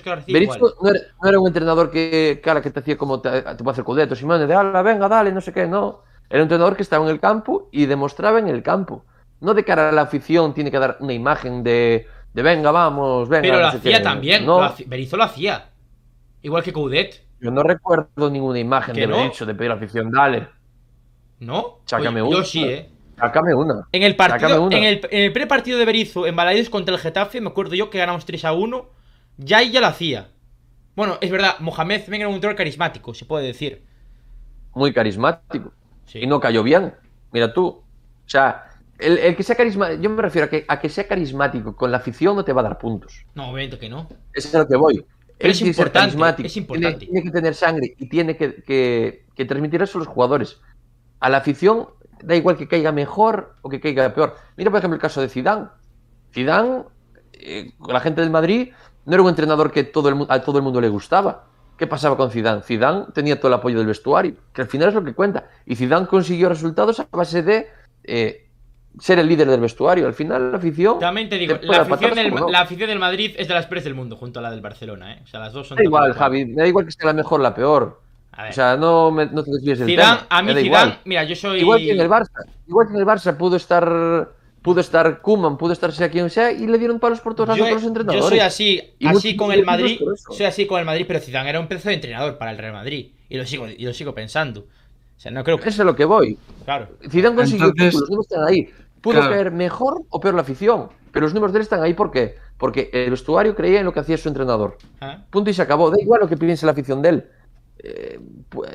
igual. 0.55 0.73
no 0.81 0.89
era, 0.89 0.99
no 1.21 1.29
era 1.29 1.39
un 1.39 1.47
entrenador 1.47 1.91
que, 1.91 2.41
cara, 2.43 2.61
que 2.61 2.71
te 2.71 2.79
hacía 2.79 2.97
como 2.97 3.21
te, 3.21 3.29
te 3.41 3.55
puede 3.63 3.71
hacer 3.73 3.83
Codeto, 3.83 4.15
Simone, 4.15 4.47
de 4.47 4.53
ala, 4.55 4.81
venga, 4.81 5.07
dale, 5.07 5.31
no 5.31 5.39
sé 5.39 5.53
qué, 5.53 5.67
no. 5.67 6.01
Era 6.29 6.39
un 6.39 6.43
entrenador 6.43 6.75
que 6.75 6.81
estaba 6.81 7.05
en 7.05 7.11
el 7.11 7.19
campo 7.19 7.69
y 7.71 7.85
demostraba 7.85 8.39
en 8.39 8.47
el 8.47 8.63
campo. 8.63 9.05
No 9.39 9.53
de 9.53 9.63
cara 9.63 9.89
a 9.89 9.91
la 9.91 10.01
afición 10.01 10.53
tiene 10.55 10.71
que 10.71 10.79
dar 10.79 10.97
una 10.99 11.13
imagen 11.13 11.63
de, 11.63 12.07
de 12.33 12.41
venga, 12.41 12.71
vamos, 12.71 13.29
venga. 13.29 13.41
Pero 13.43 13.55
lo 13.57 13.61
no 13.61 13.67
hacía 13.67 13.97
qué. 13.97 14.03
también. 14.03 14.45
No, 14.45 14.59
lo 14.59 14.65
haci- 14.65 14.87
Berizzo 14.87 15.17
lo 15.17 15.23
hacía. 15.23 15.69
Igual 16.41 16.63
que 16.63 16.73
Coudet. 16.73 17.23
yo 17.39 17.51
no 17.51 17.61
recuerdo 17.61 18.31
ninguna 18.31 18.57
imagen 18.57 18.95
¿Que 18.95 19.01
de? 19.01 19.07
Berizzo 19.07 19.45
de 19.45 19.53
pedir 19.53 19.71
a 19.71 19.75
la 19.75 19.79
afición, 19.81 20.09
dale, 20.11 20.47
¿No? 21.39 21.79
Sácame 21.85 22.21
Oye, 22.21 22.31
Yo 22.31 22.37
una. 22.37 22.45
sí, 22.45 22.63
¿eh? 22.63 22.89
Sácame 23.17 23.53
una. 23.53 23.87
En 23.91 24.03
el 24.03 24.15
partido, 24.15 24.67
en 24.71 24.83
el, 24.83 25.01
en 25.09 25.23
el 25.23 25.33
prepartido 25.33 25.77
de 25.79 25.85
Berizzo 25.85 26.27
en 26.27 26.35
Balaídos 26.35 26.69
contra 26.69 26.93
el 26.95 27.01
Getafe, 27.01 27.41
me 27.41 27.49
acuerdo 27.49 27.75
yo 27.75 27.89
que 27.89 27.97
ganamos 27.97 28.25
3 28.25 28.45
a 28.45 28.53
1. 28.53 28.89
Ya 29.37 29.61
ya 29.63 29.81
lo 29.81 29.87
hacía. 29.87 30.29
Bueno, 30.95 31.17
es 31.21 31.29
verdad, 31.29 31.55
Mohamed 31.59 32.01
también 32.01 32.21
era 32.21 32.29
un 32.29 32.35
entrenador 32.35 32.57
carismático, 32.57 33.13
se 33.13 33.25
puede 33.25 33.45
decir. 33.47 33.83
Muy 34.73 34.93
carismático. 34.93 35.71
Sí. 36.05 36.19
y 36.19 36.27
no 36.27 36.39
cayó 36.39 36.61
bien. 36.63 36.93
Mira 37.31 37.51
tú. 37.53 37.65
O 37.67 37.83
sea, 38.27 38.65
el, 38.99 39.17
el 39.17 39.35
que 39.35 39.43
sea 39.43 39.55
carismático, 39.55 40.01
yo 40.01 40.09
me 40.09 40.21
refiero 40.21 40.45
a 40.45 40.49
que, 40.49 40.65
a 40.67 40.79
que 40.79 40.87
sea 40.89 41.07
carismático 41.07 41.75
con 41.75 41.91
la 41.91 41.97
afición 41.97 42.35
no 42.35 42.45
te 42.45 42.53
va 42.53 42.61
a 42.61 42.65
dar 42.65 42.77
puntos. 42.77 43.25
No, 43.33 43.45
obviamente 43.49 43.77
que 43.79 43.89
no. 43.89 44.07
Eso 44.33 44.47
es 44.47 44.55
a 44.55 44.59
lo 44.59 44.67
que 44.67 44.75
voy. 44.77 45.05
Pero 45.37 45.51
es 45.51 45.61
importante, 45.61 45.99
carismático, 46.15 46.47
es 46.47 46.53
tiene- 46.53 46.63
importante. 46.63 47.05
Tiene, 47.07 47.23
que 47.23 47.31
tener 47.31 47.55
sangre 47.55 47.93
y 47.97 48.07
tiene 48.07 48.37
que, 48.37 48.63
que- 48.63 49.25
que 49.35 49.45
transmitir 49.45 49.81
eso 49.81 49.97
a 49.97 49.99
los 49.99 50.07
jugadores. 50.07 50.61
A 51.19 51.29
la 51.29 51.37
afición 51.37 51.87
da 52.25 52.35
igual 52.35 52.57
que 52.57 52.67
caiga 52.67 52.91
mejor 52.91 53.55
o 53.61 53.69
que 53.69 53.79
caiga 53.79 54.13
peor. 54.13 54.35
Mira, 54.57 54.71
por 54.71 54.79
ejemplo, 54.79 54.95
el 54.95 55.01
caso 55.01 55.21
de 55.21 55.29
Zidane. 55.29 55.67
Zidane, 56.33 56.83
eh, 57.33 57.71
con 57.79 57.93
la 57.93 57.99
gente 57.99 58.21
del 58.21 58.31
Madrid, 58.31 58.71
no 59.05 59.13
era 59.13 59.21
un 59.21 59.29
entrenador 59.29 59.71
que 59.71 59.83
todo 59.83 60.09
el, 60.09 60.25
a 60.29 60.41
todo 60.41 60.57
el 60.57 60.63
mundo 60.63 60.81
le 60.81 60.89
gustaba. 60.89 61.45
¿Qué 61.77 61.87
pasaba 61.87 62.17
con 62.17 62.31
Zidane? 62.31 62.61
Zidane 62.61 63.05
tenía 63.13 63.37
todo 63.37 63.49
el 63.49 63.53
apoyo 63.55 63.77
del 63.77 63.87
vestuario, 63.87 64.35
que 64.53 64.61
al 64.61 64.67
final 64.67 64.89
es 64.89 64.95
lo 64.95 65.03
que 65.03 65.13
cuenta. 65.13 65.49
Y 65.65 65.75
Zidane 65.75 66.07
consiguió 66.07 66.49
resultados 66.49 66.99
a 66.99 67.07
base 67.11 67.43
de 67.43 67.67
eh, 68.03 68.49
ser 68.99 69.19
el 69.19 69.27
líder 69.27 69.49
del 69.49 69.59
vestuario. 69.59 70.07
Al 70.07 70.13
final 70.13 70.51
la 70.51 70.57
afición... 70.57 70.99
También 70.99 71.29
te 71.29 71.37
digo, 71.37 71.59
te 71.59 71.67
la 71.67 71.81
afición, 71.81 72.15
del, 72.15 72.33
no. 72.33 72.49
la 72.49 72.61
afición 72.61 72.89
del 72.89 72.99
Madrid 72.99 73.35
es 73.37 73.47
de 73.47 73.53
las 73.53 73.67
peores 73.67 73.83
del 73.83 73.93
mundo, 73.93 74.15
junto 74.15 74.39
a 74.39 74.41
la 74.41 74.51
del 74.51 74.61
Barcelona, 74.61 75.13
¿eh? 75.13 75.21
O 75.23 75.27
sea, 75.27 75.41
las 75.41 75.53
dos 75.53 75.67
son 75.67 75.77
Da 75.77 75.83
igual. 75.83 76.13
Javi, 76.13 76.53
da 76.53 76.65
igual 76.65 76.85
que 76.85 76.91
sea 76.91 77.07
la 77.07 77.13
mejor 77.13 77.39
o 77.39 77.43
la 77.43 77.53
peor. 77.53 78.01
A 78.37 78.43
ver, 78.43 78.51
O 78.51 78.53
sea, 78.53 78.75
no, 78.77 79.11
me, 79.11 79.25
no 79.27 79.43
te 79.43 79.51
desvíes 79.51 79.79
del 79.79 79.87
Zidane, 79.89 80.17
tema. 80.17 80.27
a 80.29 80.41
mí 80.41 80.47
Zidane, 80.49 80.65
igual. 80.65 80.99
mira, 81.05 81.23
yo 81.23 81.35
soy... 81.35 81.59
Igual 81.61 81.79
que 81.79 81.91
en 81.91 81.99
el 82.01 82.09
Barça. 82.09 82.45
Igual 82.67 82.87
que 82.87 82.93
en 82.93 82.99
el 82.99 83.05
Barça 83.05 83.37
pudo 83.37 83.55
estar 83.55 84.29
pudo 84.61 84.79
estar 84.81 85.21
Kuman, 85.21 85.57
pudo 85.57 85.73
estar 85.73 85.91
sea 85.91 86.09
quien 86.09 86.27
sea 86.31 86.51
y 86.51 86.65
le 86.65 86.79
dieron 86.79 86.99
palos 86.99 87.21
por 87.21 87.35
todos 87.35 87.49
lados 87.55 87.71
los 87.71 87.83
entrenadores. 87.83 88.23
yo 88.23 88.29
soy 88.29 88.39
así, 88.39 88.81
Y 88.97 89.05
así 89.07 89.35
con 89.35 89.51
el 89.51 89.63
Madrid, 89.63 89.99
soy 90.31 90.45
así 90.47 90.65
con 90.65 90.79
el 90.79 90.85
Madrid, 90.85 91.05
pero 91.07 91.19
Zidane 91.19 91.49
era 91.51 91.59
un 91.59 91.67
pedazo 91.67 91.89
de 91.89 91.95
entrenador 91.95 92.39
para 92.39 92.49
el 92.51 92.57
Real 92.57 92.73
Madrid 92.73 93.11
y 93.29 93.37
lo 93.37 93.45
sigo, 93.45 93.67
y 93.67 93.83
lo 93.85 93.93
sigo 93.93 94.15
pensando. 94.15 94.61
O 94.61 95.19
sea, 95.19 95.31
no 95.31 95.43
creo 95.43 95.59
que 95.59 95.69
Eso 95.69 95.83
es 95.83 95.85
lo 95.85 95.95
que 95.95 96.05
voy. 96.05 96.37
claro. 96.65 96.87
Zidane 97.09 97.35
consiguió 97.35 97.67
Entonces- 97.67 97.91
títulos, 97.93 98.01
los 98.01 98.09
números 98.09 98.25
están 98.31 98.47
ahí. 98.47 98.69
Pudo 99.01 99.13
Claro. 99.19 99.29
caer 99.33 99.51
mejor 99.51 100.01
o 100.09 100.19
peor 100.19 100.33
la 100.33 100.41
afición, 100.41 100.89
pero 101.11 101.25
los 101.27 101.33
números 101.35 101.53
de 101.53 101.59
él 101.59 101.61
están 101.63 101.83
ahí 101.83 101.93
¿por 101.93 102.09
qué? 102.09 102.35
Porque 102.57 102.89
el 102.91 103.11
vestuario 103.11 103.53
creía 103.55 103.79
en 103.81 103.85
lo 103.85 103.93
que 103.93 103.99
hacía 103.99 104.17
su 104.17 104.27
entrenador. 104.29 104.79
¿Ah? 104.99 105.19
Punto 105.29 105.51
y 105.51 105.53
se 105.53 105.61
acabó. 105.61 105.91
Da 105.91 105.97
igual 106.01 106.21
lo 106.21 106.27
que 106.27 106.37
piense 106.37 106.65
la 106.65 106.71
afición 106.71 107.03
de 107.03 107.09
él. 107.09 107.25
Eh, 107.79 108.19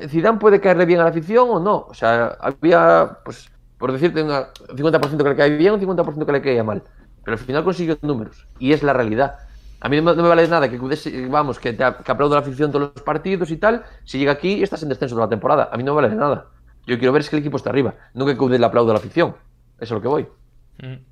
Zidane 0.07 0.39
puede 0.39 0.59
caerle 0.59 0.85
bien 0.85 0.99
a 0.99 1.03
la 1.03 1.09
afición 1.09 1.47
o 1.49 1.59
no. 1.59 1.85
O 1.89 1.93
sea, 1.93 2.37
había, 2.39 3.17
pues, 3.25 3.51
por 3.77 3.91
decirte, 3.91 4.23
un 4.23 4.29
50% 4.29 5.17
que 5.17 5.29
le 5.29 5.35
cae 5.35 5.57
bien, 5.57 5.73
un 5.73 5.79
50% 5.79 6.25
que 6.25 6.31
le 6.31 6.41
caía 6.41 6.63
mal. 6.63 6.83
Pero 7.23 7.37
al 7.37 7.43
final 7.43 7.63
consiguió 7.63 7.97
números. 8.01 8.47
Y 8.59 8.73
es 8.73 8.83
la 8.83 8.93
realidad. 8.93 9.39
A 9.79 9.89
mí 9.89 9.99
no 9.99 10.15
me, 10.15 10.21
vale 10.21 10.47
nada 10.47 10.69
que, 10.69 10.77
vamos, 11.27 11.59
que, 11.59 11.73
te, 11.73 11.83
que 12.03 12.11
aplauda 12.11 12.35
la 12.35 12.41
afición 12.41 12.71
todos 12.71 12.91
los 12.93 13.03
partidos 13.03 13.49
y 13.49 13.57
tal. 13.57 13.83
Si 14.03 14.19
llega 14.19 14.31
aquí 14.31 14.53
y 14.53 14.63
estás 14.63 14.83
en 14.83 14.89
descenso 14.89 15.15
toda 15.15 15.25
la 15.25 15.29
temporada. 15.29 15.69
A 15.71 15.77
mí 15.77 15.83
no 15.83 15.95
me 15.95 16.01
vale 16.01 16.15
nada. 16.15 16.47
Yo 16.85 16.97
quiero 16.97 17.11
ver 17.11 17.21
es 17.21 17.29
que 17.29 17.35
el 17.35 17.41
equipo 17.41 17.57
está 17.57 17.69
arriba. 17.69 17.95
No 18.13 18.25
que 18.25 18.37
Coudet 18.37 18.59
le 18.59 18.65
aplauda 18.65 18.91
a 18.91 18.93
la 18.93 18.99
afición. 18.99 19.35
Eso 19.79 19.83
es 19.83 19.91
lo 19.91 20.01
que 20.01 20.07
voy. 20.07 20.27
Mm. 20.79 21.10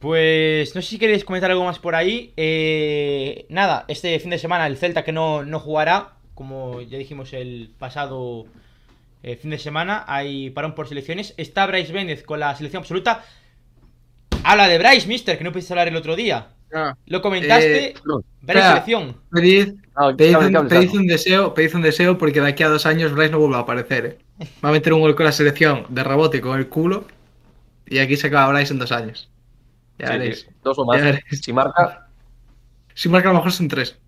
Pues 0.00 0.74
no 0.74 0.80
sé 0.80 0.88
si 0.88 0.98
queréis 0.98 1.24
comentar 1.24 1.50
algo 1.50 1.64
más 1.64 1.78
por 1.78 1.94
ahí. 1.94 2.32
Eh, 2.36 3.46
nada, 3.50 3.84
este 3.86 4.18
fin 4.18 4.30
de 4.30 4.38
semana 4.38 4.66
el 4.66 4.78
Celta 4.78 5.04
que 5.04 5.12
no, 5.12 5.44
no 5.44 5.60
jugará, 5.60 6.14
como 6.34 6.80
ya 6.80 6.96
dijimos 6.96 7.34
el 7.34 7.70
pasado 7.78 8.46
eh, 9.22 9.36
fin 9.36 9.50
de 9.50 9.58
semana, 9.58 10.04
hay 10.08 10.48
parón 10.50 10.74
por 10.74 10.88
selecciones. 10.88 11.34
Está 11.36 11.66
Bryce 11.66 11.92
Béndez 11.92 12.22
con 12.24 12.40
la 12.40 12.54
selección 12.56 12.80
absoluta. 12.80 13.24
Habla 14.42 14.68
de 14.68 14.78
Bryce, 14.78 15.06
mister, 15.06 15.36
que 15.36 15.44
no 15.44 15.52
pudiste 15.52 15.74
hablar 15.74 15.88
el 15.88 15.96
otro 15.96 16.16
día. 16.16 16.48
Ah, 16.72 16.94
Lo 17.06 17.20
comentaste, 17.20 17.88
Eh, 17.90 17.94
No. 18.06 18.22
Bryce 18.40 18.58
espera. 18.60 18.68
selección. 18.70 19.16
pedid, 19.30 19.68
No, 19.98 20.16
pedid 20.16 20.32
cable, 20.32 20.58
un, 20.58 20.68
pedid 20.68 20.90
un 20.94 21.06
deseo, 21.08 21.52
pedid 21.52 21.74
un 21.74 21.82
deseo 21.82 22.16
porque 22.16 22.40
de 22.40 22.48
aquí 22.48 22.62
a 22.62 22.68
dos 22.70 22.86
años 22.86 23.12
Bryce 23.12 23.32
no 23.32 23.38
vuelve 23.38 23.56
a 23.56 23.60
aparecer. 23.60 24.06
¿eh? 24.06 24.46
Va 24.64 24.70
a 24.70 24.72
meter 24.72 24.94
un 24.94 25.00
gol 25.00 25.14
con 25.14 25.26
la 25.26 25.32
selección 25.32 25.84
de 25.90 26.02
rebote 26.04 26.40
con 26.40 26.58
el 26.58 26.68
culo 26.68 27.04
y 27.86 27.98
aquí 27.98 28.16
se 28.16 28.28
acaba 28.28 28.50
Bryce 28.54 28.72
en 28.72 28.78
dos 28.78 28.92
años. 28.92 29.28
Ya 30.00 30.08
Sí, 30.08 30.18
veréis. 30.18 30.38
sí, 30.40 30.46
dos 30.62 30.78
o 30.78 30.84
más. 30.84 31.02
Si 31.42 31.52
marca, 31.52 32.10
Si 32.94 33.08
marca 33.08 33.28
a 33.30 33.32
lo 33.32 33.38
mejor 33.38 33.52
son 33.52 33.68
tres. 33.68 33.98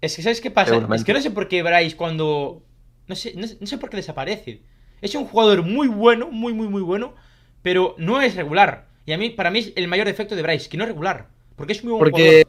Es 0.00 0.16
que, 0.16 0.22
¿sabes 0.22 0.40
qué 0.40 0.50
pasa? 0.50 0.88
Es 0.92 1.04
que 1.04 1.12
no 1.12 1.20
sé 1.20 1.30
por 1.30 1.48
qué 1.48 1.62
Bryce 1.62 1.96
cuando... 1.96 2.62
No 3.08 3.16
sé, 3.16 3.34
no, 3.36 3.46
sé- 3.46 3.56
no 3.60 3.66
sé 3.66 3.78
por 3.78 3.90
qué 3.90 3.96
desaparece. 3.96 4.62
Es 5.00 5.14
un 5.14 5.24
jugador 5.26 5.62
muy 5.62 5.88
bueno, 5.88 6.30
muy, 6.30 6.52
muy, 6.52 6.68
muy 6.68 6.82
bueno, 6.82 7.14
pero 7.62 7.94
no 7.98 8.20
es 8.20 8.36
regular. 8.36 8.88
Y 9.06 9.12
a 9.12 9.18
mí, 9.18 9.30
para 9.30 9.50
mí 9.50 9.60
es 9.60 9.72
el 9.76 9.88
mayor 9.88 10.06
defecto 10.06 10.36
de 10.36 10.42
Bryce, 10.42 10.68
que 10.68 10.76
no 10.76 10.84
es 10.84 10.88
regular. 10.90 11.28
Porque 11.56 11.72
es 11.72 11.82
muy 11.84 11.92
buen 11.92 12.00
Porque. 12.04 12.10
jugador. 12.10 12.46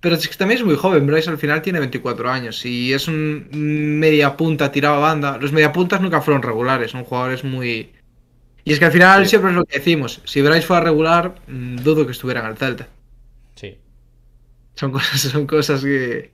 Pero 0.00 0.16
es 0.16 0.28
que 0.28 0.36
también 0.36 0.60
es 0.60 0.66
muy 0.66 0.76
joven. 0.76 1.06
Bryce 1.06 1.30
al 1.30 1.38
final 1.38 1.62
tiene 1.62 1.80
24 1.80 2.30
años 2.30 2.64
y 2.66 2.92
es 2.92 3.08
un 3.08 3.48
media 4.00 4.36
punta 4.36 4.70
tirado 4.72 4.96
a 4.96 4.98
banda. 5.00 5.38
Los 5.38 5.52
media 5.52 5.72
puntas 5.72 6.00
nunca 6.02 6.20
fueron 6.22 6.42
regulares, 6.42 6.90
son 6.92 7.04
jugadores 7.04 7.44
muy. 7.44 7.92
Y 8.64 8.72
es 8.72 8.78
que 8.78 8.86
al 8.86 8.92
final 8.92 9.24
Sí. 9.24 9.30
siempre 9.30 9.50
es 9.50 9.56
lo 9.56 9.64
que 9.64 9.78
decimos. 9.78 10.20
Si 10.24 10.40
Bryce 10.40 10.62
fuera 10.66 10.82
regular, 10.84 11.34
mm, 11.46 11.76
dudo 11.76 12.06
que 12.06 12.12
estuviera 12.12 12.40
en 12.40 12.46
el 12.46 12.56
Celta. 12.56 12.88
Sí. 13.54 13.78
Son 14.74 14.90
cosas, 14.90 15.20
son 15.32 15.46
cosas 15.46 15.82
que. 15.82 16.32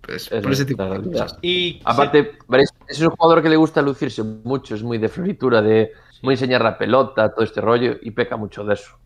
Pues 0.00 0.30
Es 0.32 0.42
por 0.42 0.52
ese 0.52 0.64
tipo 0.64 0.82
de 0.84 1.02
cosas. 1.02 1.36
Y 1.42 1.80
Aparte, 1.84 2.32
veréis, 2.48 2.70
es 2.88 3.00
un 3.00 3.10
jugador 3.10 3.42
que 3.42 3.48
le 3.50 3.56
gusta 3.56 3.82
lucirse 3.82 4.22
mucho, 4.22 4.74
es 4.74 4.82
muy 4.82 4.98
de 4.98 5.08
floritura, 5.08 5.60
de 5.60 5.92
muy 6.22 6.34
enseñar 6.34 6.62
la 6.62 6.78
pelota, 6.78 7.32
todo 7.32 7.44
este 7.44 7.60
rollo, 7.60 7.96
y 8.00 8.10
peca 8.12 8.36
mucho 8.36 8.64
de 8.64 8.74
eso. 8.74 8.98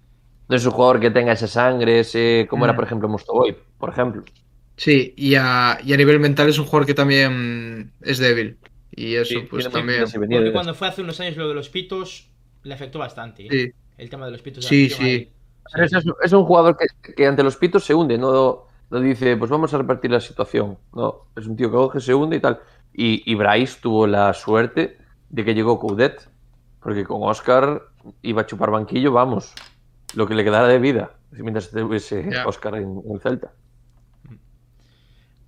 No 0.48 0.56
es 0.56 0.64
un 0.64 0.70
jugador 0.72 1.00
que 1.00 1.10
tenga 1.10 1.32
esa 1.32 1.46
sangre, 1.48 2.00
ese, 2.00 2.46
como 2.48 2.64
era, 2.64 2.72
Mm. 2.72 2.76
por 2.76 2.84
ejemplo, 2.84 3.08
Mostovoy, 3.08 3.56
por 3.78 3.90
ejemplo. 3.90 4.22
Sí, 4.76 5.12
y 5.16 5.34
a, 5.34 5.78
y 5.84 5.92
a 5.92 5.96
nivel 5.96 6.20
mental 6.20 6.48
es 6.48 6.58
un 6.58 6.64
jugador 6.66 6.86
que 6.86 6.94
también 6.94 7.92
es 8.00 8.18
débil. 8.18 8.56
Y 8.94 9.14
eso, 9.16 9.40
Sí, 9.40 9.46
pues 9.48 9.68
también. 9.70 10.04
porque 10.12 10.52
cuando 10.52 10.74
fue 10.74 10.88
hace 10.88 11.02
unos 11.02 11.18
años 11.20 11.36
lo 11.36 11.48
de 11.48 11.54
los 11.54 11.68
pitos, 11.68 12.28
le 12.62 12.74
afectó 12.74 12.98
bastante. 12.98 13.46
¿eh? 13.46 13.48
Sí, 13.50 13.72
El 13.98 14.10
tema 14.10 14.26
de 14.26 14.32
los 14.32 14.42
pitos. 14.42 14.64
Sí, 14.64 14.88
sí. 14.90 15.02
ahí. 15.02 15.32
Pero 15.72 15.84
Es, 15.84 15.92
es 16.22 16.32
un 16.32 16.44
jugador 16.44 16.76
que, 16.76 17.12
que 17.14 17.26
ante 17.26 17.42
los 17.42 17.56
pitos 17.56 17.84
se 17.84 17.94
hunde, 17.94 18.18
no, 18.18 18.66
no 18.90 19.00
dice, 19.00 19.36
pues 19.36 19.50
vamos 19.50 19.72
a 19.72 19.78
repartir 19.78 20.10
la 20.10 20.20
situación. 20.20 20.76
No, 20.94 21.26
es 21.36 21.46
un 21.46 21.56
tío 21.56 21.68
que 21.70 21.76
coge, 21.76 22.00
se 22.00 22.14
hunde 22.14 22.36
y 22.36 22.40
tal. 22.40 22.60
Y, 22.92 23.22
y 23.30 23.34
Bryce 23.34 23.78
tuvo 23.80 24.06
la 24.06 24.34
suerte 24.34 24.98
de 25.30 25.44
que 25.44 25.54
llegó 25.54 25.78
Coudet, 25.80 26.28
porque 26.82 27.04
con 27.04 27.22
Oscar 27.22 27.80
iba 28.20 28.42
a 28.42 28.46
chupar 28.46 28.70
banquillo, 28.70 29.12
vamos, 29.12 29.54
lo 30.14 30.26
que 30.26 30.34
le 30.34 30.44
quedara 30.44 30.68
de 30.68 30.78
vida, 30.78 31.12
mientras 31.30 31.66
estuviese 31.66 32.28
Ya. 32.30 32.46
Oscar 32.46 32.74
en, 32.74 33.00
en 33.06 33.12
el 33.14 33.20
Celta. 33.20 33.52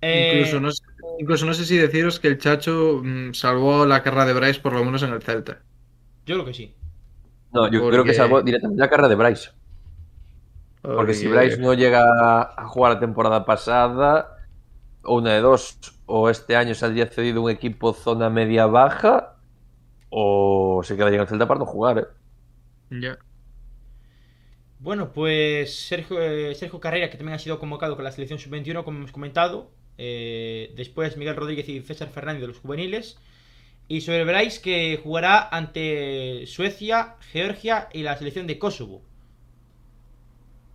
Eh, 0.01 0.33
Incluso, 0.39 0.59
no 0.59 0.71
sé, 0.71 0.83
incluso 1.19 1.45
no 1.45 1.53
sé 1.53 1.65
si 1.65 1.77
deciros 1.77 2.19
que 2.19 2.27
el 2.27 2.37
Chacho 2.37 3.01
mm, 3.03 3.33
salvó 3.33 3.85
la 3.85 4.03
carrera 4.03 4.25
de 4.25 4.33
Bryce 4.33 4.59
por 4.59 4.73
lo 4.73 4.83
menos 4.83 5.03
en 5.03 5.13
el 5.13 5.21
Celta. 5.21 5.61
Yo 6.25 6.35
creo 6.35 6.45
que 6.45 6.53
sí. 6.53 6.75
No, 7.53 7.69
yo 7.71 7.79
Porque- 7.81 7.91
creo 7.93 8.03
que 8.03 8.13
salvó 8.13 8.41
directamente 8.41 8.81
la 8.81 8.89
carrera 8.89 9.07
de 9.09 9.15
Bryce. 9.15 9.49
Porque 10.81 11.13
si 11.13 11.27
Bryce 11.27 11.57
no 11.57 11.73
llega 11.73 12.41
a 12.41 12.67
jugar 12.67 12.93
la 12.93 12.99
temporada 12.99 13.43
pasada, 13.45 14.37
o 15.03 15.15
una 15.17 15.33
de 15.33 15.41
dos, 15.41 15.79
o 16.05 16.29
este 16.29 16.55
año 16.55 16.75
saldría 16.75 17.07
cedido 17.07 17.41
un 17.41 17.49
equipo 17.49 17.93
zona 17.93 18.29
media-baja, 18.29 19.35
o 20.09 20.81
se 20.83 20.95
quedaría 20.95 21.15
en 21.17 21.21
el 21.23 21.27
Celta 21.27 21.47
para 21.47 21.59
no 21.59 21.65
jugar. 21.65 21.97
¿eh? 21.99 22.05
Ya. 23.01 23.17
Bueno, 24.79 25.11
pues 25.11 25.87
Sergio, 25.87 26.21
eh, 26.21 26.53
Sergio 26.53 26.79
Carrera, 26.79 27.09
que 27.09 27.17
también 27.17 27.35
ha 27.35 27.39
sido 27.39 27.57
convocado 27.59 27.95
con 27.95 28.03
la 28.03 28.11
selección 28.11 28.37
sub-21, 28.39 28.83
como 28.83 28.99
hemos 28.99 29.11
comentado. 29.11 29.71
Eh, 29.97 30.73
después 30.75 31.17
Miguel 31.17 31.35
Rodríguez 31.35 31.67
y 31.69 31.81
César 31.81 32.09
Fernández 32.09 32.41
de 32.41 32.47
los 32.47 32.59
juveniles. 32.59 33.17
Y 33.87 34.01
sobre 34.01 34.25
Bryce, 34.25 34.61
que 34.61 34.99
jugará 35.03 35.47
ante 35.49 36.45
Suecia, 36.47 37.15
Georgia 37.31 37.89
y 37.93 38.03
la 38.03 38.17
selección 38.17 38.47
de 38.47 38.59
Kosovo. 38.59 39.03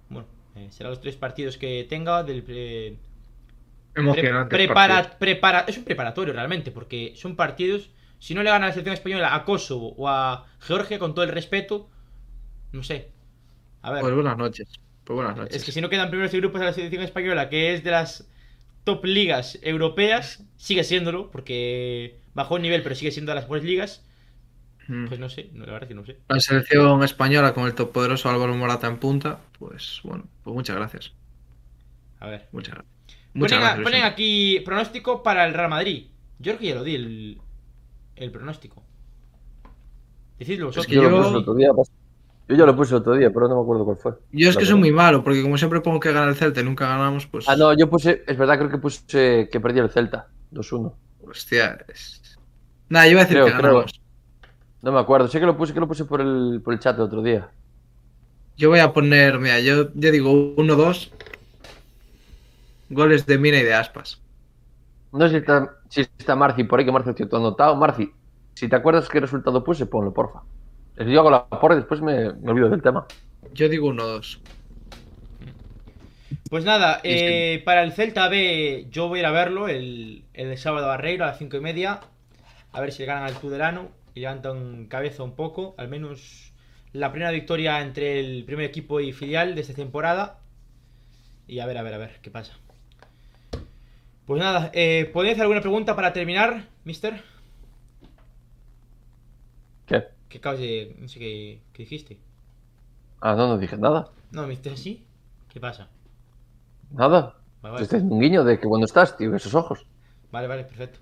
Bueno, 0.08 0.28
eh, 0.54 0.68
serán 0.70 0.90
los 0.92 1.00
tres 1.00 1.16
partidos 1.16 1.56
que 1.58 1.86
tenga 1.88 2.22
del... 2.22 2.44
eh, 2.48 2.98
pre- 3.92 4.00
Emocionante. 4.02 4.56
prepara- 4.56 5.18
prepara- 5.18 5.64
es 5.68 5.78
un 5.78 5.84
preparatorio 5.84 6.32
realmente, 6.34 6.70
porque 6.70 7.14
son 7.16 7.36
partidos. 7.36 7.90
Si 8.18 8.34
no 8.34 8.42
le 8.42 8.50
gana 8.50 8.66
la 8.66 8.72
selección 8.72 8.94
española 8.94 9.34
a 9.34 9.44
Kosovo 9.44 9.94
o 9.96 10.08
a 10.08 10.46
Georgia, 10.60 10.98
con 10.98 11.14
todo 11.14 11.24
el 11.24 11.32
respeto, 11.32 11.88
no 12.72 12.82
sé. 12.82 13.12
A 13.82 13.92
ver, 13.92 14.02
Pues 14.02 14.14
buenas 14.14 14.36
noches. 14.36 14.68
Pues 15.04 15.14
buenas 15.16 15.36
noches. 15.36 15.56
es 15.56 15.64
que 15.64 15.72
si 15.72 15.80
no 15.80 15.88
quedan 15.90 16.10
primeros 16.10 16.32
de 16.32 16.38
grupos 16.38 16.60
a 16.60 16.64
la 16.64 16.72
selección 16.72 17.02
española, 17.02 17.48
que 17.48 17.74
es 17.74 17.82
de 17.84 17.90
las 17.90 18.28
top 18.84 19.04
ligas 19.04 19.58
europeas, 19.62 20.44
sigue 20.56 20.84
siéndolo, 20.84 21.30
porque 21.30 22.20
bajó 22.34 22.56
el 22.56 22.62
nivel, 22.62 22.82
pero 22.82 22.94
sigue 22.94 23.10
siendo 23.10 23.30
de 23.30 23.36
las 23.36 23.44
mejores 23.44 23.64
ligas. 23.64 24.04
Mm. 24.88 25.06
Pues 25.06 25.20
no 25.20 25.28
sé, 25.28 25.50
la 25.54 25.66
verdad 25.66 25.86
que 25.88 25.94
no 25.94 26.04
sé. 26.04 26.18
La 26.28 26.40
selección 26.40 27.02
española 27.04 27.54
con 27.54 27.66
el 27.66 27.74
todopoderoso 27.74 28.28
Álvaro 28.28 28.54
Morata 28.54 28.86
en 28.88 28.98
punta, 28.98 29.40
pues 29.58 30.00
bueno, 30.02 30.24
pues 30.42 30.54
muchas 30.54 30.76
gracias. 30.76 31.12
A 32.18 32.26
ver. 32.28 32.48
Muchas 32.52 32.74
gracias. 32.74 32.90
Muchas 33.32 33.78
Ponen, 33.80 34.02
a- 34.02 34.06
aquí 34.06 34.60
pronóstico 34.64 35.22
para 35.22 35.46
el 35.46 35.54
Real 35.54 35.70
Madrid. 35.70 36.06
Yo 36.40 36.52
creo 36.52 36.58
que 36.58 36.66
ya 36.66 36.74
lo 36.74 36.82
di 36.84 36.94
el, 36.96 37.40
el 38.16 38.30
pronóstico. 38.32 38.82
Decidlo 40.38 40.66
vosotros. 40.66 40.86
que 40.86 40.94
Yo, 40.96 41.02
yo- 41.02 41.10
lo 41.10 41.16
puse 41.18 41.28
el 41.30 41.36
otro 41.36 41.54
día. 41.54 41.68
pues. 41.74 41.90
Yo 42.50 42.56
ya 42.56 42.66
lo 42.66 42.74
puse 42.74 42.94
el 42.96 43.00
otro 43.00 43.14
día, 43.14 43.30
pero 43.32 43.46
no 43.46 43.54
me 43.54 43.62
acuerdo 43.62 43.84
cuál 43.84 43.96
fue. 43.96 44.12
Yo 44.32 44.50
es 44.50 44.56
que 44.56 44.64
soy 44.66 44.76
muy 44.76 44.90
malo, 44.90 45.22
porque 45.22 45.40
como 45.40 45.56
siempre 45.56 45.80
pongo 45.80 46.00
que 46.00 46.12
gana 46.12 46.28
el 46.28 46.34
Celta 46.34 46.60
y 46.60 46.64
nunca 46.64 46.88
ganamos, 46.88 47.24
pues. 47.28 47.48
Ah, 47.48 47.54
no, 47.54 47.72
yo 47.78 47.88
puse, 47.88 48.24
es 48.26 48.36
verdad, 48.36 48.58
creo 48.58 48.68
que 48.68 48.78
puse 48.78 49.48
que 49.48 49.60
perdía 49.60 49.84
el 49.84 49.90
Celta. 49.90 50.26
2-1. 50.50 50.92
Hostia. 51.24 51.78
es- 51.86 52.36
Nada, 52.88 53.06
yo 53.06 53.12
iba 53.12 53.20
a 53.20 53.24
decir 53.24 53.36
Creo, 53.36 53.46
que 53.46 53.52
creo. 53.52 53.62
ganamos. 53.74 54.00
No 54.82 54.90
me 54.90 54.98
acuerdo, 54.98 55.28
sé 55.28 55.38
que 55.38 55.46
lo 55.46 55.56
puse, 55.56 55.72
que 55.72 55.78
lo 55.78 55.86
puse 55.86 56.04
por 56.06 56.20
el, 56.20 56.60
por 56.64 56.72
el 56.74 56.80
chat 56.80 56.96
el 56.96 57.02
otro 57.02 57.22
día. 57.22 57.50
Yo 58.56 58.68
voy 58.68 58.80
a 58.80 58.92
poner, 58.92 59.38
mira, 59.38 59.60
yo, 59.60 59.90
yo 59.94 60.10
digo 60.10 60.32
1-2. 60.56 61.12
Goles 62.88 63.26
de 63.26 63.38
Mina 63.38 63.58
y 63.58 63.62
de 63.62 63.74
Aspas. 63.74 64.20
No 65.12 65.20
sé 65.26 65.30
si 65.30 65.36
está, 65.36 65.70
si 65.88 66.00
está 66.00 66.34
Marci 66.34 66.64
por 66.64 66.80
ahí, 66.80 66.84
que 66.84 66.90
Marci 66.90 67.12
te 67.14 67.22
ha 67.22 67.38
anotado. 67.38 67.76
Marci, 67.76 68.10
si 68.54 68.68
te 68.68 68.74
acuerdas 68.74 69.08
qué 69.08 69.20
resultado 69.20 69.62
puse, 69.62 69.86
ponlo, 69.86 70.12
porfa. 70.12 70.40
Yo 70.96 71.20
hago 71.20 71.30
la 71.30 71.48
porra 71.48 71.74
y 71.74 71.78
después 71.78 72.00
me, 72.00 72.32
me 72.34 72.50
olvido 72.52 72.68
del 72.70 72.82
tema. 72.82 73.06
Yo 73.52 73.68
digo 73.68 73.88
1-2. 73.88 74.42
Pues 76.48 76.64
nada, 76.64 77.00
Y 77.06 77.14
es 77.14 77.22
que- 77.22 77.44
eh, 77.54 77.62
para 77.64 77.82
el 77.82 77.92
Celta 77.92 78.28
B, 78.28 78.86
yo 78.90 79.08
voy 79.08 79.18
a 79.18 79.22
ir 79.22 79.26
a 79.26 79.30
verlo 79.30 79.68
el, 79.68 80.24
el 80.34 80.58
sábado 80.58 80.86
a 80.86 80.88
Barreiro 80.90 81.24
a 81.24 81.28
las 81.28 81.38
5 81.38 81.56
y 81.56 81.60
media. 81.60 82.00
A 82.72 82.80
ver 82.80 82.92
si 82.92 83.00
le 83.00 83.06
ganan 83.06 83.24
al 83.24 83.38
Tudelano 83.40 83.90
y 84.14 84.20
levantan 84.20 84.86
cabeza 84.86 85.22
un 85.24 85.34
poco. 85.36 85.74
Al 85.78 85.88
menos 85.88 86.52
la 86.92 87.12
primera 87.12 87.30
victoria 87.32 87.80
entre 87.82 88.20
el 88.20 88.44
primer 88.44 88.66
equipo 88.66 89.00
y 89.00 89.12
filial 89.12 89.54
de 89.54 89.62
esta 89.62 89.74
temporada. 89.74 90.40
Y 91.46 91.58
a 91.60 91.66
ver, 91.66 91.76
a 91.78 91.82
ver, 91.82 91.94
a 91.94 91.98
ver, 91.98 92.18
qué 92.22 92.30
pasa. 92.30 92.54
Pues 94.26 94.40
nada, 94.40 94.70
eh, 94.74 95.10
¿podéis 95.12 95.32
hacer 95.34 95.42
alguna 95.42 95.60
pregunta 95.60 95.96
para 95.96 96.12
terminar, 96.12 96.64
mister? 96.84 97.22
¿Qué? 99.86 100.10
¿Qué 100.30 100.38
acabas 100.38 100.60
de.? 100.60 100.96
No 100.98 101.08
sé 101.08 101.18
qué, 101.18 101.60
qué 101.74 101.82
dijiste. 101.82 102.18
Ah, 103.20 103.34
no, 103.34 103.48
no 103.48 103.58
dije 103.58 103.76
nada. 103.76 104.10
No, 104.30 104.46
mister, 104.46 104.78
sí. 104.78 105.04
¿Qué 105.48 105.60
pasa? 105.60 105.90
Nada. 106.90 107.36
Vale, 107.62 107.72
vale. 107.74 107.82
estoy 107.82 107.98
haciendo 107.98 108.14
un 108.14 108.20
guiño 108.22 108.44
de 108.44 108.58
que 108.58 108.66
cuando 108.66 108.86
estás, 108.86 109.16
tío, 109.16 109.34
esos 109.36 109.54
ojos. 109.54 109.86
Vale, 110.32 110.46
vale, 110.46 110.64
perfecto. 110.64 111.00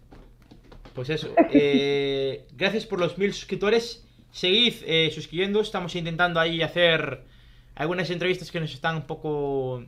Pues 0.94 1.10
eso. 1.10 1.28
eh, 1.52 2.46
gracias 2.56 2.86
por 2.86 2.98
los 2.98 3.16
mil 3.18 3.32
suscriptores. 3.32 4.04
Seguid 4.32 4.74
eh, 4.86 5.10
suscribiendo. 5.14 5.60
Estamos 5.60 5.94
intentando 5.94 6.40
ahí 6.40 6.62
hacer 6.62 7.24
algunas 7.76 8.10
entrevistas 8.10 8.50
que 8.50 8.60
nos 8.60 8.72
están 8.74 8.96
un 8.96 9.06
poco 9.06 9.84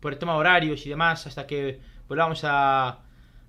por 0.00 0.12
el 0.12 0.18
tema 0.18 0.32
de 0.34 0.38
horarios 0.38 0.86
y 0.86 0.88
demás. 0.88 1.26
Hasta 1.26 1.46
que 1.46 1.80
volvamos 2.08 2.42
a, 2.44 3.00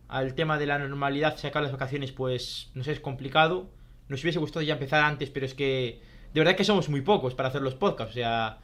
al 0.07 0.33
tema 0.35 0.57
de 0.57 0.65
la 0.65 0.79
normalidad, 0.79 1.37
sacar 1.37 1.63
las 1.63 1.71
vacaciones, 1.71 2.11
pues 2.11 2.71
nos 2.73 2.87
es 2.87 2.99
complicado. 2.99 3.69
Nos 4.07 4.21
hubiese 4.23 4.39
gustado 4.39 4.63
ya 4.63 4.73
empezar 4.73 5.03
antes, 5.03 5.29
pero 5.29 5.45
es 5.45 5.53
que 5.53 6.01
de 6.33 6.39
verdad 6.39 6.55
que 6.55 6.63
somos 6.63 6.89
muy 6.89 7.01
pocos 7.01 7.33
para 7.35 7.49
hacer 7.49 7.61
los 7.61 7.75
podcasts. 7.75 8.11
O 8.11 8.13
sea, 8.13 8.59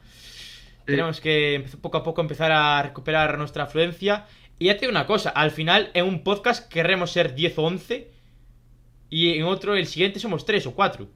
tenemos 0.84 1.20
que 1.20 1.64
poco 1.80 1.98
a 1.98 2.02
poco 2.02 2.20
empezar 2.20 2.52
a 2.52 2.82
recuperar 2.82 3.36
nuestra 3.38 3.64
afluencia. 3.64 4.26
Y 4.58 4.66
ya 4.66 4.74
te 4.74 4.80
digo 4.80 4.90
una 4.90 5.06
cosa, 5.06 5.30
al 5.30 5.50
final 5.50 5.90
en 5.94 6.04
un 6.06 6.22
podcast 6.22 6.68
querremos 6.70 7.10
ser 7.10 7.34
10 7.34 7.58
o 7.58 7.62
11 7.64 8.10
y 9.10 9.34
en 9.38 9.44
otro, 9.44 9.74
el 9.74 9.86
siguiente, 9.86 10.20
somos 10.20 10.44
3 10.44 10.66
o 10.66 10.74
4. 10.74 11.08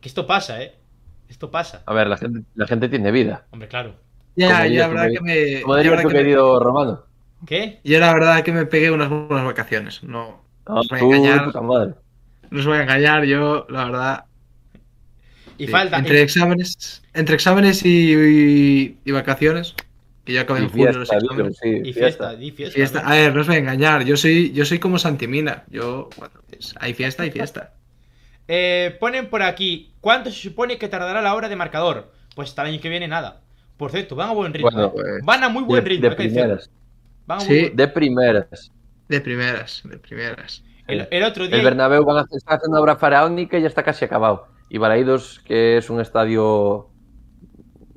Que 0.00 0.08
esto 0.08 0.26
pasa, 0.26 0.62
¿eh? 0.62 0.74
Esto 1.28 1.50
pasa. 1.50 1.82
A 1.86 1.92
ver, 1.94 2.06
la 2.06 2.16
gente, 2.16 2.42
la 2.54 2.66
gente 2.66 2.88
tiene 2.88 3.10
vida. 3.10 3.46
Hombre, 3.50 3.68
claro. 3.68 3.96
Ya, 4.36 4.64
tu 4.64 4.70
verdad 4.72 5.06
querido- 5.06 5.12
que 5.14 5.20
me. 5.56 5.62
Como 5.62 5.76
diría 5.76 5.90
tu 5.92 5.98
que 5.98 6.06
me- 6.06 6.12
querido 6.14 6.60
Romano. 6.60 7.02
¿Qué? 7.46 7.80
Yo 7.84 7.98
la 7.98 8.12
verdad 8.14 8.42
que 8.42 8.52
me 8.52 8.66
pegué 8.66 8.90
unas 8.90 9.08
buenas 9.10 9.44
vacaciones. 9.44 10.02
No, 10.04 10.42
No, 10.68 10.74
no 10.74 10.80
os 10.80 10.88
voy 10.88 10.98
a 10.98 11.00
tú, 11.00 11.12
engañar. 11.14 11.44
puta 11.46 11.60
madre. 11.60 11.94
No 12.50 12.60
os 12.60 12.66
voy 12.66 12.78
a 12.78 12.82
engañar, 12.82 13.24
yo, 13.24 13.66
la 13.68 13.84
verdad. 13.86 14.24
Y 15.58 15.66
sí, 15.66 15.72
falta. 15.72 15.98
Entre 15.98 16.22
exámenes, 16.22 17.02
entre 17.14 17.34
exámenes 17.34 17.84
y, 17.84 18.12
y- 18.14 18.98
y 19.04 19.12
vacaciones. 19.12 19.74
Que 20.24 20.32
yo 20.32 20.40
acabé 20.40 20.60
Y 20.60 20.62
en 20.64 20.68
julio 20.70 20.92
los 20.92 21.10
exámenes. 21.12 21.36
dilo, 21.60 21.82
sí, 21.82 21.88
y 21.88 21.92
fiesta, 21.92 22.34
y 22.34 22.50
fiesta. 22.50 22.74
Fiesta. 22.74 22.98
A 23.00 23.12
ver, 23.14 23.32
no 23.34 23.40
os 23.42 23.46
voy 23.46 23.56
a 23.56 23.58
engañar. 23.60 24.04
Yo 24.04 24.16
soy, 24.16 24.52
yo 24.52 24.64
soy 24.64 24.78
como 24.80 24.98
Santimina. 24.98 25.64
Yo, 25.70 26.10
bueno, 26.16 26.34
pues, 26.50 26.74
hay 26.80 26.94
fiesta, 26.94 27.22
hay 27.22 27.30
fiesta. 27.30 27.72
Eh, 28.48 28.96
ponen 29.00 29.28
por 29.28 29.42
aquí, 29.42 29.90
¿cuánto 30.00 30.30
se 30.30 30.40
supone 30.40 30.78
que 30.78 30.86
tardará 30.86 31.20
la 31.20 31.34
hora 31.34 31.48
de 31.48 31.56
marcador? 31.56 32.12
Pues 32.36 32.50
hasta 32.50 32.62
el 32.62 32.68
año 32.74 32.80
que 32.80 32.88
viene 32.88 33.08
nada. 33.08 33.40
Por 33.76 33.90
cierto, 33.90 34.14
van 34.14 34.28
a 34.28 34.34
buen 34.34 34.54
ritmo. 34.54 34.70
Bueno, 34.70 34.86
¿eh? 34.86 34.90
pues, 34.94 35.24
van 35.24 35.42
a 35.42 35.48
muy 35.48 35.64
buen 35.64 35.82
De, 35.82 35.90
ritmo. 35.90 36.08
de 36.10 36.14
primeras. 36.14 36.70
Van 37.26 37.38
a 37.38 37.40
Sí. 37.40 37.48
buen- 37.62 37.74
De 37.76 37.88
primeras. 37.88 38.70
De 39.08 39.20
primeras, 39.20 39.82
de 39.84 39.98
primeras. 39.98 40.62
El, 40.86 41.08
el 41.10 41.22
otro 41.24 41.46
día. 41.46 41.56
El 41.56 41.64
Bernabéu 41.64 42.04
van 42.04 42.18
a 42.18 42.20
hacer, 42.20 42.36
está 42.38 42.54
haciendo 42.54 42.80
obra 42.80 42.96
faraónica 42.96 43.58
y 43.58 43.62
ya 43.62 43.68
está 43.68 43.82
casi 43.82 44.04
acabado. 44.04 44.48
Y 44.68 44.78
Balaidos, 44.78 45.40
que 45.44 45.76
es 45.78 45.90
un 45.90 46.00
estadio 46.00 46.88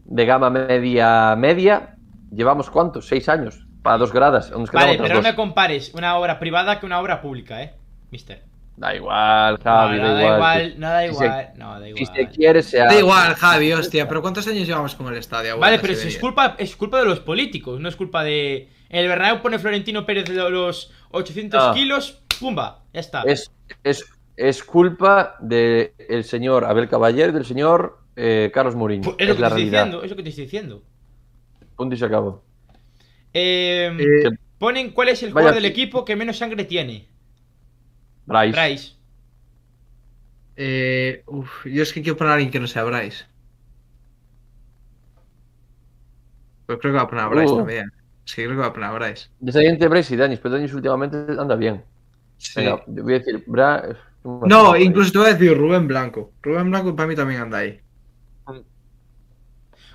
de 0.06 0.26
gama 0.26 0.50
media 0.50 1.36
media, 1.36 1.96
llevamos 2.32 2.70
¿cuántos? 2.70 3.08
Seis 3.08 3.30
años. 3.30 3.66
Para 3.82 3.98
dos 3.98 4.12
gradas. 4.12 4.52
Vale, 4.74 4.98
pero 5.02 5.16
no 5.16 5.22
me 5.22 5.36
compares 5.36 5.94
una 5.94 6.18
obra 6.18 6.38
privada 6.38 6.80
que 6.80 6.86
una 6.86 7.00
obra 7.00 7.22
pública, 7.22 7.64
¿eh? 7.64 7.74
Mister. 8.12 8.44
Da 8.76 8.96
igual, 8.96 9.58
Javi, 9.62 9.98
no, 9.98 10.04
da 10.04 10.14
da 10.14 10.22
igual. 10.22 10.36
igual, 10.38 10.74
no 10.80 10.90
da 10.90 11.02
Si 11.02 11.14
se- 11.16 11.26
igual. 11.26 11.48
No, 11.58 11.80
da 11.80 11.86
Si 11.86 11.90
igual. 11.92 12.16
se 12.16 12.28
quiere, 12.30 12.64
se 12.64 12.78
Da 12.78 12.96
igual, 12.98 13.34
Javi, 13.36 13.74
hostia, 13.74 14.08
pero 14.08 14.22
¿cuántos 14.22 14.48
años 14.48 14.66
llevamos 14.68 14.96
con 14.96 15.08
el 15.08 15.18
estadio? 15.18 15.58
Vale, 15.60 15.80
pero 15.80 15.96
si 15.96 16.08
es 16.10 16.18
culpa, 16.18 16.56
es 16.58 16.76
culpa 16.76 17.00
de 17.00 17.06
los 17.06 17.20
políticos, 17.20 17.80
no 17.80 17.88
es 17.90 17.96
culpa 17.96 18.24
de. 18.24 18.70
El 18.90 19.08
Bernabéu 19.08 19.42
pone 19.42 19.60
Florentino 19.60 20.06
Pérez 20.06 20.26
de 20.26 20.50
los 20.50 20.92
800 21.12 21.60
Ah. 21.62 21.72
kilos, 21.74 22.24
¡pumba! 22.40 22.84
Ya 22.94 23.00
está. 23.00 23.24
Es, 23.24 23.52
es, 23.84 24.06
es 24.38 24.64
culpa 24.64 25.36
del 25.40 26.24
señor 26.24 26.66
Abel 26.66 26.88
Caballero 26.90 27.30
y 27.32 27.34
del 27.34 27.46
señor 27.46 28.00
eh, 28.16 28.52
Carlos 28.54 28.76
Mourinho. 28.76 29.04
Pues 29.04 29.16
Es, 29.20 29.24
es 29.24 29.28
lo 29.30 29.34
que 29.34 29.38
te 29.38 29.42
la 29.42 29.48
estoy 29.48 29.62
realidad. 29.64 29.84
diciendo, 29.86 30.04
es 30.04 30.10
lo 30.12 30.16
que 30.18 30.24
te 30.24 30.30
estoy 30.30 30.44
diciendo. 30.46 30.84
Punto 31.76 31.96
y 31.96 31.98
se 31.98 32.06
acabó. 32.06 32.44
Eh, 33.34 33.96
Eh, 34.00 34.30
ponen 34.58 34.92
cuál 34.92 35.10
es 35.10 35.24
el 35.24 35.32
jugador 35.32 35.54
del 35.56 35.66
equipo 35.66 36.04
que 36.06 36.16
menos 36.16 36.38
sangre 36.38 36.66
tiene. 36.66 37.08
Bryce. 38.26 38.52
Bryce. 38.52 38.94
eh, 40.58 41.24
uf, 41.28 41.66
yo 41.66 41.82
es 41.84 41.94
que 41.94 42.02
quiero 42.02 42.18
poner 42.18 42.32
a 42.32 42.34
alguien 42.36 42.52
que 42.52 42.60
no 42.60 42.68
sea 42.68 42.84
Bryce. 42.84 43.26
Pues 46.66 46.78
creo 46.80 46.94
que 46.94 46.98
va 46.98 47.04
a 47.04 47.10
poner 47.10 47.24
a 47.26 47.28
Bryce 47.30 47.54
Uh. 47.54 47.58
también. 47.58 47.92
Sí, 48.30 48.44
creo 48.44 48.52
que 48.52 48.58
va 48.58 48.68
a 48.68 48.74
poner 48.74 48.90
a 48.90 48.94
Bryce. 48.94 49.28
Descendiente 49.40 49.86
de 49.86 49.90
Bryce 49.90 50.14
y 50.14 50.18
Danis, 50.18 50.38
pero 50.40 50.54
Danis 50.54 50.72
últimamente 50.76 51.18
anda 51.36 51.56
bien. 51.56 51.84
Sí. 52.38 52.60
Venga, 52.60 52.84
voy 52.86 53.16
a 53.16 53.18
decir, 53.18 53.44
Bra... 53.48 53.98
No, 54.24 54.78
incluso 54.78 55.12
te 55.12 55.18
voy 55.18 55.28
a 55.30 55.34
decir 55.34 55.58
Rubén 55.58 55.88
Blanco. 55.88 56.32
Rubén 56.44 56.70
Blanco 56.70 56.96
para 56.96 57.08
mí 57.08 57.16
también 57.16 57.42
anda 57.42 57.58
ahí. 57.58 57.82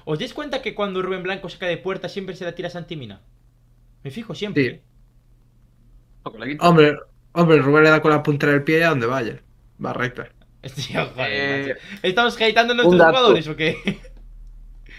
¿Os 0.05 0.19
dais 0.19 0.35
cuenta 0.35 0.63
que 0.63 0.75
cuando 0.75 1.01
Rubén 1.01 1.23
Blanco 1.23 1.49
saca 1.49 1.67
de 1.67 1.79
puerta 1.79 2.09
siempre 2.09 2.35
se 2.35 2.45
la 2.45 2.57
tira 2.57 2.67
a 2.67 2.73
Santimina? 2.73 3.21
Me 4.03 4.11
fijo 4.11 4.35
siempre. 4.35 4.65
Sí. 4.65 4.69
¿eh? 4.71 4.83
Hombre, 6.59 6.97
hombre, 7.35 7.59
Rubén 7.59 7.85
le 7.85 7.91
da 7.91 8.03
con 8.03 8.11
la 8.11 8.23
puntera 8.25 8.51
del 8.51 8.65
pie 8.65 8.81
y 8.81 8.83
a 8.83 8.89
donde 8.89 9.07
vaya. 9.07 9.41
Va 9.83 9.93
recta. 9.93 10.29
Tío, 10.75 11.07
joder, 11.15 11.71
Eh. 11.71 11.77
¿Estamos 12.03 12.35
hateando 12.35 12.73
a 12.73 12.77
nuestros 12.77 12.99
dato. 12.99 13.11
jugadores 13.13 13.47
o 13.47 13.55
qué? 13.55 13.77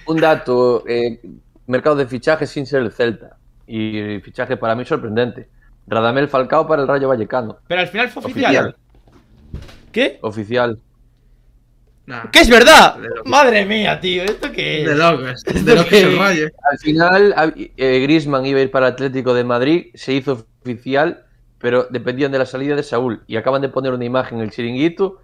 Un 0.08 0.18
dato, 0.22 0.88
eh, 0.88 1.20
mercado 1.68 1.96
de 1.96 2.06
fichajes 2.08 2.50
sin 2.50 2.66
ser 2.66 2.82
el 2.82 2.92
Celta. 2.92 3.38
Y 3.68 4.20
fichaje 4.22 4.58
para 4.58 4.76
mí 4.76 4.86
sorprendente. 4.86 5.50
Radamel 5.88 6.28
Falcao 6.28 6.68
para 6.68 6.82
el 6.82 6.88
Rayo 6.88 7.08
Vallecano. 7.08 7.58
Pero 7.68 7.82
al 7.82 7.88
final 7.88 8.10
fue 8.10 8.24
oficial. 8.24 8.46
Oficial. 8.52 8.76
¿Qué? 9.92 10.20
Oficial. 10.22 10.80
Nah, 12.08 12.30
¡Que 12.32 12.40
es 12.42 12.50
verdad! 12.50 12.98
Madre 13.26 13.66
mía, 13.66 14.00
tío, 14.00 14.24
¿esto 14.24 14.52
qué 14.52 14.82
es? 14.82 14.88
de 14.88 14.96
locos. 14.96 15.42
¿Esto 15.46 15.54
De 15.54 15.76
locos 15.76 15.90
qué 15.90 16.02
el 16.02 16.10
es? 16.10 16.20
Rayo. 16.20 16.48
Al 16.72 16.78
final, 16.78 17.54
eh, 17.56 18.00
Griezmann 18.04 18.46
iba 18.46 18.60
a 18.60 18.64
ir 18.64 18.70
para 18.70 18.88
el 18.88 18.94
Atlético 18.94 19.34
de 19.34 19.44
Madrid, 19.44 19.88
se 19.96 20.14
hizo 20.14 20.46
oficial, 20.62 21.26
pero 21.58 21.88
dependían 21.90 22.32
de 22.32 22.38
la 22.38 22.46
salida 22.46 22.76
de 22.76 22.84
Saúl. 22.84 23.24
Y 23.26 23.38
acaban 23.38 23.62
de 23.64 23.70
poner 23.70 23.92
una 23.92 24.06
imagen 24.06 24.38
en 24.38 24.44
el 24.44 24.52
chiringuito 24.52 25.20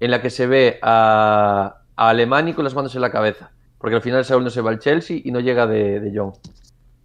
en 0.00 0.10
la 0.10 0.20
que 0.20 0.30
se 0.30 0.48
ve 0.48 0.80
a, 0.82 1.82
a 1.94 2.08
Alemani 2.08 2.52
con 2.52 2.64
las 2.64 2.74
manos 2.74 2.94
en 2.96 3.00
la 3.00 3.12
cabeza. 3.12 3.52
Porque 3.84 3.96
al 3.96 4.02
final 4.02 4.24
Saúl 4.24 4.42
no 4.44 4.48
se 4.48 4.62
va 4.62 4.70
al 4.70 4.78
Chelsea 4.78 5.20
y 5.22 5.30
no 5.30 5.40
llega 5.40 5.66
de, 5.66 6.00
de 6.00 6.18
Jong. 6.18 6.32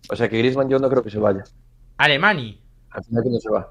O 0.10 0.16
sea 0.16 0.30
que 0.30 0.38
Griezmann 0.38 0.70
yo 0.70 0.80
no 0.80 0.90
creo 0.90 1.04
que 1.04 1.10
se 1.10 1.20
vaya. 1.20 1.44
Alemani. 1.98 2.58
Al 2.92 3.04
final 3.04 3.24
que 3.24 3.30
no 3.32 3.40
se 3.40 3.50
va. 3.50 3.70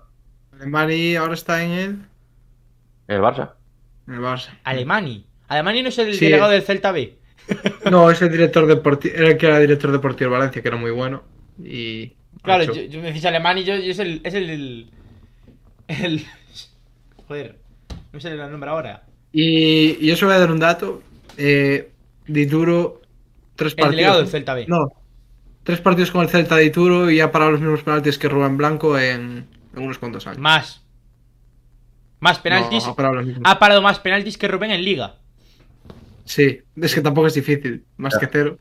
Alemani 0.53 1.17
ahora 1.17 1.33
está 1.33 1.65
en 1.65 1.71
el, 1.71 1.89
En 3.09 3.17
el 3.17 3.23
Barça. 3.23 3.53
en 4.07 4.15
el 4.15 4.21
Barça. 4.21 4.51
Alemani. 4.65 5.27
Alemani 5.49 5.83
no 5.85 5.89
es 5.89 5.99
el 5.99 6.13
Sí. 6.15 6.27
delegado 6.27 6.51
del 6.51 6.61
Celta 6.63 6.93
B. 6.93 7.17
No, 7.91 8.11
es 8.11 8.21
el 8.21 8.31
director 8.31 8.67
deportivo. 8.67 9.15
Era 9.17 9.29
el 9.29 9.39
que 9.39 9.47
era 9.47 9.59
director 9.59 9.91
deportivo 9.91 10.31
de 10.31 10.37
Valencia, 10.37 10.61
que 10.61 10.69
era 10.69 10.77
muy 10.77 10.91
bueno. 10.91 11.23
Y. 11.59 12.13
Claro, 12.43 12.65
yo, 12.65 12.75
yo 12.75 13.01
me 13.01 13.11
dice 13.11 13.29
Alemani, 13.29 13.65
yo, 13.65 13.75
yo 13.77 13.91
es 13.91 13.99
el. 14.01 14.21
Es 14.23 14.35
el, 14.35 14.51
el. 14.51 14.91
el- 15.89 16.27
Joder, 17.27 17.59
no 18.13 18.21
sé 18.21 18.29
el 18.33 18.51
nombre 18.51 18.69
ahora. 18.69 19.05
Y, 19.33 19.97
y 20.05 20.07
yo 20.09 20.13
os 20.15 20.23
voy 20.23 20.35
a 20.35 20.39
dar 20.39 20.51
un 20.53 20.61
dato. 20.61 21.03
Eh, 21.39 21.91
Dituro, 22.29 23.01
tres 23.57 23.75
El 23.77 23.85
partidos. 23.85 24.17
del 24.19 24.29
Celta 24.29 24.55
B. 24.55 24.67
No. 24.69 24.93
Tres 25.65 25.81
partidos 25.81 26.11
con 26.11 26.23
el 26.23 26.29
Celta 26.29 26.57
de 26.57 26.63
Dituro 26.63 27.11
y 27.11 27.21
ha 27.21 27.31
parado 27.33 27.51
los 27.53 27.61
mismos 27.61 27.83
penaltis 27.83 28.19
que 28.19 28.29
Rubén 28.29 28.57
Blanco 28.57 28.99
en, 28.99 29.47
en 29.75 29.83
unos 29.83 29.99
cuantos 29.99 30.27
años. 30.27 30.39
Más. 30.39 30.83
Más 32.21 32.39
penaltis. 32.39 32.85
No, 32.85 32.93
ha 32.93 33.59
parado 33.59 33.81
ha 33.81 33.83
más 33.83 33.99
penaltis 34.01 34.39
que 34.39 34.49
Rubén 34.49 34.71
en 34.71 34.85
Liga. 34.85 35.17
Sí, 36.25 36.61
es 36.77 36.95
que 36.95 37.01
tampoco 37.01 37.27
es 37.27 37.35
difícil. 37.35 37.85
Más 37.97 38.17
que 38.19 38.29
cero. 38.31 38.59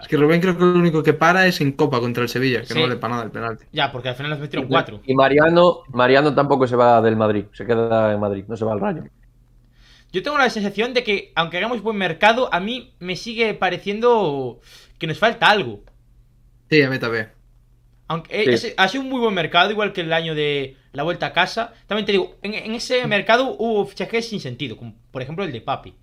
Es 0.00 0.08
que 0.08 0.16
Rubén 0.16 0.40
creo 0.40 0.56
que 0.56 0.64
lo 0.64 0.78
único 0.78 1.02
que 1.02 1.12
para 1.14 1.46
es 1.46 1.60
en 1.60 1.72
Copa 1.72 2.00
contra 2.00 2.22
el 2.22 2.28
Sevilla, 2.28 2.60
que 2.60 2.66
Sí. 2.66 2.74
no 2.74 2.82
vale 2.82 2.96
para 2.96 3.12
nada 3.14 3.24
el 3.24 3.30
penalti. 3.30 3.64
Ya, 3.72 3.90
porque 3.90 4.08
al 4.10 4.14
final 4.14 4.30
nos 4.30 4.40
metieron 4.40 4.68
cuatro. 4.68 5.00
Y 5.04 5.14
Mariano, 5.14 5.80
Mariano 5.88 6.34
tampoco 6.34 6.66
se 6.66 6.76
va 6.76 7.00
del 7.02 7.16
Madrid, 7.16 7.46
se 7.52 7.66
queda 7.66 8.12
en 8.12 8.20
Madrid, 8.20 8.44
no 8.46 8.56
se 8.56 8.64
va 8.64 8.72
al 8.72 8.80
Rayo. 8.80 9.04
Yo 10.12 10.22
tengo 10.22 10.38
la 10.38 10.50
sensación 10.50 10.92
de 10.94 11.04
que, 11.04 11.32
aunque 11.36 11.56
hagamos 11.58 11.82
buen 11.82 11.96
mercado, 11.96 12.52
a 12.52 12.60
mí 12.60 12.94
me 12.98 13.16
sigue 13.16 13.54
pareciendo 13.54 14.60
que 14.98 15.06
nos 15.06 15.18
falta 15.18 15.48
algo. 15.50 15.82
Sí, 16.68 16.82
a 16.82 16.90
mí 16.90 16.98
también. 16.98 17.28
Aunque 18.08 18.44
Sí. 18.44 18.50
ese- 18.50 18.74
ha 18.76 18.88
sido 18.88 19.04
un 19.04 19.10
muy 19.10 19.20
buen 19.20 19.34
mercado, 19.34 19.70
igual 19.70 19.92
que 19.92 20.00
el 20.00 20.12
año 20.12 20.34
de 20.34 20.76
la 20.92 21.04
vuelta 21.04 21.26
a 21.26 21.32
casa. 21.32 21.74
También 21.86 22.06
te 22.06 22.12
digo, 22.12 22.36
en, 22.42 22.54
en 22.54 22.74
ese 22.74 23.06
mercado 23.06 23.54
hubo 23.58 23.86
fichajes 23.86 24.28
sin 24.28 24.40
sentido, 24.40 24.76
como 24.76 24.94
por 25.12 25.22
ejemplo 25.22 25.44
el 25.44 25.52
de 25.52 25.60
Papi. 25.60 25.94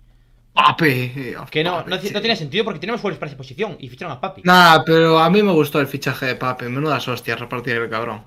Pape. 0.54 1.12
Que 1.50 1.62
no, 1.62 1.76
Pape, 1.76 1.90
no, 1.90 1.96
no 1.96 2.20
tiene 2.20 2.34
sentido 2.34 2.64
porque 2.64 2.80
tenemos 2.80 3.00
jugadores 3.00 3.18
para 3.20 3.28
esa 3.30 3.36
posición 3.36 3.76
y 3.78 3.88
ficharon 3.90 4.16
a 4.16 4.20
Papi. 4.20 4.40
Nah, 4.44 4.82
pero 4.84 5.18
a 5.18 5.28
mí 5.30 5.42
me 5.42 5.52
gustó 5.52 5.80
el 5.80 5.86
fichaje 5.86 6.26
de 6.26 6.34
Pape. 6.34 6.68
Menudas 6.70 7.06
hostias 7.08 7.38
repartir 7.38 7.76
el 7.76 7.90
cabrón. 7.90 8.24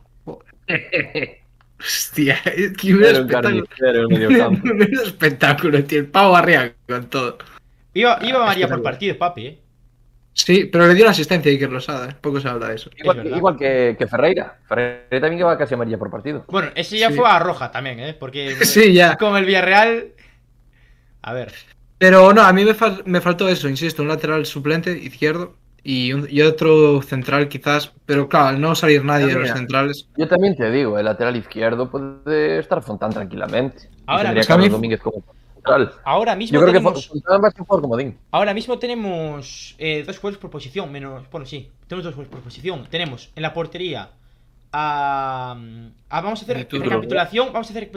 Hostia, 1.83 2.37
es 2.45 2.73
que 2.77 2.93
un 2.93 3.03
Era 3.03 3.21
un 3.21 3.29
espectáculo. 3.29 3.65
espectáculo, 5.03 5.83
tío. 5.83 5.99
El 5.99 6.07
pavo 6.07 6.35
arriba 6.35 6.69
con 6.87 7.09
todo. 7.09 7.37
Iba, 7.93 8.19
iba 8.21 8.39
María 8.45 8.67
por 8.67 8.77
espectacular. 8.77 8.83
partido, 8.83 9.17
Papi, 9.17 9.47
eh. 9.47 9.59
Sí, 10.33 10.69
pero 10.71 10.87
le 10.87 10.93
dio 10.93 11.03
la 11.03 11.11
asistencia 11.11 11.51
a 11.51 11.53
Iker 11.53 11.69
Losada. 11.69 12.09
¿eh? 12.09 12.15
Poco 12.21 12.39
se 12.39 12.47
habla 12.47 12.69
de 12.69 12.75
eso. 12.75 12.89
Igual, 12.97 13.57
que, 13.57 13.95
que 13.99 14.07
Ferreira. 14.07 14.59
Ferreira 14.65 15.03
también 15.09 15.37
lleva 15.39 15.57
casi 15.57 15.73
amarilla 15.73 15.97
por 15.97 16.09
partido. 16.09 16.45
Bueno, 16.47 16.71
ese 16.73 16.97
ya 16.97 17.09
Sí. 17.09 17.15
fue 17.15 17.27
a 17.29 17.37
Roja 17.39 17.69
también, 17.71 17.99
eh. 17.99 18.13
Porque 18.17 18.55
Sí, 18.65 18.93
ya. 18.93 19.17
con 19.17 19.35
el 19.35 19.43
Villarreal. 19.45 20.07
A 21.21 21.33
ver. 21.33 21.51
Pero 21.97 22.33
no, 22.33 22.41
a 22.43 22.53
mí 22.53 22.63
me, 22.63 22.73
fal- 22.73 23.03
me 23.05 23.19
faltó 23.21 23.49
eso, 23.49 23.67
insisto, 23.67 24.01
un 24.01 24.07
lateral 24.07 24.45
suplente 24.45 24.91
izquierdo 24.97 25.57
y, 25.83 26.13
un- 26.13 26.27
y 26.29 26.41
otro 26.41 27.01
central 27.01 27.47
quizás. 27.49 27.91
Pero 28.05 28.27
claro, 28.29 28.47
al 28.47 28.61
no 28.61 28.75
salir 28.75 29.03
nadie 29.03 29.27
de 29.27 29.35
los 29.35 29.49
centrales. 29.49 30.07
Yo 30.17 30.27
también 30.27 30.55
te 30.55 30.69
digo, 30.71 30.97
el 30.99 31.05
lateral 31.05 31.35
izquierdo 31.35 31.89
puede 31.89 32.59
estar 32.59 32.81
Fontán 32.83 33.11
tranquilamente. 33.11 33.89
Ahora, 34.05 34.23
tendría 34.23 34.41
es 34.41 34.47
que 34.47 34.53
a 34.53 34.55
Carlos 34.55 34.69
mí- 34.69 34.73
Domínguez 34.73 34.99
como 35.01 35.23
central. 35.53 35.91
Ahora 36.03 36.35
mismo 36.35 36.53
Yo 36.55 36.61
creo 36.61 36.73
que 36.73 36.79
tenemos. 36.79 37.07
Fontán 37.07 37.41
va 37.43 37.47
a 37.47 37.51
ser 37.51 37.61
jugador 37.61 37.81
como 37.83 37.97
Dean. 37.97 38.17
Ahora 38.31 38.53
mismo 38.53 38.77
tenemos 38.79 39.75
eh, 39.77 40.03
dos 40.05 40.17
jugadores 40.17 40.39
por 40.41 40.49
posición, 40.49 40.91
menos. 40.91 41.29
Bueno, 41.31 41.45
sí, 41.45 41.69
tenemos 41.87 42.03
dos 42.05 42.13
jugadores 42.15 42.31
por 42.31 42.41
posición. 42.43 42.87
Tenemos 42.89 43.31
en 43.35 43.41
la 43.43 43.53
portería 43.53 44.09
a. 44.71 45.55
a- 46.09 46.21
vamos 46.21 46.41
a 46.41 46.43
hacer 46.43 46.57
recapitulación. 46.71 47.53
Vamos 47.53 47.67
a 47.67 47.71
hacer 47.71 47.91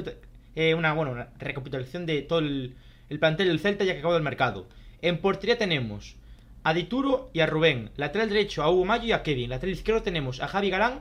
eh, 0.56 0.74
una, 0.74 0.92
bueno, 0.92 1.12
una 1.12 1.28
recapitulación 1.38 2.06
de 2.06 2.22
todo 2.22 2.38
el, 2.38 2.74
el 3.08 3.18
plantel 3.18 3.48
del 3.48 3.58
Celta 3.60 3.84
ya 3.84 3.92
que 3.94 3.98
acabó 4.00 4.16
el 4.16 4.22
mercado. 4.22 4.66
En 5.02 5.18
portería 5.18 5.58
tenemos 5.58 6.16
a 6.64 6.74
Dituro 6.74 7.30
y 7.32 7.40
a 7.40 7.46
Rubén. 7.46 7.90
Lateral 7.96 8.28
derecho 8.28 8.62
a 8.62 8.70
Hugo 8.70 8.84
Mayo 8.84 9.04
y 9.04 9.12
a 9.12 9.22
Kevin. 9.22 9.50
Lateral 9.50 9.74
izquierdo 9.74 10.02
tenemos 10.02 10.40
a 10.40 10.48
Javi 10.48 10.70
Galán 10.70 11.00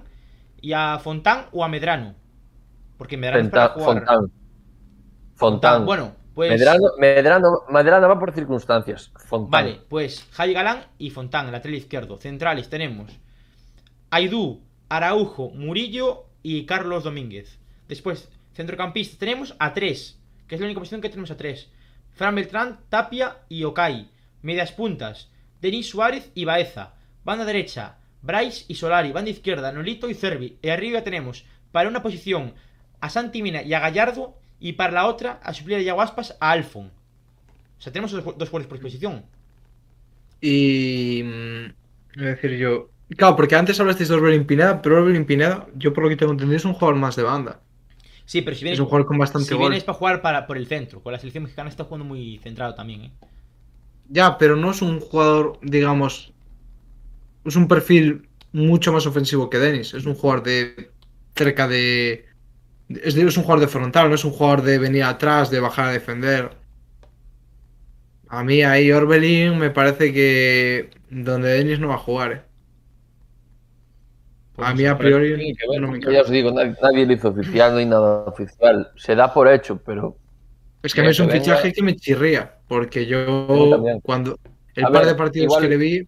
y 0.61 0.73
a 0.73 0.99
Fontán 0.99 1.45
o 1.51 1.63
a 1.63 1.67
Medrano. 1.69 2.15
Porque 2.97 3.17
Medrano 3.17 3.45
es 3.45 3.49
para 3.49 3.69
Fenta- 3.69 3.73
jugar. 3.73 3.97
Fontán. 4.05 4.31
Fontán. 5.35 5.85
Bueno, 5.85 6.15
pues. 6.35 6.51
Medrano, 6.51 6.83
Medrano, 6.99 7.49
Medrano 7.69 8.07
va 8.07 8.19
por 8.19 8.33
circunstancias. 8.33 9.11
Fontán. 9.15 9.49
Vale, 9.49 9.79
pues 9.89 10.27
Javi 10.31 10.53
Galán 10.53 10.85
y 10.97 11.09
Fontán, 11.09 11.51
lateral 11.51 11.75
izquierdo. 11.75 12.17
Centrales 12.17 12.69
tenemos 12.69 13.11
Aidú, 14.11 14.61
Araujo, 14.89 15.49
Murillo 15.49 16.25
y 16.43 16.65
Carlos 16.65 17.03
Domínguez. 17.03 17.57
Después, 17.87 18.29
centrocampistas 18.53 19.17
tenemos 19.17 19.55
a 19.59 19.73
tres, 19.73 20.19
que 20.47 20.55
es 20.55 20.61
la 20.61 20.65
única 20.65 20.79
posición 20.79 21.01
que 21.01 21.09
tenemos 21.09 21.31
a 21.31 21.37
tres. 21.37 21.69
Fran 22.11 22.35
Beltrán, 22.35 22.79
Tapia 22.89 23.37
y 23.49 23.63
Okai. 23.63 24.09
Medias 24.43 24.71
puntas, 24.71 25.31
Denis 25.63 25.87
Suárez 25.89 26.29
y 26.35 26.43
Baeza. 26.45 26.93
Banda 27.23 27.45
derecha, 27.45 27.97
Bryce 28.21 28.65
y 28.67 28.75
Solari. 28.75 29.13
Banda 29.13 29.31
izquierda, 29.31 29.71
Nolito 29.71 30.09
y 30.09 30.13
Cervi. 30.13 30.59
Y 30.61 30.69
arriba 30.69 31.03
tenemos 31.03 31.45
para 31.71 31.87
una 31.89 32.03
posición 32.03 32.53
a 32.99 33.09
Santi 33.09 33.41
Mina 33.41 33.63
y 33.63 33.73
a 33.73 33.79
Gallardo. 33.79 34.37
Y 34.59 34.73
para 34.73 34.91
la 34.93 35.07
otra, 35.07 35.39
a 35.41 35.53
suplir 35.53 35.77
a 35.77 35.81
Yaguaspas 35.81 36.37
a 36.39 36.51
Alfon. 36.51 36.87
O 37.77 37.81
sea, 37.81 37.93
tenemos 37.93 38.11
dos, 38.11 38.23
dos 38.23 38.49
jugadores 38.49 38.67
por 38.67 38.79
posición. 38.81 39.25
Y. 40.41 41.21
mm, 41.23 41.65
Es 42.15 42.21
decir, 42.21 42.57
yo. 42.57 42.89
Claro, 43.17 43.35
porque 43.35 43.55
antes 43.55 43.79
hablasteis 43.79 44.09
de 44.09 44.15
Orbelín 44.15 44.45
Pineda, 44.45 44.81
pero 44.81 44.97
Orbelín 44.97 45.25
Pineda, 45.25 45.67
yo 45.75 45.93
por 45.93 46.03
lo 46.03 46.09
que 46.09 46.15
tengo 46.17 46.31
entendido, 46.31 46.57
es 46.57 46.65
un 46.65 46.73
jugador 46.73 46.95
más 46.95 47.15
de 47.15 47.23
banda. 47.23 47.61
Sí, 48.25 48.41
pero 48.41 48.55
si 48.55 48.63
vienes, 48.63 48.77
Es 48.77 48.79
un 48.79 48.87
jugador 48.87 49.07
con 49.07 49.17
bastante 49.17 49.47
si 49.47 49.55
vienes 49.55 49.83
para 49.83 49.97
jugar 49.97 50.21
para, 50.21 50.47
por 50.47 50.57
el 50.57 50.67
centro, 50.67 51.01
con 51.01 51.13
la 51.13 51.19
selección 51.19 51.43
mexicana 51.43 51.69
está 51.69 51.83
jugando 51.85 52.05
muy 52.05 52.37
centrado 52.39 52.75
también, 52.75 53.01
¿eh? 53.03 53.11
Ya, 54.17 54.37
pero 54.37 54.55
no 54.55 54.71
es 54.71 54.81
un 54.81 54.99
jugador, 55.01 55.59
digamos. 55.61 56.33
Es 57.45 57.55
un 57.55 57.67
perfil 57.67 58.29
mucho 58.51 58.93
más 58.93 59.05
ofensivo 59.05 59.49
que 59.49 59.59
Denis. 59.59 59.93
Es 59.93 60.05
un 60.05 60.15
jugador 60.15 60.43
de. 60.43 60.91
cerca 61.35 61.67
de. 61.67 62.25
Es, 62.89 63.15
de- 63.15 63.27
es 63.27 63.37
un 63.37 63.43
jugador 63.43 63.61
de 63.61 63.69
frontal, 63.69 64.09
no 64.09 64.15
es 64.15 64.25
un 64.25 64.31
jugador 64.33 64.61
de 64.63 64.79
venir 64.79 65.03
atrás, 65.03 65.51
de 65.51 65.59
bajar 65.59 65.87
a 65.89 65.93
defender. 65.93 66.51
A 68.27 68.43
mí 68.43 68.63
ahí 68.63 68.91
Orbelín 68.91 69.57
me 69.59 69.69
parece 69.69 70.11
que. 70.13 70.89
donde 71.09 71.49
Denis 71.49 71.79
no 71.79 71.87
va 71.89 71.95
a 71.95 71.97
jugar, 71.99 72.31
eh. 72.33 72.41
Pues 74.55 74.67
a 74.69 74.73
mí 74.73 74.85
a 74.85 74.97
priori 74.97 75.55
que 75.55 75.79
no 75.79 75.87
me 75.87 75.99
ya 75.99 76.21
os 76.21 76.29
digo, 76.29 76.51
nadie, 76.51 76.75
nadie 76.81 77.05
lo 77.07 77.13
hizo 77.13 77.29
oficial, 77.29 77.71
no 77.71 77.77
hay 77.77 77.85
nada 77.87 78.25
oficial. 78.25 78.91
Se 78.95 79.15
da 79.15 79.33
por 79.33 79.47
hecho, 79.47 79.81
pero 79.83 80.17
Es 80.83 80.93
que 80.93 81.01
a 81.01 81.03
mí 81.03 81.09
es 81.09 81.19
un 81.19 81.29
fichaje 81.29 81.71
que 81.73 81.81
me 81.81 81.95
chirría, 81.95 82.57
porque 82.67 83.05
yo 83.05 83.81
cuando 84.03 84.37
el 84.75 84.83
A 84.85 84.89
par 84.91 85.01
ver, 85.05 85.13
de 85.13 85.15
partidos 85.15 85.45
igual- 85.45 85.61
que 85.63 85.69
le 85.69 85.77
vi, 85.77 86.07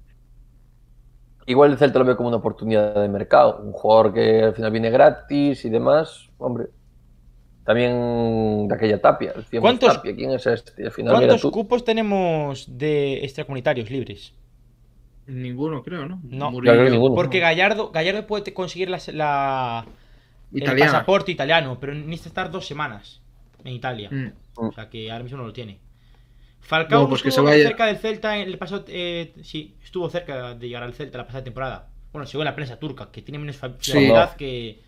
igual 1.48 1.72
el 1.72 1.78
Celta 1.78 2.00
lo 2.00 2.06
ve 2.06 2.16
como 2.16 2.28
una 2.28 2.38
oportunidad 2.38 2.94
de 3.02 3.08
mercado. 3.08 3.62
Un 3.64 3.72
jugador 3.72 4.14
que 4.14 4.44
al 4.44 4.54
final 4.54 4.72
viene 4.72 4.90
gratis 4.90 5.64
y 5.66 5.70
demás. 5.70 6.30
Hombre, 6.38 6.66
también 7.64 8.68
de 8.68 8.76
aquella 8.76 9.02
tapia. 9.02 9.34
¿Cuántos- 9.60 9.94
Tapia, 9.96 10.14
¿Quién 10.16 10.32
es 10.32 10.46
este? 10.46 10.86
Al 10.86 10.92
final 10.92 11.14
mira 11.16 11.28
¿Cuántos 11.28 11.42
tú. 11.42 11.52
cupos 11.52 11.84
tenemos 11.86 12.66
de 12.78 13.24
extracomunitarios 13.24 13.90
libres? 13.90 14.34
ninguno 15.28 15.82
creo, 15.82 16.06
¿no? 16.08 16.20
No. 16.24 16.56
Creo 16.60 16.88
ninguno. 16.88 17.16
Porque 17.16 17.40
Gallardo, 17.40 17.90
Gallardo 17.92 18.28
puede 18.28 18.54
conseguir 18.54 18.92
la, 18.92 19.00
la- 19.12 19.84
el 20.54 20.78
pasaporte 20.78 21.32
italiano, 21.32 21.80
pero 21.82 21.96
necesita 21.96 22.30
estar 22.30 22.52
dos 22.52 22.68
semanas 22.68 23.22
en 23.64 23.74
Italia. 23.74 24.10
Mm. 24.12 24.28
O 24.56 24.72
sea 24.72 24.90
que 24.90 25.12
ahora 25.12 25.24
mismo 25.24 25.38
no 25.38 25.46
lo 25.46 25.54
tiene. 25.54 25.80
Falcao 26.62 27.04
No, 27.04 27.10
pues 27.10 27.22
que 27.22 27.30
estuvo 27.30 27.48
se 27.48 27.52
vaya- 27.54 27.68
cerca 27.68 27.86
del 27.86 27.98
Celta 27.98 28.38
en 28.38 28.48
el 28.48 28.58
pasado. 28.58 28.86
eh, 28.88 29.34
sí, 29.44 29.76
estuvo 29.84 30.10
cerca 30.10 30.56
de 30.56 30.68
llegar 30.68 30.84
al 30.84 30.94
Celta 30.94 31.18
la 31.20 31.26
pasada 31.28 31.44
temporada. 31.44 31.90
Bueno, 32.12 32.26
según 32.26 32.46
la 32.46 32.56
prensa 32.56 32.80
turca, 32.80 33.12
que 33.12 33.22
tiene 33.22 33.38
menos 33.40 33.58
Sí. 33.80 33.92
fiabilidad 33.92 34.36
que, 34.36 34.82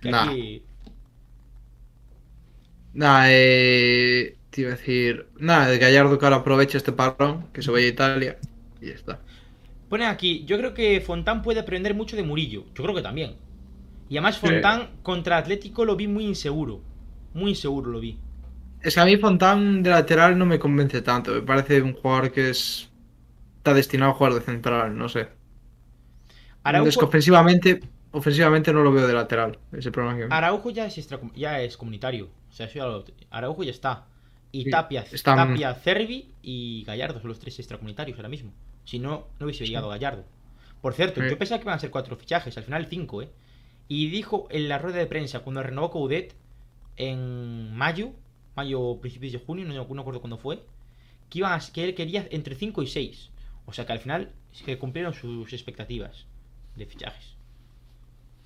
que 0.00 0.10
Nah. 0.10 0.22
aquí. 0.30 0.62
Nada, 2.94 3.26
eh, 3.30 4.36
te 4.50 4.62
iba 4.62 4.70
a 4.70 4.76
decir. 4.76 5.28
Nada, 5.38 5.68
de 5.68 5.78
Gallardo 5.78 6.18
que 6.18 6.24
ahora 6.24 6.38
aproveche 6.38 6.78
este 6.78 6.92
parón, 6.92 7.48
que 7.52 7.62
se 7.62 7.70
vaya 7.70 7.86
a 7.86 7.90
Italia. 7.90 8.38
Y 8.80 8.86
ya 8.86 8.92
está. 8.94 9.20
Pone 9.88 10.06
aquí, 10.06 10.44
yo 10.46 10.56
creo 10.58 10.74
que 10.74 11.00
Fontán 11.00 11.42
puede 11.42 11.60
aprender 11.60 11.94
mucho 11.94 12.16
de 12.16 12.22
Murillo. 12.22 12.64
Yo 12.74 12.82
creo 12.82 12.94
que 12.94 13.02
también. 13.02 13.36
Y 14.08 14.16
además 14.16 14.36
Sí. 14.36 14.46
Fontán 14.46 14.90
contra 15.02 15.36
Atlético 15.38 15.84
lo 15.84 15.96
vi 15.96 16.06
muy 16.08 16.24
inseguro. 16.24 16.80
Muy 17.34 17.50
inseguro 17.50 17.90
lo 17.90 18.00
vi. 18.00 18.18
Es 18.82 18.94
que 18.94 19.00
a 19.00 19.04
mí 19.04 19.16
Fontán 19.16 19.82
de 19.82 19.90
lateral 19.90 20.38
no 20.38 20.46
me 20.46 20.58
convence 20.58 21.02
tanto. 21.02 21.32
Me 21.32 21.42
parece 21.42 21.82
un 21.82 21.94
jugador 21.94 22.30
que 22.32 22.50
es. 22.50 22.90
Está 23.58 23.74
destinado 23.74 24.12
a 24.12 24.14
jugar 24.14 24.34
de 24.34 24.40
central, 24.40 24.96
no 24.96 25.08
sé. 25.08 25.28
Araujo, 26.62 26.88
Es 26.88 26.96
que 26.96 27.04
ofensivamente, 27.04 27.80
ofensivamente 28.12 28.72
no 28.72 28.82
lo 28.82 28.92
veo 28.92 29.06
de 29.06 29.14
lateral. 29.14 29.58
Ese 29.72 29.90
problema 29.90 30.16
que 30.18 30.26
Araujo 30.34 30.70
ya 30.70 30.86
es, 30.86 30.96
extra- 30.98 31.20
ya 31.34 31.60
es 31.60 31.76
comunitario. 31.76 32.30
O 32.48 32.52
sea, 32.52 32.66
eso 32.66 32.76
ya 32.76 32.86
lo- 32.86 33.04
Araujo 33.30 33.64
ya 33.64 33.70
está. 33.70 34.06
Y 34.52 34.64
Sí, 34.64 34.70
Tapia, 34.70 35.04
están- 35.12 35.36
Tapia, 35.36 35.74
Cervi 35.74 36.32
y 36.42 36.84
Gallardo 36.86 37.20
son 37.20 37.28
los 37.28 37.38
tres 37.38 37.58
extracomunitarios 37.58 38.16
ahora 38.18 38.28
mismo. 38.30 38.52
Si 38.84 38.98
no, 38.98 39.26
no 39.38 39.46
hubiese 39.46 39.66
llegado 39.66 39.88
Gallardo. 39.88 40.24
Por 40.80 40.94
cierto, 40.94 41.20
Sí. 41.22 41.28
yo 41.28 41.36
pensaba 41.38 41.58
que 41.58 41.64
iban 41.64 41.74
a 41.76 41.80
ser 41.80 41.90
cuatro 41.90 42.16
fichajes, 42.16 42.56
al 42.56 42.64
final 42.64 42.86
cinco, 42.86 43.20
¿eh? 43.22 43.28
Y 43.88 44.08
dijo 44.08 44.46
en 44.50 44.68
la 44.68 44.78
rueda 44.78 44.98
de 44.98 45.06
prensa 45.06 45.40
cuando 45.40 45.62
renovó 45.62 45.90
Coudet 45.90 46.34
en 46.96 47.74
mayo, 47.76 48.12
mayo, 48.60 48.98
principios 49.04 49.32
de 49.34 49.38
junio, 49.46 49.64
no, 49.66 49.74
no 49.74 49.94
me 49.94 50.00
acuerdo 50.02 50.20
cuándo 50.24 50.38
fue, 50.44 50.56
que, 51.30 51.38
iban 51.40 51.52
a- 51.58 51.72
que 51.74 51.80
él 51.84 51.94
quería 51.94 52.26
entre 52.38 52.54
5 52.62 52.82
y 52.82 52.86
6. 52.98 53.30
O 53.66 53.72
sea 53.72 53.84
que 53.86 53.92
al 53.96 54.00
final 54.04 54.22
se 54.52 54.78
cumplieron 54.82 55.12
sus 55.14 55.52
expectativas 55.52 56.14
de 56.78 56.86
fichajes. 56.86 57.26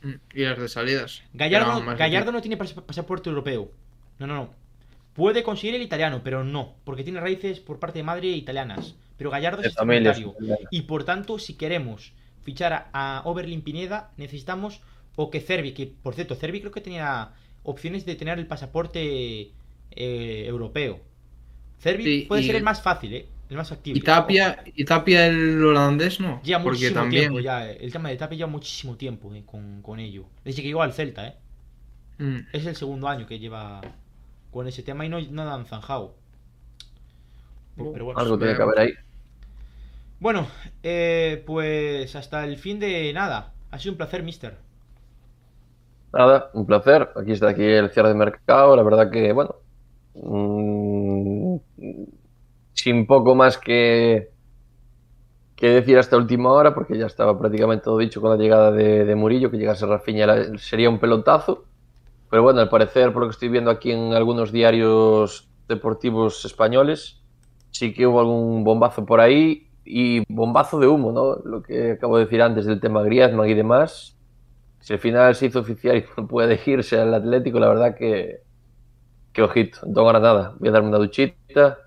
Mm, 0.02 0.14
Y 0.34 0.42
las 0.44 0.58
de 0.58 0.68
salidas. 0.68 1.22
Gallardo, 1.32 1.82
Gallardo 1.96 2.32
no 2.32 2.40
tiene 2.40 2.58
pas- 2.58 2.74
pasaporte 2.90 3.28
europeo. 3.30 3.70
No, 4.18 4.26
no, 4.26 4.34
no. 4.34 4.50
Puede 5.14 5.42
conseguir 5.42 5.74
el 5.76 5.82
italiano, 5.82 6.20
pero 6.24 6.42
no, 6.42 6.74
porque 6.84 7.04
tiene 7.04 7.20
raíces 7.20 7.60
por 7.60 7.78
parte 7.78 7.98
de 8.00 8.02
madre 8.10 8.28
italianas. 8.28 8.94
Pero 9.18 9.30
Gallardo 9.30 9.60
es 9.60 9.66
extracomunitario. 9.68 10.34
Y 10.70 10.82
por 10.82 11.04
tanto, 11.04 11.38
si 11.38 11.54
queremos 11.54 12.12
fichar 12.42 12.72
a, 12.72 12.88
a 13.18 13.22
Oberlin 13.28 13.62
Pineda, 13.62 14.10
necesitamos 14.16 14.80
o 15.14 15.30
que 15.30 15.40
Cervi, 15.40 15.72
que 15.72 15.86
por 15.86 16.14
cierto, 16.16 16.34
Cervi 16.34 16.60
creo 16.60 16.72
que 16.72 16.80
tenía 16.80 17.32
opciones 17.62 18.04
de 18.06 18.16
tener 18.16 18.38
el 18.38 18.46
pasaporte 18.46 19.52
eh, 19.96 20.44
europeo. 20.46 21.00
Cervi 21.78 22.04
Sí, 22.04 22.26
puede 22.28 22.42
y- 22.42 22.46
ser 22.46 22.56
el 22.56 22.62
más 22.64 22.82
fácil, 22.82 23.14
¿eh? 23.14 23.28
El 23.50 23.56
más 23.58 23.68
factible. 23.70 23.98
Y 23.98 24.02
Tapia, 24.02 24.62
y 24.64 24.84
Tapia 24.84 25.26
el 25.26 25.64
holandés, 25.64 26.20
¿no? 26.20 26.42
Lleva 26.42 26.60
Porque 26.62 26.68
muchísimo 26.68 26.90
también. 26.90 27.30
tiempo 27.30 27.40
ya. 27.40 27.70
eh. 27.70 27.78
El 27.80 27.90
tema 27.92 28.08
de 28.10 28.16
Tapia 28.16 28.36
lleva 28.36 28.50
muchísimo 28.50 28.96
tiempo 28.96 29.34
eh, 29.34 29.44
con, 29.46 29.80
con 29.82 29.98
ello. 30.00 30.26
Desde 30.44 30.62
que 30.62 30.68
llegó 30.68 30.82
al 30.82 30.92
Celta, 30.92 31.26
¿eh? 31.26 31.36
Mm, 32.18 32.46
Es 32.52 32.64
el 32.66 32.76
segundo 32.76 33.08
año 33.08 33.26
que 33.26 33.38
lleva 33.38 33.80
con 34.50 34.66
ese 34.68 34.82
tema 34.82 35.04
y 35.06 35.08
no, 35.10 35.20
no 35.20 35.52
han 35.52 35.66
zanjado. 35.66 36.16
No, 37.76 37.92
Pero 37.92 38.04
bueno, 38.06 38.20
Algo 38.20 38.38
tiene 38.38 38.56
que 38.56 38.62
haber 38.62 38.78
ahí. 38.78 38.92
bueno 40.20 40.46
eh, 40.82 41.42
pues 41.46 42.14
hasta 42.16 42.44
el 42.44 42.56
fin 42.58 42.78
de 42.80 43.12
nada. 43.12 43.52
Ha 43.70 43.78
sido 43.78 43.92
un 43.92 43.98
placer, 43.98 44.22
mister. 44.22 44.58
Nada, 46.12 46.50
un 46.54 46.66
placer. 46.66 47.10
Aquí 47.16 47.32
está 47.32 47.48
aquí 47.50 47.62
el 47.64 47.90
cierre 47.90 48.08
de 48.10 48.14
mercado. 48.14 48.76
La 48.76 48.82
verdad 48.82 49.10
que, 49.10 49.32
bueno, 49.32 49.56
mm, 50.14 51.56
sin 52.72 53.06
poco 53.06 53.34
más 53.34 53.58
que, 53.58 54.30
que 55.56 55.68
decir 55.68 55.98
hasta 55.98 56.16
última 56.16 56.50
hora, 56.50 56.74
porque 56.74 56.98
ya 56.98 57.06
estaba 57.06 57.38
prácticamente 57.38 57.84
todo 57.84 57.98
dicho 57.98 58.20
con 58.20 58.30
la 58.30 58.36
llegada 58.36 58.72
de, 58.72 59.14
Murillo, 59.14 59.50
que 59.50 59.58
llegase 59.58 59.86
Rafinha 59.86 60.58
sería 60.58 60.90
un 60.90 60.98
pelotazo. 60.98 61.64
Pero 62.30 62.42
bueno, 62.42 62.60
al 62.60 62.68
parecer, 62.68 63.12
por 63.12 63.22
lo 63.22 63.28
que 63.28 63.32
estoy 63.32 63.48
viendo 63.48 63.70
aquí 63.70 63.92
en 63.92 64.14
algunos 64.14 64.52
diarios 64.52 65.48
deportivos 65.68 66.44
españoles, 66.44 67.22
sí 67.70 67.92
que 67.92 68.06
hubo 68.06 68.20
algún 68.20 68.64
bombazo 68.64 69.04
por 69.04 69.20
ahí 69.20 69.68
y 69.84 70.24
bombazo 70.32 70.78
de 70.78 70.86
humo, 70.86 71.12
¿no? 71.12 71.36
Lo 71.44 71.62
que 71.62 71.92
acabo 71.92 72.16
de 72.16 72.24
decir 72.24 72.42
antes 72.42 72.66
del 72.66 72.80
tema 72.80 73.02
Griezmann 73.02 73.48
y 73.48 73.54
demás. 73.54 74.16
Si 74.80 74.92
al 74.92 74.98
final 74.98 75.34
se 75.34 75.46
hizo 75.46 75.60
oficial 75.60 75.96
y 75.96 76.04
no 76.16 76.26
puede 76.26 76.58
irse 76.66 76.98
al 76.98 77.14
Atlético, 77.14 77.60
la 77.60 77.68
verdad 77.68 77.96
que, 77.96 78.40
que 79.32 79.42
ojito, 79.42 79.80
no 79.86 80.04
ganas 80.04 80.22
nada. 80.22 80.54
Voy 80.58 80.68
a 80.68 80.72
darme 80.72 80.88
una 80.88 80.98
duchita 80.98 81.78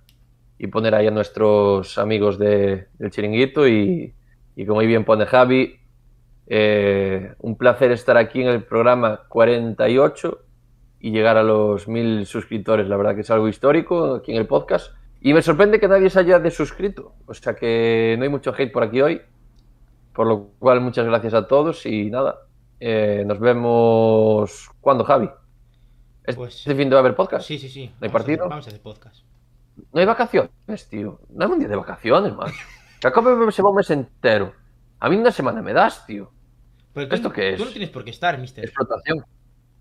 y 0.58 0.68
poner 0.68 0.96
ahí 0.96 1.08
a 1.08 1.12
nuestros 1.12 1.98
amigos 1.98 2.38
de- 2.40 2.88
del 2.98 3.12
chiringuito 3.12 3.68
y, 3.68 4.14
como 4.66 4.80
ahí 4.80 4.88
bien 4.88 5.06
pone 5.06 5.26
Javi, 5.26 5.80
eh, 6.48 7.34
un 7.40 7.58
placer 7.58 7.92
estar 7.92 8.18
aquí 8.18 8.42
en 8.42 8.48
el 8.48 8.64
programa 8.64 9.22
48 9.28 10.42
y 11.00 11.12
llegar 11.12 11.38
a 11.38 11.44
los 11.44 11.88
mil 11.88 12.26
suscriptores. 12.26 12.88
La 12.88 12.98
verdad 12.98 13.16
que 13.16 13.22
es 13.22 13.32
algo 13.32 13.48
histórico 13.48 14.16
aquí 14.16 14.32
en 14.32 14.38
el 14.38 14.48
podcast. 14.48 14.94
Y 15.22 15.34
me 15.34 15.42
sorprende 15.42 15.80
que 15.80 15.88
nadie 15.88 16.10
se 16.10 16.20
haya 16.20 16.40
desuscrito. 16.40 17.14
O 17.26 17.34
sea 17.34 17.56
que 17.56 18.16
no 18.18 18.24
hay 18.24 18.30
mucho 18.30 18.54
hate 18.58 18.72
por 18.72 18.84
aquí 18.84 19.02
hoy. 19.02 19.22
Por 20.14 20.28
lo 20.28 20.50
cual, 20.60 20.82
muchas 20.82 21.06
gracias 21.06 21.34
a 21.34 21.48
todos 21.48 21.86
y 21.86 22.10
nada. 22.10 22.40
eh, 22.80 23.24
nos 23.26 23.40
vemos. 23.40 24.70
¿Cuándo, 24.82 25.04
Javi? 25.04 25.30
¿Este 26.28 26.34
Pues- 26.36 26.64
fin 26.64 26.78
de 26.78 26.90
va 26.90 26.98
a 26.98 27.00
haber 27.00 27.16
podcast? 27.16 27.46
Sí, 27.48 27.58
sí, 27.60 27.70
sí. 27.70 27.88
¿No 27.88 27.94
hay 27.94 28.10
Vamos 28.10 28.10
a 28.10 28.14
partido? 28.14 28.50
Vamos 28.50 28.66
a 28.66 28.70
hacer 28.70 28.82
podcast. 28.82 29.24
No 29.94 30.00
hay 30.00 30.06
vacaciones, 30.06 30.88
tío. 30.90 31.20
No 31.30 31.46
hay 31.46 31.52
un 31.52 31.60
día 31.60 31.68
de 31.68 31.76
vacaciones, 31.76 32.34
macho. 32.34 32.54
Se 33.52 33.62
va 33.62 33.70
un 33.70 33.76
mes 33.76 33.90
entero. 33.92 34.54
A 35.00 35.10
mí 35.10 35.18
una 35.18 35.32
semana 35.32 35.62
me 35.62 35.74
das, 35.74 36.06
tío. 36.06 36.32
Pero 36.94 37.10
tú, 37.10 37.16
¿Esto 37.16 37.32
qué 37.32 37.52
es? 37.52 37.58
Tú 37.58 37.66
no 37.66 37.72
tienes 37.72 37.90
por 37.90 38.04
qué 38.04 38.10
estar, 38.12 38.38
mister. 38.40 38.64
Explotación. 38.64 39.24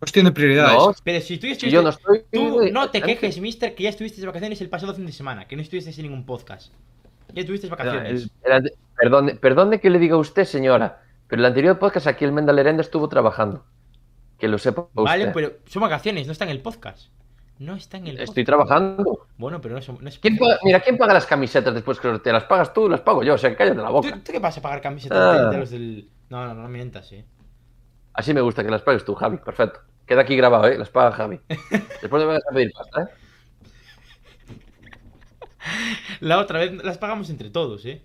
Cuestión 0.01 0.27
de 0.27 0.33
prioridades. 0.33 0.77
No, 0.77 0.93
Pero 1.05 1.21
si 1.21 1.39
tú 1.39 1.47
estuviste... 1.47 1.71
yo 1.71 1.81
no 1.81 1.91
estoy. 1.91 2.25
Tú 2.31 2.61
no 2.73 2.91
te 2.91 3.01
quejes, 3.01 3.41
mister, 3.41 3.75
que 3.75 3.85
ya 3.85 3.91
estuviste 3.91 4.21
de 4.21 4.27
vacaciones 4.27 4.61
el 4.61 4.69
pasado 4.69 4.93
fin 4.95 5.07
de 5.07 5.13
semana, 5.13 5.47
que 5.47 5.57
no 5.57 5.63
estuviste 5.63 5.91
en 5.91 6.03
ningún 6.03 6.27
podcast. 6.27 6.73
Ya 7.33 7.47
tuviste 7.47 7.69
vacaciones. 7.69 8.29
El- 8.43 8.53
el- 8.53 8.73
perdone, 8.97 9.35
perdone 9.37 9.81
que 9.81 9.91
le 9.91 9.99
diga 9.99 10.17
a 10.17 10.19
usted, 10.19 10.45
señora, 10.45 11.03
pero 11.29 11.41
el 11.41 11.47
anterior 11.47 11.79
podcast 11.79 12.07
aquí 12.09 12.25
el 12.25 12.33
Menda 12.33 12.53
Lerenda 12.53 12.83
estuvo 12.83 13.09
trabajando. 13.09 13.65
Que 14.39 14.49
lo 14.49 14.59
sepa 14.59 14.83
usted. 14.83 15.03
Vale, 15.03 15.29
pero 15.29 15.53
son 15.67 15.83
vacaciones, 15.83 16.27
no 16.27 16.33
está 16.33 16.45
en 16.45 16.51
el 16.51 16.61
podcast. 16.61 17.09
No 17.59 17.77
está 17.77 17.99
en 17.99 18.07
el 18.09 18.13
podcast. 18.15 18.29
Estoy 18.31 18.45
trabajando. 18.45 19.29
Bueno, 19.39 19.61
pero 19.61 19.75
no 19.75 19.79
es... 19.81 19.89
No 19.89 20.09
es 20.09 20.19
¿Quién 20.19 20.37
paga- 20.37 20.59
mira, 20.65 20.81
¿quién 20.81 20.99
paga 20.99 21.15
las 21.15 21.27
camisetas 21.27 21.73
después 21.73 22.01
que 22.01 22.19
te 22.19 22.33
las 22.33 22.45
pagas 22.45 22.73
tú? 22.75 22.89
Las 22.89 23.01
pago 23.01 23.23
yo, 23.23 23.35
o 23.35 23.39
sea, 23.39 23.55
cállate 23.57 23.77
la 23.79 23.87
¿Tú, 23.89 23.93
boca. 23.93 24.11
tú 24.25 24.33
qué 24.33 24.39
vas 24.41 24.59
a 24.59 24.63
pagar 24.63 24.81
camisetas 24.81 25.19
Ah. 25.19 25.51
de, 25.51 25.59
los 25.59 25.71
del...? 25.71 26.09
No, 26.31 26.47
no, 26.47 26.55
no 26.55 26.69
mientas, 26.69 27.13
eh. 27.13 27.25
Así 28.13 28.35
me 28.35 28.41
gusta 28.41 28.65
que 28.65 28.71
las 28.71 28.83
pagues 28.83 29.05
tú, 29.05 29.15
Javi. 29.15 29.37
Perfecto. 29.39 29.81
Queda 30.07 30.23
aquí 30.23 30.37
grabado, 30.37 30.67
¿eh? 30.67 30.77
Las 30.79 30.91
paga 30.91 31.13
Javi. 31.13 31.41
Después 32.03 32.23
me 32.25 32.27
vas 32.27 32.43
a 32.51 32.53
pedir 32.55 32.73
pasta, 32.73 33.03
¿eh? 33.03 33.07
La 36.21 36.39
otra 36.39 36.59
vez 36.61 36.85
las 36.85 36.99
pagamos 36.99 37.31
entre 37.31 37.51
todos, 37.51 37.85
eh. 37.87 38.03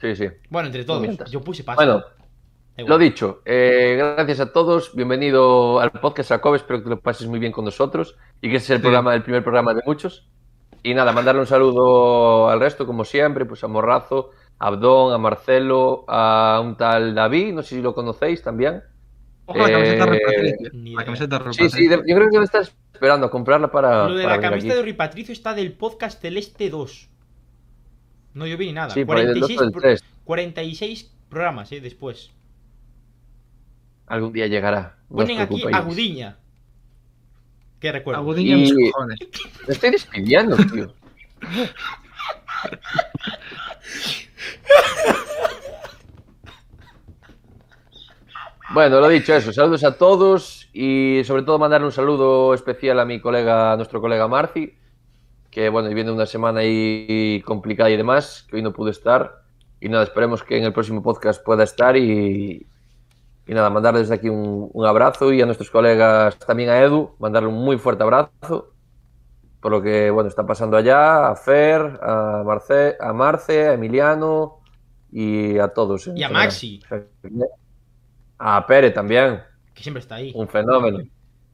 Sí, 0.00 0.16
sí. 0.16 0.26
Bueno, 0.48 0.66
entre 0.66 0.84
todos. 0.84 1.00
mientas. 1.02 1.30
Yo 1.30 1.40
puse 1.40 1.64
pasta. 1.64 1.84
Bueno, 1.84 2.04
igual. 2.76 2.88
Lo 2.90 2.98
dicho, 2.98 3.42
eh, 3.44 3.96
gracias 4.16 4.40
a 4.40 4.52
todos, 4.52 4.94
bienvenido 4.94 5.80
al 5.80 5.90
podcast 5.92 6.30
Jacob, 6.30 6.54
espero 6.54 6.78
que 6.80 6.84
te 6.84 6.90
lo 6.90 7.00
pases 7.00 7.26
muy 7.26 7.38
bien 7.38 7.52
con 7.52 7.64
nosotros 7.64 8.16
y 8.40 8.50
que 8.50 8.56
ese 8.56 8.64
es 8.64 8.70
el 8.70 8.76
Sí. 8.78 8.82
programa, 8.82 9.14
el 9.14 9.22
primer 9.22 9.42
programa 9.42 9.74
de 9.74 9.82
muchos. 9.84 10.26
Y 10.82 10.94
nada, 10.94 11.12
mandarle 11.12 11.42
un 11.42 11.46
saludo 11.46 12.48
al 12.48 12.58
resto, 12.58 12.86
como 12.86 13.04
siempre, 13.04 13.44
pues 13.44 13.62
a 13.64 13.68
Morrazo, 13.68 14.30
a 14.58 14.68
Abdón, 14.68 15.12
a 15.12 15.18
Marcelo, 15.18 16.04
a 16.08 16.60
un 16.64 16.76
tal 16.76 17.14
David, 17.14 17.52
no 17.52 17.62
sé 17.62 17.76
si 17.76 17.82
lo 17.82 17.94
conocéis 17.94 18.42
también. 18.42 18.82
Ojo 19.44 19.58
la 19.58 19.70
camiseta 19.70 20.04
Eh, 20.14 20.54
La 20.94 21.04
camiseta 21.04 21.38
de 21.38 21.52
Sí, 21.52 21.68
sí, 21.68 21.88
yo 21.90 21.98
creo 22.00 22.18
que 22.20 22.30
debe 22.30 22.44
estar 22.44 22.62
esperando 22.94 23.26
a 23.26 23.30
comprarla 23.30 23.70
para. 23.70 24.08
Lo 24.08 24.14
de 24.14 24.22
para 24.22 24.36
la 24.36 24.42
camiseta 24.42 24.74
de 24.76 24.82
Rui 24.82 24.92
Patricio 24.94 25.32
está 25.32 25.52
del 25.54 25.72
podcast 25.72 26.20
Celeste 26.22 26.70
2. 26.70 27.10
No, 28.34 28.46
yo 28.46 28.56
vi 28.56 28.66
ni 28.66 28.72
nada. 28.74 28.90
Sí, 28.90 29.04
por 29.04 29.16
ahí 29.18 29.26
del 29.26 29.40
2 29.40 29.50
o 29.58 29.60
del 29.62 29.72
pro- 29.72 29.80
3. 29.82 30.04
46 30.24 31.12
programas, 31.28 31.72
eh, 31.72 31.80
después. 31.80 32.30
Algún 34.10 34.32
día 34.32 34.48
llegará. 34.48 34.96
no 35.08 35.18
Ponen 35.18 35.38
aquí. 35.38 35.62
Agudiña. 35.72 36.36
¿Qué 37.78 37.92
recuerdo? 37.92 38.20
Agudiña 38.20 38.56
mis 38.56 38.70
Y- 38.70 38.90
cojones. 38.90 39.18
Me 39.68 39.72
estoy 39.72 39.90
despidiendo, 39.92 40.56
tío. 40.56 40.92
Bueno, 48.72 49.00
lo 49.00 49.08
dicho, 49.08 49.34
eso. 49.34 49.52
Saludos 49.52 49.82
a 49.84 49.96
todos 49.98 50.68
y 50.72 51.22
sobre 51.24 51.42
todo 51.42 51.58
mandar 51.58 51.82
un 51.82 51.90
saludo 51.90 52.54
especial 52.54 53.00
a 53.00 53.04
mi 53.04 53.20
colega, 53.20 53.72
a 53.72 53.76
nuestro 53.76 54.00
colega 54.00 54.28
Marci, 54.28 54.74
que 55.50 55.68
bueno, 55.68 55.88
viviendo 55.88 56.14
una 56.14 56.26
semana 56.26 56.60
ahí 56.60 57.42
complicada 57.44 57.90
y 57.90 57.96
demás, 57.96 58.46
que 58.48 58.56
hoy 58.56 58.62
no 58.62 58.72
pudo 58.72 58.90
estar. 58.90 59.42
Y 59.80 59.88
nada, 59.88 60.04
esperemos 60.04 60.44
que 60.44 60.56
en 60.56 60.64
el 60.64 60.72
próximo 60.72 61.02
podcast 61.02 61.42
pueda 61.44 61.64
estar 61.64 61.96
y, 61.96 62.64
y 63.46 63.54
nada, 63.54 63.70
mandarle 63.70 64.00
desde 64.00 64.14
aquí 64.14 64.28
un, 64.28 64.70
un 64.72 64.86
abrazo 64.86 65.32
y 65.32 65.40
a 65.42 65.46
nuestros 65.46 65.70
colegas, 65.70 66.38
también 66.38 66.70
a 66.70 66.78
Edu, 66.80 67.16
mandarle 67.18 67.48
un 67.48 67.56
muy 67.56 67.78
fuerte 67.78 68.02
abrazo 68.02 68.72
por 69.60 69.72
lo 69.72 69.82
que 69.82 70.10
bueno 70.10 70.28
está 70.28 70.46
pasando 70.46 70.76
allá, 70.76 71.28
a 71.28 71.36
Fer, 71.36 71.98
a 72.02 72.42
Marce, 72.44 72.96
a 72.98 73.12
Marce, 73.12 73.68
a 73.68 73.74
Emiliano 73.74 74.60
y 75.12 75.58
a 75.58 75.68
todos. 75.68 76.06
Y 76.06 76.10
a 76.22 76.28
general. 76.28 76.32
Maxi. 76.32 76.80
A 78.38 78.66
Pere 78.66 78.90
también, 78.90 79.42
Que 79.74 79.82
siempre 79.82 80.00
está 80.00 80.14
ahí. 80.16 80.32
un 80.34 80.48
fenómeno. 80.48 81.00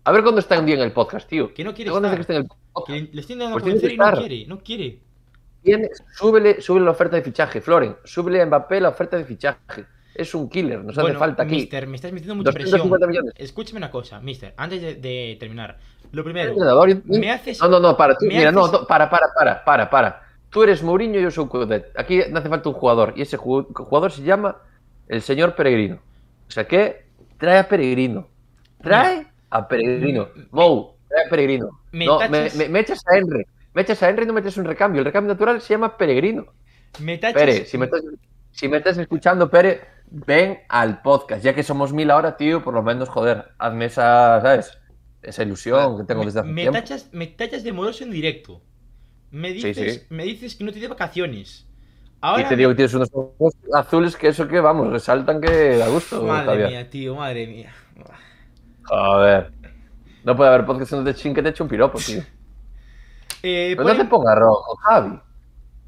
A 0.04 0.12
ver 0.12 0.22
cuándo 0.22 0.38
está 0.40 0.58
un 0.58 0.66
día 0.66 0.76
en 0.76 0.82
el 0.82 0.92
podcast, 0.92 1.28
tío. 1.28 1.52
Que 1.52 1.64
no 1.64 1.74
quiere 1.74 1.90
¿Cuándo 1.90 2.06
estar. 2.06 2.16
que 2.16 2.20
esté 2.20 2.36
en 2.36 2.42
el 2.42 2.48
podcast? 2.72 2.88
le, 3.12 3.20
estoy 3.20 3.36
dando 3.36 3.58
Pues 3.58 3.82
y 3.82 3.96
no 3.96 4.12
quiere. 4.12 4.46
No 4.46 4.58
quiere. 4.60 5.00
Súbele, 6.14 6.60
súbele 6.60 6.84
la 6.84 6.92
oferta 6.92 7.16
de 7.16 7.22
fichaje, 7.22 7.60
Floren. 7.60 7.96
Súbele 8.04 8.40
a 8.40 8.46
Mbappé 8.46 8.80
la 8.80 8.90
oferta 8.90 9.16
de 9.16 9.24
fichaje. 9.24 9.84
Es 10.18 10.34
un 10.34 10.48
killer. 10.48 10.84
Nos 10.84 10.97
hace 10.98 11.14
falta 11.14 11.43
aquí. 11.44 11.56
mister, 11.56 11.86
me 11.86 11.97
estás 11.97 12.12
metiendo 12.12 12.34
mucha 12.34 12.51
250 12.51 13.06
presión. 13.06 13.24
millones. 13.24 13.34
Escúchame 13.36 13.78
una 13.78 13.90
cosa, 13.90 14.20
mister, 14.20 14.55
antes 14.56 14.80
de, 14.82 14.94
de 14.97 15.36
terminar. 15.38 15.78
Lo 16.12 16.22
primero, 16.24 16.55
me 17.05 17.30
haces... 17.30 17.60
No, 17.60 17.68
no, 17.68 17.80
no, 17.80 17.97
para. 17.97 18.16
Tú, 18.16 18.26
mira, 18.26 18.52
no, 18.52 18.64
haces- 18.66 18.80
no, 18.80 18.86
para, 18.86 19.10
para, 19.10 19.26
para, 19.36 19.64
para, 19.64 19.90
para. 19.90 20.22
Tú 20.51 20.62
eres 20.62 20.82
Mourinho 20.82 21.18
y 21.18 21.22
yo 21.22 21.30
soy 21.30 21.47
Coudet. 21.48 21.93
Aquí 21.98 22.20
no 22.30 22.38
hace 22.38 22.48
falta 22.48 22.68
un 22.68 22.74
jugador. 22.76 23.12
Y 23.16 23.22
ese 23.22 23.36
ju- 23.36 23.66
jugador 23.74 24.12
se 24.12 24.22
llama 24.22 24.56
el 25.09 25.20
señor 25.22 25.55
Peregrino. 25.55 25.97
O 26.48 26.51
sea 26.51 26.66
que 26.66 27.06
trae 27.38 27.59
a 27.59 27.68
Peregrino. 27.68 28.28
Trae 28.80 29.26
a 29.51 29.66
Peregrino. 29.68 30.28
Mou, 30.52 30.94
trae 31.09 31.26
a 31.26 31.28
Peregrino. 31.28 31.80
Me 31.93 32.06
no, 32.06 32.18
me, 32.20 32.28
tachas- 32.28 32.56
me- 32.56 32.68
me 32.68 32.80
echas 32.80 33.02
a 33.06 33.16
Henry. 33.18 33.44
Me 33.74 33.82
echas 33.82 34.02
a 34.02 34.09
Henry 34.09 34.22
y 34.24 34.26
no 34.28 34.32
metes 34.32 34.56
un 34.56 34.64
recambio. 34.64 35.01
El 35.01 35.05
recambio 35.06 35.34
natural 35.34 35.60
se 35.60 35.74
llama 35.74 35.97
Peregrino. 35.97 36.47
Me. 37.01 37.18
Pere, 37.18 37.66
si 37.66 37.76
me, 37.76 37.86
estás, 37.86 38.02
si 38.52 38.68
me 38.68 38.78
estás 38.78 38.97
escuchando, 38.97 39.51
Pere, 39.51 39.80
ven 40.10 40.60
al 40.68 41.02
podcast. 41.02 41.42
Ya 41.44 41.54
que 41.54 41.62
somos 41.62 41.92
mil 41.92 42.10
ahora, 42.10 42.36
tío, 42.36 42.62
por 42.62 42.74
lo 42.74 42.82
menos, 42.82 43.08
joder, 43.08 43.52
hazme 43.58 43.86
esa, 43.86 44.40
¿sabes? 44.40 44.78
Esa 45.22 45.42
ilusión 45.42 45.98
que 45.98 46.04
tengo 46.04 46.24
desde 46.24 46.40
hace 46.40 46.48
me 46.48 46.62
tiempo. 46.62 46.78
tachas, 46.78 47.08
me 47.12 47.26
tachas 47.26 47.64
de 47.64 47.72
moroso 47.72 48.04
en 48.04 48.10
directo. 48.10 48.62
Me 49.30 49.52
dices, 49.52 49.94
sí. 49.94 50.06
me 50.08 50.24
dices 50.24 50.54
que 50.54 50.64
no 50.64 50.72
te 50.72 50.78
de 50.78 50.88
vacaciones. 50.88 51.66
Y 51.68 52.18
Ahora... 52.20 52.48
te 52.48 52.56
digo 52.56 52.70
que 52.70 52.76
tienes 52.76 52.94
unos 52.94 53.10
ojos 53.12 53.54
azules 53.74 54.16
que 54.16 54.28
eso 54.28 54.48
que, 54.48 54.60
vamos, 54.60 54.88
resaltan 54.90 55.40
que 55.40 55.76
da 55.76 55.88
gusto, 55.88 56.22
Madre 56.22 56.46
Javier. 56.46 56.68
mía, 56.70 56.90
tío, 56.90 57.14
madre 57.16 57.46
mía. 57.46 57.72
Joder. 58.84 59.52
No 60.24 60.36
puede 60.36 60.50
haber 60.50 60.66
podcast 60.66 60.92
donde 60.92 61.12
te 61.12 61.20
sin 61.20 61.34
que 61.34 61.42
te 61.42 61.50
eche 61.50 61.62
un 61.62 61.68
piropo, 61.68 61.98
tío. 61.98 62.22
Eh, 63.42 63.74
Pero 63.76 63.84
no 63.84 63.94
ponen- 63.94 64.02
te 64.02 64.04
pongas 64.08 64.36
rojo, 64.36 64.76
Javi. 64.82 65.20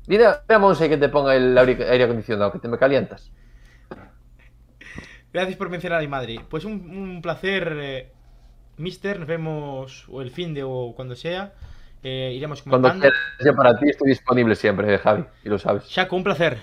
Dile 0.06 0.26
a 0.26 0.42
dile 0.46 0.54
a 0.54 0.58
Monse 0.58 0.88
que 0.88 0.96
te 0.96 1.08
ponga 1.08 1.34
el 1.34 1.56
aire 1.58 2.04
acondicionado, 2.04 2.52
que 2.52 2.58
te 2.60 2.68
me 2.68 2.78
calientas. 2.78 3.32
Gracias 5.38 5.56
por 5.56 5.70
mencionar 5.70 5.98
a 5.98 6.02
mi 6.02 6.08
madre. 6.08 6.40
Pues 6.50 6.64
un, 6.64 6.72
un 6.72 7.22
placer, 7.22 7.76
eh, 7.80 8.12
mister. 8.76 9.20
Nos 9.20 9.28
vemos 9.28 10.04
o 10.08 10.20
el 10.20 10.32
fin 10.32 10.52
de 10.52 10.64
o 10.64 10.92
cuando 10.96 11.14
sea. 11.14 11.52
Eh, 12.02 12.32
iremos 12.36 12.62
Cuando 12.62 12.88
comentando. 12.88 13.14
quieras, 13.14 13.44
yo 13.44 13.54
para 13.56 13.78
ti 13.78 13.88
estoy 13.88 14.08
disponible 14.08 14.56
siempre, 14.56 14.92
eh, 14.94 14.98
Javi, 14.98 15.24
y 15.44 15.48
lo 15.48 15.58
sabes. 15.58 15.84
Shaco, 15.88 16.16
un 16.16 16.24
placer. 16.24 16.58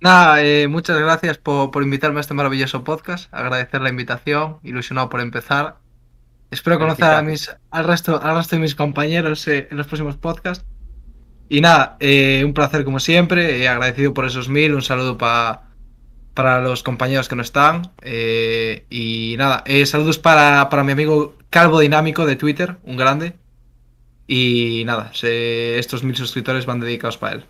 Nada, 0.00 0.42
eh, 0.44 0.68
muchas 0.68 0.98
gracias 0.98 1.38
por, 1.38 1.70
por 1.70 1.82
invitarme 1.82 2.18
a 2.18 2.20
este 2.20 2.34
maravilloso 2.34 2.84
podcast. 2.84 3.32
Agradecer 3.34 3.80
la 3.80 3.88
invitación, 3.90 4.58
ilusionado 4.62 5.08
por 5.08 5.20
empezar. 5.20 5.76
Espero 6.50 6.78
conocer 6.78 7.04
a 7.06 7.22
mis, 7.22 7.54
al, 7.70 7.84
resto, 7.84 8.20
al 8.22 8.36
resto 8.36 8.56
de 8.56 8.62
mis 8.62 8.74
compañeros 8.76 9.46
eh, 9.48 9.68
en 9.70 9.76
los 9.76 9.86
próximos 9.88 10.16
podcasts. 10.16 10.64
Y 11.48 11.60
nada, 11.60 11.96
eh, 12.00 12.42
un 12.44 12.54
placer 12.54 12.84
como 12.84 13.00
siempre. 13.00 13.60
eh, 13.62 13.68
agradecido 13.68 14.14
por 14.14 14.24
esos 14.24 14.48
mil. 14.48 14.74
Un 14.74 14.82
saludo 14.82 15.18
pa- 15.18 15.68
para 16.34 16.60
los 16.60 16.82
compañeros 16.82 17.28
que 17.28 17.36
no 17.36 17.42
están. 17.42 17.92
eh, 18.02 18.84
y 18.90 19.34
nada, 19.38 19.62
eh, 19.66 19.84
saludos 19.86 20.18
para, 20.18 20.68
para 20.70 20.84
mi 20.84 20.92
amigo 20.92 21.36
Calvo 21.50 21.80
Dinámico 21.80 22.26
de 22.26 22.36
Twitter, 22.36 22.76
un 22.84 22.96
grande. 22.96 23.34
Y 24.26 24.84
nada, 24.86 25.10
se- 25.14 25.78
estos 25.78 26.02
mil 26.04 26.16
suscriptores 26.16 26.64
van 26.66 26.80
dedicados 26.80 27.18
para 27.18 27.34
él. 27.36 27.44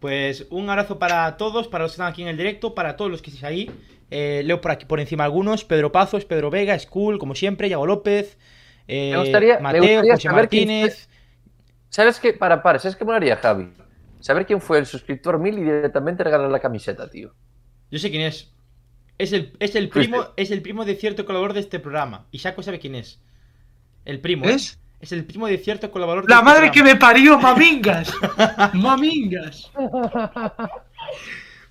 Pues 0.00 0.46
un 0.50 0.68
abrazo 0.68 0.98
para 0.98 1.36
todos, 1.36 1.68
para 1.68 1.84
los 1.84 1.92
que 1.92 1.94
están 1.94 2.08
aquí 2.08 2.22
en 2.22 2.28
el 2.28 2.36
directo, 2.36 2.74
para 2.74 2.96
todos 2.96 3.10
los 3.10 3.22
que 3.22 3.30
estéis 3.30 3.44
ahí. 3.44 3.70
Eh, 4.10 4.42
leo 4.44 4.60
por 4.60 4.72
aquí 4.72 4.84
por 4.84 4.98
encima 5.00 5.24
algunos: 5.24 5.64
Pedro 5.64 5.92
Pazos, 5.92 6.24
Pedro 6.24 6.50
Vega, 6.50 6.76
Skull, 6.78 7.18
como 7.18 7.34
siempre, 7.34 7.68
Yago 7.68 7.86
López, 7.86 8.36
eh, 8.88 9.12
Me 9.12 9.18
gustaría- 9.20 9.56
me 9.56 9.62
Mateo, 9.62 9.82
gustaría 9.82 10.14
José 10.14 10.28
Martínez. 10.30 11.08
¿Sabes 11.88 12.18
qué? 12.18 12.32
Para, 12.32 12.62
para, 12.62 12.78
¿sabes 12.78 12.96
qué 12.96 13.04
molaría, 13.04 13.36
Javi? 13.36 13.68
Saber 14.22 14.46
quién 14.46 14.60
fue 14.60 14.78
el 14.78 14.86
suscriptor 14.86 15.38
mil 15.38 15.58
y 15.58 15.62
directamente 15.62 16.22
regalar 16.24 16.48
la 16.50 16.60
camiseta, 16.60 17.10
tío. 17.10 17.34
Yo 17.90 17.98
sé 17.98 18.08
quién 18.10 18.22
es. 18.22 18.52
Es 19.18 19.32
el, 19.32 19.52
es 19.58 19.74
el 19.74 19.88
primo, 19.88 20.28
es 20.36 20.50
el 20.50 20.62
primo 20.62 20.84
de 20.84 20.94
cierto 20.94 21.26
colaborador 21.26 21.54
de 21.54 21.60
este 21.60 21.80
programa. 21.80 22.26
Y 22.30 22.38
Shaco 22.38 22.62
sabe 22.62 22.78
quién 22.78 22.94
es. 22.94 23.20
El 24.04 24.20
primo. 24.20 24.46
¿eh? 24.46 24.54
¿Es? 24.54 24.78
Es 25.00 25.10
el 25.10 25.24
primo 25.24 25.48
de 25.48 25.58
cierto 25.58 25.90
colaborador 25.90 26.24
de 26.26 26.30
La 26.30 26.36
este 26.36 26.44
madre 26.44 26.70
que 26.70 26.82
me 26.84 26.94
parió, 26.96 27.38
mamingas. 27.38 28.12
mamingas. 28.74 29.70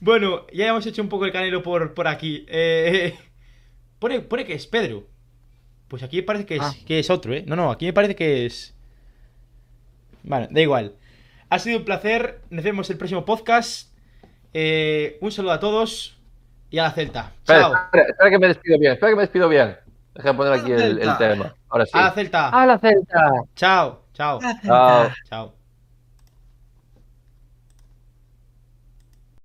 Bueno, 0.03 0.47
ya 0.51 0.67
hemos 0.67 0.83
hecho 0.87 1.01
un 1.03 1.09
poco 1.09 1.25
el 1.25 1.31
canelo 1.31 1.61
por, 1.61 1.93
por 1.93 2.07
aquí. 2.07 2.43
Eh, 2.49 3.13
pone, 3.99 4.21
pone 4.21 4.45
que 4.45 4.55
es 4.55 4.65
Pedro. 4.65 5.07
Pues 5.87 6.01
aquí 6.01 6.23
parece 6.23 6.45
que 6.45 6.55
es, 6.55 6.61
Ah. 6.63 6.73
que 6.87 6.97
es 6.99 7.09
otro, 7.11 7.33
¿eh? 7.35 7.43
No, 7.45 7.55
no, 7.55 7.69
aquí 7.69 7.85
me 7.85 7.93
parece 7.93 8.15
que 8.15 8.45
es... 8.47 8.75
Bueno, 10.23 10.47
da 10.49 10.59
igual. 10.59 10.95
Ha 11.51 11.59
sido 11.59 11.79
un 11.79 11.83
placer. 11.85 12.39
Nos 12.49 12.63
vemos 12.63 12.89
el 12.89 12.97
próximo 12.97 13.25
podcast. 13.25 13.91
Eh, 14.53 15.17
un 15.19 15.33
saludo 15.33 15.51
a 15.51 15.59
todos 15.59 16.17
y 16.69 16.77
a 16.77 16.83
la 16.83 16.91
Celta. 16.91 17.33
Espera, 17.39 17.59
Chao. 17.59 17.73
espera, 17.75 18.03
espera 18.07 18.29
que 18.29 18.39
me 18.39 18.47
despido 18.47 18.79
bien, 18.79 18.93
espera 18.93 19.09
que 19.11 19.15
me 19.17 19.21
despido 19.23 19.49
bien. 19.49 19.77
Deja 20.15 20.29
de 20.31 20.33
poner 20.37 20.53
aquí 20.53 20.71
el, 20.71 20.99
el 21.01 21.17
tema. 21.17 21.53
Ahora 21.69 21.85
sí. 21.85 21.91
A 21.93 22.01
la 22.03 22.11
Celta. 22.11 22.49
¡A 22.49 22.65
la 22.65 22.79
Celta! 22.79 23.31
Chao, 23.55 24.01
chao, 24.13 24.39
Chao. 24.63 25.09
chao. 25.29 25.60